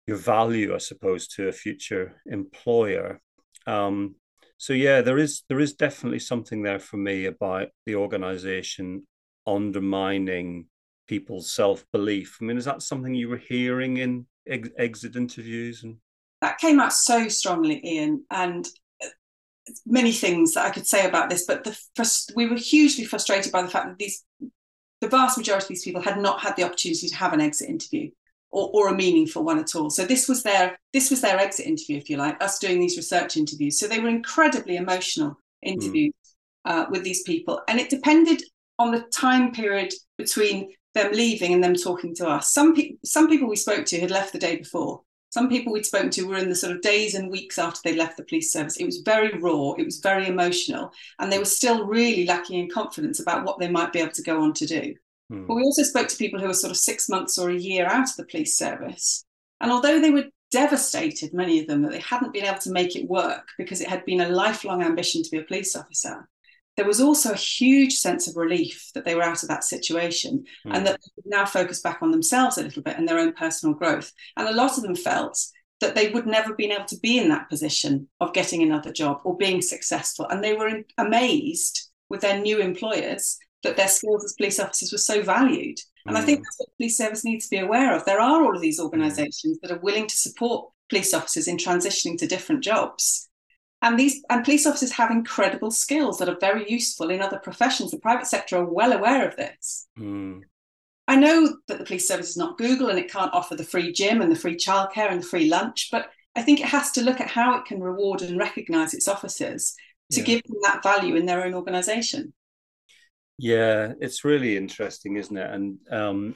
your 0.06 0.18
value, 0.18 0.74
I 0.74 0.78
suppose, 0.78 1.28
to 1.30 1.48
a 1.48 1.52
future 1.52 2.22
employer. 2.26 3.20
Um, 3.66 4.16
so 4.58 4.74
yeah, 4.74 5.02
there 5.02 5.18
is 5.18 5.44
there 5.50 5.60
is 5.60 5.74
definitely 5.74 6.20
something 6.20 6.64
there 6.64 6.80
for 6.80 6.98
me 6.98 7.26
about 7.26 7.68
the 7.86 7.96
organization 7.96 9.06
undermining 9.46 10.66
people's 11.08 11.52
self 11.52 11.86
belief. 11.92 12.38
I 12.42 12.46
mean, 12.46 12.58
is 12.58 12.66
that 12.66 12.82
something 12.82 13.14
you 13.14 13.30
were 13.30 13.38
hearing 13.38 13.98
in 13.98 14.26
ex- 14.48 14.70
exit 14.78 15.16
interviews 15.16 15.84
and? 15.84 15.98
That 16.42 16.60
came 16.60 16.80
out 16.80 16.94
so 16.94 17.28
strongly, 17.30 17.82
Ian, 17.84 18.24
and 18.30 18.68
many 19.86 20.12
things 20.12 20.54
that 20.54 20.66
I 20.66 20.70
could 20.70 20.86
say 20.86 21.08
about 21.08 21.30
this. 21.30 21.46
But 21.46 21.64
the 21.64 21.78
frust- 21.98 22.36
we 22.36 22.46
were 22.46 22.56
hugely 22.56 23.06
frustrated 23.06 23.52
by 23.52 23.64
the 23.64 23.70
fact 23.70 23.88
that 23.88 23.98
these, 23.98 24.24
the 25.02 25.08
vast 25.08 25.38
majority 25.38 25.66
of 25.66 25.70
these 25.70 25.84
people 25.84 26.02
had 26.02 26.20
not 26.20 26.42
had 26.42 26.56
the 26.56 26.64
opportunity 26.64 27.08
to 27.08 27.16
have 27.16 27.34
an 27.34 27.42
exit 27.42 27.70
interview. 27.70 28.12
Or, 28.50 28.70
or 28.74 28.88
a 28.88 28.96
meaningful 28.96 29.44
one 29.44 29.60
at 29.60 29.76
all. 29.76 29.90
So 29.90 30.06
this 30.06 30.30
was 30.30 30.42
their 30.42 30.80
this 30.94 31.10
was 31.10 31.20
their 31.20 31.38
exit 31.38 31.68
interview, 31.68 31.98
if 31.98 32.10
you 32.10 32.16
like, 32.16 32.42
us 32.42 32.60
doing 32.60 32.80
these 32.80 32.96
research 32.96 33.36
interviews. 33.36 33.78
So 33.78 33.88
they 33.88 34.00
were 34.00 34.08
incredibly 34.08 34.78
emotional 34.78 35.38
interviews 35.62 36.14
uh, 36.64 36.86
with 36.90 37.04
these 37.04 37.24
people, 37.24 37.62
and 37.68 37.78
it 37.78 37.90
depended 37.90 38.42
on 38.80 38.92
the 38.92 39.02
time 39.14 39.52
period 39.52 39.94
between 40.18 40.72
them 40.98 41.14
leaving 41.14 41.54
and 41.54 41.64
them 41.64 41.76
talking 41.76 42.14
to 42.16 42.28
us. 42.28 42.52
Some 42.52 42.76
people, 42.76 42.98
some 43.06 43.30
people 43.30 43.48
we 43.48 43.56
spoke 43.56 43.86
to 43.86 44.00
had 44.00 44.12
left 44.12 44.34
the 44.34 44.40
day 44.40 44.58
before. 44.58 45.02
Some 45.30 45.50
people 45.50 45.74
we'd 45.74 45.86
spoken 45.86 46.10
to 46.12 46.28
were 46.28 46.38
in 46.38 46.50
the 46.50 46.56
sort 46.56 46.74
of 46.74 46.82
days 46.82 47.14
and 47.14 47.30
weeks 47.30 47.60
after 47.60 47.80
they 47.84 47.96
left 47.96 48.18
the 48.18 48.24
police 48.24 48.52
service. 48.52 48.78
It 48.78 48.86
was 48.86 49.00
very 49.00 49.38
raw, 49.38 49.74
it 49.74 49.84
was 49.84 50.00
very 50.00 50.28
emotional, 50.28 50.92
and 51.20 51.32
they 51.32 51.38
were 51.38 51.46
still 51.46 51.86
really 51.86 52.26
lacking 52.26 52.60
in 52.60 52.70
confidence 52.70 53.20
about 53.20 53.44
what 53.44 53.60
they 53.60 53.70
might 53.70 53.92
be 53.92 54.00
able 54.00 54.14
to 54.14 54.24
go 54.24 54.42
on 54.42 54.54
to 54.54 54.66
do. 54.66 54.96
Hmm. 55.30 55.46
But 55.46 55.56
we 55.56 55.64
also 55.64 55.84
spoke 55.84 56.08
to 56.08 56.18
people 56.18 56.40
who 56.40 56.48
were 56.48 56.54
sort 56.54 56.72
of 56.72 56.78
six 56.78 57.10
months 57.10 57.38
or 57.38 57.50
a 57.50 57.56
year 57.56 57.86
out 57.86 58.10
of 58.10 58.16
the 58.16 58.26
police 58.26 58.58
service. 58.58 59.26
And 59.60 59.72
although 59.72 60.00
they 60.00 60.12
were 60.12 60.26
devastated, 60.52 61.34
many 61.34 61.60
of 61.60 61.68
them, 61.68 61.82
that 61.82 61.92
they 61.92 62.00
hadn't 62.00 62.34
been 62.34 62.46
able 62.46 62.60
to 62.60 62.72
make 62.72 62.96
it 62.96 63.10
work 63.10 63.48
because 63.58 63.82
it 63.82 63.90
had 63.90 64.06
been 64.06 64.22
a 64.22 64.30
lifelong 64.30 64.82
ambition 64.82 65.24
to 65.24 65.30
be 65.30 65.38
a 65.38 65.44
police 65.44 65.76
officer, 65.76 66.28
there 66.78 66.86
was 66.86 67.02
also 67.02 67.32
a 67.32 67.36
huge 67.38 67.94
sense 67.96 68.28
of 68.28 68.36
relief 68.38 68.92
that 68.94 69.04
they 69.04 69.16
were 69.16 69.24
out 69.24 69.42
of 69.44 69.50
that 69.50 69.64
situation 69.64 70.46
Hmm. 70.64 70.72
and 70.74 70.88
that 70.88 71.00
they 71.02 71.22
could 71.22 71.30
now 71.30 71.46
focus 71.46 71.82
back 71.82 72.00
on 72.02 72.12
themselves 72.12 72.58
a 72.58 72.64
little 72.64 72.84
bit 72.84 72.98
and 72.98 73.08
their 73.08 73.20
own 73.20 73.34
personal 73.34 73.76
growth. 73.76 74.14
And 74.38 74.48
a 74.48 74.54
lot 74.54 74.78
of 74.78 74.84
them 74.84 74.96
felt 74.96 75.38
that 75.82 75.96
they 75.96 76.10
would 76.10 76.26
never 76.26 76.50
have 76.50 76.58
been 76.58 76.72
able 76.72 76.86
to 76.86 77.00
be 77.00 77.18
in 77.20 77.30
that 77.30 77.50
position 77.50 78.08
of 78.20 78.34
getting 78.34 78.62
another 78.64 78.92
job 78.92 79.22
or 79.24 79.36
being 79.38 79.62
successful. 79.62 80.28
And 80.30 80.44
they 80.44 80.54
were 80.54 80.82
amazed 80.98 81.90
with 82.10 82.22
their 82.22 82.40
new 82.40 82.60
employers 82.60 83.38
that 83.64 83.76
their 83.78 83.88
skills 83.88 84.24
as 84.24 84.34
police 84.34 84.60
officers 84.60 84.92
were 84.92 84.98
so 84.98 85.22
valued. 85.22 85.78
And 86.06 86.18
I 86.18 86.22
think 86.22 86.40
Mm. 86.40 86.44
that's 86.44 86.60
what 86.60 86.68
the 86.70 86.76
police 86.78 86.98
service 86.98 87.24
needs 87.26 87.46
to 87.46 87.50
be 87.50 87.60
aware 87.60 87.96
of. 87.96 88.06
There 88.06 88.22
are 88.22 88.42
all 88.44 88.56
of 88.56 88.62
these 88.62 88.80
organisations 88.80 89.60
that 89.62 89.72
are 89.72 89.80
willing 89.80 90.08
to 90.08 90.16
support 90.16 90.70
police 90.90 91.14
officers 91.14 91.48
in 91.48 91.58
transitioning 91.58 92.18
to 92.20 92.28
different 92.28 92.64
jobs. 92.64 93.28
And 93.82 94.00
these 94.00 94.24
and 94.30 94.44
police 94.44 94.66
officers 94.66 94.92
have 94.94 95.12
incredible 95.12 95.72
skills 95.72 96.18
that 96.18 96.30
are 96.30 96.38
very 96.40 96.70
useful 96.70 97.10
in 97.10 97.22
other 97.22 97.40
professions. 97.40 97.92
The 97.92 98.00
private 98.00 98.26
sector 98.28 98.58
are 98.58 98.66
well 98.66 98.92
aware 98.92 99.28
of 99.28 99.36
this. 99.36 99.88
Hmm. 99.98 100.40
I 101.08 101.16
know 101.16 101.58
that 101.68 101.78
the 101.78 101.86
police 101.86 102.08
service 102.08 102.30
is 102.32 102.38
not 102.38 102.58
Google 102.58 102.90
and 102.90 103.00
it 103.00 103.12
can't 103.12 103.34
offer 103.34 103.56
the 103.56 103.64
free 103.64 103.94
gym 103.94 104.22
and 104.22 104.32
the 104.32 104.36
free 104.36 104.56
childcare 104.58 105.10
and 105.12 105.22
the 105.24 105.28
free 105.28 105.48
lunch, 105.50 105.90
but 105.92 106.10
I 106.36 106.42
think 106.42 106.60
it 106.60 106.68
has 106.68 106.92
to 106.94 107.02
look 107.04 107.22
at 107.22 107.30
how 107.30 107.58
it 107.58 107.66
can 107.66 107.82
reward 107.82 108.22
and 108.22 108.38
recognise 108.38 108.94
its 108.94 109.08
officers 109.08 109.74
to 110.12 110.22
Yeah. 110.22 110.26
give 110.26 110.44
them 110.44 110.58
that 110.64 110.84
value 110.84 111.16
in 111.16 111.26
their 111.26 111.44
own 111.46 111.54
organisation. 111.54 112.34
Yeah, 113.38 113.94
it's 114.00 114.24
really 114.24 114.58
interesting, 114.58 115.16
isn't 115.18 115.38
it? 115.38 115.50
And 115.50 115.78
um, 115.92 116.36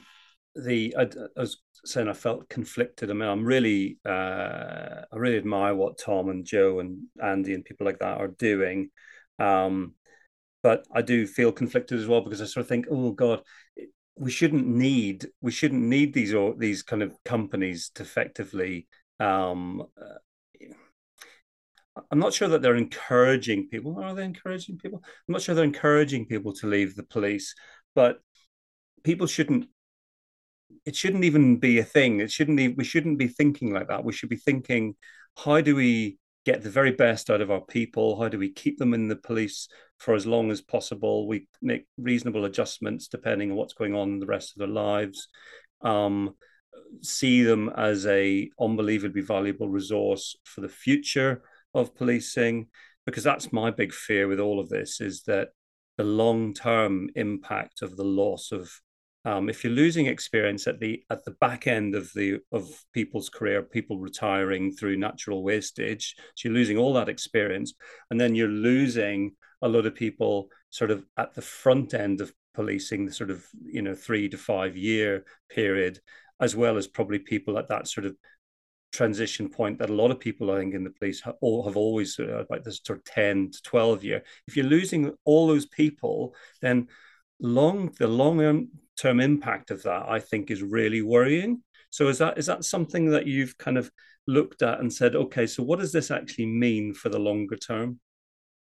the 0.54 0.94
I, 0.96 1.02
I 1.02 1.40
was 1.40 1.58
saying 1.84 2.08
I 2.08 2.12
felt 2.12 2.48
conflicted. 2.48 3.10
I 3.10 3.14
mean, 3.14 3.28
I'm 3.28 3.44
really 3.44 3.98
uh, 4.06 5.02
I 5.12 5.16
really 5.16 5.38
admire 5.38 5.74
what 5.74 5.98
Tom 5.98 6.28
and 6.28 6.44
Joe 6.44 6.80
and 6.80 7.04
Andy 7.22 7.54
and 7.54 7.64
people 7.64 7.86
like 7.86 7.98
that 8.00 8.18
are 8.18 8.28
doing. 8.28 8.90
Um, 9.38 9.94
but 10.62 10.86
I 10.94 11.02
do 11.02 11.26
feel 11.26 11.52
conflicted 11.52 11.98
as 11.98 12.06
well 12.06 12.20
because 12.20 12.40
I 12.40 12.46
sort 12.46 12.62
of 12.64 12.68
think, 12.68 12.86
oh 12.90 13.10
God, 13.10 13.42
we 14.16 14.30
shouldn't 14.30 14.66
need 14.66 15.26
we 15.40 15.50
shouldn't 15.50 15.82
need 15.82 16.12
these 16.12 16.34
or 16.34 16.54
these 16.54 16.82
kind 16.82 17.02
of 17.02 17.16
companies 17.24 17.90
to 17.94 18.02
effectively 18.02 18.86
um, 19.20 19.82
uh, 20.00 20.18
I'm 22.10 22.18
not 22.18 22.32
sure 22.32 22.48
that 22.48 22.62
they're 22.62 22.76
encouraging 22.76 23.68
people. 23.68 23.98
Are 24.02 24.14
they 24.14 24.24
encouraging 24.24 24.78
people? 24.78 25.02
I'm 25.04 25.32
not 25.32 25.42
sure 25.42 25.54
they're 25.54 25.64
encouraging 25.64 26.26
people 26.26 26.52
to 26.54 26.66
leave 26.66 26.94
the 26.94 27.02
police, 27.02 27.54
but 27.94 28.18
people 29.04 29.26
shouldn't. 29.26 29.68
It 30.84 30.96
shouldn't 30.96 31.24
even 31.24 31.58
be 31.58 31.78
a 31.78 31.84
thing. 31.84 32.20
It 32.20 32.30
shouldn't. 32.30 32.76
We 32.76 32.84
shouldn't 32.84 33.18
be 33.18 33.28
thinking 33.28 33.72
like 33.72 33.88
that. 33.88 34.04
We 34.04 34.12
should 34.12 34.28
be 34.28 34.36
thinking, 34.36 34.96
how 35.36 35.60
do 35.60 35.76
we 35.76 36.18
get 36.44 36.62
the 36.62 36.70
very 36.70 36.90
best 36.90 37.30
out 37.30 37.40
of 37.40 37.50
our 37.50 37.60
people? 37.60 38.20
How 38.20 38.28
do 38.28 38.38
we 38.38 38.50
keep 38.50 38.78
them 38.78 38.94
in 38.94 39.08
the 39.08 39.16
police 39.16 39.68
for 39.98 40.14
as 40.14 40.26
long 40.26 40.50
as 40.50 40.60
possible? 40.60 41.28
We 41.28 41.46
make 41.60 41.86
reasonable 41.98 42.44
adjustments 42.44 43.08
depending 43.08 43.50
on 43.50 43.56
what's 43.56 43.74
going 43.74 43.94
on 43.94 44.18
the 44.18 44.26
rest 44.26 44.52
of 44.52 44.58
their 44.58 44.68
lives. 44.68 45.28
Um, 45.82 46.34
see 47.00 47.42
them 47.42 47.70
as 47.76 48.06
a 48.06 48.50
unbelievably 48.60 49.22
valuable 49.22 49.68
resource 49.68 50.36
for 50.44 50.60
the 50.60 50.68
future 50.68 51.42
of 51.74 51.94
policing 51.94 52.68
because 53.06 53.24
that's 53.24 53.52
my 53.52 53.70
big 53.70 53.92
fear 53.92 54.28
with 54.28 54.40
all 54.40 54.60
of 54.60 54.68
this 54.68 55.00
is 55.00 55.22
that 55.22 55.48
the 55.96 56.04
long-term 56.04 57.10
impact 57.14 57.82
of 57.82 57.96
the 57.96 58.04
loss 58.04 58.52
of 58.52 58.70
um, 59.24 59.48
if 59.48 59.62
you're 59.62 59.72
losing 59.72 60.06
experience 60.06 60.66
at 60.66 60.80
the 60.80 61.02
at 61.10 61.24
the 61.24 61.30
back 61.32 61.66
end 61.66 61.94
of 61.94 62.12
the 62.14 62.40
of 62.50 62.68
people's 62.92 63.28
career, 63.28 63.62
people 63.62 63.98
retiring 63.98 64.72
through 64.72 64.96
natural 64.96 65.44
wastage, 65.44 66.16
so 66.34 66.48
you're 66.48 66.54
losing 66.54 66.76
all 66.76 66.92
that 66.94 67.08
experience, 67.08 67.74
and 68.10 68.20
then 68.20 68.34
you're 68.34 68.48
losing 68.48 69.32
a 69.62 69.68
lot 69.68 69.86
of 69.86 69.94
people 69.94 70.48
sort 70.70 70.90
of 70.90 71.04
at 71.16 71.34
the 71.34 71.42
front 71.42 71.94
end 71.94 72.20
of 72.20 72.32
policing, 72.54 73.06
the 73.06 73.12
sort 73.12 73.30
of 73.30 73.44
you 73.64 73.82
know 73.82 73.94
three 73.94 74.28
to 74.28 74.36
five 74.36 74.76
year 74.76 75.24
period, 75.48 76.00
as 76.40 76.56
well 76.56 76.76
as 76.76 76.88
probably 76.88 77.20
people 77.20 77.58
at 77.58 77.68
that 77.68 77.86
sort 77.86 78.06
of 78.06 78.16
transition 78.92 79.48
point 79.48 79.78
that 79.78 79.88
a 79.88 79.94
lot 79.94 80.10
of 80.10 80.20
people 80.20 80.50
I 80.50 80.58
think 80.58 80.74
in 80.74 80.84
the 80.84 80.90
police 80.90 81.22
have, 81.22 81.36
have 81.40 81.76
always 81.76 82.18
uh, 82.18 82.44
like 82.50 82.62
this 82.62 82.80
sort 82.84 82.98
of 82.98 83.04
10 83.06 83.50
to 83.52 83.62
12 83.62 84.04
year. 84.04 84.22
If 84.46 84.54
you're 84.54 84.66
losing 84.66 85.12
all 85.24 85.46
those 85.46 85.64
people 85.64 86.34
then 86.60 86.88
long 87.40 87.90
the 87.98 88.06
long 88.06 88.68
term 89.02 89.20
impact 89.20 89.70
of 89.70 89.82
that 89.82 90.04
I 90.08 90.18
think 90.18 90.50
is 90.50 90.62
really 90.62 91.02
worrying 91.02 91.62
so 91.90 92.08
is 92.08 92.18
that 92.18 92.38
is 92.38 92.46
that 92.46 92.64
something 92.64 93.10
that 93.10 93.26
you've 93.26 93.56
kind 93.58 93.78
of 93.78 93.90
looked 94.26 94.62
at 94.62 94.80
and 94.80 94.92
said 94.92 95.16
okay 95.16 95.46
so 95.46 95.62
what 95.62 95.80
does 95.80 95.92
this 95.92 96.10
actually 96.10 96.46
mean 96.46 96.94
for 96.94 97.08
the 97.08 97.18
longer 97.18 97.56
term 97.56 97.98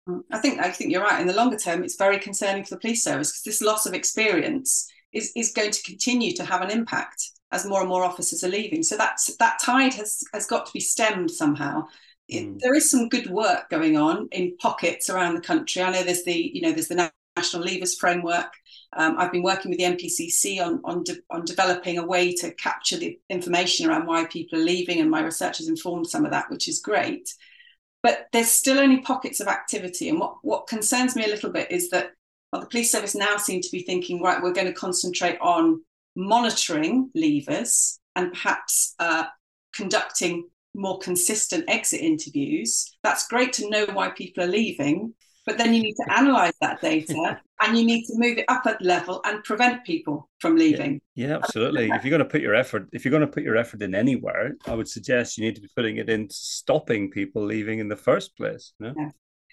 mm, 0.07 0.21
I 0.31 0.39
think 0.39 0.59
I 0.59 0.71
think 0.71 0.91
you're 0.91 1.03
right 1.03 1.21
in 1.21 1.27
the 1.27 1.33
longer 1.33 1.57
term 1.57 1.83
it's 1.83 1.95
very 1.95 2.19
concerning 2.19 2.63
for 2.63 2.75
the 2.75 2.81
police 2.81 3.03
service 3.03 3.31
because 3.31 3.43
this 3.43 3.61
loss 3.61 3.85
of 3.85 3.93
experience 3.93 4.89
is, 5.13 5.31
is 5.35 5.51
going 5.51 5.71
to 5.71 5.83
continue 5.83 6.33
to 6.33 6.45
have 6.45 6.61
an 6.61 6.71
impact 6.71 7.31
as 7.51 7.65
more 7.65 7.79
and 7.79 7.89
more 7.89 8.03
officers 8.03 8.43
are 8.43 8.49
leaving. 8.49 8.83
So 8.83 8.97
that's 8.97 9.35
that 9.37 9.59
tide 9.63 9.93
has 9.95 10.23
has 10.33 10.45
got 10.45 10.65
to 10.65 10.73
be 10.73 10.79
stemmed 10.79 11.31
somehow. 11.31 11.87
Mm. 12.31 12.59
there 12.59 12.75
is 12.75 12.91
some 12.91 13.07
good 13.07 13.29
work 13.29 13.69
going 13.69 13.95
on 13.95 14.27
in 14.33 14.57
pockets 14.57 15.09
around 15.09 15.35
the 15.35 15.41
country. 15.41 15.81
I 15.81 15.91
know 15.91 16.03
there's 16.03 16.25
the 16.25 16.51
you 16.53 16.61
know 16.61 16.71
there's 16.71 16.89
the 16.89 17.11
National 17.37 17.63
Leavers 17.63 17.97
Framework. 17.97 18.51
Um, 18.95 19.15
I've 19.17 19.31
been 19.31 19.43
working 19.43 19.69
with 19.69 19.79
the 19.79 19.85
NPCC 19.85 20.65
on 20.65 20.81
on, 20.83 21.03
de- 21.03 21.21
on 21.29 21.45
developing 21.45 21.97
a 21.97 22.05
way 22.05 22.33
to 22.35 22.53
capture 22.53 22.97
the 22.97 23.19
information 23.29 23.89
around 23.89 24.07
why 24.07 24.25
people 24.25 24.59
are 24.59 24.63
leaving, 24.63 24.99
and 24.99 25.11
my 25.11 25.21
research 25.21 25.57
has 25.57 25.67
informed 25.67 26.07
some 26.07 26.25
of 26.25 26.31
that, 26.31 26.49
which 26.49 26.67
is 26.67 26.79
great. 26.79 27.33
But 28.03 28.27
there's 28.31 28.49
still 28.49 28.79
only 28.79 29.01
pockets 29.01 29.39
of 29.39 29.47
activity, 29.47 30.09
and 30.09 30.19
what 30.19 30.37
what 30.41 30.67
concerns 30.67 31.15
me 31.15 31.25
a 31.25 31.29
little 31.29 31.51
bit 31.51 31.71
is 31.71 31.89
that 31.89 32.11
well, 32.51 32.61
the 32.61 32.67
police 32.67 32.91
service 32.91 33.15
now 33.15 33.37
seem 33.37 33.61
to 33.61 33.71
be 33.71 33.83
thinking, 33.83 34.21
right, 34.21 34.41
we're 34.41 34.53
going 34.53 34.67
to 34.67 34.73
concentrate 34.73 35.37
on 35.41 35.81
monitoring 36.15 37.11
leavers 37.15 37.99
and 38.15 38.31
perhaps 38.31 38.95
uh, 38.99 39.25
conducting 39.73 40.47
more 40.73 40.99
consistent 40.99 41.65
exit 41.67 42.01
interviews. 42.01 42.95
That's 43.03 43.27
great 43.27 43.53
to 43.53 43.69
know 43.69 43.85
why 43.91 44.09
people 44.09 44.43
are 44.43 44.47
leaving, 44.47 45.13
but 45.47 45.57
then 45.57 45.73
you 45.73 45.81
need 45.81 45.95
to 45.95 46.13
analyze 46.13 46.53
that 46.59 46.81
data 46.81 47.39
and 47.61 47.77
you 47.77 47.85
need 47.85 48.03
to 48.03 48.13
move 48.17 48.37
it 48.37 48.45
up 48.49 48.65
a 48.65 48.77
level 48.81 49.21
and 49.23 49.41
prevent 49.45 49.85
people 49.85 50.29
from 50.39 50.57
leaving. 50.57 50.99
Yeah, 51.15 51.27
yeah 51.29 51.35
absolutely. 51.37 51.89
if 51.89 52.03
you're 52.03 52.11
going 52.11 52.19
to 52.19 52.25
put 52.25 52.41
your 52.41 52.53
effort, 52.53 52.89
if 52.91 53.05
you're 53.05 53.11
going 53.11 53.21
to 53.21 53.27
put 53.27 53.43
your 53.43 53.55
effort 53.55 53.81
in 53.81 53.95
anywhere, 53.95 54.57
I 54.67 54.75
would 54.75 54.89
suggest 54.89 55.37
you 55.37 55.45
need 55.45 55.55
to 55.55 55.61
be 55.61 55.69
putting 55.73 55.97
it 55.97 56.09
in 56.09 56.29
stopping 56.29 57.09
people 57.09 57.45
leaving 57.45 57.79
in 57.79 57.87
the 57.87 57.95
first 57.95 58.35
place. 58.35 58.73
Know? 58.81 58.93
yeah. 58.95 59.09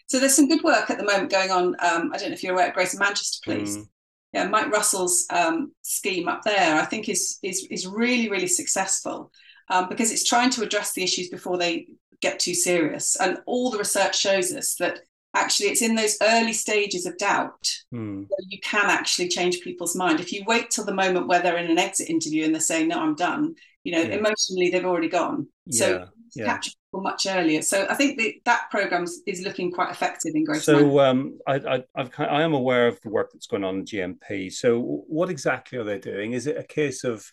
So 0.06 0.18
there's 0.18 0.34
some 0.34 0.48
good 0.48 0.64
work 0.64 0.90
at 0.90 0.98
the 0.98 1.04
moment 1.04 1.30
going 1.30 1.52
on. 1.52 1.76
Um, 1.78 2.10
I 2.12 2.18
don't 2.18 2.30
know 2.30 2.34
if 2.34 2.42
you're 2.42 2.54
aware 2.54 2.68
of 2.68 2.74
Greater 2.74 2.98
Manchester 2.98 3.38
Police. 3.44 3.76
Mm. 3.76 3.88
Yeah, 4.32 4.48
Mike 4.48 4.72
Russell's 4.72 5.26
um, 5.30 5.72
scheme 5.82 6.26
up 6.26 6.42
there, 6.42 6.80
I 6.80 6.84
think, 6.86 7.08
is 7.08 7.38
is 7.44 7.68
is 7.70 7.86
really 7.86 8.28
really 8.28 8.48
successful 8.48 9.30
um, 9.70 9.88
because 9.88 10.10
it's 10.10 10.24
trying 10.24 10.50
to 10.50 10.62
address 10.62 10.92
the 10.92 11.04
issues 11.04 11.28
before 11.28 11.56
they 11.56 11.86
get 12.20 12.40
too 12.40 12.54
serious. 12.54 13.16
And 13.16 13.38
all 13.46 13.70
the 13.70 13.78
research 13.78 14.18
shows 14.18 14.52
us 14.52 14.74
that 14.80 14.98
actually 15.34 15.68
it's 15.68 15.82
in 15.82 15.94
those 15.94 16.16
early 16.22 16.52
stages 16.52 17.06
of 17.06 17.16
doubt 17.18 17.68
mm. 17.92 18.26
that 18.28 18.46
you 18.48 18.58
can 18.62 18.86
actually 18.86 19.28
change 19.28 19.60
people's 19.60 19.96
mind. 19.96 20.20
If 20.20 20.32
you 20.32 20.44
wait 20.46 20.70
till 20.70 20.84
the 20.84 20.94
moment 20.94 21.28
where 21.28 21.42
they're 21.42 21.58
in 21.58 21.70
an 21.70 21.78
exit 21.78 22.08
interview 22.08 22.44
and 22.44 22.54
they're 22.54 22.60
saying, 22.60 22.88
"No, 22.88 23.00
I'm 23.00 23.14
done," 23.14 23.54
you 23.82 23.92
know, 23.92 24.02
yeah. 24.02 24.16
emotionally 24.16 24.70
they've 24.70 24.84
already 24.84 25.08
gone. 25.08 25.48
So 25.70 26.08
yeah. 26.34 26.46
capture 26.46 26.70
people 26.70 27.02
much 27.02 27.26
earlier. 27.26 27.62
So 27.62 27.86
I 27.88 27.94
think 27.94 28.18
the, 28.18 28.40
that 28.44 28.70
program 28.70 29.04
is 29.26 29.42
looking 29.42 29.70
quite 29.70 29.90
effective 29.90 30.32
in 30.34 30.44
Greater. 30.44 30.62
So 30.62 31.00
um, 31.00 31.38
I, 31.46 31.54
I, 31.54 31.84
I've, 31.94 32.10
I 32.18 32.42
am 32.42 32.54
aware 32.54 32.86
of 32.86 33.00
the 33.02 33.10
work 33.10 33.30
that's 33.32 33.46
going 33.46 33.64
on 33.64 33.76
in 33.76 33.84
GMP. 33.84 34.52
So 34.52 35.04
what 35.08 35.30
exactly 35.30 35.78
are 35.78 35.84
they 35.84 35.98
doing? 35.98 36.32
Is 36.32 36.46
it 36.46 36.56
a 36.56 36.64
case 36.64 37.04
of 37.04 37.24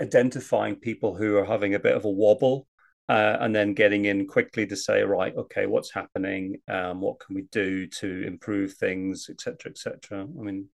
identifying 0.00 0.76
people 0.76 1.16
who 1.16 1.36
are 1.36 1.44
having 1.44 1.74
a 1.74 1.80
bit 1.80 1.96
of 1.96 2.04
a 2.04 2.10
wobble 2.10 2.66
uh, 3.08 3.36
and 3.40 3.54
then 3.54 3.74
getting 3.74 4.06
in 4.06 4.26
quickly 4.26 4.66
to 4.66 4.76
say, 4.76 5.02
right, 5.02 5.34
okay, 5.36 5.66
what's 5.66 5.92
happening? 5.92 6.56
Um, 6.68 7.00
what 7.00 7.20
can 7.20 7.34
we 7.34 7.42
do 7.52 7.86
to 7.86 8.22
improve 8.26 8.74
things, 8.74 9.28
etc., 9.30 9.70
etc. 9.70 10.22
I 10.22 10.42
mean, 10.42 10.68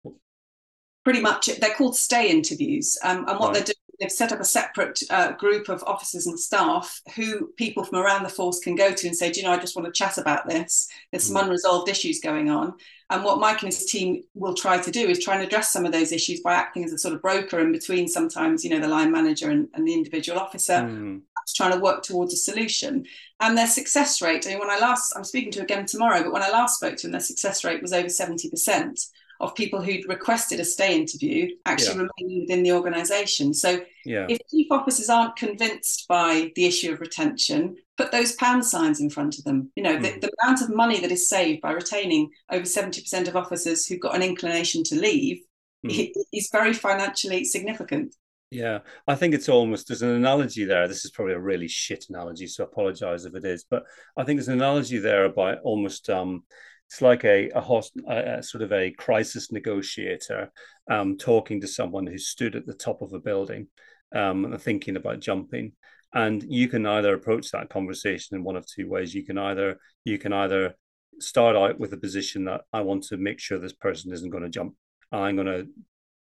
pretty 1.04 1.22
much 1.22 1.48
they're 1.60 1.74
called 1.74 1.96
stay 1.96 2.30
interviews 2.30 2.98
um, 3.04 3.26
and 3.28 3.40
what 3.40 3.48
right. 3.48 3.54
they're 3.54 3.64
doing 3.64 3.76
they've 4.02 4.12
set 4.12 4.32
up 4.32 4.40
a 4.40 4.46
separate 4.46 5.00
uh, 5.12 5.32
group 5.34 5.70
of 5.70 5.84
officers 5.86 6.26
and 6.26 6.40
staff 6.40 7.02
who 7.16 7.48
people 7.56 7.84
from 7.84 8.00
around 8.00 8.24
the 8.24 8.30
force 8.30 8.60
can 8.60 8.76
go 8.76 8.92
to 8.92 9.08
and 9.08 9.16
say, 9.16 9.32
do 9.32 9.40
you 9.40 9.46
know, 9.46 9.54
I 9.54 9.60
just 9.60 9.76
want 9.76 9.86
to 9.86 9.92
chat 9.92 10.18
about 10.18 10.50
this. 10.50 10.88
There's 11.12 11.24
some 11.26 11.38
mm. 11.38 11.44
unresolved 11.44 11.88
issues 11.88 12.20
going 12.20 12.50
on. 12.50 12.74
And 13.12 13.24
what 13.24 13.40
Mike 13.40 13.62
and 13.62 13.72
his 13.72 13.86
team 13.86 14.24
will 14.34 14.56
try 14.56 14.80
to 14.80 14.90
do 14.90 15.08
is 15.08 15.24
try 15.24 15.36
and 15.36 15.44
address 15.44 15.72
some 15.72 15.86
of 15.86 15.92
those 15.92 16.12
issues 16.12 16.40
by 16.40 16.54
acting 16.54 16.84
as 16.84 16.94
a 16.94 16.98
sort 16.98 17.14
of 17.14 17.22
broker 17.22 17.60
in 17.60 17.72
between 17.72 18.08
sometimes, 18.08 18.64
you 18.64 18.72
know, 18.72 18.80
the 18.80 18.88
line 18.88 19.12
manager 19.12 19.52
and, 19.52 19.68
and 19.76 19.88
the 19.88 19.94
individual 19.94 20.40
officer, 20.40 20.74
mm. 20.74 21.22
trying 21.56 21.74
to 21.74 21.80
work 21.80 22.02
towards 22.02 22.34
a 22.34 22.38
solution. 22.38 23.06
And 23.40 23.56
their 23.56 23.68
success 23.68 24.20
rate, 24.20 24.48
I 24.48 24.52
mean, 24.52 24.60
when 24.60 24.72
I 24.72 24.80
last, 24.80 25.14
I'm 25.16 25.24
speaking 25.24 25.52
to 25.52 25.62
again 25.62 25.86
tomorrow, 25.86 26.24
but 26.24 26.34
when 26.34 26.44
I 26.44 26.50
last 26.50 26.78
spoke 26.78 26.96
to 26.98 27.04
them, 27.04 27.12
their 27.12 27.22
success 27.22 27.64
rate 27.64 27.84
was 27.84 27.94
over 27.94 28.08
70% 28.08 29.08
of 29.44 29.56
people 29.56 29.82
who'd 29.82 30.08
requested 30.08 30.60
a 30.60 30.66
stay 30.66 30.96
interview 30.96 31.50
actually 31.66 31.96
yeah. 31.96 32.08
remaining 32.20 32.42
within 32.42 32.64
the 32.64 32.72
organisation. 32.72 33.54
So 33.54 33.82
yeah. 34.06 34.26
if 34.30 34.40
chief 34.50 34.68
officers 34.72 35.10
aren't 35.10 35.36
convinced 35.36 36.08
by 36.08 36.52
the 36.56 36.66
issue 36.66 36.92
of 36.92 37.00
retention, 37.00 37.76
put 37.98 38.12
those 38.12 38.34
pound 38.34 38.66
signs 38.66 39.02
in 39.02 39.10
front 39.10 39.38
of 39.38 39.44
them. 39.44 39.72
You 39.76 39.84
know, 39.84 39.98
mm. 39.98 40.02
the, 40.02 40.10
hmm. 40.10 40.20
the, 40.20 40.32
amount 40.44 40.62
of 40.62 40.76
money 40.76 41.00
that 41.00 41.12
is 41.12 41.30
saved 41.30 41.62
by 41.62 41.72
retaining 41.72 42.30
over 42.52 42.66
70% 42.66 43.28
of 43.28 43.36
officers 43.36 43.86
who've 43.86 44.00
got 44.00 44.16
an 44.16 44.24
inclination 44.24 44.84
to 44.86 44.96
leave 44.96 45.42
mm. 45.86 46.10
is 46.34 46.50
very 46.52 46.74
financially 46.74 47.44
significant. 47.44 48.16
Yeah, 48.52 48.80
I 49.08 49.16
think 49.16 49.34
it's 49.34 49.48
almost 49.48 49.88
there's 49.88 50.02
an 50.02 50.10
analogy 50.10 50.66
there. 50.66 50.86
This 50.86 51.06
is 51.06 51.12
probably 51.12 51.36
a 51.36 51.40
really 51.40 51.70
shit 51.70 52.08
analogy, 52.10 52.48
so 52.48 52.66
I 52.66 52.68
apologize 52.68 53.24
if 53.24 53.34
it 53.34 53.46
is. 53.46 53.64
But 53.64 53.84
I 54.18 54.26
think 54.26 54.38
there's 54.38 54.50
an 54.50 54.56
analogy 54.56 54.98
there 54.98 55.24
about 55.24 55.60
almost 55.64 56.10
um, 56.10 56.44
it's 56.92 57.02
like 57.02 57.24
a, 57.24 57.50
a, 57.52 57.62
host, 57.62 57.94
a, 58.06 58.40
a, 58.40 58.44
sort 58.44 58.62
of 58.62 58.74
a 58.74 58.92
crisis 58.92 59.50
negotiator 59.50 60.52
um, 60.90 61.18
talking 61.18 61.62
to 61.62 61.68
someone 61.68 62.06
who 62.06 62.18
stood 62.18 62.54
at 62.54 62.66
the 62.66 62.74
top 62.74 63.02
of 63.02 63.14
a 63.14 63.20
building 63.20 63.68
um, 64.14 64.58
thinking 64.60 64.98
about 64.98 65.22
jumping. 65.22 65.72
And 66.14 66.44
you 66.44 66.68
can 66.68 66.86
either 66.86 67.14
approach 67.14 67.52
that 67.52 67.70
conversation 67.70 68.36
in 68.36 68.44
one 68.44 68.58
of 68.58 68.68
two 68.68 68.90
ways. 68.90 69.16
You 69.16 69.24
can 69.24 69.38
either 69.38 69.80
you 70.04 70.18
can 70.18 70.34
either 70.34 70.76
start 71.20 71.56
out 71.56 71.80
with 71.80 71.94
a 71.94 71.98
position 71.98 72.46
that 72.46 72.62
i 72.74 72.82
want 72.82 73.04
to 73.04 73.16
make 73.16 73.40
sure 73.40 73.60
this 73.60 73.74
person 73.74 74.12
isn't 74.12 74.30
going 74.30 74.44
to 74.44 74.50
jump. 74.50 74.76
I'm 75.14 75.36
going 75.36 75.48
to 75.48 75.68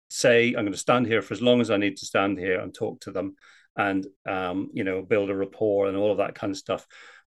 say 0.08 0.48
i'm 0.48 0.64
going 0.64 0.72
to 0.72 0.78
stand 0.78 1.06
here 1.06 1.20
for 1.20 1.34
as 1.34 1.42
long 1.42 1.60
as 1.60 1.68
i 1.68 1.76
need 1.76 1.96
to 1.96 2.06
stand 2.06 2.38
here 2.38 2.60
and 2.60 2.72
talk 2.72 3.00
to 3.00 3.10
them 3.10 3.34
and 3.76 4.06
um, 4.26 4.70
you 4.72 4.84
know 4.84 5.02
build 5.02 5.30
a 5.30 5.34
rapport 5.34 5.88
and 5.88 5.96
all 5.96 6.12
of 6.12 6.18
that 6.18 6.34
kind 6.36 6.52
of 6.52 6.56
stuff 6.56 6.86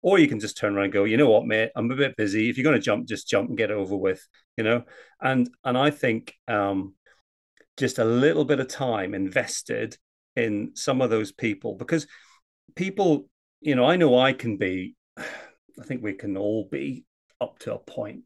or 0.06 0.20
you 0.20 0.28
can 0.28 0.38
just 0.38 0.56
turn 0.56 0.76
around 0.76 0.84
and 0.84 0.92
go, 0.92 1.02
you 1.02 1.16
know 1.16 1.28
what, 1.28 1.46
mate, 1.46 1.70
I'm 1.74 1.90
a 1.90 1.96
bit 1.96 2.16
busy. 2.16 2.48
If 2.48 2.56
you're 2.56 2.62
going 2.62 2.76
to 2.76 2.80
jump, 2.80 3.08
just 3.08 3.26
jump 3.26 3.48
and 3.48 3.58
get 3.58 3.72
it 3.72 3.76
over 3.76 3.96
with, 3.96 4.24
you 4.56 4.62
know. 4.62 4.84
And 5.20 5.50
and 5.64 5.76
I 5.76 5.90
think 5.90 6.32
um, 6.46 6.94
just 7.76 7.98
a 7.98 8.04
little 8.04 8.44
bit 8.44 8.60
of 8.60 8.68
time 8.68 9.14
invested 9.14 9.98
in 10.36 10.76
some 10.76 11.00
of 11.00 11.10
those 11.10 11.32
people 11.32 11.74
because 11.74 12.06
people, 12.76 13.28
you 13.60 13.74
know, 13.74 13.84
I 13.84 13.96
know 13.96 14.16
I 14.16 14.32
can 14.32 14.58
be, 14.58 14.94
I 15.18 15.84
think 15.84 16.04
we 16.04 16.12
can 16.12 16.36
all 16.36 16.68
be 16.70 17.04
up 17.40 17.58
to 17.60 17.74
a 17.74 17.78
point 17.78 18.22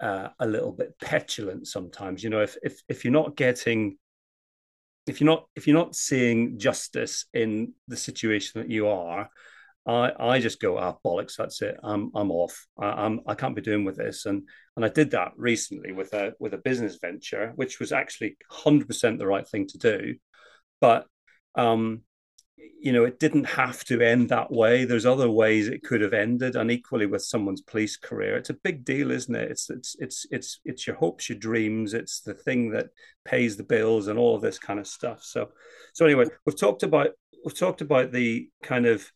uh, 0.00 0.30
a 0.40 0.48
little 0.48 0.72
bit 0.72 0.98
petulant 1.00 1.68
sometimes. 1.68 2.24
You 2.24 2.30
know, 2.30 2.40
if 2.40 2.56
if 2.60 2.82
if 2.88 3.04
you're 3.04 3.12
not 3.12 3.36
getting 3.36 3.98
if 5.06 5.20
you're 5.20 5.30
not 5.30 5.46
if 5.54 5.68
you're 5.68 5.78
not 5.78 5.94
seeing 5.94 6.58
justice 6.58 7.26
in 7.32 7.74
the 7.86 7.96
situation 7.96 8.60
that 8.60 8.68
you 8.68 8.88
are, 8.88 9.30
I 9.88 10.12
I 10.18 10.40
just 10.40 10.60
go 10.60 10.76
ah 10.76 10.94
bollocks 11.04 11.36
that's 11.36 11.62
it. 11.62 11.76
I'm 11.82 12.10
I'm 12.14 12.30
off. 12.30 12.66
I, 12.78 12.88
I'm 12.88 13.20
I 13.26 13.34
can't 13.34 13.56
be 13.56 13.62
doing 13.62 13.84
with 13.84 13.96
this. 13.96 14.26
And 14.26 14.46
and 14.76 14.84
I 14.84 14.88
did 14.88 15.12
that 15.12 15.32
recently 15.36 15.92
with 15.92 16.12
a 16.12 16.34
with 16.38 16.52
a 16.54 16.58
business 16.58 16.98
venture 17.00 17.52
which 17.56 17.80
was 17.80 17.90
actually 17.90 18.36
hundred 18.50 18.86
percent 18.86 19.18
the 19.18 19.26
right 19.26 19.48
thing 19.48 19.66
to 19.68 19.78
do, 19.78 20.16
but 20.80 21.06
um 21.54 22.02
you 22.80 22.92
know 22.92 23.04
it 23.04 23.18
didn't 23.18 23.44
have 23.44 23.82
to 23.84 24.02
end 24.02 24.28
that 24.28 24.52
way. 24.52 24.84
There's 24.84 25.06
other 25.06 25.30
ways 25.30 25.68
it 25.68 25.82
could 25.82 26.02
have 26.02 26.12
ended. 26.12 26.54
And 26.54 26.70
equally 26.70 27.06
with 27.06 27.22
someone's 27.22 27.62
police 27.62 27.96
career 27.96 28.36
it's 28.36 28.50
a 28.50 28.54
big 28.54 28.84
deal 28.84 29.10
isn't 29.10 29.34
it? 29.34 29.50
It's 29.50 29.70
it's 29.70 29.96
it's 30.00 30.26
it's 30.30 30.60
it's 30.66 30.86
your 30.86 30.96
hopes 30.96 31.30
your 31.30 31.38
dreams. 31.38 31.94
It's 31.94 32.20
the 32.20 32.34
thing 32.34 32.70
that 32.72 32.88
pays 33.24 33.56
the 33.56 33.64
bills 33.64 34.08
and 34.08 34.18
all 34.18 34.36
of 34.36 34.42
this 34.42 34.58
kind 34.58 34.78
of 34.78 34.86
stuff. 34.86 35.22
So 35.22 35.48
so 35.94 36.04
anyway 36.04 36.26
we've 36.44 36.60
talked 36.60 36.82
about 36.82 37.10
we've 37.42 37.58
talked 37.58 37.80
about 37.80 38.12
the 38.12 38.50
kind 38.62 38.84
of 38.84 39.10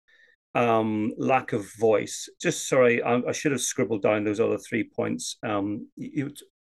um 0.54 1.12
lack 1.16 1.52
of 1.52 1.66
voice 1.78 2.28
just 2.40 2.68
sorry 2.68 3.02
I, 3.02 3.22
I 3.28 3.32
should 3.32 3.52
have 3.52 3.60
scribbled 3.62 4.02
down 4.02 4.24
those 4.24 4.40
other 4.40 4.58
three 4.58 4.84
points 4.84 5.38
um 5.42 5.88
you 5.96 6.30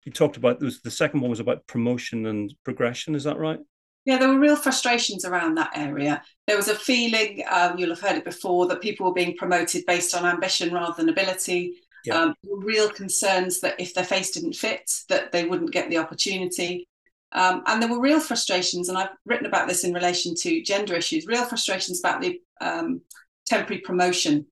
you 0.04 0.12
talked 0.12 0.36
about 0.36 0.60
those 0.60 0.80
the 0.80 0.90
second 0.90 1.20
one 1.20 1.30
was 1.30 1.40
about 1.40 1.66
promotion 1.66 2.26
and 2.26 2.54
progression 2.64 3.14
is 3.16 3.24
that 3.24 3.38
right 3.38 3.58
yeah, 4.04 4.18
there 4.18 4.28
were 4.28 4.38
real 4.38 4.56
frustrations 4.56 5.24
around 5.24 5.54
that 5.54 5.72
area. 5.74 6.22
There 6.46 6.56
was 6.56 6.68
a 6.68 6.74
feeling, 6.74 7.42
um, 7.50 7.78
you'll 7.78 7.94
have 7.94 8.00
heard 8.00 8.16
it 8.16 8.24
before, 8.24 8.66
that 8.66 8.82
people 8.82 9.06
were 9.06 9.14
being 9.14 9.36
promoted 9.36 9.86
based 9.86 10.14
on 10.14 10.26
ambition 10.26 10.74
rather 10.74 10.94
than 10.94 11.08
ability. 11.08 11.76
Yeah. 12.04 12.20
Um, 12.20 12.34
real 12.44 12.90
concerns 12.90 13.60
that 13.60 13.80
if 13.80 13.94
their 13.94 14.04
face 14.04 14.30
didn't 14.32 14.56
fit, 14.56 14.90
that 15.08 15.32
they 15.32 15.46
wouldn't 15.46 15.72
get 15.72 15.88
the 15.88 15.96
opportunity. 15.96 16.86
Um, 17.32 17.62
and 17.66 17.80
there 17.80 17.88
were 17.88 18.00
real 18.00 18.20
frustrations, 18.20 18.90
and 18.90 18.98
I've 18.98 19.08
written 19.24 19.46
about 19.46 19.68
this 19.68 19.84
in 19.84 19.94
relation 19.94 20.34
to 20.36 20.62
gender 20.62 20.94
issues, 20.94 21.26
real 21.26 21.46
frustrations 21.46 22.00
about 22.00 22.20
the 22.20 22.40
um, 22.60 23.00
temporary 23.46 23.80
promotion 23.80 24.46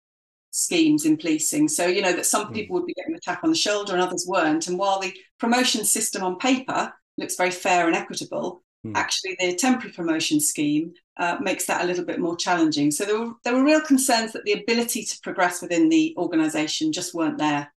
schemes 0.51 1.07
in 1.07 1.16
policing. 1.16 1.68
So, 1.68 1.86
you 1.86 2.03
know, 2.03 2.12
that 2.12 2.26
some 2.26 2.47
mm. 2.49 2.55
people 2.55 2.74
would 2.74 2.86
be 2.86 2.95
getting 2.95 3.14
a 3.14 3.20
tap 3.20 3.45
on 3.45 3.51
the 3.51 3.57
shoulder 3.57 3.93
and 3.93 4.03
others 4.03 4.26
weren't. 4.28 4.66
And 4.66 4.78
while 4.78 5.01
the 5.01 5.14
promotion 5.38 5.84
system 5.84 6.22
on 6.22 6.38
paper 6.38 6.93
looks 7.16 7.36
very 7.36 7.51
fair 7.51 7.86
and 7.86 7.97
equitable, 7.97 8.62
Mm. 8.86 8.97
Actually, 8.97 9.36
the 9.38 9.55
temporary 9.55 9.93
promotion 9.93 10.40
scheme 10.40 10.93
uh, 11.16 11.36
makes 11.40 11.66
that 11.66 11.84
a 11.84 11.86
little 11.86 12.05
bit 12.05 12.18
more 12.18 12.36
challenging. 12.36 12.90
So 12.90 13.05
there 13.05 13.20
were 13.20 13.32
there 13.45 13.55
were 13.55 13.64
real 13.64 13.80
concerns 13.80 14.32
that 14.32 14.45
the 14.45 14.55
ability 14.55 15.05
to 15.05 15.18
progress 15.22 15.62
within 15.62 15.88
the 15.88 16.14
organisation 16.18 16.93
just 16.93 17.14
weren't 17.14 17.38
there. 17.38 17.72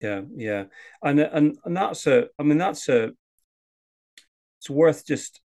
Yeah, 0.00 0.22
yeah, 0.34 0.64
and 1.02 1.20
and 1.20 1.58
and 1.64 1.76
that's 1.76 2.06
a. 2.08 2.26
I 2.38 2.42
mean, 2.42 2.58
that's 2.58 2.88
a. 2.88 3.10
It's 4.58 4.70
worth 4.70 5.06
just 5.06 5.40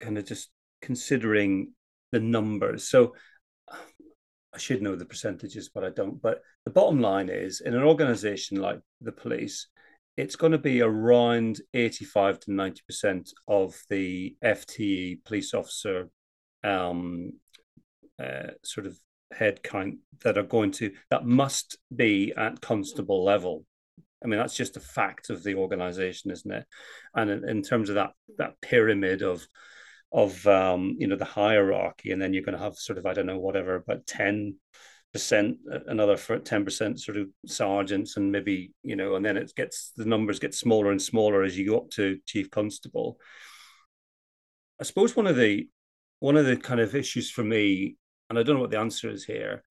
kind 0.00 0.18
of 0.18 0.26
just 0.26 0.50
considering 0.82 1.72
the 2.10 2.20
numbers. 2.20 2.88
So 2.88 3.14
I 4.54 4.58
should 4.58 4.82
know 4.82 4.96
the 4.96 5.04
percentages, 5.04 5.70
but 5.70 5.84
I 5.84 5.90
don't. 5.90 6.20
But 6.20 6.42
the 6.64 6.70
bottom 6.70 7.00
line 7.00 7.28
is, 7.30 7.60
in 7.60 7.74
an 7.74 7.82
organisation 7.82 8.60
like 8.60 8.80
the 9.00 9.12
police, 9.12 9.68
it's 10.16 10.36
going 10.36 10.52
to 10.52 10.58
be 10.58 10.82
around 10.82 11.60
85 11.72 12.40
to 12.40 12.50
90% 12.50 13.30
of 13.48 13.80
the 13.88 14.36
FTE 14.44 15.24
police 15.24 15.54
officer 15.54 16.10
um, 16.62 17.32
uh, 18.22 18.50
sort 18.62 18.86
of 18.86 18.98
head 19.32 19.62
count 19.62 19.96
that 20.22 20.36
are 20.36 20.42
going 20.42 20.70
to, 20.72 20.92
that 21.10 21.24
must 21.24 21.78
be 21.94 22.34
at 22.36 22.60
constable 22.60 23.24
level. 23.24 23.64
I 24.22 24.28
mean, 24.28 24.38
that's 24.38 24.56
just 24.56 24.76
a 24.76 24.80
fact 24.80 25.30
of 25.30 25.42
the 25.42 25.54
organization, 25.54 26.30
isn't 26.30 26.52
it? 26.52 26.66
And 27.14 27.30
in, 27.30 27.48
in 27.48 27.62
terms 27.62 27.88
of 27.88 27.96
that, 27.96 28.10
that 28.38 28.60
pyramid 28.60 29.22
of, 29.22 29.46
of 30.12 30.46
um, 30.46 30.96
you 30.98 31.06
know, 31.06 31.16
the 31.16 31.24
hierarchy, 31.24 32.12
and 32.12 32.20
then 32.20 32.32
you're 32.32 32.42
going 32.42 32.58
to 32.58 32.62
have 32.62 32.76
sort 32.76 32.98
of, 32.98 33.06
I 33.06 33.14
don't 33.14 33.26
know, 33.26 33.38
whatever, 33.38 33.76
about 33.76 34.06
10 34.06 34.56
percent, 35.12 35.58
another 35.86 36.16
for 36.16 36.38
ten 36.38 36.64
percent 36.64 36.98
sort 37.00 37.18
of 37.18 37.28
sergeants, 37.46 38.16
and 38.16 38.32
maybe 38.32 38.72
you 38.82 38.96
know, 38.96 39.14
and 39.14 39.24
then 39.24 39.36
it 39.36 39.52
gets 39.54 39.92
the 39.96 40.06
numbers 40.06 40.38
get 40.38 40.54
smaller 40.54 40.90
and 40.90 41.02
smaller 41.02 41.42
as 41.42 41.56
you 41.56 41.68
go 41.68 41.78
up 41.78 41.90
to 41.90 42.18
chief 42.26 42.50
constable. 42.50 43.18
I 44.80 44.84
suppose 44.84 45.14
one 45.14 45.26
of 45.26 45.36
the 45.36 45.68
one 46.20 46.36
of 46.36 46.46
the 46.46 46.56
kind 46.56 46.80
of 46.80 46.94
issues 46.94 47.30
for 47.30 47.44
me, 47.44 47.96
and 48.30 48.38
I 48.38 48.42
don't 48.42 48.56
know 48.56 48.62
what 48.62 48.70
the 48.70 48.78
answer 48.78 49.10
is 49.10 49.24
here, 49.24 49.62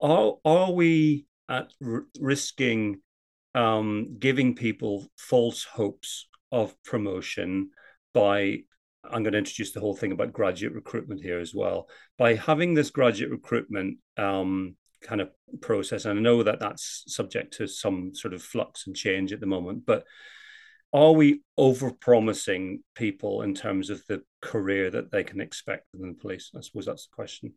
are 0.00 0.34
are 0.44 0.72
we 0.72 1.26
at 1.48 1.72
r- 1.84 2.06
risking 2.20 3.00
um, 3.54 4.16
giving 4.18 4.54
people 4.54 5.06
false 5.16 5.64
hopes 5.64 6.28
of 6.50 6.74
promotion 6.82 7.70
by 8.12 8.62
I'm 9.10 9.22
going 9.22 9.32
to 9.32 9.38
introduce 9.38 9.72
the 9.72 9.80
whole 9.80 9.96
thing 9.96 10.12
about 10.12 10.32
graduate 10.32 10.74
recruitment 10.74 11.20
here 11.20 11.38
as 11.38 11.54
well. 11.54 11.88
By 12.16 12.34
having 12.34 12.74
this 12.74 12.90
graduate 12.90 13.30
recruitment 13.30 13.98
um, 14.16 14.76
kind 15.00 15.20
of 15.20 15.30
process. 15.60 16.04
And 16.04 16.18
I 16.18 16.22
know 16.22 16.42
that 16.42 16.60
that's 16.60 17.04
subject 17.06 17.54
to 17.54 17.66
some 17.66 18.14
sort 18.14 18.34
of 18.34 18.42
flux 18.42 18.86
and 18.86 18.96
change 18.96 19.32
at 19.32 19.40
the 19.40 19.46
moment, 19.46 19.84
but 19.86 20.04
are 20.92 21.12
we 21.12 21.42
over 21.56 21.92
promising 21.92 22.82
people 22.94 23.42
in 23.42 23.54
terms 23.54 23.90
of 23.90 24.02
the 24.08 24.22
career 24.40 24.90
that 24.90 25.10
they 25.10 25.22
can 25.22 25.40
expect 25.40 25.86
within 25.92 26.08
the 26.08 26.20
police? 26.20 26.50
I 26.56 26.60
suppose 26.60 26.86
that's 26.86 27.06
the 27.06 27.14
question. 27.14 27.54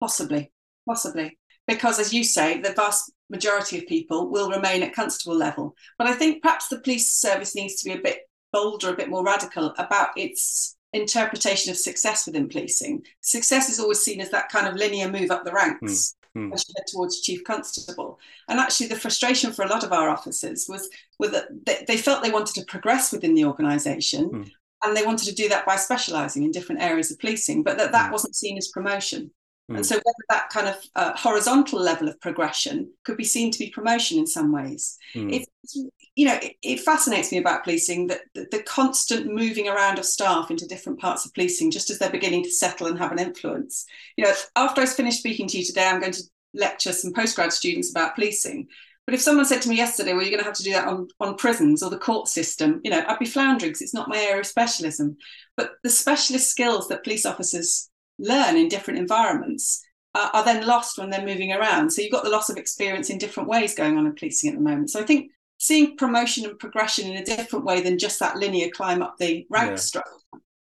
Possibly, 0.00 0.52
possibly. 0.88 1.38
Because 1.66 2.00
as 2.00 2.12
you 2.12 2.24
say, 2.24 2.60
the 2.60 2.72
vast 2.72 3.12
majority 3.30 3.78
of 3.78 3.86
people 3.86 4.30
will 4.30 4.50
remain 4.50 4.82
at 4.82 4.94
constable 4.94 5.36
level. 5.36 5.74
But 5.96 6.08
I 6.08 6.12
think 6.12 6.42
perhaps 6.42 6.68
the 6.68 6.80
police 6.80 7.14
service 7.14 7.54
needs 7.54 7.76
to 7.82 7.88
be 7.88 7.96
a 7.96 8.02
bit 8.02 8.20
bolder, 8.52 8.90
a 8.90 8.96
bit 8.96 9.08
more 9.08 9.24
radical 9.24 9.74
about 9.78 10.10
its 10.16 10.76
interpretation 10.92 11.70
of 11.70 11.76
success 11.76 12.26
within 12.26 12.48
policing. 12.48 13.04
Success 13.20 13.68
is 13.68 13.80
always 13.80 14.00
seen 14.00 14.20
as 14.20 14.30
that 14.30 14.50
kind 14.50 14.66
of 14.66 14.74
linear 14.74 15.08
move 15.08 15.30
up 15.30 15.44
the 15.44 15.52
ranks. 15.52 16.14
Mm, 16.36 16.50
mm. 16.50 16.54
As 16.54 16.64
you 16.68 16.74
head 16.76 16.86
towards 16.86 17.20
chief 17.22 17.44
constable, 17.44 18.18
and 18.48 18.58
actually, 18.58 18.88
the 18.88 18.96
frustration 18.96 19.52
for 19.52 19.64
a 19.64 19.68
lot 19.68 19.84
of 19.84 19.92
our 19.92 20.08
officers 20.08 20.66
was, 20.68 20.88
was 21.18 21.30
that 21.30 21.46
they, 21.66 21.84
they 21.86 21.96
felt 21.96 22.22
they 22.22 22.30
wanted 22.30 22.54
to 22.54 22.66
progress 22.66 23.12
within 23.12 23.34
the 23.34 23.44
organisation, 23.44 24.30
mm. 24.30 24.50
and 24.84 24.96
they 24.96 25.04
wanted 25.04 25.28
to 25.28 25.34
do 25.34 25.48
that 25.48 25.66
by 25.66 25.76
specialising 25.76 26.42
in 26.42 26.50
different 26.50 26.82
areas 26.82 27.10
of 27.10 27.18
policing, 27.18 27.62
but 27.62 27.76
that 27.78 27.92
that 27.92 28.06
hmm. 28.06 28.12
wasn't 28.12 28.36
seen 28.36 28.56
as 28.56 28.68
promotion. 28.68 29.30
And 29.76 29.78
hmm. 29.78 29.82
so, 29.82 29.96
whether 29.96 30.24
that 30.28 30.50
kind 30.50 30.68
of 30.68 30.76
uh, 30.94 31.16
horizontal 31.16 31.80
level 31.80 32.08
of 32.08 32.20
progression 32.20 32.92
could 33.04 33.16
be 33.16 33.24
seen 33.24 33.50
to 33.50 33.58
be 33.58 33.70
promotion 33.70 34.18
in 34.18 34.26
some 34.26 34.52
ways, 34.52 34.98
mm. 35.14 35.32
it's, 35.32 35.76
you 36.14 36.26
know, 36.26 36.38
it, 36.42 36.56
it, 36.62 36.80
fascinates 36.80 37.32
me 37.32 37.38
about 37.38 37.64
policing 37.64 38.08
that 38.08 38.20
the, 38.34 38.46
the, 38.50 38.62
constant 38.62 39.32
moving 39.32 39.68
around 39.68 39.98
of 39.98 40.04
staff 40.04 40.50
into 40.50 40.66
different 40.66 41.00
parts 41.00 41.24
of 41.24 41.32
policing, 41.34 41.70
just 41.70 41.90
as 41.90 41.98
they're 41.98 42.10
beginning 42.10 42.42
to 42.42 42.50
settle 42.50 42.86
and 42.86 42.98
have 42.98 43.12
an 43.12 43.18
influence. 43.18 43.86
You 44.16 44.24
know, 44.24 44.32
after 44.56 44.80
I've 44.80 44.92
finished 44.92 45.18
speaking 45.18 45.48
to 45.48 45.58
you 45.58 45.64
today, 45.64 45.88
I'm 45.88 46.00
going 46.00 46.12
to 46.12 46.22
lecture 46.54 46.92
some 46.92 47.12
postgrad 47.12 47.52
students 47.52 47.90
about 47.90 48.14
policing. 48.14 48.68
But 49.06 49.14
if 49.14 49.20
someone 49.20 49.46
said 49.46 49.62
to 49.62 49.68
me 49.68 49.76
yesterday, 49.76 50.12
well, 50.12 50.22
you're 50.22 50.30
going 50.30 50.40
to 50.40 50.44
have 50.44 50.54
to 50.54 50.62
do 50.62 50.72
that 50.72 50.86
on, 50.86 51.08
on 51.18 51.34
prisons 51.34 51.82
or 51.82 51.90
the 51.90 51.98
court 51.98 52.28
system, 52.28 52.80
you 52.84 52.90
know, 52.90 53.04
I'd 53.06 53.18
be 53.18 53.26
floundering 53.26 53.70
because 53.70 53.82
it's 53.82 53.94
not 53.94 54.08
my 54.08 54.18
area 54.18 54.40
of 54.40 54.46
specialism. 54.46 55.16
But 55.56 55.72
the 55.82 55.90
specialist 55.90 56.48
skills 56.48 56.88
that 56.88 57.02
police 57.02 57.26
officers 57.26 57.90
learn 58.18 58.56
in 58.56 58.68
different 58.68 59.00
environments 59.00 59.84
uh, 60.14 60.30
are 60.32 60.44
then 60.44 60.66
lost 60.66 60.98
when 60.98 61.10
they're 61.10 61.24
moving 61.24 61.52
around. 61.52 61.90
So 61.90 62.02
you've 62.02 62.12
got 62.12 62.24
the 62.24 62.30
loss 62.30 62.50
of 62.50 62.56
experience 62.56 63.10
in 63.10 63.18
different 63.18 63.48
ways 63.48 63.74
going 63.74 63.96
on 63.96 64.06
in 64.06 64.14
policing 64.14 64.50
at 64.50 64.56
the 64.56 64.62
moment. 64.62 64.90
So 64.90 65.00
I 65.00 65.04
think 65.04 65.30
seeing 65.58 65.96
promotion 65.96 66.44
and 66.44 66.58
progression 66.58 67.10
in 67.10 67.16
a 67.16 67.24
different 67.24 67.64
way 67.64 67.80
than 67.80 67.98
just 67.98 68.18
that 68.20 68.36
linear 68.36 68.68
climb 68.74 69.02
up 69.02 69.14
the 69.18 69.46
rank 69.48 69.70
yeah. 69.70 69.76
structure 69.76 70.10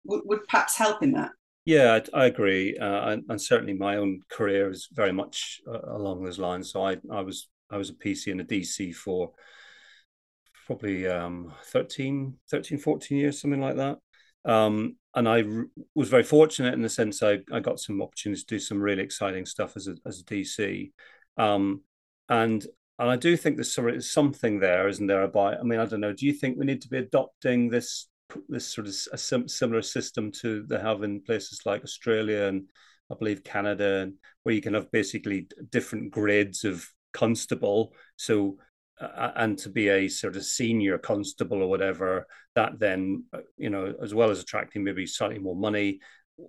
would, 0.05 0.21
would, 0.25 0.47
perhaps 0.47 0.77
help 0.77 1.03
in 1.03 1.11
that. 1.13 1.31
Yeah, 1.65 1.99
I, 2.13 2.21
I 2.21 2.25
agree, 2.27 2.77
uh, 2.77 3.09
and, 3.09 3.23
and, 3.27 3.41
certainly 3.41 3.73
my 3.73 3.97
own 3.97 4.21
career 4.29 4.69
is 4.69 4.87
very 4.91 5.11
much 5.11 5.61
uh, 5.67 5.95
along 5.95 6.23
those 6.23 6.37
lines. 6.37 6.71
So 6.71 6.85
I, 6.85 6.97
I 7.11 7.21
was 7.21 7.49
I 7.71 7.77
was 7.77 7.89
a 7.89 7.93
PC 7.93 8.31
and 8.31 8.41
a 8.41 8.43
DC 8.43 8.93
for 8.93 9.31
probably 10.67 11.07
um, 11.07 11.51
13, 11.65 12.35
13, 12.49 12.77
14 12.77 13.17
years, 13.17 13.41
something 13.41 13.61
like 13.61 13.77
that. 13.77 13.97
Um, 14.45 14.97
and 15.15 15.29
I 15.29 15.43
was 15.95 16.09
very 16.09 16.23
fortunate 16.23 16.73
in 16.73 16.81
the 16.81 16.89
sense 16.89 17.23
I, 17.23 17.39
I 17.51 17.61
got 17.61 17.79
some 17.79 18.01
opportunities 18.01 18.43
to 18.43 18.55
do 18.55 18.59
some 18.59 18.81
really 18.81 19.01
exciting 19.01 19.45
stuff 19.45 19.77
as 19.77 19.87
a, 19.87 19.95
as 20.05 20.19
a 20.19 20.23
DC. 20.25 20.91
Um, 21.37 21.81
and 22.29 22.65
and 22.97 23.09
I 23.09 23.15
do 23.17 23.35
think 23.35 23.57
there's 23.57 24.11
something 24.11 24.59
there, 24.59 24.87
isn't 24.87 25.07
there? 25.07 25.23
About 25.23 25.59
I 25.59 25.63
mean, 25.63 25.79
I 25.79 25.85
don't 25.85 26.01
know. 26.01 26.13
Do 26.13 26.25
you 26.25 26.33
think 26.33 26.57
we 26.57 26.65
need 26.65 26.81
to 26.81 26.89
be 26.89 26.97
adopting 26.97 27.69
this 27.69 28.07
this 28.49 28.67
sort 28.67 28.87
of 28.87 28.95
a 29.13 29.17
sim- 29.17 29.47
similar 29.47 29.81
system 29.81 30.31
to 30.31 30.65
they 30.67 30.79
have 30.79 31.03
in 31.03 31.21
places 31.21 31.61
like 31.65 31.83
Australia 31.83 32.43
and 32.43 32.69
I 33.11 33.15
believe 33.15 33.43
Canada, 33.43 34.11
where 34.43 34.55
you 34.55 34.61
can 34.61 34.73
have 34.73 34.91
basically 34.91 35.47
different 35.69 36.11
grades 36.11 36.63
of 36.63 36.87
constable. 37.13 37.93
So 38.17 38.57
uh, 38.99 39.31
and 39.35 39.57
to 39.59 39.69
be 39.69 39.89
a 39.89 40.07
sort 40.07 40.35
of 40.35 40.43
senior 40.45 40.97
constable 40.97 41.61
or 41.61 41.69
whatever, 41.69 42.25
that 42.55 42.79
then 42.79 43.23
uh, 43.33 43.39
you 43.57 43.69
know, 43.69 43.93
as 44.01 44.13
well 44.13 44.29
as 44.29 44.41
attracting 44.41 44.83
maybe 44.83 45.05
slightly 45.05 45.39
more 45.39 45.55
money, 45.55 45.99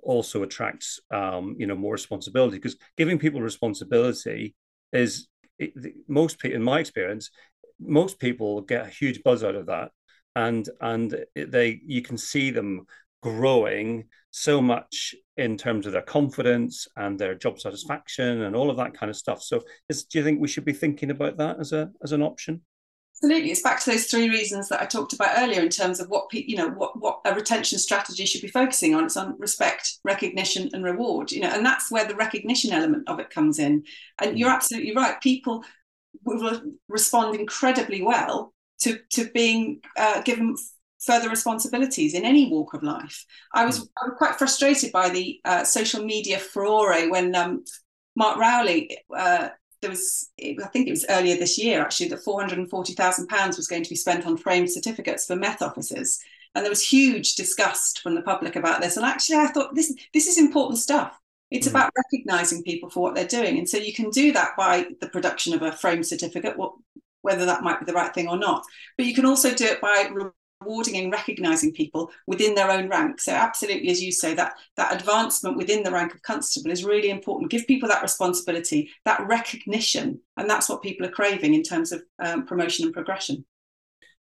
also 0.02 0.42
attracts 0.42 1.00
um, 1.12 1.54
you 1.58 1.66
know 1.66 1.76
more 1.76 1.92
responsibility 1.92 2.56
because 2.56 2.76
giving 2.96 3.18
people 3.18 3.40
responsibility 3.40 4.54
is 4.92 5.28
it, 5.58 5.72
most 6.08 6.38
people, 6.38 6.56
in 6.56 6.62
my 6.62 6.80
experience, 6.80 7.30
most 7.78 8.18
people 8.18 8.62
get 8.62 8.86
a 8.86 8.90
huge 8.90 9.22
buzz 9.22 9.44
out 9.44 9.54
of 9.54 9.66
that. 9.66 9.90
and 10.36 10.68
and 10.80 11.24
they 11.34 11.80
you 11.86 12.02
can 12.02 12.18
see 12.18 12.50
them 12.50 12.86
growing 13.26 14.04
so 14.30 14.60
much 14.60 15.14
in 15.36 15.56
terms 15.56 15.86
of 15.86 15.92
their 15.92 16.02
confidence 16.02 16.86
and 16.96 17.18
their 17.18 17.34
job 17.34 17.58
satisfaction 17.58 18.42
and 18.42 18.54
all 18.54 18.70
of 18.70 18.76
that 18.76 18.94
kind 18.94 19.10
of 19.10 19.16
stuff. 19.16 19.42
So, 19.42 19.62
is, 19.88 20.04
do 20.04 20.18
you 20.18 20.24
think 20.24 20.40
we 20.40 20.48
should 20.48 20.64
be 20.64 20.72
thinking 20.72 21.10
about 21.10 21.36
that 21.38 21.58
as 21.58 21.72
a 21.72 21.90
as 22.04 22.12
an 22.12 22.22
option? 22.22 22.62
Absolutely, 23.16 23.50
it's 23.50 23.62
back 23.62 23.80
to 23.80 23.90
those 23.90 24.06
three 24.06 24.28
reasons 24.28 24.68
that 24.68 24.80
I 24.80 24.86
talked 24.86 25.14
about 25.14 25.38
earlier 25.38 25.62
in 25.62 25.70
terms 25.70 26.00
of 26.00 26.08
what 26.08 26.32
you 26.32 26.56
know 26.56 26.68
what 26.68 27.00
what 27.00 27.20
a 27.24 27.34
retention 27.34 27.78
strategy 27.78 28.26
should 28.26 28.42
be 28.42 28.48
focusing 28.48 28.94
on. 28.94 29.04
It's 29.04 29.16
on 29.16 29.34
respect, 29.38 29.98
recognition, 30.04 30.70
and 30.72 30.84
reward. 30.84 31.32
You 31.32 31.40
know, 31.40 31.50
and 31.50 31.66
that's 31.66 31.90
where 31.90 32.06
the 32.06 32.14
recognition 32.14 32.72
element 32.72 33.08
of 33.08 33.18
it 33.18 33.30
comes 33.30 33.58
in. 33.58 33.84
And 34.20 34.38
you're 34.38 34.50
mm. 34.50 34.54
absolutely 34.54 34.94
right. 34.94 35.20
People 35.20 35.64
will 36.24 36.60
respond 36.88 37.34
incredibly 37.36 38.02
well 38.02 38.52
to 38.82 38.98
to 39.12 39.30
being 39.32 39.80
uh, 39.96 40.20
given 40.22 40.56
further 41.00 41.28
responsibilities 41.28 42.14
in 42.14 42.24
any 42.24 42.50
walk 42.50 42.74
of 42.74 42.82
life. 42.82 43.24
I 43.52 43.64
was, 43.66 43.80
mm. 43.80 43.88
I 44.02 44.08
was 44.08 44.18
quite 44.18 44.36
frustrated 44.36 44.92
by 44.92 45.08
the 45.10 45.40
uh, 45.44 45.64
social 45.64 46.04
media 46.04 46.38
furore 46.38 47.10
when 47.10 47.34
um, 47.34 47.64
Mark 48.14 48.38
Rowley, 48.38 48.98
uh, 49.14 49.48
there 49.82 49.90
was, 49.90 50.30
I 50.40 50.66
think 50.72 50.88
it 50.88 50.92
was 50.92 51.06
earlier 51.08 51.36
this 51.36 51.58
year 51.58 51.82
actually, 51.82 52.08
that 52.08 52.24
£440,000 52.24 53.56
was 53.56 53.68
going 53.68 53.82
to 53.82 53.90
be 53.90 53.96
spent 53.96 54.26
on 54.26 54.36
framed 54.36 54.70
certificates 54.70 55.26
for 55.26 55.36
Met 55.36 55.62
officers. 55.62 56.18
And 56.54 56.64
there 56.64 56.70
was 56.70 56.82
huge 56.82 57.34
disgust 57.34 58.00
from 58.00 58.14
the 58.14 58.22
public 58.22 58.56
about 58.56 58.80
this. 58.80 58.96
And 58.96 59.04
actually, 59.04 59.36
I 59.36 59.48
thought 59.48 59.74
this, 59.74 59.94
this 60.14 60.26
is 60.26 60.38
important 60.38 60.78
stuff. 60.78 61.18
It's 61.50 61.68
mm 61.68 61.70
about 61.70 61.92
recognizing 61.96 62.64
people 62.64 62.90
for 62.90 63.00
what 63.00 63.14
they're 63.14 63.26
doing. 63.26 63.58
And 63.58 63.68
so 63.68 63.76
you 63.76 63.92
can 63.92 64.10
do 64.10 64.32
that 64.32 64.56
by 64.56 64.86
the 65.00 65.08
production 65.08 65.54
of 65.54 65.62
a 65.62 65.70
framed 65.70 66.06
certificate, 66.06 66.56
whether 67.20 67.44
that 67.44 67.62
might 67.62 67.78
be 67.78 67.84
the 67.84 67.92
right 67.92 68.12
thing 68.12 68.26
or 68.26 68.38
not. 68.38 68.64
But 68.96 69.06
you 69.06 69.14
can 69.14 69.26
also 69.26 69.54
do 69.54 69.66
it 69.66 69.80
by 69.80 70.10
rewarding 70.60 70.96
and 70.96 71.12
recognizing 71.12 71.72
people 71.72 72.10
within 72.26 72.54
their 72.54 72.70
own 72.70 72.88
rank. 72.88 73.20
So 73.20 73.32
absolutely 73.32 73.90
as 73.90 74.02
you 74.02 74.12
say 74.12 74.34
that 74.34 74.54
that 74.76 74.94
advancement 74.94 75.56
within 75.56 75.82
the 75.82 75.90
rank 75.90 76.14
of 76.14 76.22
constable 76.22 76.70
is 76.70 76.84
really 76.84 77.10
important. 77.10 77.50
Give 77.50 77.66
people 77.66 77.88
that 77.88 78.02
responsibility 78.02 78.90
that 79.04 79.26
recognition 79.26 80.20
and 80.36 80.48
that's 80.48 80.68
what 80.68 80.82
people 80.82 81.06
are 81.06 81.10
craving 81.10 81.54
in 81.54 81.62
terms 81.62 81.92
of 81.92 82.02
um, 82.18 82.46
promotion 82.46 82.84
and 82.84 82.94
progression. 82.94 83.44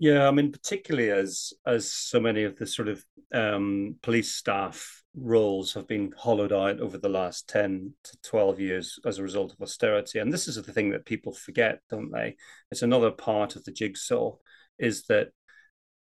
Yeah 0.00 0.26
i 0.26 0.30
mean 0.32 0.50
particularly 0.50 1.10
as 1.10 1.52
as 1.66 1.90
so 1.92 2.18
many 2.18 2.42
of 2.42 2.56
the 2.56 2.66
sort 2.66 2.88
of 2.88 3.04
um, 3.32 3.96
police 4.02 4.34
staff 4.34 5.02
roles 5.16 5.72
have 5.74 5.86
been 5.86 6.12
hollowed 6.16 6.52
out 6.52 6.80
over 6.80 6.98
the 6.98 7.08
last 7.08 7.48
10 7.48 7.92
to 8.02 8.16
12 8.22 8.60
years 8.60 8.98
as 9.04 9.18
a 9.18 9.22
result 9.22 9.52
of 9.52 9.60
austerity. 9.60 10.18
And 10.18 10.32
this 10.32 10.48
is 10.48 10.56
the 10.56 10.72
thing 10.72 10.90
that 10.90 11.06
people 11.06 11.32
forget 11.32 11.80
don't 11.90 12.10
they? 12.10 12.36
It's 12.70 12.82
another 12.82 13.10
part 13.10 13.56
of 13.56 13.64
the 13.64 13.72
jigsaw 13.72 14.36
is 14.78 15.04
that 15.04 15.30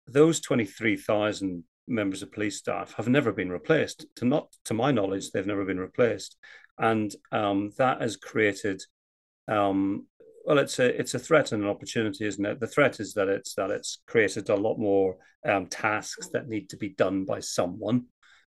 those 0.07 0.39
23,000 0.41 1.63
members 1.87 2.21
of 2.21 2.31
police 2.31 2.57
staff 2.57 2.93
have 2.95 3.07
never 3.07 3.31
been 3.31 3.51
replaced. 3.51 4.05
To 4.17 4.25
not, 4.25 4.47
to 4.65 4.73
my 4.73 4.91
knowledge, 4.91 5.31
they've 5.31 5.45
never 5.45 5.65
been 5.65 5.79
replaced, 5.79 6.37
and 6.77 7.13
um, 7.31 7.71
that 7.77 8.01
has 8.01 8.15
created. 8.17 8.81
Um, 9.47 10.07
well, 10.45 10.59
it's 10.59 10.79
a 10.79 10.99
it's 10.99 11.13
a 11.13 11.19
threat 11.19 11.51
and 11.51 11.63
an 11.63 11.69
opportunity, 11.69 12.25
isn't 12.25 12.45
it? 12.45 12.59
The 12.59 12.67
threat 12.67 12.99
is 12.99 13.13
that 13.13 13.29
it's 13.29 13.55
that 13.55 13.71
it's 13.71 13.99
created 14.07 14.49
a 14.49 14.55
lot 14.55 14.77
more 14.77 15.17
um, 15.45 15.67
tasks 15.67 16.29
that 16.33 16.47
need 16.47 16.69
to 16.69 16.77
be 16.77 16.89
done 16.89 17.25
by 17.25 17.39
someone. 17.39 18.05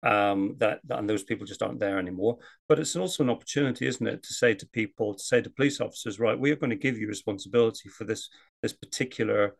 Um, 0.02 0.56
that 0.60 0.80
and 0.90 1.10
those 1.10 1.24
people 1.24 1.46
just 1.46 1.62
aren't 1.62 1.80
there 1.80 2.00
anymore. 2.00 2.38
But 2.68 2.80
it's 2.80 2.96
also 2.96 3.24
an 3.24 3.30
opportunity, 3.30 3.86
isn't 3.86 4.08
it, 4.08 4.24
to 4.24 4.34
say 4.34 4.54
to 4.54 4.68
people, 4.68 5.14
to 5.14 5.24
say 5.24 5.42
to 5.42 5.50
police 5.50 5.82
officers, 5.82 6.20
right, 6.20 6.40
we 6.40 6.52
are 6.52 6.56
going 6.56 6.70
to 6.70 6.76
give 6.76 6.98
you 6.98 7.08
responsibility 7.08 7.90
for 7.90 8.06
this 8.06 8.30
this 8.62 8.74
particular 8.74 9.56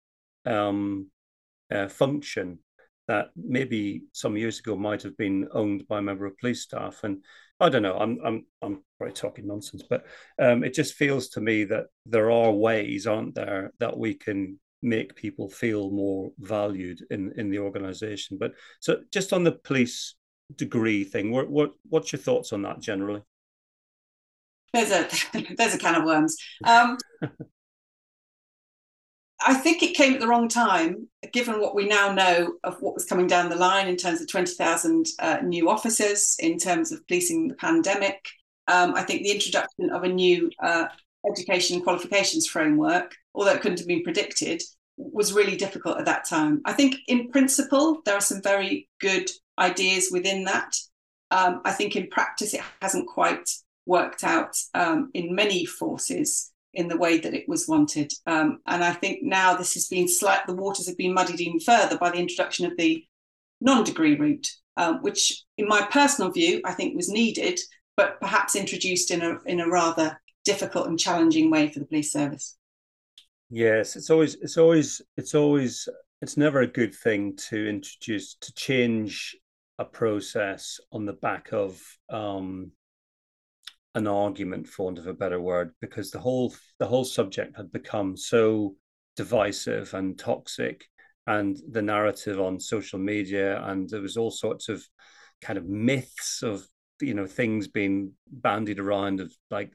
um, 0.46 1.10
uh, 1.72 1.88
function 1.88 2.60
that 3.10 3.30
maybe 3.36 4.04
some 4.14 4.38
years 4.38 4.60
ago 4.60 4.76
might 4.76 5.02
have 5.02 5.18
been 5.18 5.48
owned 5.54 5.88
by 5.88 5.98
a 5.98 6.02
member 6.02 6.28
of 6.28 6.38
police 6.38 6.62
staff. 6.62 7.04
And 7.04 7.24
I 7.60 7.68
don't 7.68 7.82
know, 7.82 7.98
I'm 7.98 8.20
I'm 8.24 8.46
I'm 8.62 8.84
probably 8.98 9.14
talking 9.14 9.48
nonsense, 9.48 9.84
but 9.90 10.06
um, 10.40 10.64
it 10.64 10.76
just 10.76 10.94
feels 10.94 11.30
to 11.30 11.42
me 11.42 11.64
that 11.66 11.88
there 12.06 12.30
are 12.30 12.52
ways, 12.52 13.08
aren't 13.08 13.34
there, 13.34 13.72
that 13.80 13.98
we 13.98 14.14
can 14.14 14.60
make 14.82 15.16
people 15.16 15.50
feel 15.50 15.90
more 15.90 16.32
valued 16.40 17.04
in 17.10 17.34
in 17.36 17.50
the 17.50 17.60
organization. 17.60 18.38
But 18.40 18.54
so 18.80 19.00
just 19.12 19.34
on 19.34 19.44
the 19.44 19.54
police 19.54 20.16
degree 20.56 21.04
thing, 21.04 21.32
what 21.32 21.50
what 21.50 21.72
what's 21.90 22.12
your 22.14 22.22
thoughts 22.22 22.54
on 22.54 22.62
that 22.62 22.80
generally? 22.80 23.24
There's 24.72 24.92
a 24.92 25.10
there's 25.58 25.74
a 25.74 25.80
can 25.80 25.96
of 25.96 26.04
worms. 26.04 26.38
Um, 26.64 26.98
I 29.42 29.54
think 29.54 29.82
it 29.82 29.96
came 29.96 30.14
at 30.14 30.20
the 30.20 30.28
wrong 30.28 30.50
time, 30.50 31.08
given 31.32 31.62
what 31.62 31.76
we 31.76 31.88
now 31.88 32.12
know 32.12 32.56
of 32.64 32.82
what 32.82 32.94
was 32.94 33.06
coming 33.06 33.28
down 33.28 33.50
the 33.50 33.56
line 33.56 33.88
in 33.88 33.96
terms 33.96 34.22
of 34.22 34.28
20,000 34.28 35.06
uh, 35.20 35.38
new 35.44 35.70
officers, 35.70 36.36
in 36.40 36.58
terms 36.58 36.92
of 36.92 37.06
policing 37.08 37.48
the 37.48 37.56
pandemic. 37.56 38.28
Um, 38.68 38.94
I 38.96 39.04
think 39.04 39.24
the 39.24 39.32
introduction 39.32 39.90
of 39.92 40.04
a 40.04 40.10
new 40.10 40.50
uh, 40.62 40.88
education 41.28 41.82
qualifications 41.82 42.48
framework, 42.48 43.16
although 43.34 43.54
it 43.54 43.62
couldn't 43.62 43.80
have 43.80 43.88
been 43.88 44.04
predicted, 44.04 44.62
was 44.98 45.34
really 45.34 45.56
difficult 45.56 45.98
at 45.98 46.06
that 46.06 46.28
time. 46.28 46.62
I 46.66 46.74
think, 46.74 46.96
in 47.08 47.30
principle, 47.30 48.02
there 48.06 48.16
are 48.16 48.22
some 48.22 48.42
very 48.42 48.90
good 49.00 49.30
ideas 49.58 50.10
within 50.12 50.44
that. 50.46 50.76
Um, 51.32 51.62
I 51.64 51.72
think 51.72 51.96
in 51.96 52.08
practice, 52.08 52.54
it 52.54 52.62
hasn't 52.82 53.08
quite 53.08 53.50
worked 53.86 54.24
out 54.24 54.56
um, 54.74 55.10
in 55.14 55.34
many 55.34 55.66
forces 55.66 56.52
in 56.74 56.88
the 56.88 56.98
way 56.98 57.18
that 57.20 57.34
it 57.34 57.48
was 57.48 57.68
wanted. 57.68 58.12
Um, 58.26 58.60
and 58.66 58.84
I 58.84 58.94
think 58.94 59.24
now 59.24 59.56
this 59.56 59.74
has 59.74 59.88
been 59.88 60.08
slight, 60.08 60.46
the 60.46 60.54
waters 60.56 60.88
have 60.88 60.98
been 60.98 61.14
muddied 61.14 61.42
even 61.42 61.60
further 61.60 61.98
by 61.98 62.12
the 62.12 62.20
introduction 62.20 62.66
of 62.66 62.78
the 62.78 63.04
non-degree 63.62 64.16
route, 64.16 64.52
um, 64.78 65.02
which 65.02 65.44
in 65.58 65.68
my 65.68 65.88
personal 65.92 66.32
view, 66.32 66.62
I 66.64 66.74
think 66.74 66.96
was 66.96 67.10
needed, 67.10 67.60
but 67.98 68.20
perhaps 68.22 68.56
introduced 68.56 69.12
in 69.12 69.22
a, 69.22 69.38
in 69.46 69.60
a 69.60 69.70
rather 69.70 70.22
difficult 70.46 70.88
and 70.88 71.00
challenging 71.00 71.52
way 71.52 71.70
for 71.70 71.80
the 71.80 71.86
police 71.86 72.12
service. 72.12 72.56
Yes, 73.50 73.96
it's 73.96 74.10
always, 74.10 74.36
it's 74.36 74.58
always, 74.58 75.02
it's 75.18 75.34
always, 75.34 75.90
it's 76.22 76.38
never 76.38 76.62
a 76.62 76.68
good 76.68 76.94
thing 76.94 77.36
to 77.50 77.68
introduce, 77.68 78.36
to 78.36 78.54
change 78.54 79.36
a 79.80 79.86
process 79.86 80.80
on 80.92 81.06
the 81.06 81.14
back 81.14 81.52
of 81.52 81.82
um, 82.10 82.72
an 83.96 84.08
argument, 84.08 84.68
for 84.68 84.86
want 84.86 85.00
of 85.00 85.08
a 85.08 85.14
better 85.14 85.42
word, 85.42 85.72
because 85.82 86.12
the 86.12 86.20
whole 86.20 86.54
the 86.80 86.86
whole 86.86 87.06
subject 87.06 87.58
had 87.58 87.72
become 87.72 88.16
so 88.16 88.76
divisive 89.16 89.94
and 89.94 90.18
toxic, 90.18 90.86
and 91.28 91.58
the 91.72 91.82
narrative 91.82 92.40
on 92.40 92.60
social 92.60 93.00
media, 93.00 93.62
and 93.64 93.90
there 93.90 94.02
was 94.02 94.18
all 94.18 94.32
sorts 94.32 94.70
of 94.70 94.84
kind 95.42 95.58
of 95.58 95.68
myths 95.68 96.44
of 96.44 96.68
you 97.02 97.14
know 97.14 97.26
things 97.26 97.68
being 97.68 98.14
bandied 98.28 98.80
around 98.80 99.20
of 99.20 99.34
like 99.50 99.72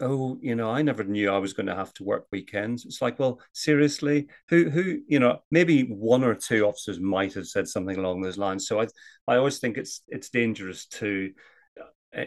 oh 0.00 0.38
you 0.40 0.54
know 0.54 0.70
i 0.70 0.80
never 0.80 1.04
knew 1.04 1.30
i 1.30 1.38
was 1.38 1.52
going 1.52 1.66
to 1.66 1.74
have 1.74 1.92
to 1.94 2.04
work 2.04 2.26
weekends. 2.32 2.84
It's 2.84 3.02
like 3.02 3.18
well 3.18 3.40
seriously? 3.52 4.28
Who 4.48 4.70
who 4.70 5.00
you 5.06 5.18
know 5.18 5.40
maybe 5.50 5.84
one 5.84 6.24
or 6.24 6.34
two 6.34 6.66
officers 6.66 7.00
might 7.00 7.34
have 7.34 7.46
said 7.46 7.68
something 7.68 7.96
along 7.96 8.20
those 8.22 8.38
lines. 8.38 8.66
So 8.66 8.80
i 8.80 8.86
i 9.28 9.36
always 9.36 9.58
think 9.58 9.76
it's 9.76 10.02
it's 10.08 10.30
dangerous 10.30 10.86
to 10.86 11.32
uh, 12.16 12.24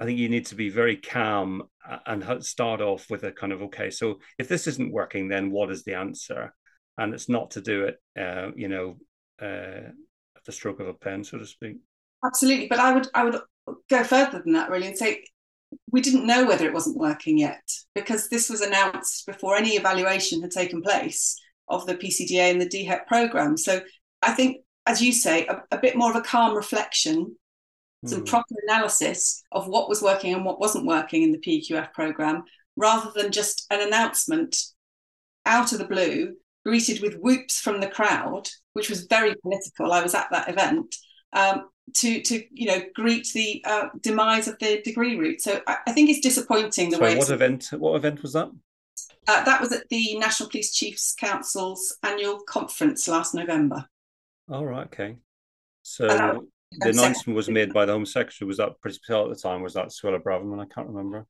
I 0.00 0.04
think 0.04 0.18
you 0.18 0.28
need 0.28 0.46
to 0.46 0.54
be 0.54 0.68
very 0.68 0.96
calm 0.96 1.64
and 2.06 2.44
start 2.44 2.80
off 2.80 3.06
with 3.10 3.24
a 3.24 3.32
kind 3.32 3.52
of 3.52 3.62
okay. 3.62 3.90
So 3.90 4.18
if 4.38 4.48
this 4.48 4.66
isn't 4.66 4.92
working, 4.92 5.28
then 5.28 5.50
what 5.50 5.70
is 5.70 5.84
the 5.84 5.94
answer? 5.94 6.54
And 6.98 7.14
it's 7.14 7.28
not 7.28 7.52
to 7.52 7.60
do 7.60 7.84
it, 7.84 8.02
uh, 8.18 8.50
you 8.56 8.68
know, 8.68 8.96
uh, 9.40 9.90
at 10.36 10.44
the 10.44 10.52
stroke 10.52 10.80
of 10.80 10.88
a 10.88 10.94
pen, 10.94 11.24
so 11.24 11.38
to 11.38 11.46
speak. 11.46 11.78
Absolutely, 12.24 12.68
but 12.68 12.78
I 12.78 12.92
would 12.92 13.08
I 13.14 13.24
would 13.24 13.40
go 13.88 14.04
further 14.04 14.40
than 14.42 14.54
that 14.54 14.70
really 14.70 14.88
and 14.88 14.96
say 14.96 15.24
we 15.90 16.00
didn't 16.00 16.26
know 16.26 16.44
whether 16.44 16.66
it 16.66 16.74
wasn't 16.74 16.98
working 16.98 17.38
yet 17.38 17.62
because 17.94 18.28
this 18.28 18.50
was 18.50 18.60
announced 18.60 19.26
before 19.26 19.56
any 19.56 19.70
evaluation 19.70 20.42
had 20.42 20.50
taken 20.50 20.82
place 20.82 21.40
of 21.68 21.86
the 21.86 21.94
PCDA 21.94 22.50
and 22.50 22.60
the 22.60 22.68
DHEP 22.68 23.06
program. 23.06 23.56
So 23.56 23.80
I 24.20 24.32
think, 24.32 24.58
as 24.86 25.00
you 25.00 25.12
say, 25.12 25.46
a, 25.46 25.62
a 25.70 25.78
bit 25.78 25.96
more 25.96 26.10
of 26.10 26.16
a 26.16 26.22
calm 26.22 26.54
reflection 26.54 27.36
some 28.04 28.22
mm. 28.22 28.26
proper 28.26 28.54
analysis 28.66 29.42
of 29.52 29.68
what 29.68 29.88
was 29.88 30.02
working 30.02 30.34
and 30.34 30.44
what 30.44 30.60
wasn't 30.60 30.86
working 30.86 31.22
in 31.22 31.32
the 31.32 31.38
PQF 31.38 31.92
program, 31.92 32.44
rather 32.76 33.10
than 33.14 33.32
just 33.32 33.66
an 33.70 33.80
announcement 33.80 34.56
out 35.46 35.72
of 35.72 35.78
the 35.78 35.84
blue, 35.84 36.36
greeted 36.64 37.00
with 37.02 37.14
whoops 37.14 37.60
from 37.60 37.80
the 37.80 37.88
crowd, 37.88 38.48
which 38.72 38.88
was 38.88 39.06
very 39.06 39.34
political. 39.36 39.92
I 39.92 40.02
was 40.02 40.14
at 40.14 40.28
that 40.30 40.48
event. 40.48 40.94
Um, 41.32 41.68
to 41.94 42.22
to 42.22 42.42
you 42.52 42.66
know 42.66 42.80
greet 42.94 43.28
the 43.34 43.62
uh, 43.66 43.88
demise 44.00 44.48
of 44.48 44.58
the 44.60 44.80
degree 44.82 45.16
route. 45.16 45.40
So 45.40 45.60
I, 45.66 45.78
I 45.86 45.92
think 45.92 46.10
it's 46.10 46.20
disappointing 46.20 46.90
the 46.90 46.96
Sorry, 46.96 47.12
way. 47.12 47.18
What 47.18 47.30
event? 47.30 47.68
What 47.72 47.96
event 47.96 48.22
was 48.22 48.34
that? 48.34 48.50
Uh, 49.28 49.44
that 49.44 49.60
was 49.60 49.72
at 49.72 49.88
the 49.88 50.18
National 50.18 50.48
Police 50.48 50.72
Chiefs 50.72 51.14
Council's 51.14 51.96
annual 52.02 52.40
conference 52.40 53.06
last 53.08 53.34
November. 53.34 53.86
All 54.50 54.64
right. 54.64 54.86
Okay. 54.86 55.16
So 55.82 56.46
the 56.80 56.90
announcement 56.90 57.36
was 57.36 57.48
made 57.48 57.72
by 57.72 57.84
the 57.84 57.92
Home 57.92 58.06
Secretary. 58.06 58.46
Was 58.46 58.58
that 58.58 58.72
Priti 58.84 58.98
Patel 59.06 59.24
at 59.24 59.36
the 59.36 59.40
time? 59.40 59.62
Was 59.62 59.74
that 59.74 59.88
Suella 59.88 60.20
Braverman? 60.22 60.60
I 60.60 60.66
can't 60.72 60.88
remember. 60.88 61.26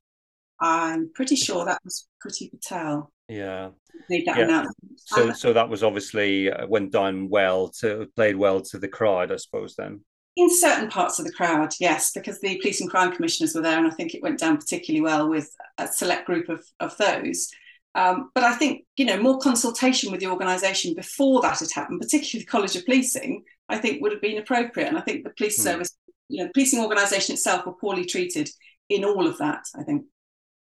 I'm 0.61 1.11
pretty 1.13 1.35
sure 1.35 1.65
that 1.65 1.79
was 1.83 2.07
Priti 2.25 2.49
Patel. 2.51 3.11
Yeah. 3.27 3.69
Made 4.09 4.25
that 4.25 4.37
Yeah. 4.37 4.43
announcement. 4.45 4.75
So 4.97 5.31
so 5.33 5.53
that 5.53 5.69
was 5.69 5.83
obviously 5.83 6.51
uh, 6.51 6.67
went 6.67 6.91
down 6.91 7.29
well 7.29 7.69
to 7.79 8.07
played 8.15 8.35
well 8.37 8.61
to 8.61 8.77
the 8.79 8.87
crowd, 8.87 9.31
I 9.31 9.37
suppose. 9.37 9.75
Then. 9.75 10.01
in 10.35 10.49
certain 10.49 10.89
parts 10.89 11.19
of 11.19 11.25
the 11.25 11.31
crowd, 11.31 11.71
yes, 11.79 12.11
because 12.11 12.39
the 12.41 12.57
police 12.59 12.81
and 12.81 12.89
crime 12.89 13.11
commissioners 13.11 13.53
were 13.53 13.61
there, 13.61 13.77
and 13.77 13.85
I 13.85 13.91
think 13.91 14.15
it 14.15 14.23
went 14.23 14.39
down 14.39 14.57
particularly 14.57 15.01
well 15.01 15.29
with 15.29 15.47
a 15.77 15.87
select 15.87 16.25
group 16.25 16.49
of, 16.49 16.65
of 16.79 16.97
those. 16.97 17.51
Um, 17.95 18.31
but 18.33 18.43
I 18.43 18.53
think 18.55 18.85
you 18.97 19.05
know 19.05 19.21
more 19.21 19.39
consultation 19.39 20.11
with 20.11 20.19
the 20.19 20.27
organisation 20.27 20.93
before 20.95 21.41
that 21.41 21.59
had 21.59 21.71
happened, 21.71 22.01
particularly 22.01 22.43
the 22.43 22.49
College 22.51 22.75
of 22.75 22.85
Policing, 22.85 23.43
I 23.69 23.77
think 23.77 24.01
would 24.01 24.11
have 24.11 24.21
been 24.21 24.39
appropriate. 24.39 24.87
And 24.87 24.97
I 24.97 25.01
think 25.01 25.23
the 25.23 25.31
police 25.37 25.57
Hmm. 25.57 25.63
service, 25.63 25.95
you 26.29 26.39
know, 26.39 26.47
the 26.47 26.53
policing 26.53 26.79
organisation 26.79 27.33
itself 27.33 27.65
were 27.65 27.73
poorly 27.73 28.05
treated 28.05 28.49
in 28.89 29.05
all 29.05 29.27
of 29.27 29.37
that. 29.37 29.63
I 29.75 29.83
think. 29.83 30.05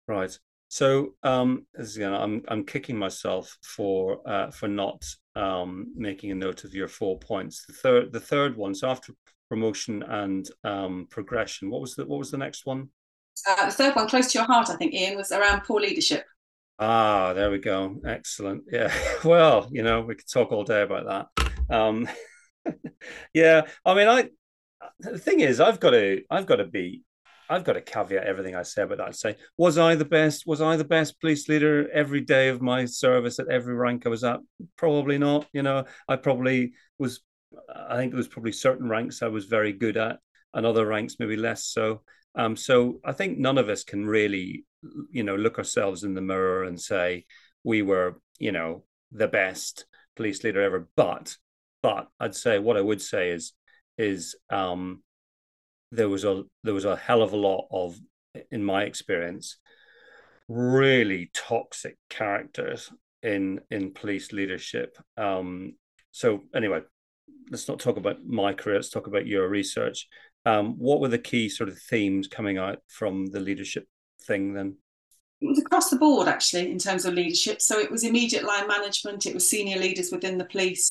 Right. 0.08 0.38
So 0.70 1.14
um, 1.22 1.68
this 1.76 1.90
is 1.90 1.98
again, 1.98 2.14
I'm 2.14 2.42
I'm 2.48 2.66
kicking 2.66 2.98
myself 2.98 3.58
for 3.62 4.28
uh, 4.28 4.50
for 4.50 4.68
not 4.68 5.06
um, 5.36 5.94
making 5.96 6.32
a 6.32 6.36
note 6.36 6.64
of 6.64 6.74
your 6.74 6.88
four 6.88 7.20
points. 7.20 7.66
The 7.68 7.74
third 7.74 8.12
the 8.12 8.20
third 8.20 8.58
one. 8.58 8.74
So 8.74 8.90
after 8.90 9.14
promotion 9.50 10.02
and 10.02 10.50
um, 10.64 11.08
progression, 11.12 11.70
what 11.70 11.82
was 11.82 11.94
the 11.96 12.06
what 12.06 12.18
was 12.18 12.32
the 12.32 12.40
next 12.40 12.66
one? 12.66 12.90
Uh, 13.48 13.66
the 13.68 13.72
third 13.72 13.96
one, 13.96 14.08
close 14.08 14.32
to 14.32 14.38
your 14.40 14.48
heart, 14.48 14.70
I 14.70 14.76
think, 14.76 14.94
Ian, 14.94 15.18
was 15.18 15.32
around 15.32 15.62
poor 15.64 15.80
leadership. 15.80 16.26
Ah, 16.80 17.34
there 17.34 17.52
we 17.52 17.60
go. 17.60 18.02
Excellent. 18.06 18.64
Yeah. 18.72 18.94
Well, 19.24 19.70
you 19.72 19.84
know, 19.84 20.02
we 20.02 20.16
could 20.16 20.30
talk 20.30 20.52
all 20.52 20.64
day 20.64 20.82
about 20.82 21.30
that. 21.38 21.54
Um, 21.74 22.10
yeah. 23.34 23.68
I 23.86 23.94
mean, 23.94 24.08
I 24.08 24.30
the 25.00 25.18
thing 25.18 25.40
is, 25.40 25.60
I've 25.60 25.80
got 25.80 25.92
to 25.92 26.22
I've 26.30 26.46
got 26.46 26.58
to 26.58 26.66
be 26.66 27.04
I've 27.50 27.64
got 27.64 27.74
to 27.74 27.82
caveat 27.82 28.24
everything 28.26 28.56
I 28.56 28.64
say 28.64 28.84
about 28.84 28.98
that. 28.98 29.16
Say, 29.16 29.38
was 29.58 29.78
I 29.78 29.96
the 29.96 30.06
best? 30.06 30.48
Was 30.48 30.62
I 30.62 30.76
the 30.76 30.84
best 30.84 31.20
police 31.22 31.48
leader 31.48 31.90
every 31.92 32.22
day 32.22 32.50
of 32.50 32.62
my 32.62 32.86
service 32.86 33.40
at 33.40 33.50
every 33.50 33.76
rank 33.76 34.06
I 34.06 34.10
was 34.10 34.24
at? 34.24 34.40
Probably 34.78 35.18
not. 35.18 35.48
You 35.54 35.64
know, 35.64 35.86
I 36.08 36.16
probably 36.16 36.74
was. 36.98 37.22
I 37.74 37.98
think 37.98 38.12
there 38.12 38.18
was 38.18 38.28
probably 38.28 38.52
certain 38.52 38.90
ranks 38.90 39.22
I 39.22 39.28
was 39.28 39.46
very 39.46 39.74
good 39.74 39.98
at, 39.98 40.20
and 40.54 40.66
other 40.66 40.86
ranks 40.86 41.18
maybe 41.20 41.36
less 41.36 41.66
so. 41.66 42.02
Um, 42.36 42.56
so 42.56 43.00
I 43.06 43.12
think 43.12 43.38
none 43.38 43.58
of 43.58 43.70
us 43.70 43.84
can 43.84 44.06
really, 44.06 44.66
you 45.12 45.24
know, 45.24 45.36
look 45.36 45.58
ourselves 45.58 46.04
in 46.04 46.14
the 46.14 46.22
mirror 46.22 46.64
and 46.64 46.80
say 46.80 47.26
we 47.64 47.82
were, 47.82 48.20
you 48.40 48.52
know, 48.52 48.84
the 49.12 49.28
best 49.28 49.86
police 50.16 50.44
leader 50.44 50.62
ever. 50.62 50.88
But, 50.96 51.38
but 51.82 52.08
I'd 52.20 52.36
say 52.36 52.60
what 52.60 52.78
I 52.78 52.82
would 52.82 53.02
say 53.02 53.30
is, 53.30 53.54
is 53.98 54.36
um, 54.50 55.04
there 55.92 56.10
was 56.10 56.24
a 56.26 56.44
there 56.64 56.74
was 56.74 56.86
a 56.86 56.96
hell 56.96 57.22
of 57.22 57.34
a 57.34 57.38
lot 57.38 57.68
of, 57.72 58.00
in 58.50 58.64
my 58.64 58.84
experience, 58.84 59.58
really 60.48 61.30
toxic 61.34 61.98
characters 62.10 62.92
in 63.22 63.62
in 63.70 63.94
police 63.94 64.34
leadership. 64.34 64.98
Um, 65.18 65.76
so 66.12 66.42
anyway, 66.56 66.82
let's 67.52 67.68
not 67.68 67.80
talk 67.80 67.98
about 67.98 68.26
my 68.26 68.54
career. 68.54 68.78
Let's 68.78 68.90
talk 68.90 69.08
about 69.08 69.28
your 69.28 69.48
research. 69.48 70.08
Um, 70.46 70.78
what 70.78 71.00
were 71.00 71.08
the 71.08 71.18
key 71.20 71.50
sort 71.50 71.70
of 71.70 71.78
themes 71.80 72.28
coming 72.28 72.58
out 72.58 72.80
from 72.88 73.28
the 73.28 73.40
leadership 73.40 73.88
thing 74.24 74.54
then? 74.54 74.78
It 75.42 75.48
was 75.48 75.60
across 75.60 75.90
the 75.90 75.98
board, 75.98 76.28
actually, 76.28 76.72
in 76.72 76.80
terms 76.80 77.06
of 77.06 77.14
leadership. 77.14 77.62
So 77.62 77.80
it 77.80 77.92
was 77.92 78.04
immediate 78.04 78.44
line 78.44 78.68
management, 78.68 79.26
it 79.26 79.34
was 79.34 79.50
senior 79.50 79.78
leaders 79.78 80.12
within 80.12 80.38
the 80.38 80.46
police. 80.46 80.90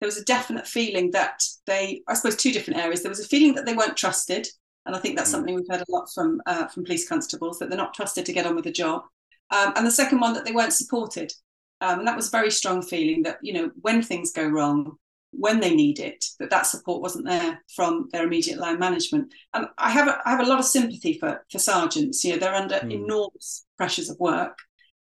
There 0.00 0.06
was 0.06 0.18
a 0.18 0.24
definite 0.24 0.66
feeling 0.66 1.10
that 1.12 1.42
they, 1.66 2.02
I 2.08 2.14
suppose, 2.14 2.36
two 2.36 2.52
different 2.52 2.80
areas. 2.80 3.02
There 3.02 3.10
was 3.10 3.20
a 3.24 3.28
feeling 3.28 3.54
that 3.54 3.64
they 3.66 3.74
weren't 3.74 3.96
trusted, 3.96 4.48
and 4.86 4.94
I 4.94 4.98
think 4.98 5.16
that's 5.16 5.30
Mm. 5.30 5.32
something 5.32 5.54
we've 5.54 5.68
heard 5.68 5.82
a 5.86 5.92
lot 5.92 6.08
from 6.14 6.40
uh, 6.46 6.66
from 6.68 6.84
police 6.84 7.08
constables 7.08 7.58
that 7.58 7.68
they're 7.70 7.78
not 7.78 7.94
trusted 7.94 8.26
to 8.26 8.32
get 8.32 8.46
on 8.46 8.54
with 8.54 8.64
the 8.64 8.72
job. 8.72 9.02
Um, 9.50 9.72
and 9.76 9.86
the 9.86 9.90
second 9.90 10.20
one 10.20 10.34
that 10.34 10.44
they 10.44 10.52
weren't 10.52 10.72
supported, 10.72 11.32
um, 11.80 12.00
and 12.00 12.08
that 12.08 12.16
was 12.16 12.28
a 12.28 12.30
very 12.30 12.50
strong 12.50 12.82
feeling 12.82 13.22
that 13.22 13.38
you 13.42 13.52
know 13.54 13.70
when 13.80 14.02
things 14.02 14.32
go 14.32 14.46
wrong, 14.46 14.96
when 15.38 15.60
they 15.60 15.74
need 15.74 15.98
it, 15.98 16.24
that 16.38 16.50
that 16.50 16.66
support 16.66 17.02
wasn't 17.02 17.26
there 17.26 17.62
from 17.74 18.08
their 18.12 18.24
immediate 18.24 18.58
line 18.58 18.78
management. 18.78 19.32
And 19.52 19.66
I 19.78 19.90
have 19.90 20.08
a, 20.08 20.20
I 20.24 20.30
have 20.30 20.40
a 20.40 20.48
lot 20.48 20.58
of 20.58 20.64
sympathy 20.64 21.18
for 21.18 21.44
for 21.50 21.58
sergeants. 21.58 22.24
You 22.24 22.32
know, 22.32 22.38
they're 22.38 22.54
under 22.54 22.76
Mm. 22.80 22.92
enormous 22.92 23.64
pressures 23.76 24.10
of 24.10 24.18
work, 24.18 24.56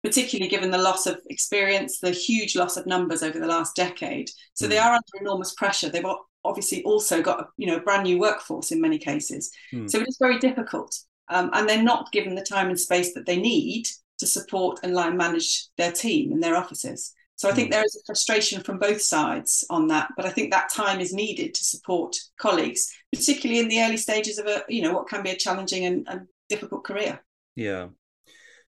particularly 0.04 0.50
given 0.50 0.72
the 0.72 0.78
loss 0.78 1.06
of 1.08 1.20
experience, 1.30 2.00
the 2.00 2.12
huge 2.12 2.56
loss 2.56 2.78
of 2.78 2.86
numbers 2.86 3.24
over 3.24 3.40
the 3.40 3.48
last 3.48 3.76
decade. 3.76 4.30
So 4.54 4.68
they 4.68 4.78
Mm. 4.78 4.86
are 4.86 4.94
under 4.94 5.18
enormous 5.22 5.54
pressure. 5.54 5.90
They've 5.90 6.06
obviously 6.44 6.84
also 6.84 7.22
got 7.22 7.50
you 7.58 7.68
know 7.68 7.78
a 7.78 7.82
brand 7.82 8.04
new 8.04 8.20
workforce 8.20 8.72
in 8.72 8.82
many 8.82 8.98
cases. 8.98 9.52
Mm. 9.74 9.90
So 9.90 10.00
it 10.00 10.08
is 10.08 10.18
very 10.20 10.40
difficult, 10.40 10.98
um, 11.30 11.50
and 11.54 11.68
they're 11.68 11.84
not 11.84 12.12
given 12.12 12.36
the 12.36 12.42
time 12.44 12.70
and 12.70 12.80
space 12.80 13.14
that 13.14 13.26
they 13.26 13.38
need 13.38 13.88
to 14.20 14.28
support 14.28 14.80
and 14.84 14.94
line 14.94 15.18
manage 15.18 15.68
their 15.78 15.92
team 15.92 16.32
and 16.32 16.42
their 16.44 16.56
offices. 16.56 17.14
So 17.42 17.50
I 17.50 17.54
think 17.54 17.70
Mm. 17.70 17.72
there 17.72 17.84
is 17.84 17.96
a 17.96 18.06
frustration 18.06 18.62
from 18.62 18.78
both 18.78 19.02
sides 19.02 19.66
on 19.72 19.88
that, 19.88 20.10
but 20.16 20.28
I 20.28 20.30
think 20.30 20.52
that 20.52 20.70
time 20.70 21.00
is 21.00 21.12
needed 21.12 21.56
to 21.56 21.64
support 21.64 22.16
colleagues, 22.38 22.88
particularly 23.12 23.60
in 23.60 23.68
the 23.68 23.82
early 23.82 23.98
stages 23.98 24.38
of 24.38 24.46
a 24.46 24.64
you 24.70 24.84
know 24.84 24.94
what 24.94 25.10
can 25.10 25.24
be 25.24 25.32
a 25.32 25.36
challenging 25.36 25.86
and, 25.86 26.08
and 26.08 26.28
difficult 26.50 26.84
career. 26.84 27.24
Yeah, 27.56 27.88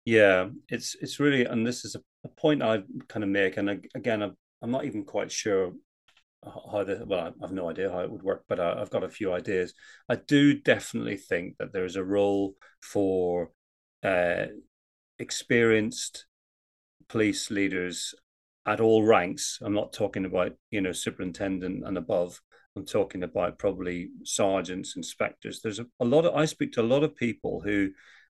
yeah. 0.05 0.51
It's 0.69 0.97
it's 1.01 1.21
really, 1.21 1.47
and 1.47 1.67
this 1.67 1.85
is 1.87 1.95
a, 1.95 2.01
a 2.25 2.29
point 2.29 2.63
I 2.63 2.83
kind 3.09 3.25
of 3.25 3.31
make, 3.31 3.57
and 3.57 3.71
ag- 3.71 3.91
again, 3.95 4.23
I'm, 4.23 4.37
I'm 4.63 4.71
not 4.71 4.85
even 4.85 5.05
quite 5.05 5.33
sure 5.33 5.73
how 6.45 6.85
the 6.85 7.05
well, 7.07 7.21
I 7.21 7.33
have 7.41 7.53
no 7.53 7.71
idea 7.71 7.91
how 7.91 8.01
it 8.01 8.11
would 8.11 8.23
work, 8.23 8.45
but 8.49 8.61
I, 8.61 8.81
I've 8.81 8.91
got 8.91 9.05
a 9.05 9.09
few 9.09 9.33
ideas. 9.33 9.75
I 10.11 10.17
do 10.17 10.55
definitely 10.61 11.17
think 11.17 11.57
that 11.59 11.73
there 11.73 11.87
is 11.87 11.97
a 11.97 12.05
role 12.05 12.57
for 12.83 13.51
uh, 14.03 14.47
experienced 15.19 16.27
police 17.09 17.51
leaders 17.51 18.15
at 18.69 18.81
all 18.81 19.03
ranks. 19.05 19.59
I'm 19.63 19.75
not 19.75 19.93
talking 19.93 20.25
about 20.25 20.53
you 20.71 20.81
know 20.81 20.93
superintendent 20.93 21.87
and 21.87 21.99
above. 21.99 22.41
I'm 22.77 22.85
talking 22.85 23.23
about 23.23 23.59
probably 23.59 24.11
sergeants, 24.25 24.97
inspectors. 24.97 25.61
There's 25.61 25.81
a, 25.81 25.87
a 26.01 26.05
lot 26.05 26.25
of 26.25 26.35
I 26.35 26.45
speak 26.45 26.73
to 26.73 26.83
a 26.83 26.93
lot 26.93 27.03
of 27.03 27.17
people 27.17 27.61
who 27.61 27.91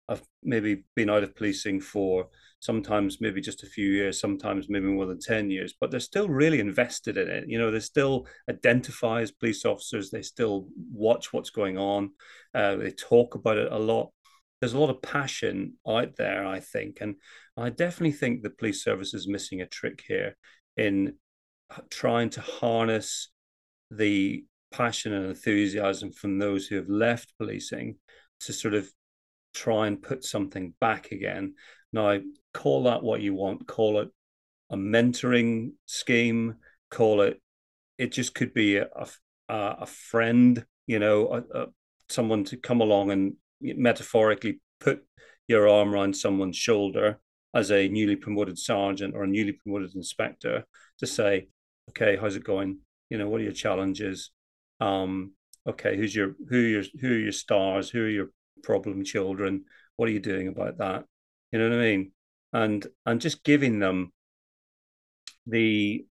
have 0.09 0.21
maybe 0.43 0.83
been 0.95 1.09
out 1.09 1.23
of 1.23 1.35
policing 1.35 1.79
for 1.79 2.27
sometimes 2.59 3.21
maybe 3.21 3.41
just 3.41 3.63
a 3.63 3.67
few 3.67 3.89
years, 3.89 4.19
sometimes 4.19 4.69
maybe 4.69 4.87
more 4.87 5.05
than 5.05 5.19
10 5.19 5.49
years, 5.49 5.73
but 5.79 5.91
they're 5.91 5.99
still 5.99 6.29
really 6.29 6.59
invested 6.59 7.17
in 7.17 7.29
it. 7.29 7.45
You 7.47 7.57
know, 7.57 7.71
they 7.71 7.79
still 7.79 8.25
identify 8.49 9.21
as 9.21 9.31
police 9.31 9.65
officers, 9.65 10.09
they 10.09 10.21
still 10.21 10.67
watch 10.91 11.33
what's 11.33 11.49
going 11.49 11.77
on, 11.77 12.11
uh, 12.53 12.75
they 12.77 12.91
talk 12.91 13.35
about 13.35 13.57
it 13.57 13.71
a 13.71 13.77
lot. 13.77 14.11
There's 14.63 14.71
a 14.71 14.79
lot 14.79 14.89
of 14.89 15.01
passion 15.01 15.73
out 15.85 16.15
there, 16.15 16.47
I 16.47 16.61
think. 16.61 16.99
And 17.01 17.15
I 17.57 17.69
definitely 17.69 18.13
think 18.13 18.43
the 18.43 18.49
police 18.49 18.81
service 18.81 19.13
is 19.13 19.27
missing 19.27 19.59
a 19.59 19.65
trick 19.65 20.01
here 20.07 20.37
in 20.77 21.15
uh, 21.69 21.81
trying 21.89 22.29
to 22.29 22.39
harness 22.39 23.27
the 23.91 24.45
passion 24.71 25.11
and 25.11 25.25
enthusiasm 25.25 26.13
from 26.13 26.39
those 26.39 26.65
who 26.65 26.77
have 26.77 26.87
left 26.87 27.33
policing 27.37 27.97
to 28.39 28.53
sort 28.53 28.73
of 28.73 28.89
try 29.53 29.85
and 29.87 30.01
put 30.01 30.23
something 30.23 30.73
back 30.79 31.11
again. 31.11 31.55
Now, 31.91 32.19
call 32.53 32.83
that 32.83 33.03
what 33.03 33.19
you 33.19 33.33
want, 33.33 33.67
call 33.67 33.99
it 33.99 34.07
a 34.69 34.77
mentoring 34.77 35.73
scheme, 35.87 36.55
call 36.89 37.19
it, 37.19 37.41
it 37.97 38.13
just 38.13 38.33
could 38.33 38.53
be 38.53 38.77
a, 38.77 38.87
a, 39.49 39.75
a 39.81 39.85
friend, 39.85 40.65
you 40.87 40.99
know, 40.99 41.27
a, 41.33 41.59
a, 41.59 41.65
someone 42.07 42.45
to 42.45 42.55
come 42.55 42.79
along 42.79 43.11
and 43.11 43.33
metaphorically 43.63 44.59
put 44.79 45.03
your 45.47 45.67
arm 45.67 45.93
around 45.93 46.15
someone's 46.15 46.57
shoulder 46.57 47.19
as 47.53 47.71
a 47.71 47.87
newly 47.87 48.15
promoted 48.15 48.57
sergeant 48.57 49.15
or 49.15 49.23
a 49.23 49.27
newly 49.27 49.51
promoted 49.51 49.95
inspector 49.95 50.65
to 50.99 51.07
say, 51.07 51.47
okay, 51.89 52.17
how's 52.17 52.35
it 52.35 52.43
going? 52.43 52.79
You 53.09 53.17
know, 53.17 53.29
what 53.29 53.41
are 53.41 53.43
your 53.43 53.53
challenges? 53.53 54.31
Um, 54.79 55.33
okay, 55.67 55.95
who's 55.95 56.15
your 56.15 56.35
who 56.49 56.57
are 56.57 56.67
your 56.67 56.83
who 56.99 57.11
are 57.13 57.19
your 57.19 57.31
stars? 57.31 57.89
Who 57.89 58.03
are 58.03 58.09
your 58.09 58.29
problem 58.63 59.03
children? 59.03 59.65
What 59.95 60.09
are 60.09 60.13
you 60.13 60.19
doing 60.19 60.47
about 60.47 60.77
that? 60.79 61.05
You 61.51 61.59
know 61.59 61.69
what 61.69 61.77
I 61.77 61.81
mean? 61.81 62.11
And 62.51 62.87
and 63.05 63.21
just 63.21 63.43
giving 63.43 63.79
them 63.79 64.11
the 65.45 66.05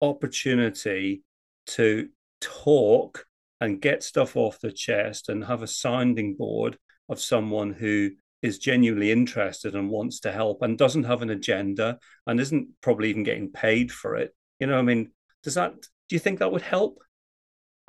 opportunity 0.00 1.22
to 1.66 2.08
talk 2.40 3.26
and 3.60 3.80
get 3.80 4.02
stuff 4.02 4.36
off 4.36 4.60
the 4.60 4.72
chest 4.72 5.28
and 5.28 5.44
have 5.44 5.62
a 5.62 5.66
sounding 5.66 6.34
board 6.34 6.78
of 7.08 7.20
someone 7.20 7.72
who 7.72 8.10
is 8.42 8.58
genuinely 8.58 9.10
interested 9.10 9.74
and 9.74 9.90
wants 9.90 10.20
to 10.20 10.32
help 10.32 10.62
and 10.62 10.78
doesn't 10.78 11.04
have 11.04 11.22
an 11.22 11.30
agenda 11.30 11.98
and 12.26 12.40
isn't 12.40 12.68
probably 12.80 13.10
even 13.10 13.22
getting 13.22 13.50
paid 13.50 13.92
for 13.92 14.16
it. 14.16 14.34
You 14.58 14.66
know, 14.66 14.78
I 14.78 14.82
mean, 14.82 15.12
does 15.42 15.54
that 15.54 15.74
do 16.08 16.16
you 16.16 16.20
think 16.20 16.38
that 16.38 16.52
would 16.52 16.62
help? 16.62 16.98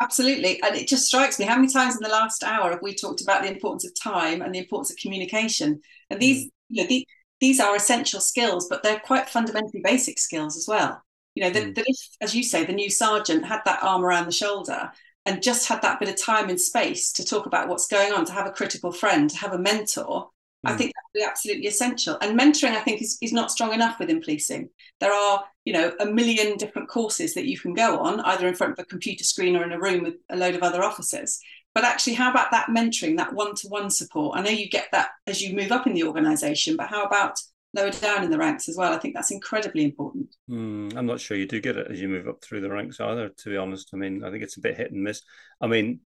Absolutely. 0.01 0.61
And 0.63 0.75
it 0.75 0.87
just 0.87 1.05
strikes 1.05 1.39
me 1.39 1.45
how 1.45 1.55
many 1.55 1.71
times 1.71 1.95
in 1.95 2.01
the 2.01 2.09
last 2.09 2.43
hour 2.43 2.71
have 2.71 2.81
we 2.81 2.95
talked 2.95 3.21
about 3.21 3.43
the 3.43 3.51
importance 3.51 3.85
of 3.85 3.91
time 3.99 4.41
and 4.41 4.53
the 4.53 4.59
importance 4.59 4.91
of 4.91 4.97
communication? 4.97 5.79
And 6.09 6.19
these, 6.19 6.45
mm. 6.45 6.49
you 6.69 6.83
know, 6.83 6.87
the, 6.87 7.07
these 7.39 7.59
are 7.59 7.75
essential 7.75 8.19
skills, 8.19 8.67
but 8.69 8.83
they're 8.83 8.99
quite 8.99 9.29
fundamentally 9.29 9.81
basic 9.83 10.19
skills 10.19 10.57
as 10.57 10.67
well. 10.67 11.01
You 11.35 11.43
know, 11.43 11.49
that, 11.51 11.63
mm. 11.63 11.75
that 11.75 11.85
if, 11.87 11.97
as 12.19 12.35
you 12.35 12.43
say, 12.43 12.65
the 12.65 12.73
new 12.73 12.89
sergeant 12.89 13.45
had 13.45 13.61
that 13.65 13.83
arm 13.83 14.03
around 14.03 14.25
the 14.25 14.31
shoulder 14.31 14.91
and 15.25 15.43
just 15.43 15.67
had 15.67 15.81
that 15.81 15.99
bit 15.99 16.09
of 16.09 16.21
time 16.21 16.49
and 16.49 16.59
space 16.59 17.11
to 17.13 17.25
talk 17.25 17.45
about 17.45 17.67
what's 17.67 17.87
going 17.87 18.11
on, 18.11 18.25
to 18.25 18.33
have 18.33 18.47
a 18.47 18.51
critical 18.51 18.91
friend, 18.91 19.29
to 19.29 19.37
have 19.37 19.53
a 19.53 19.59
mentor, 19.59 20.29
I 20.63 20.71
hmm. 20.71 20.77
think 20.77 20.91
that 20.91 21.03
would 21.13 21.19
be 21.19 21.29
absolutely 21.29 21.67
essential. 21.67 22.17
And 22.21 22.39
mentoring, 22.39 22.71
I 22.71 22.81
think, 22.81 23.01
is, 23.01 23.17
is 23.21 23.33
not 23.33 23.51
strong 23.51 23.73
enough 23.73 23.99
within 23.99 24.21
policing. 24.21 24.69
There 24.99 25.13
are, 25.13 25.43
you 25.65 25.73
know, 25.73 25.93
a 25.99 26.05
million 26.05 26.57
different 26.57 26.89
courses 26.89 27.33
that 27.33 27.45
you 27.45 27.57
can 27.57 27.73
go 27.73 27.99
on, 27.99 28.19
either 28.21 28.47
in 28.47 28.55
front 28.55 28.73
of 28.73 28.79
a 28.79 28.85
computer 28.85 29.23
screen 29.23 29.55
or 29.55 29.63
in 29.63 29.71
a 29.71 29.79
room 29.79 30.03
with 30.03 30.15
a 30.29 30.35
load 30.35 30.55
of 30.55 30.63
other 30.63 30.83
officers. 30.83 31.39
But 31.73 31.85
actually, 31.85 32.15
how 32.15 32.31
about 32.31 32.51
that 32.51 32.67
mentoring, 32.67 33.17
that 33.17 33.33
one-to-one 33.33 33.89
support? 33.89 34.37
I 34.37 34.41
know 34.41 34.49
you 34.49 34.69
get 34.69 34.87
that 34.91 35.11
as 35.25 35.41
you 35.41 35.55
move 35.55 35.71
up 35.71 35.87
in 35.87 35.93
the 35.93 36.03
organisation, 36.03 36.75
but 36.75 36.87
how 36.87 37.05
about 37.05 37.39
lower 37.73 37.91
down 37.91 38.23
in 38.23 38.31
the 38.31 38.37
ranks 38.37 38.67
as 38.69 38.77
well? 38.77 38.93
I 38.93 38.97
think 38.97 39.15
that's 39.15 39.31
incredibly 39.31 39.83
important. 39.83 40.35
Mm, 40.49 40.95
I'm 40.95 41.05
not 41.05 41.19
sure 41.19 41.37
you 41.37 41.47
do 41.47 41.61
get 41.61 41.77
it 41.77 41.87
as 41.89 42.01
you 42.01 42.07
move 42.09 42.27
up 42.27 42.43
through 42.43 42.61
the 42.61 42.71
ranks 42.71 42.99
either. 42.99 43.29
To 43.29 43.49
be 43.49 43.57
honest, 43.57 43.89
I 43.93 43.97
mean, 43.97 44.23
I 44.23 44.31
think 44.31 44.43
it's 44.43 44.57
a 44.57 44.61
bit 44.61 44.77
hit 44.77 44.91
and 44.91 45.03
miss. 45.03 45.21
I 45.59 45.67
mean. 45.67 46.01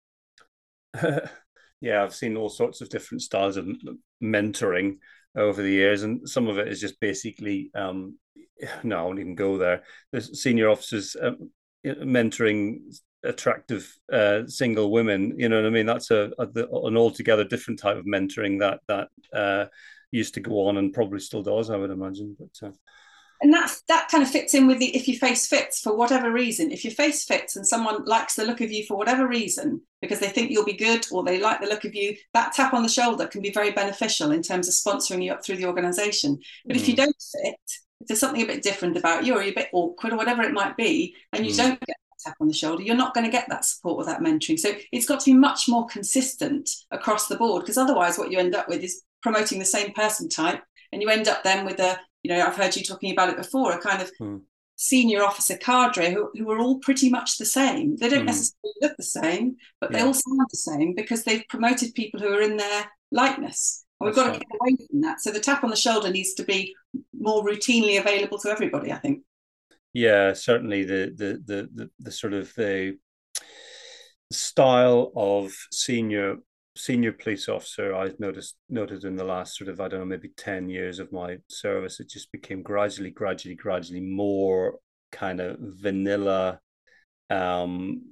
yeah, 1.80 2.02
I've 2.02 2.14
seen 2.14 2.36
all 2.36 2.50
sorts 2.50 2.82
of 2.82 2.90
different 2.90 3.22
styles 3.22 3.56
of 3.56 3.66
mentoring 4.22 4.98
over 5.34 5.62
the 5.62 5.70
years, 5.70 6.02
and 6.02 6.28
some 6.28 6.48
of 6.48 6.58
it 6.58 6.68
is 6.68 6.80
just 6.80 7.00
basically 7.00 7.70
um, 7.74 8.18
no, 8.82 8.98
I 8.98 9.02
won't 9.02 9.18
even 9.18 9.34
go 9.34 9.58
there. 9.58 9.82
There's 10.10 10.40
senior 10.40 10.68
officers 10.68 11.16
uh, 11.20 11.32
mentoring 11.84 12.80
attractive 13.24 13.94
uh, 14.12 14.46
single 14.46 14.90
women. 14.90 15.34
You 15.38 15.48
know 15.48 15.56
what 15.56 15.66
I 15.66 15.70
mean? 15.70 15.86
That's 15.86 16.10
a, 16.10 16.30
a, 16.38 16.46
an 16.86 16.96
altogether 16.96 17.44
different 17.44 17.80
type 17.80 17.96
of 17.96 18.04
mentoring 18.04 18.60
that 18.60 18.80
that 18.88 19.08
uh, 19.36 19.66
used 20.12 20.34
to 20.34 20.40
go 20.40 20.68
on 20.68 20.76
and 20.76 20.92
probably 20.92 21.18
still 21.18 21.42
does. 21.42 21.70
I 21.70 21.76
would 21.76 21.90
imagine, 21.90 22.36
but. 22.38 22.68
Uh, 22.68 22.72
and 23.42 23.52
that 23.52 23.74
that 23.88 24.08
kind 24.08 24.22
of 24.22 24.30
fits 24.30 24.54
in 24.54 24.66
with 24.66 24.78
the 24.78 24.96
if 24.96 25.08
your 25.08 25.18
face 25.18 25.46
fits 25.46 25.80
for 25.80 25.94
whatever 25.94 26.32
reason 26.32 26.70
if 26.70 26.84
your 26.84 26.92
face 26.92 27.24
fits 27.24 27.56
and 27.56 27.66
someone 27.66 28.04
likes 28.04 28.36
the 28.36 28.44
look 28.44 28.60
of 28.60 28.70
you 28.70 28.86
for 28.86 28.96
whatever 28.96 29.26
reason 29.26 29.80
because 30.00 30.20
they 30.20 30.28
think 30.28 30.50
you'll 30.50 30.64
be 30.64 30.72
good 30.72 31.06
or 31.10 31.22
they 31.22 31.40
like 31.40 31.60
the 31.60 31.66
look 31.66 31.84
of 31.84 31.94
you 31.94 32.16
that 32.32 32.52
tap 32.52 32.72
on 32.72 32.82
the 32.82 32.88
shoulder 32.88 33.26
can 33.26 33.42
be 33.42 33.50
very 33.50 33.72
beneficial 33.72 34.30
in 34.30 34.42
terms 34.42 34.68
of 34.68 34.74
sponsoring 34.74 35.22
you 35.22 35.32
up 35.32 35.44
through 35.44 35.56
the 35.56 35.66
organization 35.66 36.38
but 36.64 36.76
mm. 36.76 36.80
if 36.80 36.88
you 36.88 36.94
mm. 36.94 36.98
don't 36.98 37.16
fit 37.32 37.60
if 38.00 38.08
there's 38.08 38.20
something 38.20 38.42
a 38.42 38.46
bit 38.46 38.62
different 38.62 38.96
about 38.96 39.24
you 39.24 39.34
or 39.34 39.42
you're 39.42 39.52
a 39.52 39.54
bit 39.54 39.70
awkward 39.72 40.12
or 40.12 40.16
whatever 40.16 40.42
it 40.42 40.52
might 40.52 40.76
be 40.76 41.14
and 41.32 41.44
you 41.44 41.52
mm. 41.52 41.56
don't 41.56 41.80
get 41.80 41.96
that 41.96 42.30
tap 42.30 42.36
on 42.40 42.46
the 42.46 42.54
shoulder 42.54 42.82
you're 42.82 42.94
not 42.94 43.14
going 43.14 43.24
to 43.24 43.32
get 43.32 43.48
that 43.48 43.64
support 43.64 44.00
or 44.00 44.04
that 44.04 44.20
mentoring 44.20 44.58
so 44.58 44.72
it's 44.92 45.06
got 45.06 45.18
to 45.20 45.30
be 45.32 45.36
much 45.36 45.68
more 45.68 45.86
consistent 45.86 46.70
across 46.92 47.26
the 47.26 47.36
board 47.36 47.62
because 47.62 47.78
otherwise 47.78 48.18
what 48.18 48.30
you 48.30 48.38
end 48.38 48.54
up 48.54 48.68
with 48.68 48.82
is 48.82 49.02
promoting 49.22 49.58
the 49.58 49.64
same 49.64 49.92
person 49.92 50.28
type 50.28 50.62
and 50.92 51.00
you 51.00 51.08
end 51.08 51.28
up 51.28 51.42
then 51.42 51.64
with 51.64 51.78
a 51.80 51.98
you 52.22 52.30
know, 52.30 52.46
I've 52.46 52.56
heard 52.56 52.76
you 52.76 52.82
talking 52.82 53.12
about 53.12 53.30
it 53.30 53.36
before, 53.36 53.72
a 53.72 53.80
kind 53.80 54.00
of 54.00 54.10
hmm. 54.18 54.36
senior 54.76 55.22
officer 55.22 55.56
cadre 55.56 56.12
who, 56.12 56.30
who 56.34 56.50
are 56.50 56.58
all 56.58 56.78
pretty 56.78 57.10
much 57.10 57.38
the 57.38 57.44
same. 57.44 57.96
They 57.96 58.08
don't 58.08 58.20
hmm. 58.20 58.26
necessarily 58.26 58.74
look 58.80 58.96
the 58.96 59.02
same, 59.02 59.56
but 59.80 59.90
yeah. 59.90 59.98
they 59.98 60.04
all 60.04 60.14
sound 60.14 60.40
the 60.50 60.56
same 60.56 60.94
because 60.94 61.24
they've 61.24 61.46
promoted 61.48 61.94
people 61.94 62.20
who 62.20 62.28
are 62.28 62.42
in 62.42 62.56
their 62.56 62.84
likeness. 63.10 63.84
And 64.00 64.06
we've 64.06 64.14
got 64.14 64.28
right. 64.28 64.40
to 64.40 64.46
get 64.46 64.58
away 64.60 64.76
from 64.88 65.00
that. 65.02 65.20
So 65.20 65.30
the 65.30 65.40
tap 65.40 65.64
on 65.64 65.70
the 65.70 65.76
shoulder 65.76 66.10
needs 66.10 66.34
to 66.34 66.44
be 66.44 66.74
more 67.18 67.44
routinely 67.44 67.98
available 67.98 68.38
to 68.38 68.50
everybody, 68.50 68.92
I 68.92 68.98
think. 68.98 69.22
Yeah, 69.94 70.32
certainly 70.32 70.84
the 70.84 71.12
the 71.14 71.42
the 71.44 71.68
the, 71.74 71.90
the 71.98 72.10
sort 72.10 72.32
of 72.32 72.52
the 72.54 72.96
style 74.30 75.12
of 75.14 75.52
senior 75.70 76.36
senior 76.74 77.12
police 77.12 77.48
officer 77.48 77.94
I've 77.94 78.18
noticed 78.18 78.56
noted 78.70 79.04
in 79.04 79.16
the 79.16 79.24
last 79.24 79.56
sort 79.56 79.68
of 79.68 79.80
I 79.80 79.88
don't 79.88 80.00
know 80.00 80.06
maybe 80.06 80.30
10 80.36 80.68
years 80.68 80.98
of 80.98 81.12
my 81.12 81.36
service 81.48 82.00
it 82.00 82.08
just 82.08 82.32
became 82.32 82.62
gradually 82.62 83.10
gradually 83.10 83.54
gradually 83.54 84.00
more 84.00 84.78
kind 85.10 85.40
of 85.40 85.58
vanilla 85.60 86.60
um 87.28 88.02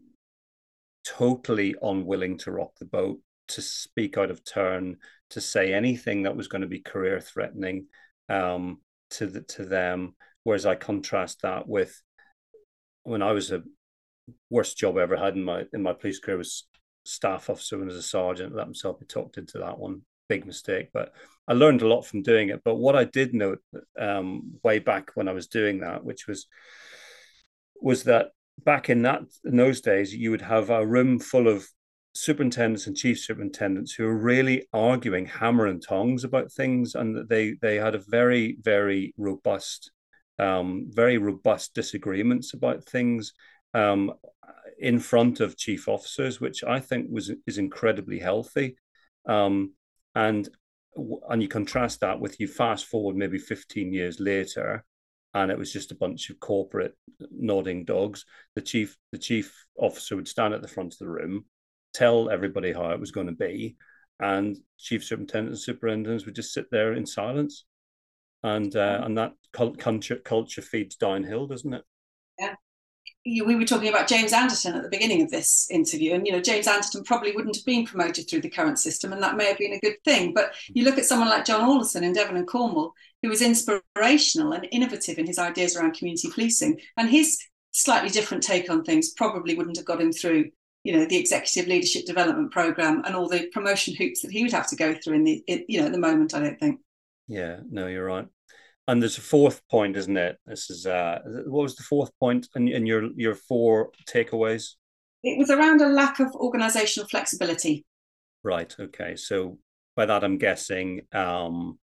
totally 1.06 1.74
unwilling 1.80 2.36
to 2.38 2.52
rock 2.52 2.72
the 2.78 2.84
boat 2.84 3.18
to 3.48 3.62
speak 3.62 4.18
out 4.18 4.30
of 4.30 4.44
turn 4.44 4.96
to 5.30 5.40
say 5.40 5.72
anything 5.72 6.24
that 6.24 6.36
was 6.36 6.48
going 6.48 6.62
to 6.62 6.68
be 6.68 6.80
career 6.80 7.18
threatening 7.18 7.86
um 8.28 8.78
to 9.11 9.26
the 9.26 9.42
to 9.42 9.64
them. 9.64 10.14
Whereas 10.44 10.66
I 10.66 10.74
contrast 10.74 11.42
that 11.42 11.68
with 11.68 12.00
when 13.02 13.22
I 13.22 13.32
was 13.32 13.50
a 13.50 13.62
worst 14.48 14.78
job 14.78 14.96
I 14.96 15.02
ever 15.02 15.16
had 15.16 15.36
in 15.36 15.44
my 15.44 15.64
in 15.72 15.82
my 15.82 15.92
police 15.92 16.18
career 16.18 16.38
was 16.38 16.66
staff 17.05 17.51
officer 17.51 17.80
and 17.80 17.90
as 17.90 17.96
a 17.96 18.03
sergeant, 18.03 18.55
let 18.55 18.66
himself 18.66 18.98
be 18.98 19.07
talked 19.07 19.38
into 19.38 19.59
that 19.59 19.78
one. 19.78 20.03
Big 20.28 20.46
mistake, 20.46 20.90
but 20.92 21.12
I 21.48 21.55
learned 21.55 21.82
a 21.82 21.88
lot 21.88 22.03
from 22.03 22.22
doing 22.22 22.51
it. 22.51 22.62
But 22.64 22.76
what 22.76 22.94
I 22.94 23.03
did 23.03 23.34
note 23.34 23.59
um, 23.98 24.53
way 24.62 24.78
back 24.78 25.11
when 25.14 25.26
I 25.26 25.32
was 25.32 25.48
doing 25.48 25.80
that, 25.80 26.05
which 26.05 26.28
was 26.28 26.46
was 27.80 28.05
that 28.05 28.28
back 28.64 28.90
in 28.90 29.03
that 29.03 29.22
in 29.44 29.57
those 29.57 29.80
days, 29.80 30.14
you 30.14 30.30
would 30.30 30.42
have 30.42 30.70
a 30.70 30.86
room 30.86 31.18
full 31.18 31.48
of 31.48 31.66
superintendents 32.14 32.86
and 32.86 32.96
chief 32.96 33.18
superintendents 33.18 33.92
who 33.92 34.05
were 34.05 34.16
really 34.16 34.66
arguing 34.72 35.26
hammer 35.26 35.66
and 35.66 35.82
tongs 35.82 36.22
about 36.22 36.53
things, 36.53 36.94
and 36.94 37.28
they 37.28 37.55
they 37.61 37.76
had 37.76 37.94
a 37.94 38.03
very 38.09 38.57
very 38.62 39.14
robust, 39.16 39.90
um, 40.38 40.86
very 40.90 41.18
robust 41.18 41.74
disagreements 41.74 42.55
about 42.55 42.84
things. 42.84 43.32
Um, 43.74 44.12
in 44.80 44.98
front 44.98 45.40
of 45.40 45.56
chief 45.56 45.88
officers, 45.88 46.40
which 46.40 46.64
I 46.64 46.80
think 46.80 47.08
was 47.10 47.30
is 47.46 47.58
incredibly 47.58 48.18
healthy. 48.18 48.76
Um, 49.26 49.74
and 50.14 50.48
and 51.28 51.42
you 51.42 51.48
contrast 51.48 52.00
that 52.00 52.18
with 52.18 52.40
you 52.40 52.48
fast 52.48 52.86
forward 52.86 53.16
maybe 53.16 53.38
15 53.38 53.92
years 53.92 54.18
later, 54.18 54.84
and 55.34 55.50
it 55.50 55.58
was 55.58 55.72
just 55.72 55.92
a 55.92 55.96
bunch 55.96 56.30
of 56.30 56.40
corporate 56.40 56.96
nodding 57.30 57.84
dogs. 57.84 58.24
The 58.54 58.62
chief 58.62 58.96
the 59.12 59.18
chief 59.18 59.66
officer 59.78 60.16
would 60.16 60.28
stand 60.28 60.54
at 60.54 60.62
the 60.62 60.68
front 60.68 60.94
of 60.94 60.98
the 60.98 61.08
room, 61.08 61.44
tell 61.94 62.30
everybody 62.30 62.72
how 62.72 62.90
it 62.90 63.00
was 63.00 63.12
going 63.12 63.28
to 63.28 63.32
be, 63.32 63.76
and 64.18 64.56
chief 64.78 65.04
superintendent 65.04 65.50
and 65.50 65.58
superintendents 65.58 66.24
would 66.24 66.34
just 66.34 66.54
sit 66.54 66.70
there 66.70 66.94
in 66.94 67.06
silence, 67.06 67.66
and 68.42 68.74
uh, 68.74 69.02
and 69.04 69.16
that 69.18 69.34
culture 69.52 70.16
culture 70.16 70.62
feeds 70.62 70.96
downhill, 70.96 71.46
doesn't 71.46 71.74
it? 71.74 71.84
Yeah, 72.38 72.54
we 73.26 73.54
were 73.54 73.64
talking 73.64 73.88
about 73.88 74.08
James 74.08 74.32
Anderton 74.32 74.74
at 74.74 74.82
the 74.82 74.88
beginning 74.88 75.22
of 75.22 75.30
this 75.30 75.68
interview, 75.70 76.14
and 76.14 76.26
you 76.26 76.32
know 76.32 76.40
James 76.40 76.66
Anderton 76.66 77.04
probably 77.04 77.32
wouldn't 77.32 77.56
have 77.56 77.64
been 77.64 77.84
promoted 77.84 78.28
through 78.28 78.40
the 78.40 78.50
current 78.50 78.78
system, 78.78 79.12
and 79.12 79.22
that 79.22 79.36
may 79.36 79.46
have 79.46 79.58
been 79.58 79.74
a 79.74 79.80
good 79.80 79.96
thing. 80.04 80.32
But 80.32 80.54
you 80.68 80.84
look 80.84 80.98
at 80.98 81.04
someone 81.04 81.28
like 81.28 81.44
John 81.44 81.60
Alderson 81.60 82.04
in 82.04 82.14
Devon 82.14 82.36
and 82.36 82.46
Cornwall, 82.46 82.94
who 83.22 83.28
was 83.28 83.42
inspirational 83.42 84.52
and 84.52 84.66
innovative 84.72 85.18
in 85.18 85.26
his 85.26 85.38
ideas 85.38 85.76
around 85.76 85.94
community 85.94 86.30
policing, 86.30 86.80
and 86.96 87.10
his 87.10 87.38
slightly 87.72 88.08
different 88.08 88.42
take 88.42 88.70
on 88.70 88.84
things 88.84 89.12
probably 89.12 89.54
wouldn't 89.54 89.76
have 89.76 89.86
got 89.86 90.00
him 90.00 90.12
through, 90.12 90.50
you 90.84 90.96
know, 90.96 91.04
the 91.04 91.18
executive 91.18 91.68
leadership 91.68 92.06
development 92.06 92.50
program 92.50 93.02
and 93.04 93.14
all 93.14 93.28
the 93.28 93.46
promotion 93.48 93.94
hoops 93.94 94.22
that 94.22 94.30
he 94.30 94.42
would 94.42 94.52
have 94.52 94.66
to 94.68 94.76
go 94.76 94.94
through 94.94 95.14
in 95.14 95.24
the, 95.24 95.44
in, 95.46 95.64
you 95.68 95.80
know, 95.80 95.86
at 95.86 95.92
the 95.92 95.98
moment. 95.98 96.34
I 96.34 96.40
don't 96.40 96.58
think. 96.58 96.80
Yeah, 97.28 97.60
no, 97.70 97.86
you're 97.86 98.06
right. 98.06 98.26
And 98.91 99.01
there's 99.01 99.18
a 99.18 99.20
fourth 99.20 99.62
point, 99.68 99.97
isn't 99.97 100.16
it? 100.16 100.36
This 100.47 100.68
is 100.68 100.84
uh, 100.84 101.20
what 101.47 101.62
was 101.62 101.76
the 101.76 101.84
fourth 101.84 102.11
point 102.18 102.49
in, 102.57 102.66
in 102.66 102.86
your 102.86 103.05
your 103.14 103.36
four 103.36 103.93
takeaways? 104.12 104.74
It 105.22 105.38
was 105.38 105.49
around 105.49 105.80
a 105.80 105.86
lack 105.86 106.18
of 106.18 106.34
organizational 106.34 107.09
flexibility. 107.09 107.84
Right. 108.43 108.74
Okay. 108.80 109.14
So 109.14 109.59
by 109.95 110.07
that, 110.07 110.24
I'm 110.24 110.38
guessing 110.38 111.03
um, 111.12 111.78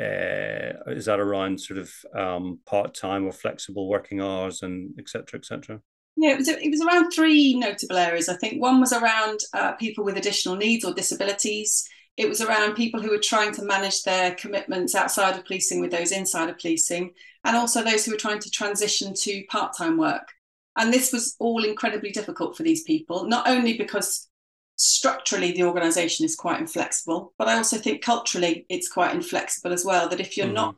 uh, 0.00 0.86
is 0.86 1.06
that 1.06 1.18
around 1.18 1.60
sort 1.60 1.80
of 1.80 1.92
um, 2.14 2.60
part 2.64 2.94
time 2.94 3.26
or 3.26 3.32
flexible 3.32 3.88
working 3.88 4.20
hours 4.20 4.62
and 4.62 4.94
etc. 5.00 5.40
etc. 5.40 5.80
Yeah, 6.16 6.34
it 6.34 6.38
was, 6.38 6.48
it 6.48 6.70
was 6.70 6.80
around 6.80 7.10
three 7.10 7.58
notable 7.58 7.96
areas. 7.96 8.28
I 8.28 8.36
think 8.36 8.62
one 8.62 8.78
was 8.78 8.92
around 8.92 9.40
uh, 9.52 9.72
people 9.72 10.04
with 10.04 10.16
additional 10.16 10.54
needs 10.54 10.84
or 10.84 10.94
disabilities. 10.94 11.84
It 12.16 12.28
was 12.28 12.40
around 12.40 12.74
people 12.74 13.00
who 13.00 13.10
were 13.10 13.18
trying 13.18 13.52
to 13.54 13.64
manage 13.64 14.02
their 14.02 14.34
commitments 14.34 14.94
outside 14.94 15.36
of 15.36 15.44
policing 15.44 15.80
with 15.80 15.90
those 15.90 16.12
inside 16.12 16.48
of 16.48 16.58
policing, 16.58 17.12
and 17.44 17.56
also 17.56 17.82
those 17.82 18.04
who 18.04 18.12
were 18.12 18.18
trying 18.18 18.40
to 18.40 18.50
transition 18.50 19.12
to 19.14 19.44
part 19.50 19.76
time 19.76 19.98
work. 19.98 20.32
And 20.76 20.92
this 20.92 21.12
was 21.12 21.36
all 21.38 21.64
incredibly 21.64 22.10
difficult 22.10 22.56
for 22.56 22.62
these 22.62 22.82
people, 22.82 23.26
not 23.26 23.48
only 23.48 23.76
because 23.76 24.28
structurally 24.76 25.52
the 25.52 25.62
organisation 25.62 26.26
is 26.26 26.36
quite 26.36 26.60
inflexible, 26.60 27.32
but 27.38 27.48
I 27.48 27.56
also 27.56 27.78
think 27.78 28.02
culturally 28.02 28.66
it's 28.68 28.88
quite 28.88 29.14
inflexible 29.14 29.72
as 29.72 29.84
well. 29.84 30.08
That 30.08 30.20
if 30.20 30.36
you're 30.36 30.46
mm-hmm. 30.46 30.54
not 30.54 30.76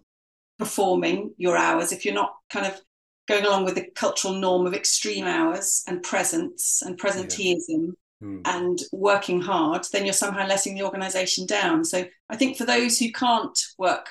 performing 0.58 1.34
your 1.36 1.56
hours, 1.56 1.92
if 1.92 2.04
you're 2.04 2.14
not 2.14 2.34
kind 2.50 2.66
of 2.66 2.80
going 3.26 3.44
along 3.44 3.64
with 3.64 3.74
the 3.74 3.86
cultural 3.94 4.34
norm 4.34 4.66
of 4.66 4.74
extreme 4.74 5.26
hours 5.26 5.82
and 5.86 6.02
presence 6.02 6.82
and 6.84 6.98
presenteeism, 6.98 7.92
mm. 8.22 8.40
and 8.44 8.78
working 8.92 9.40
hard, 9.40 9.86
then 9.92 10.04
you're 10.04 10.12
somehow 10.12 10.46
letting 10.46 10.74
the 10.74 10.82
organization 10.82 11.46
down. 11.46 11.84
So 11.84 12.04
I 12.28 12.36
think 12.36 12.56
for 12.56 12.64
those 12.64 12.98
who 12.98 13.12
can't 13.12 13.58
work 13.78 14.08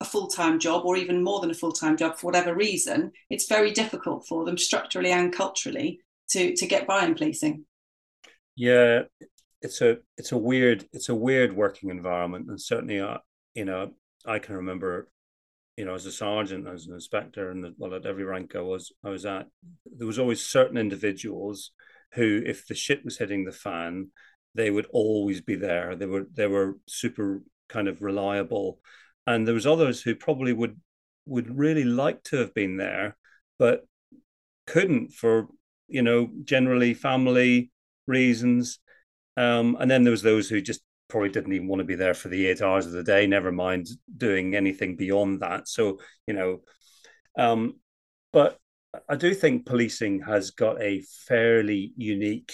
a 0.00 0.04
full 0.04 0.28
time 0.28 0.58
job 0.58 0.84
or 0.84 0.96
even 0.96 1.24
more 1.24 1.40
than 1.40 1.50
a 1.50 1.54
full 1.54 1.72
time 1.72 1.96
job 1.96 2.16
for 2.16 2.26
whatever 2.26 2.54
reason, 2.54 3.12
it's 3.30 3.48
very 3.48 3.70
difficult 3.70 4.26
for 4.26 4.44
them 4.44 4.58
structurally 4.58 5.10
and 5.10 5.32
culturally 5.32 6.00
to, 6.30 6.54
to 6.54 6.66
get 6.66 6.86
by 6.86 7.04
in 7.04 7.14
policing. 7.14 7.64
Yeah, 8.56 9.02
it's 9.60 9.80
a 9.80 9.98
it's 10.16 10.32
a 10.32 10.36
weird 10.36 10.86
it's 10.92 11.08
a 11.08 11.14
weird 11.14 11.54
working 11.54 11.90
environment, 11.90 12.46
and 12.48 12.60
certainly, 12.60 13.00
uh, 13.00 13.18
you 13.54 13.64
know, 13.64 13.92
I 14.26 14.38
can 14.38 14.56
remember 14.56 15.08
you 15.78 15.84
know, 15.84 15.94
as 15.94 16.06
a 16.06 16.10
sergeant, 16.10 16.66
as 16.66 16.88
an 16.88 16.94
inspector, 16.94 17.52
and 17.52 17.72
well, 17.78 17.94
at 17.94 18.04
every 18.04 18.24
rank 18.24 18.56
I 18.56 18.60
was 18.60 18.90
I 19.04 19.10
was 19.10 19.24
at, 19.24 19.46
there 19.86 20.08
was 20.08 20.18
always 20.18 20.44
certain 20.44 20.76
individuals 20.76 21.70
who, 22.14 22.42
if 22.44 22.66
the 22.66 22.74
shit 22.74 23.04
was 23.04 23.18
hitting 23.18 23.44
the 23.44 23.52
fan, 23.52 24.10
they 24.54 24.70
would 24.70 24.86
always 24.90 25.40
be 25.40 25.54
there. 25.54 25.94
They 25.94 26.06
were 26.06 26.26
they 26.32 26.46
were 26.46 26.78
super 26.86 27.42
kind 27.68 27.88
of 27.88 28.02
reliable, 28.02 28.80
and 29.26 29.46
there 29.46 29.54
was 29.54 29.66
others 29.66 30.02
who 30.02 30.14
probably 30.14 30.52
would 30.52 30.80
would 31.26 31.56
really 31.56 31.84
like 31.84 32.22
to 32.24 32.38
have 32.38 32.54
been 32.54 32.76
there, 32.76 33.16
but 33.58 33.86
couldn't 34.66 35.12
for 35.12 35.48
you 35.88 36.02
know 36.02 36.30
generally 36.44 36.94
family 36.94 37.70
reasons. 38.06 38.78
Um, 39.36 39.76
and 39.78 39.90
then 39.90 40.02
there 40.02 40.10
was 40.10 40.22
those 40.22 40.48
who 40.48 40.60
just 40.60 40.82
probably 41.08 41.28
didn't 41.28 41.52
even 41.52 41.68
want 41.68 41.80
to 41.80 41.84
be 41.84 41.94
there 41.94 42.14
for 42.14 42.28
the 42.28 42.46
eight 42.46 42.60
hours 42.60 42.86
of 42.86 42.92
the 42.92 43.04
day, 43.04 43.26
never 43.26 43.52
mind 43.52 43.88
doing 44.16 44.54
anything 44.54 44.96
beyond 44.96 45.40
that. 45.40 45.68
So 45.68 46.00
you 46.26 46.34
know, 46.34 46.60
um, 47.38 47.78
but 48.32 48.58
I 49.08 49.16
do 49.16 49.34
think 49.34 49.66
policing 49.66 50.22
has 50.22 50.50
got 50.50 50.80
a 50.80 51.02
fairly 51.26 51.92
unique 51.96 52.52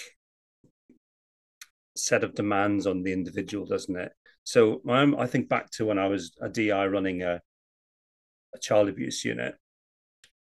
set 1.95 2.23
of 2.23 2.35
demands 2.35 2.85
on 2.87 3.03
the 3.03 3.13
individual, 3.13 3.65
doesn't 3.65 3.95
it? 3.95 4.11
So 4.43 4.81
I'm, 4.87 5.17
I 5.17 5.27
think 5.27 5.49
back 5.49 5.71
to 5.71 5.85
when 5.85 5.97
I 5.97 6.07
was 6.07 6.33
a 6.41 6.49
DI 6.49 6.87
running 6.87 7.23
a, 7.23 7.41
a 8.53 8.59
child 8.59 8.89
abuse 8.89 9.23
unit. 9.23 9.55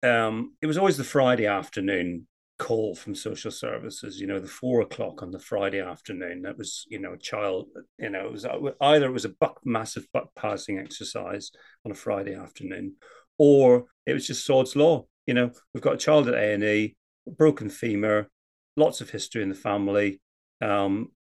Um, 0.02 0.55
it 0.62 0.66
was 0.66 0.78
always 0.78 0.97
the 0.97 1.05
Friday 1.05 1.47
afternoon 1.47 2.28
call 2.59 2.94
from 2.94 3.15
social 3.15 3.51
services. 3.51 4.20
You 4.20 4.27
know, 4.27 4.40
the 4.40 4.47
four 4.47 4.82
o'clock 4.82 5.23
on 5.23 5.31
the 5.31 5.40
Friday 5.40 5.81
afternoon. 5.81 6.43
That 6.43 6.59
was, 6.59 6.86
you 6.89 7.01
know, 7.01 7.15
a 7.15 7.19
child. 7.19 7.69
You 7.98 8.10
know, 8.10 8.27
it 8.27 8.32
was 8.32 8.47
either 8.81 9.06
it 9.06 9.12
was 9.12 9.24
a 9.24 9.31
buck 9.40 9.60
massive 9.65 10.06
buck 10.12 10.28
passing 10.36 10.78
exercise 10.78 11.51
on 11.85 11.90
a 11.90 11.97
Friday 11.97 12.35
afternoon, 12.35 12.94
or 13.39 13.86
it 14.06 14.12
was 14.12 14.27
just 14.27 14.44
sods 14.44 14.77
law 14.77 15.06
you 15.28 15.34
know, 15.34 15.50
we've 15.74 15.82
got 15.82 15.92
a 15.92 15.98
child 15.98 16.26
at 16.26 16.34
A 16.34 16.55
and 16.55 16.64
E, 16.64 16.96
broken 17.36 17.68
femur, 17.68 18.30
lots 18.76 19.02
of 19.02 19.10
history 19.10 19.42
in 19.42 19.50
the 19.50 19.55
family. 19.55 20.22
Um, 20.62 21.12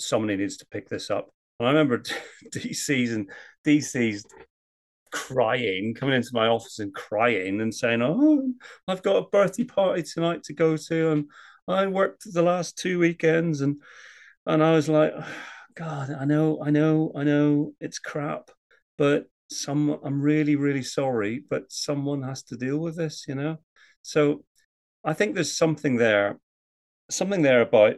somebody 0.00 0.36
needs 0.36 0.56
to 0.56 0.66
pick 0.66 0.88
this 0.88 1.12
up. 1.12 1.30
And 1.60 1.68
I 1.68 1.70
remember 1.70 2.02
DC's 2.52 3.12
and 3.12 3.30
DC's 3.64 4.26
crying, 5.12 5.94
coming 5.94 6.16
into 6.16 6.30
my 6.32 6.48
office 6.48 6.80
and 6.80 6.92
crying 6.92 7.60
and 7.60 7.72
saying, 7.72 8.02
"Oh, 8.02 8.52
I've 8.88 9.02
got 9.02 9.18
a 9.18 9.28
birthday 9.28 9.64
party 9.64 10.02
tonight 10.02 10.42
to 10.44 10.52
go 10.52 10.76
to, 10.76 11.12
and 11.12 11.26
I 11.68 11.86
worked 11.86 12.24
the 12.32 12.42
last 12.42 12.78
two 12.78 12.98
weekends." 12.98 13.60
And 13.60 13.80
and 14.44 14.60
I 14.60 14.72
was 14.72 14.88
like, 14.88 15.14
"God, 15.76 16.10
I 16.10 16.24
know, 16.24 16.60
I 16.64 16.70
know, 16.70 17.12
I 17.14 17.22
know, 17.22 17.74
it's 17.80 18.00
crap, 18.00 18.50
but 18.98 19.26
some 19.50 19.98
i'm 20.04 20.20
really 20.20 20.54
really 20.54 20.82
sorry 20.82 21.42
but 21.50 21.70
someone 21.70 22.22
has 22.22 22.42
to 22.42 22.56
deal 22.56 22.78
with 22.78 22.96
this 22.96 23.24
you 23.26 23.34
know? 23.34 23.58
So 24.02 24.44
i 25.04 25.12
think 25.12 25.34
there's 25.34 25.56
something 25.56 25.96
there 25.96 26.38
something 27.10 27.42
there 27.42 27.60
about 27.60 27.96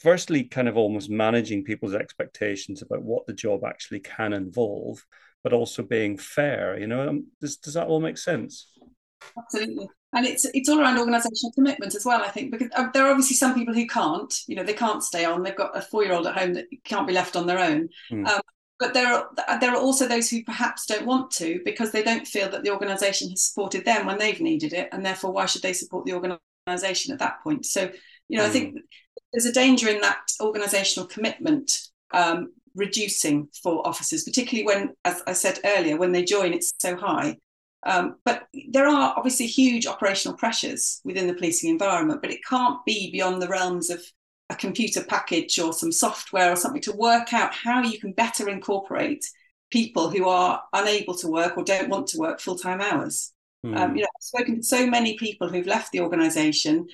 firstly 0.00 0.44
kind 0.44 0.68
of 0.68 0.76
almost 0.76 1.10
managing 1.10 1.64
people's 1.64 1.94
expectations 1.94 2.82
about 2.82 3.02
what 3.02 3.26
the 3.26 3.34
job 3.34 3.62
actually 3.64 4.00
can 4.00 4.32
involve 4.32 5.04
but 5.44 5.52
also 5.52 5.82
being 5.82 6.16
fair 6.16 6.78
you 6.78 6.86
know? 6.86 7.08
Um, 7.08 7.26
does, 7.40 7.58
does 7.58 7.74
that 7.74 7.86
all 7.86 8.00
make 8.00 8.18
sense? 8.18 8.68
Absolutely. 9.38 9.86
And 10.14 10.26
it's 10.26 10.44
it's 10.46 10.68
all 10.68 10.80
around 10.80 10.98
organizational 10.98 11.52
commitment 11.54 11.94
as 11.94 12.04
well 12.04 12.22
i 12.22 12.28
think 12.28 12.50
because 12.50 12.68
uh, 12.74 12.90
there 12.92 13.06
are 13.06 13.10
obviously 13.10 13.36
some 13.36 13.54
people 13.54 13.72
who 13.72 13.86
can't 13.86 14.34
you 14.46 14.56
know 14.56 14.62
they 14.62 14.74
can't 14.74 15.02
stay 15.02 15.24
on. 15.24 15.42
They've 15.42 15.56
got 15.56 15.76
a 15.76 15.80
four 15.80 16.04
year 16.04 16.12
old 16.12 16.26
at 16.26 16.36
home 16.36 16.54
that 16.54 16.66
can't 16.84 17.06
be 17.06 17.14
left 17.14 17.36
on 17.36 17.46
their 17.46 17.58
own. 17.58 17.88
Mm. 18.10 18.26
um, 18.28 18.40
but 18.82 18.94
there 18.94 19.14
are 19.14 19.30
there 19.60 19.70
are 19.70 19.80
also 19.80 20.08
those 20.08 20.28
who 20.28 20.42
perhaps 20.42 20.86
don't 20.86 21.06
want 21.06 21.30
to 21.30 21.60
because 21.64 21.92
they 21.92 22.02
don't 22.02 22.26
feel 22.26 22.50
that 22.50 22.64
the 22.64 22.70
organisation 22.70 23.30
has 23.30 23.44
supported 23.44 23.84
them 23.84 24.06
when 24.06 24.18
they've 24.18 24.40
needed 24.40 24.72
it, 24.72 24.88
and 24.90 25.06
therefore 25.06 25.30
why 25.30 25.46
should 25.46 25.62
they 25.62 25.72
support 25.72 26.04
the 26.04 26.14
organisation 26.14 27.12
at 27.12 27.20
that 27.20 27.40
point? 27.44 27.64
So 27.64 27.92
you 28.28 28.38
know, 28.38 28.44
mm. 28.44 28.48
I 28.48 28.50
think 28.50 28.74
mm. 28.74 28.80
there's 29.32 29.46
a 29.46 29.52
danger 29.52 29.88
in 29.88 30.00
that 30.00 30.22
organisational 30.40 31.08
commitment 31.08 31.78
um, 32.12 32.52
reducing 32.74 33.48
for 33.62 33.86
officers, 33.86 34.24
particularly 34.24 34.66
when, 34.66 34.94
as 35.04 35.22
I 35.28 35.32
said 35.32 35.60
earlier, 35.64 35.96
when 35.96 36.10
they 36.10 36.24
join, 36.24 36.52
it's 36.52 36.72
so 36.80 36.96
high. 36.96 37.36
Um, 37.84 38.16
but 38.24 38.48
there 38.70 38.88
are 38.88 39.14
obviously 39.16 39.46
huge 39.46 39.86
operational 39.86 40.36
pressures 40.36 41.00
within 41.04 41.28
the 41.28 41.34
policing 41.34 41.70
environment, 41.70 42.20
but 42.20 42.32
it 42.32 42.44
can't 42.44 42.84
be 42.84 43.12
beyond 43.12 43.40
the 43.40 43.48
realms 43.48 43.90
of 43.90 44.02
a 44.52 44.56
computer 44.56 45.02
package 45.02 45.58
or 45.58 45.72
some 45.72 45.92
software 45.92 46.52
or 46.52 46.56
something 46.56 46.82
to 46.82 46.92
work 46.92 47.32
out 47.32 47.54
how 47.54 47.82
you 47.82 47.98
can 47.98 48.12
better 48.12 48.48
incorporate 48.48 49.24
people 49.70 50.10
who 50.10 50.28
are 50.28 50.62
unable 50.74 51.14
to 51.14 51.28
work 51.28 51.56
or 51.56 51.64
don't 51.64 51.88
want 51.88 52.06
to 52.06 52.18
work 52.18 52.40
full-time 52.40 52.80
hours. 52.80 53.32
Mm. 53.64 53.76
Um, 53.76 53.96
you 53.96 54.02
know, 54.02 54.08
I've 54.14 54.22
spoken 54.22 54.56
to 54.56 54.62
so 54.62 54.86
many 54.86 55.16
people 55.16 55.48
who've 55.48 55.66
left 55.66 55.92
the 55.92 56.00
organisation 56.00 56.86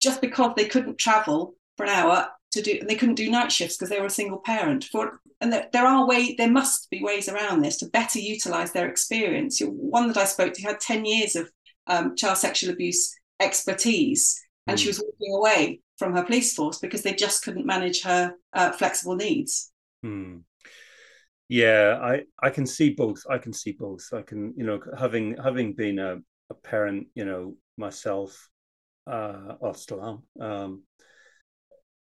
just 0.00 0.20
because 0.20 0.52
they 0.56 0.66
couldn't 0.66 0.98
travel 0.98 1.54
for 1.76 1.84
an 1.84 1.90
hour 1.90 2.28
to 2.52 2.62
do, 2.62 2.78
and 2.80 2.88
they 2.88 2.94
couldn't 2.94 3.16
do 3.16 3.30
night 3.30 3.50
shifts 3.50 3.76
because 3.76 3.88
they 3.88 3.98
were 3.98 4.06
a 4.06 4.10
single 4.10 4.38
parent. 4.38 4.84
For 4.84 5.20
and 5.40 5.52
there, 5.52 5.68
there 5.72 5.86
are 5.86 6.06
way, 6.06 6.34
there 6.36 6.50
must 6.50 6.90
be 6.90 7.02
ways 7.02 7.28
around 7.28 7.62
this 7.62 7.78
to 7.78 7.86
better 7.86 8.20
utilise 8.20 8.70
their 8.70 8.88
experience. 8.88 9.60
One 9.60 10.06
that 10.08 10.18
I 10.18 10.24
spoke 10.24 10.52
to 10.54 10.62
had 10.62 10.80
ten 10.80 11.04
years 11.04 11.34
of 11.34 11.50
um, 11.86 12.14
child 12.14 12.38
sexual 12.38 12.72
abuse 12.72 13.12
expertise, 13.40 14.38
and 14.66 14.76
mm. 14.76 14.80
she 14.80 14.86
hmm. 14.86 14.90
was 14.90 15.02
walking 15.02 15.34
away 15.34 15.80
from 16.02 16.14
her 16.14 16.24
police 16.24 16.52
force 16.54 16.78
because 16.78 17.02
they 17.02 17.14
just 17.14 17.44
couldn't 17.44 17.64
manage 17.64 18.02
her 18.02 18.34
uh, 18.52 18.72
flexible 18.72 19.14
needs. 19.14 19.70
Hmm. 20.02 20.38
Yeah, 21.48 21.98
I 22.02 22.22
I 22.42 22.50
can 22.50 22.66
see 22.66 22.90
both. 22.90 23.22
I 23.30 23.38
can 23.38 23.52
see 23.52 23.72
both. 23.72 24.08
I 24.12 24.22
can 24.22 24.54
you 24.56 24.64
know 24.64 24.80
having 24.98 25.36
having 25.36 25.74
been 25.74 25.98
a, 25.98 26.16
a 26.50 26.54
parent, 26.54 27.08
you 27.14 27.24
know 27.24 27.56
myself, 27.76 28.48
uh, 29.06 29.54
or 29.60 29.74
still 29.74 30.02
am, 30.02 30.44
um, 30.44 30.82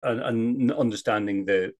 and, 0.03 0.21
and 0.21 0.71
understanding 0.71 1.45
the 1.45 1.73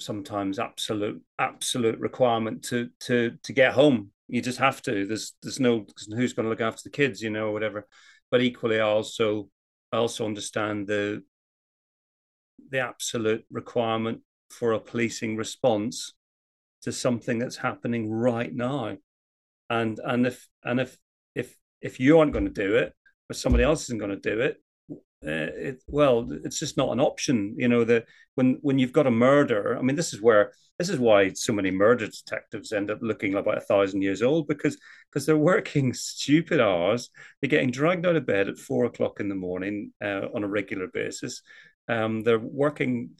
sometimes 0.00 0.58
absolute 0.58 1.22
absolute 1.38 1.98
requirement 1.98 2.62
to 2.64 2.88
to 3.00 3.36
to 3.42 3.52
get 3.52 3.74
home. 3.74 4.10
You 4.28 4.40
just 4.40 4.58
have 4.58 4.80
to. 4.82 5.06
There's 5.06 5.34
there's 5.42 5.60
no 5.60 5.84
who's 6.08 6.32
going 6.32 6.44
to 6.44 6.50
look 6.50 6.60
after 6.60 6.82
the 6.84 6.96
kids, 6.96 7.20
you 7.20 7.30
know, 7.30 7.48
or 7.48 7.52
whatever. 7.52 7.86
But 8.30 8.42
equally, 8.42 8.80
also 8.80 9.50
I 9.96 9.98
also 9.98 10.26
understand 10.26 10.86
the 10.86 11.22
the 12.70 12.80
absolute 12.80 13.46
requirement 13.50 14.20
for 14.50 14.72
a 14.72 14.80
policing 14.80 15.36
response 15.36 16.12
to 16.82 16.92
something 16.92 17.38
that's 17.38 17.56
happening 17.56 18.10
right 18.10 18.54
now. 18.54 18.98
And 19.70 19.98
and 20.04 20.26
if 20.26 20.48
and 20.62 20.80
if 20.80 20.98
if 21.34 21.56
if 21.80 21.98
you 21.98 22.18
aren't 22.18 22.34
going 22.34 22.44
to 22.44 22.50
do 22.50 22.76
it, 22.76 22.92
or 23.30 23.34
somebody 23.34 23.64
else 23.64 23.84
isn't 23.84 23.98
going 23.98 24.10
to 24.10 24.30
do 24.34 24.40
it, 24.40 24.62
uh, 25.26 25.50
it, 25.54 25.82
well, 25.88 26.28
it's 26.44 26.58
just 26.58 26.76
not 26.76 26.90
an 26.90 27.00
option. 27.00 27.54
You 27.58 27.68
know, 27.68 27.84
that 27.84 28.06
when 28.34 28.58
when 28.62 28.78
you've 28.78 28.92
got 28.92 29.06
a 29.06 29.10
murder, 29.10 29.76
I 29.78 29.82
mean, 29.82 29.96
this 29.96 30.12
is 30.12 30.22
where 30.22 30.52
this 30.78 30.88
is 30.88 30.98
why 30.98 31.32
so 31.32 31.52
many 31.52 31.70
murder 31.70 32.06
detectives 32.06 32.72
end 32.72 32.90
up 32.90 32.98
looking 33.00 33.34
about 33.34 33.58
a 33.58 33.62
thousand 33.62 34.02
years 34.02 34.22
old 34.22 34.46
because 34.46 34.78
because 35.10 35.26
they're 35.26 35.36
working 35.36 35.92
stupid 35.94 36.60
hours. 36.60 37.10
They're 37.40 37.50
getting 37.50 37.70
dragged 37.70 38.06
out 38.06 38.16
of 38.16 38.26
bed 38.26 38.48
at 38.48 38.58
four 38.58 38.84
o'clock 38.84 39.20
in 39.20 39.28
the 39.28 39.34
morning 39.34 39.92
uh, 40.02 40.28
on 40.34 40.44
a 40.44 40.48
regular 40.48 40.88
basis. 40.88 41.42
Um, 41.88 42.22
they're 42.22 42.38
working 42.38 43.10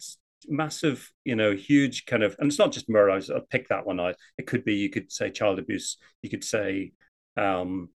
massive, 0.48 1.10
you 1.24 1.36
know, 1.36 1.52
huge 1.52 2.06
kind 2.06 2.22
of, 2.22 2.36
and 2.38 2.48
it's 2.48 2.58
not 2.58 2.72
just 2.72 2.88
murder. 2.88 3.12
I'll 3.12 3.40
pick 3.50 3.68
that 3.68 3.86
one 3.86 4.00
out. 4.00 4.16
It 4.38 4.46
could 4.46 4.64
be 4.64 4.74
you 4.74 4.90
could 4.90 5.10
say 5.10 5.30
child 5.30 5.58
abuse. 5.58 5.98
You 6.22 6.30
could 6.30 6.44
say 6.44 6.92
um, 7.36 7.90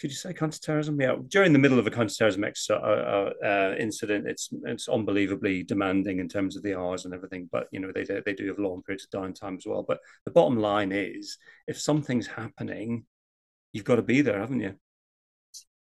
could 0.00 0.10
you 0.10 0.16
say 0.16 0.32
counterterrorism? 0.32 1.00
Yeah, 1.00 1.16
during 1.28 1.52
the 1.52 1.58
middle 1.58 1.78
of 1.78 1.86
a 1.86 1.90
counterterrorism 1.90 2.44
ex- 2.44 2.70
uh, 2.70 2.74
uh, 2.74 3.32
uh, 3.44 3.74
incident, 3.78 4.28
it's 4.28 4.48
it's 4.64 4.88
unbelievably 4.88 5.64
demanding 5.64 6.20
in 6.20 6.28
terms 6.28 6.56
of 6.56 6.62
the 6.62 6.78
hours 6.78 7.04
and 7.04 7.14
everything. 7.14 7.48
But 7.50 7.66
you 7.72 7.80
know 7.80 7.90
they 7.92 8.04
do, 8.04 8.22
they 8.24 8.34
do 8.34 8.46
have 8.48 8.58
long 8.58 8.82
periods 8.82 9.06
of 9.12 9.20
downtime 9.20 9.56
as 9.56 9.66
well. 9.66 9.84
But 9.86 9.98
the 10.24 10.30
bottom 10.30 10.58
line 10.58 10.92
is, 10.92 11.38
if 11.66 11.80
something's 11.80 12.26
happening, 12.26 13.04
you've 13.72 13.84
got 13.84 13.96
to 13.96 14.02
be 14.02 14.20
there, 14.20 14.38
haven't 14.38 14.60
you? 14.60 14.74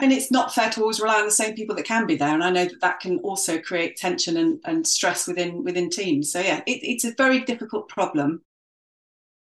And 0.00 0.12
it's 0.12 0.30
not 0.30 0.54
fair 0.54 0.70
to 0.70 0.80
always 0.82 1.00
rely 1.00 1.18
on 1.18 1.24
the 1.24 1.32
same 1.32 1.56
people 1.56 1.74
that 1.74 1.84
can 1.84 2.06
be 2.06 2.14
there. 2.14 2.32
And 2.32 2.44
I 2.44 2.50
know 2.50 2.66
that 2.66 2.80
that 2.80 3.00
can 3.00 3.18
also 3.18 3.58
create 3.58 3.96
tension 3.96 4.36
and, 4.36 4.60
and 4.64 4.86
stress 4.86 5.26
within 5.26 5.64
within 5.64 5.90
teams. 5.90 6.30
So 6.32 6.40
yeah, 6.40 6.62
it, 6.66 6.80
it's 6.82 7.04
a 7.04 7.14
very 7.18 7.40
difficult 7.40 7.88
problem, 7.88 8.42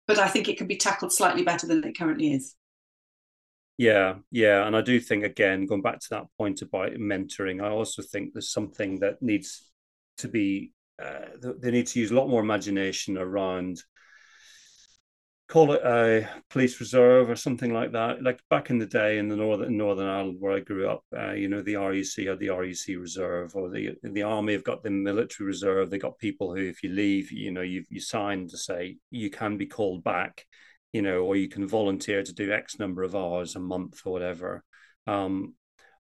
but 0.06 0.18
I 0.18 0.28
think 0.28 0.48
it 0.48 0.58
can 0.58 0.66
be 0.66 0.76
tackled 0.76 1.12
slightly 1.12 1.44
better 1.44 1.66
than 1.66 1.82
it 1.82 1.96
currently 1.96 2.34
is. 2.34 2.54
Yeah, 3.76 4.16
yeah, 4.30 4.66
and 4.66 4.76
I 4.76 4.82
do 4.82 5.00
think 5.00 5.24
again, 5.24 5.66
going 5.66 5.82
back 5.82 5.98
to 6.00 6.06
that 6.10 6.26
point 6.38 6.62
about 6.62 6.92
mentoring, 6.92 7.62
I 7.62 7.70
also 7.70 8.02
think 8.02 8.32
there's 8.32 8.52
something 8.52 9.00
that 9.00 9.20
needs 9.20 9.68
to 10.18 10.28
be. 10.28 10.72
Uh, 11.02 11.26
they 11.60 11.72
need 11.72 11.88
to 11.88 11.98
use 11.98 12.12
a 12.12 12.14
lot 12.14 12.28
more 12.28 12.40
imagination 12.40 13.18
around. 13.18 13.82
Call 15.46 15.72
it 15.72 15.82
a 15.84 16.26
police 16.48 16.80
reserve 16.80 17.28
or 17.28 17.36
something 17.36 17.72
like 17.72 17.92
that. 17.92 18.22
Like 18.22 18.40
back 18.48 18.70
in 18.70 18.78
the 18.78 18.86
day 18.86 19.18
in 19.18 19.28
the 19.28 19.36
northern 19.36 19.76
Northern 19.76 20.06
Ireland 20.08 20.36
where 20.40 20.52
I 20.52 20.60
grew 20.60 20.88
up, 20.88 21.04
uh, 21.14 21.32
you 21.32 21.48
know, 21.48 21.60
the 21.60 21.76
RUC 21.76 22.24
had 22.26 22.38
the 22.38 22.48
RUC 22.48 22.96
reserve, 22.96 23.54
or 23.54 23.68
the 23.68 23.90
the 24.02 24.22
army 24.22 24.54
have 24.54 24.64
got 24.64 24.82
the 24.82 24.90
military 24.90 25.46
reserve. 25.46 25.90
They 25.90 25.98
got 25.98 26.18
people 26.18 26.54
who, 26.54 26.62
if 26.62 26.82
you 26.82 26.88
leave, 26.90 27.30
you 27.30 27.50
know, 27.50 27.60
you 27.60 27.84
you 27.90 28.00
signed 28.00 28.50
to 28.50 28.56
say 28.56 28.96
you 29.10 29.28
can 29.30 29.58
be 29.58 29.66
called 29.66 30.02
back 30.02 30.46
you 30.94 31.02
know, 31.02 31.22
or 31.22 31.34
you 31.34 31.48
can 31.48 31.66
volunteer 31.66 32.22
to 32.22 32.32
do 32.32 32.52
X 32.52 32.78
number 32.78 33.02
of 33.02 33.16
hours 33.16 33.56
a 33.56 33.60
month 33.60 34.00
or 34.04 34.12
whatever. 34.12 34.62
Um, 35.08 35.54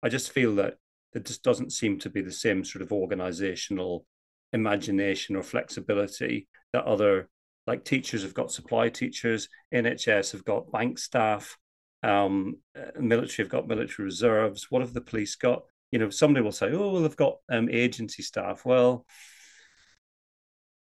I 0.03 0.09
just 0.09 0.31
feel 0.31 0.55
that 0.55 0.75
there 1.13 1.21
just 1.23 1.43
doesn't 1.43 1.73
seem 1.73 1.97
to 1.99 2.11
be 2.11 2.21
the 2.21 2.31
same 2.31 2.63
sort 2.63 2.83
of 2.83 2.91
organizational 2.91 4.05
imagination 4.53 5.35
or 5.35 5.41
flexibility 5.41 6.47
that 6.73 6.85
other 6.85 7.27
like 7.65 7.83
teachers 7.83 8.21
have 8.21 8.35
got 8.35 8.51
supply 8.51 8.89
teachers, 8.89 9.49
NHS 9.73 10.33
have 10.33 10.45
got 10.45 10.71
bank 10.71 10.99
staff, 10.99 11.57
um, 12.03 12.57
uh, 12.77 12.99
military 12.99 13.45
have 13.45 13.51
got 13.51 13.67
military 13.67 14.05
reserves. 14.05 14.67
What 14.69 14.83
have 14.83 14.93
the 14.93 15.01
police 15.01 15.35
got? 15.35 15.63
You 15.91 15.97
know, 15.97 16.11
somebody 16.11 16.43
will 16.43 16.51
say, 16.51 16.67
"Oh, 16.71 16.91
well, 16.91 17.01
they've 17.01 17.15
got 17.15 17.37
um, 17.49 17.67
agency 17.71 18.21
staff." 18.21 18.63
Well, 18.63 19.07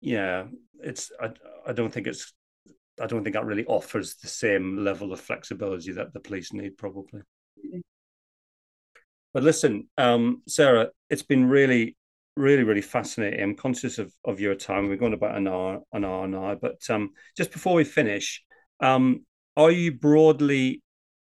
yeah, 0.01 0.47
it's. 0.81 1.13
I, 1.21 1.31
I 1.65 1.73
don't 1.73 1.93
think 1.93 2.09
it's. 2.09 2.33
I 3.01 3.07
don't 3.07 3.25
think 3.25 3.35
that 3.35 3.45
really 3.45 3.67
offers 3.67 4.17
the 4.17 4.29
same 4.29 4.85
level 4.85 5.13
of 5.13 5.21
flexibility 5.21 5.93
that 5.93 6.13
the 6.13 6.21
police 6.21 6.53
need, 6.53 6.77
probably. 6.77 7.23
But 9.33 9.43
listen, 9.43 9.89
um, 9.99 10.43
Sarah, 10.47 10.91
it's 11.11 11.25
been 11.25 11.49
really 11.49 11.97
really, 12.37 12.65
really 12.65 12.83
fascinating. 12.83 13.41
I'm 13.41 13.55
conscious 13.55 13.99
of, 13.99 14.13
of 14.25 14.41
your 14.41 14.55
time. 14.55 14.89
We're 14.89 14.97
going 14.97 15.13
about 15.13 15.37
an 15.37 15.49
hour, 15.49 15.83
an 15.93 16.05
hour 16.05 16.27
now. 16.27 16.55
But 16.55 16.79
um, 16.91 17.11
just 17.37 17.53
before 17.53 17.75
we 17.75 17.85
finish, 17.85 18.43
um, 18.81 19.25
are 19.57 19.71
you 19.71 19.93
broadly, 19.93 20.83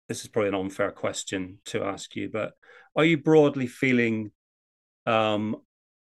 this 0.09 0.23
is 0.23 0.29
probably 0.29 0.49
an 0.49 0.55
unfair 0.55 0.91
question 0.91 1.59
to 1.67 1.85
ask 1.85 2.15
you, 2.15 2.29
but 2.31 2.53
are 2.95 3.05
you 3.05 3.17
broadly 3.19 3.67
feeling 3.67 4.33
um, 5.07 5.57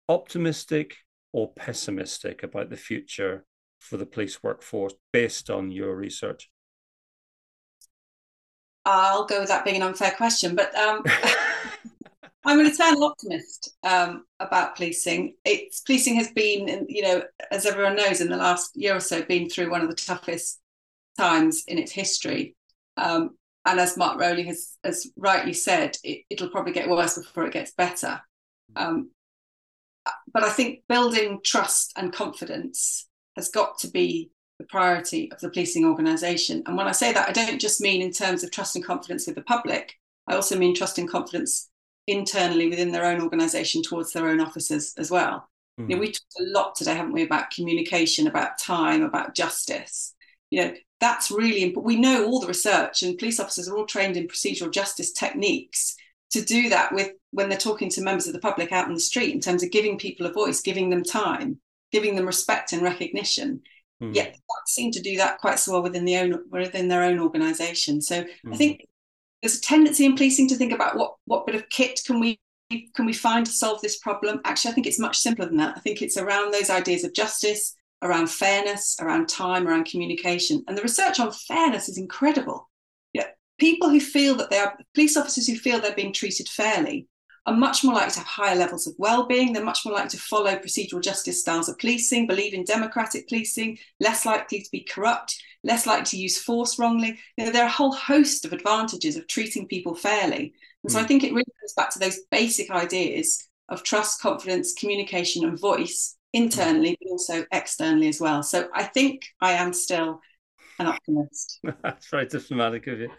optimistic 0.09 0.97
or 1.33 1.53
pessimistic 1.55 2.43
about 2.43 2.69
the 2.69 2.77
future 2.77 3.45
for 3.81 3.97
the 3.97 4.07
police 4.07 4.43
workforce 4.43 4.95
based 5.13 5.51
on 5.51 5.73
your 5.73 5.97
research? 5.97 6.51
I'll 8.85 9.27
go 9.27 9.41
with 9.41 9.49
that 9.49 9.65
being 9.65 9.77
an 9.77 9.83
unfair 9.83 10.13
question, 10.13 10.55
but 10.55 10.75
um, 10.75 11.03
I'm 12.45 12.61
an 12.61 12.67
eternal 12.67 13.05
optimist 13.05 13.75
um, 13.83 14.25
about 14.39 14.77
policing. 14.77 15.35
It's 15.45 15.81
policing 15.81 16.17
has 16.17 16.31
been, 16.31 16.87
you 16.89 17.03
know, 17.03 17.23
as 17.51 17.67
everyone 17.67 17.97
knows, 17.97 18.21
in 18.21 18.29
the 18.29 18.37
last 18.37 18.77
year 18.77 18.97
or 18.97 19.01
so, 19.01 19.23
been 19.23 19.51
through 19.51 19.71
one 19.71 19.83
of 19.83 19.89
the 19.89 19.95
toughest 19.95 20.61
times 21.19 21.65
in 21.67 21.79
its 21.79 21.93
history. 21.93 22.57
Um, 22.97 23.37
and 23.67 23.79
as 23.79 23.97
Mark 23.97 24.19
Rowley 24.19 24.45
has, 24.45 24.77
has 24.83 25.11
rightly 25.17 25.53
said, 25.53 25.97
it, 26.03 26.25
will 26.41 26.49
probably 26.49 26.73
get 26.73 26.89
worse 26.89 27.19
before 27.19 27.47
it 27.47 27.53
gets 27.53 27.73
better. 27.73 28.21
Um, 28.75 29.11
but 30.33 30.45
I 30.45 30.51
think 30.51 30.81
building 30.89 31.41
trust 31.45 31.93
and 31.97 32.13
confidence 32.13 33.07
has 33.41 33.49
got 33.49 33.79
to 33.81 33.89
be 33.89 34.31
the 34.59 34.67
priority 34.67 35.33
of 35.33 35.41
the 35.41 35.51
policing 35.51 35.87
organisation. 35.87 36.63
And 36.67 36.77
when 36.77 36.87
I 36.87 36.93
say 36.93 37.13
that, 37.13 37.29
I 37.29 37.33
don't 37.33 37.61
just 37.61 37.81
mean 37.81 38.03
in 38.03 38.13
terms 38.13 38.45
of 38.45 38.51
trust 38.51 38.77
and 38.77 38.85
confidence 38.85 39.27
with 39.27 39.35
the 39.35 39.43
public. 39.43 39.95
I 40.29 40.35
also 40.35 40.57
mean 40.57 40.75
trust 40.75 40.99
and 40.99 41.09
confidence 41.09 41.69
internally 42.07 42.69
within 42.69 42.93
their 42.93 43.07
own 43.07 43.23
organization 43.23 43.83
towards 43.83 44.13
their 44.13 44.29
own 44.29 44.41
officers 44.41 44.93
as 44.99 45.11
well. 45.11 45.49
Mm. 45.81 45.89
You 45.89 45.89
know, 45.89 45.97
hmm. 45.97 46.01
we 46.01 46.07
talked 46.09 46.41
a 46.41 46.51
lot 46.53 46.75
today, 46.75 46.95
haven't 46.95 47.13
we, 47.13 47.23
about 47.23 47.51
communication, 47.51 48.27
about 48.27 48.59
time, 48.59 49.03
about 49.03 49.35
justice. 49.35 50.15
You 50.51 50.65
know, 50.65 50.75
that's 51.01 51.31
really 51.31 51.63
important. 51.63 51.87
We 51.87 52.01
know 52.01 52.27
all 52.27 52.41
the 52.41 52.47
research, 52.47 53.03
and 53.03 53.19
police 53.19 53.41
officers 53.41 53.69
are 53.69 53.77
all 53.77 53.87
trained 53.87 54.17
in 54.17 54.29
procedural 54.29 54.73
justice 54.73 55.13
techniques 55.13 55.97
to 56.33 56.43
do 56.43 56.69
that 56.69 56.93
with 56.93 57.13
when 57.31 57.49
they're 57.49 57.59
talking 57.59 57.89
to 57.91 58.03
members 58.03 58.27
of 58.27 58.33
the 58.35 58.41
public 58.41 58.73
out 58.73 58.89
in 58.89 58.95
the 58.95 59.01
street 59.01 59.35
in 59.35 59.41
terms 59.41 59.63
of 59.63 59.71
giving 59.71 59.99
people 59.99 60.27
a 60.27 60.33
voice, 60.33 60.61
giving 60.61 60.91
them 60.91 61.03
time, 61.03 61.61
giving 61.93 62.15
them 62.15 62.27
respect 62.27 62.73
and 62.73 62.83
recognition. 62.83 63.63
Mm. 64.03 64.15
Yet 64.15 64.33
they 64.33 64.39
seem 64.67 64.93
to 64.93 65.03
do 65.03 65.17
that 65.17 65.39
quite 65.39 65.59
so 65.59 65.73
well 65.73 65.83
within 65.83 66.05
the 66.05 66.17
own 66.17 66.45
within 66.51 66.89
their 66.89 67.03
own 67.03 67.19
organisation. 67.19 68.01
So 68.01 68.23
mm. 68.23 68.29
I 68.47 68.49
hmm. 68.49 68.55
think 68.55 68.87
there's 69.43 69.59
a 69.59 69.61
tendency 69.61 70.05
in 70.05 70.17
policing 70.17 70.49
to 70.49 70.57
think 70.57 70.73
about 70.73 70.97
what 70.97 71.15
what 71.27 71.47
bit 71.47 71.55
of 71.55 71.69
kit 71.69 72.01
can 72.07 72.21
we 72.21 72.41
can 72.95 73.07
we 73.07 73.13
find 73.13 73.47
to 73.47 73.53
solve 73.53 73.81
this 73.81 73.99
problem 73.99 74.41
actually 74.45 74.71
i 74.71 74.75
think 74.75 74.87
it's 74.87 74.99
much 74.99 75.19
simpler 75.19 75.47
than 75.47 75.57
that 75.57 75.77
i 75.77 75.81
think 75.81 76.01
it's 76.01 76.17
around 76.17 76.53
those 76.53 76.71
ideas 76.71 77.05
of 77.05 77.13
justice 77.13 77.75
around 78.03 78.31
fairness 78.31 78.97
around 79.01 79.29
time 79.29 79.67
around 79.67 79.85
communication 79.87 80.63
and 80.69 80.79
the 80.79 80.83
research 80.83 81.19
on 81.19 81.33
fairness 81.33 81.89
is 81.89 81.99
incredible 81.99 82.71
yeah 83.13 83.27
people 83.59 83.89
who 83.89 84.01
feel 84.01 84.35
that 84.37 84.51
they 84.51 84.59
are 84.59 84.79
police 84.95 85.17
officers 85.17 85.47
who 85.47 85.57
feel 85.57 85.81
they're 85.81 85.95
being 85.95 86.13
treated 86.13 86.49
fairly 86.49 87.09
are 87.47 87.57
much 87.57 87.83
more 87.83 87.95
likely 87.95 88.13
to 88.13 88.19
have 88.19 88.27
higher 88.27 88.57
levels 88.57 88.87
of 88.87 88.95
well-being 88.99 89.53
they're 89.53 89.65
much 89.65 89.81
more 89.85 89.95
likely 89.95 90.11
to 90.11 90.19
follow 90.19 90.57
procedural 90.57 91.03
justice 91.03 91.41
styles 91.41 91.69
of 91.69 91.79
policing 91.79 92.27
believe 92.27 92.55
in 92.55 92.65
democratic 92.65 93.29
policing 93.29 93.79
less 93.99 94.27
likely 94.27 94.61
to 94.61 94.71
be 94.71 94.81
corrupt 94.81 95.41
less 95.63 95.87
likely 95.87 96.05
to 96.05 96.17
use 96.17 96.39
force 96.39 96.79
wrongly. 96.79 97.19
You 97.37 97.45
know, 97.45 97.53
there 97.53 97.63
are 97.63 97.69
a 97.69 97.71
whole 97.71 97.93
host 97.93 98.45
of 98.45 98.53
advantages 98.53 99.17
of 99.17 99.27
treating 99.27 99.67
people 99.67 99.95
fairly. 99.95 100.55
And 100.83 100.93
so 100.93 100.99
mm. 100.99 101.03
I 101.03 101.07
think 101.07 101.23
it 101.23 101.33
really 101.33 101.45
comes 101.61 101.75
back 101.77 101.91
to 101.91 101.99
those 101.99 102.21
basic 102.31 102.71
ideas 102.71 103.47
of 103.69 103.83
trust, 103.83 104.21
confidence, 104.21 104.73
communication, 104.75 105.45
and 105.45 105.59
voice 105.59 106.17
internally, 106.33 106.97
but 107.01 107.11
also 107.11 107.45
externally 107.53 108.09
as 108.09 108.21
well. 108.21 108.43
So 108.43 108.69
I 108.75 108.85
think 108.85 109.23
I 109.41 109.53
am 109.53 109.73
still 109.73 110.21
an 110.81 110.87
optimist. 110.87 111.61
That's 111.83 112.09
very 112.09 112.27
diplomatic 112.27 112.87
of 112.87 113.01
you. 113.01 113.11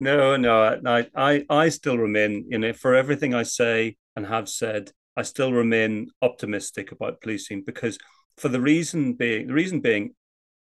No, 0.00 0.36
no, 0.36 0.76
I, 0.84 1.06
I, 1.14 1.44
I 1.48 1.68
still 1.68 1.98
remain, 1.98 2.46
you 2.48 2.58
know, 2.58 2.72
for 2.72 2.94
everything 2.94 3.34
I 3.34 3.44
say 3.44 3.96
and 4.16 4.26
have 4.26 4.48
said, 4.48 4.90
I 5.16 5.22
still 5.22 5.52
remain 5.52 6.08
optimistic 6.22 6.92
about 6.92 7.20
policing 7.20 7.62
because 7.64 7.98
for 8.38 8.48
the 8.48 8.60
reason 8.60 9.14
being, 9.14 9.46
the 9.46 9.54
reason 9.54 9.80
being, 9.80 10.14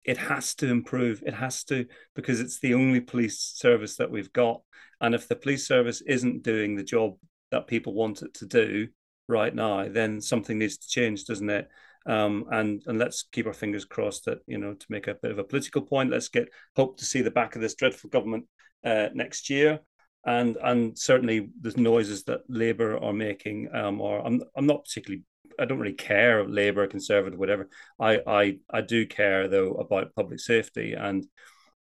it 0.04 0.18
has 0.18 0.54
to 0.56 0.68
improve. 0.68 1.22
It 1.26 1.34
has 1.34 1.64
to 1.64 1.86
because 2.14 2.38
it's 2.38 2.60
the 2.60 2.74
only 2.74 3.00
police 3.00 3.40
service 3.40 3.96
that 3.96 4.10
we've 4.10 4.32
got. 4.32 4.62
And 5.00 5.14
if 5.14 5.26
the 5.26 5.34
police 5.34 5.66
service 5.66 6.00
isn't 6.00 6.44
doing 6.44 6.76
the 6.76 6.84
job 6.84 7.16
that 7.50 7.66
people 7.66 7.92
want 7.92 8.22
it 8.22 8.32
to 8.34 8.46
do 8.46 8.88
right 9.28 9.54
now, 9.54 9.88
then 9.88 10.20
something 10.20 10.58
needs 10.58 10.78
to 10.78 10.88
change, 10.88 11.24
doesn't 11.24 11.50
it? 11.50 11.68
Um, 12.06 12.46
and 12.50 12.82
and 12.86 12.98
let's 12.98 13.24
keep 13.32 13.46
our 13.46 13.52
fingers 13.52 13.84
crossed 13.84 14.26
that 14.26 14.38
you 14.46 14.58
know 14.58 14.74
to 14.74 14.86
make 14.88 15.08
a 15.08 15.14
bit 15.14 15.32
of 15.32 15.38
a 15.38 15.44
political 15.44 15.82
point. 15.82 16.10
Let's 16.10 16.28
get 16.28 16.48
hope 16.76 16.98
to 16.98 17.04
see 17.04 17.22
the 17.22 17.30
back 17.30 17.56
of 17.56 17.62
this 17.62 17.74
dreadful 17.74 18.10
government 18.10 18.44
uh, 18.84 19.08
next 19.14 19.50
year. 19.50 19.80
And 20.24 20.56
and 20.62 20.98
certainly 20.98 21.50
the 21.60 21.80
noises 21.80 22.24
that 22.24 22.40
Labour 22.48 22.98
are 23.02 23.12
making, 23.12 23.68
um, 23.72 24.00
or 24.00 24.24
I'm 24.24 24.42
I'm 24.56 24.66
not 24.66 24.84
particularly 24.84 25.24
I 25.58 25.64
don't 25.64 25.78
really 25.78 25.94
care 25.94 26.46
Labour, 26.46 26.86
Conservative, 26.86 27.38
whatever. 27.38 27.68
I 28.00 28.20
I 28.26 28.58
I 28.70 28.80
do 28.82 29.06
care 29.06 29.48
though 29.48 29.74
about 29.74 30.14
public 30.14 30.40
safety 30.40 30.94
and 30.94 31.26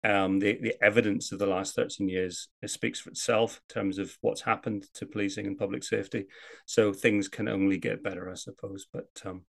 um, 0.03 0.39
the 0.39 0.59
the 0.61 0.75
evidence 0.83 1.31
of 1.31 1.39
the 1.39 1.47
last 1.47 1.75
thirteen 1.75 2.07
years 2.07 2.47
it 2.61 2.69
speaks 2.69 2.99
for 2.99 3.09
itself 3.09 3.59
in 3.69 3.73
terms 3.73 3.97
of 3.97 4.15
what's 4.21 4.41
happened 4.41 4.85
to 4.95 5.05
policing 5.05 5.47
and 5.47 5.57
public 5.57 5.83
safety. 5.83 6.25
So 6.65 6.93
things 6.93 7.27
can 7.27 7.47
only 7.47 7.77
get 7.77 8.03
better, 8.03 8.29
I 8.29 8.35
suppose. 8.35 8.85
But 8.91 9.07
um, 9.25 9.45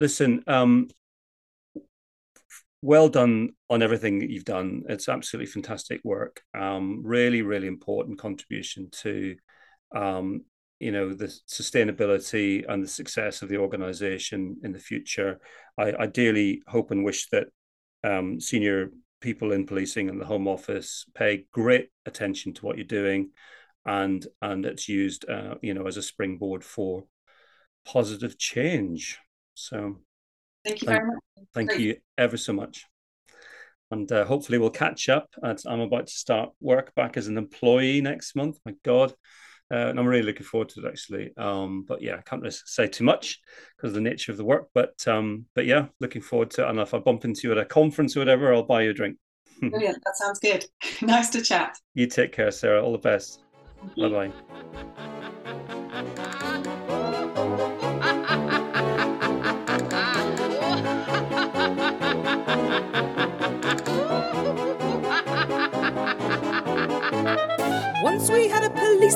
listen, 0.00 0.42
um, 0.46 0.88
well 2.82 3.08
done 3.08 3.50
on 3.68 3.82
everything 3.82 4.20
that 4.20 4.30
you've 4.30 4.44
done. 4.44 4.82
It's 4.88 5.08
absolutely 5.08 5.50
fantastic 5.50 6.00
work. 6.02 6.42
Um, 6.58 7.02
really, 7.04 7.42
really 7.42 7.68
important 7.68 8.18
contribution 8.18 8.88
to 9.02 9.36
um, 9.94 10.44
you 10.80 10.90
know 10.90 11.12
the 11.12 11.26
sustainability 11.46 12.64
and 12.68 12.82
the 12.82 12.88
success 12.88 13.42
of 13.42 13.48
the 13.48 13.58
organization 13.58 14.56
in 14.64 14.72
the 14.72 14.78
future 14.78 15.38
i 15.78 15.92
ideally 15.92 16.62
hope 16.66 16.90
and 16.90 17.04
wish 17.04 17.28
that 17.28 17.48
um, 18.02 18.40
senior 18.40 18.90
people 19.20 19.52
in 19.52 19.66
policing 19.66 20.08
and 20.08 20.18
the 20.18 20.24
home 20.24 20.48
office 20.48 21.04
pay 21.14 21.46
great 21.52 21.90
attention 22.06 22.54
to 22.54 22.64
what 22.64 22.76
you're 22.76 22.86
doing 22.86 23.30
and 23.84 24.26
and 24.40 24.64
it's 24.64 24.88
used 24.88 25.28
uh, 25.28 25.54
you 25.60 25.74
know 25.74 25.86
as 25.86 25.98
a 25.98 26.02
springboard 26.02 26.64
for 26.64 27.04
positive 27.84 28.38
change 28.38 29.18
so 29.54 29.98
thank 30.64 30.82
you 30.82 30.86
thank, 30.86 31.00
very 31.00 31.06
much 31.06 31.18
thank 31.54 31.68
Great. 31.70 31.80
you 31.80 31.96
ever 32.18 32.36
so 32.36 32.52
much 32.52 32.86
and 33.90 34.10
uh, 34.12 34.24
hopefully 34.24 34.58
we'll 34.58 34.70
catch 34.70 35.08
up 35.08 35.28
i'm 35.42 35.80
about 35.80 36.06
to 36.06 36.12
start 36.12 36.50
work 36.60 36.94
back 36.94 37.16
as 37.16 37.26
an 37.26 37.38
employee 37.38 38.00
next 38.00 38.36
month 38.36 38.58
my 38.64 38.74
god 38.84 39.12
uh, 39.72 39.86
and 39.86 40.00
I'm 40.00 40.06
really 40.06 40.24
looking 40.24 40.44
forward 40.44 40.68
to 40.70 40.80
it 40.80 40.88
actually. 40.88 41.30
Um, 41.36 41.84
but 41.86 42.02
yeah, 42.02 42.16
I 42.16 42.22
can't 42.22 42.42
really 42.42 42.54
say 42.64 42.88
too 42.88 43.04
much 43.04 43.40
because 43.76 43.90
of 43.90 43.94
the 43.94 44.00
nature 44.00 44.32
of 44.32 44.38
the 44.38 44.44
work. 44.44 44.68
But 44.74 45.06
um, 45.06 45.46
but 45.54 45.64
yeah, 45.64 45.86
looking 46.00 46.22
forward 46.22 46.50
to 46.52 46.64
it. 46.64 46.70
And 46.70 46.80
if 46.80 46.92
I 46.92 46.98
bump 46.98 47.24
into 47.24 47.42
you 47.44 47.52
at 47.52 47.58
a 47.58 47.64
conference 47.64 48.16
or 48.16 48.20
whatever, 48.20 48.52
I'll 48.52 48.64
buy 48.64 48.82
you 48.82 48.90
a 48.90 48.94
drink. 48.94 49.16
Brilliant. 49.60 50.02
That 50.04 50.16
sounds 50.16 50.40
good. 50.40 50.66
nice 51.02 51.30
to 51.30 51.42
chat. 51.42 51.76
You 51.94 52.06
take 52.06 52.32
care, 52.32 52.50
Sarah. 52.50 52.82
All 52.82 52.92
the 52.92 52.98
best. 52.98 53.44
Bye 53.96 54.08
bye. 54.08 55.19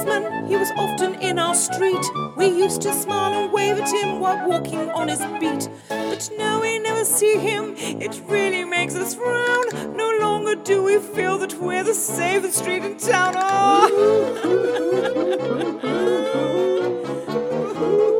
policeman, 0.04 0.46
he 0.46 0.56
was 0.56 0.70
often 0.76 1.14
in 1.20 1.38
our 1.38 1.54
street. 1.54 2.04
We 2.36 2.46
used 2.46 2.82
to 2.82 2.92
smile 2.92 3.44
and 3.44 3.50
wave 3.52 3.78
at 3.78 3.88
him 3.88 4.20
while 4.20 4.46
walking 4.48 4.90
on 4.90 5.08
his 5.08 5.20
beat. 5.40 5.70
But 5.88 6.30
now 6.36 6.60
we 6.60 6.78
never 6.78 7.04
see 7.04 7.38
him, 7.38 7.74
it 7.76 8.20
really 8.26 8.64
makes 8.64 8.94
us 8.94 9.14
frown. 9.14 9.96
No 9.96 10.18
longer 10.20 10.54
do 10.56 10.82
we 10.82 10.98
feel 10.98 11.38
that 11.38 11.54
we're 11.54 11.84
the 11.84 11.94
safest 11.94 12.58
street 12.58 12.84
in 12.84 12.98
town. 12.98 13.34
Oh. 13.36 14.50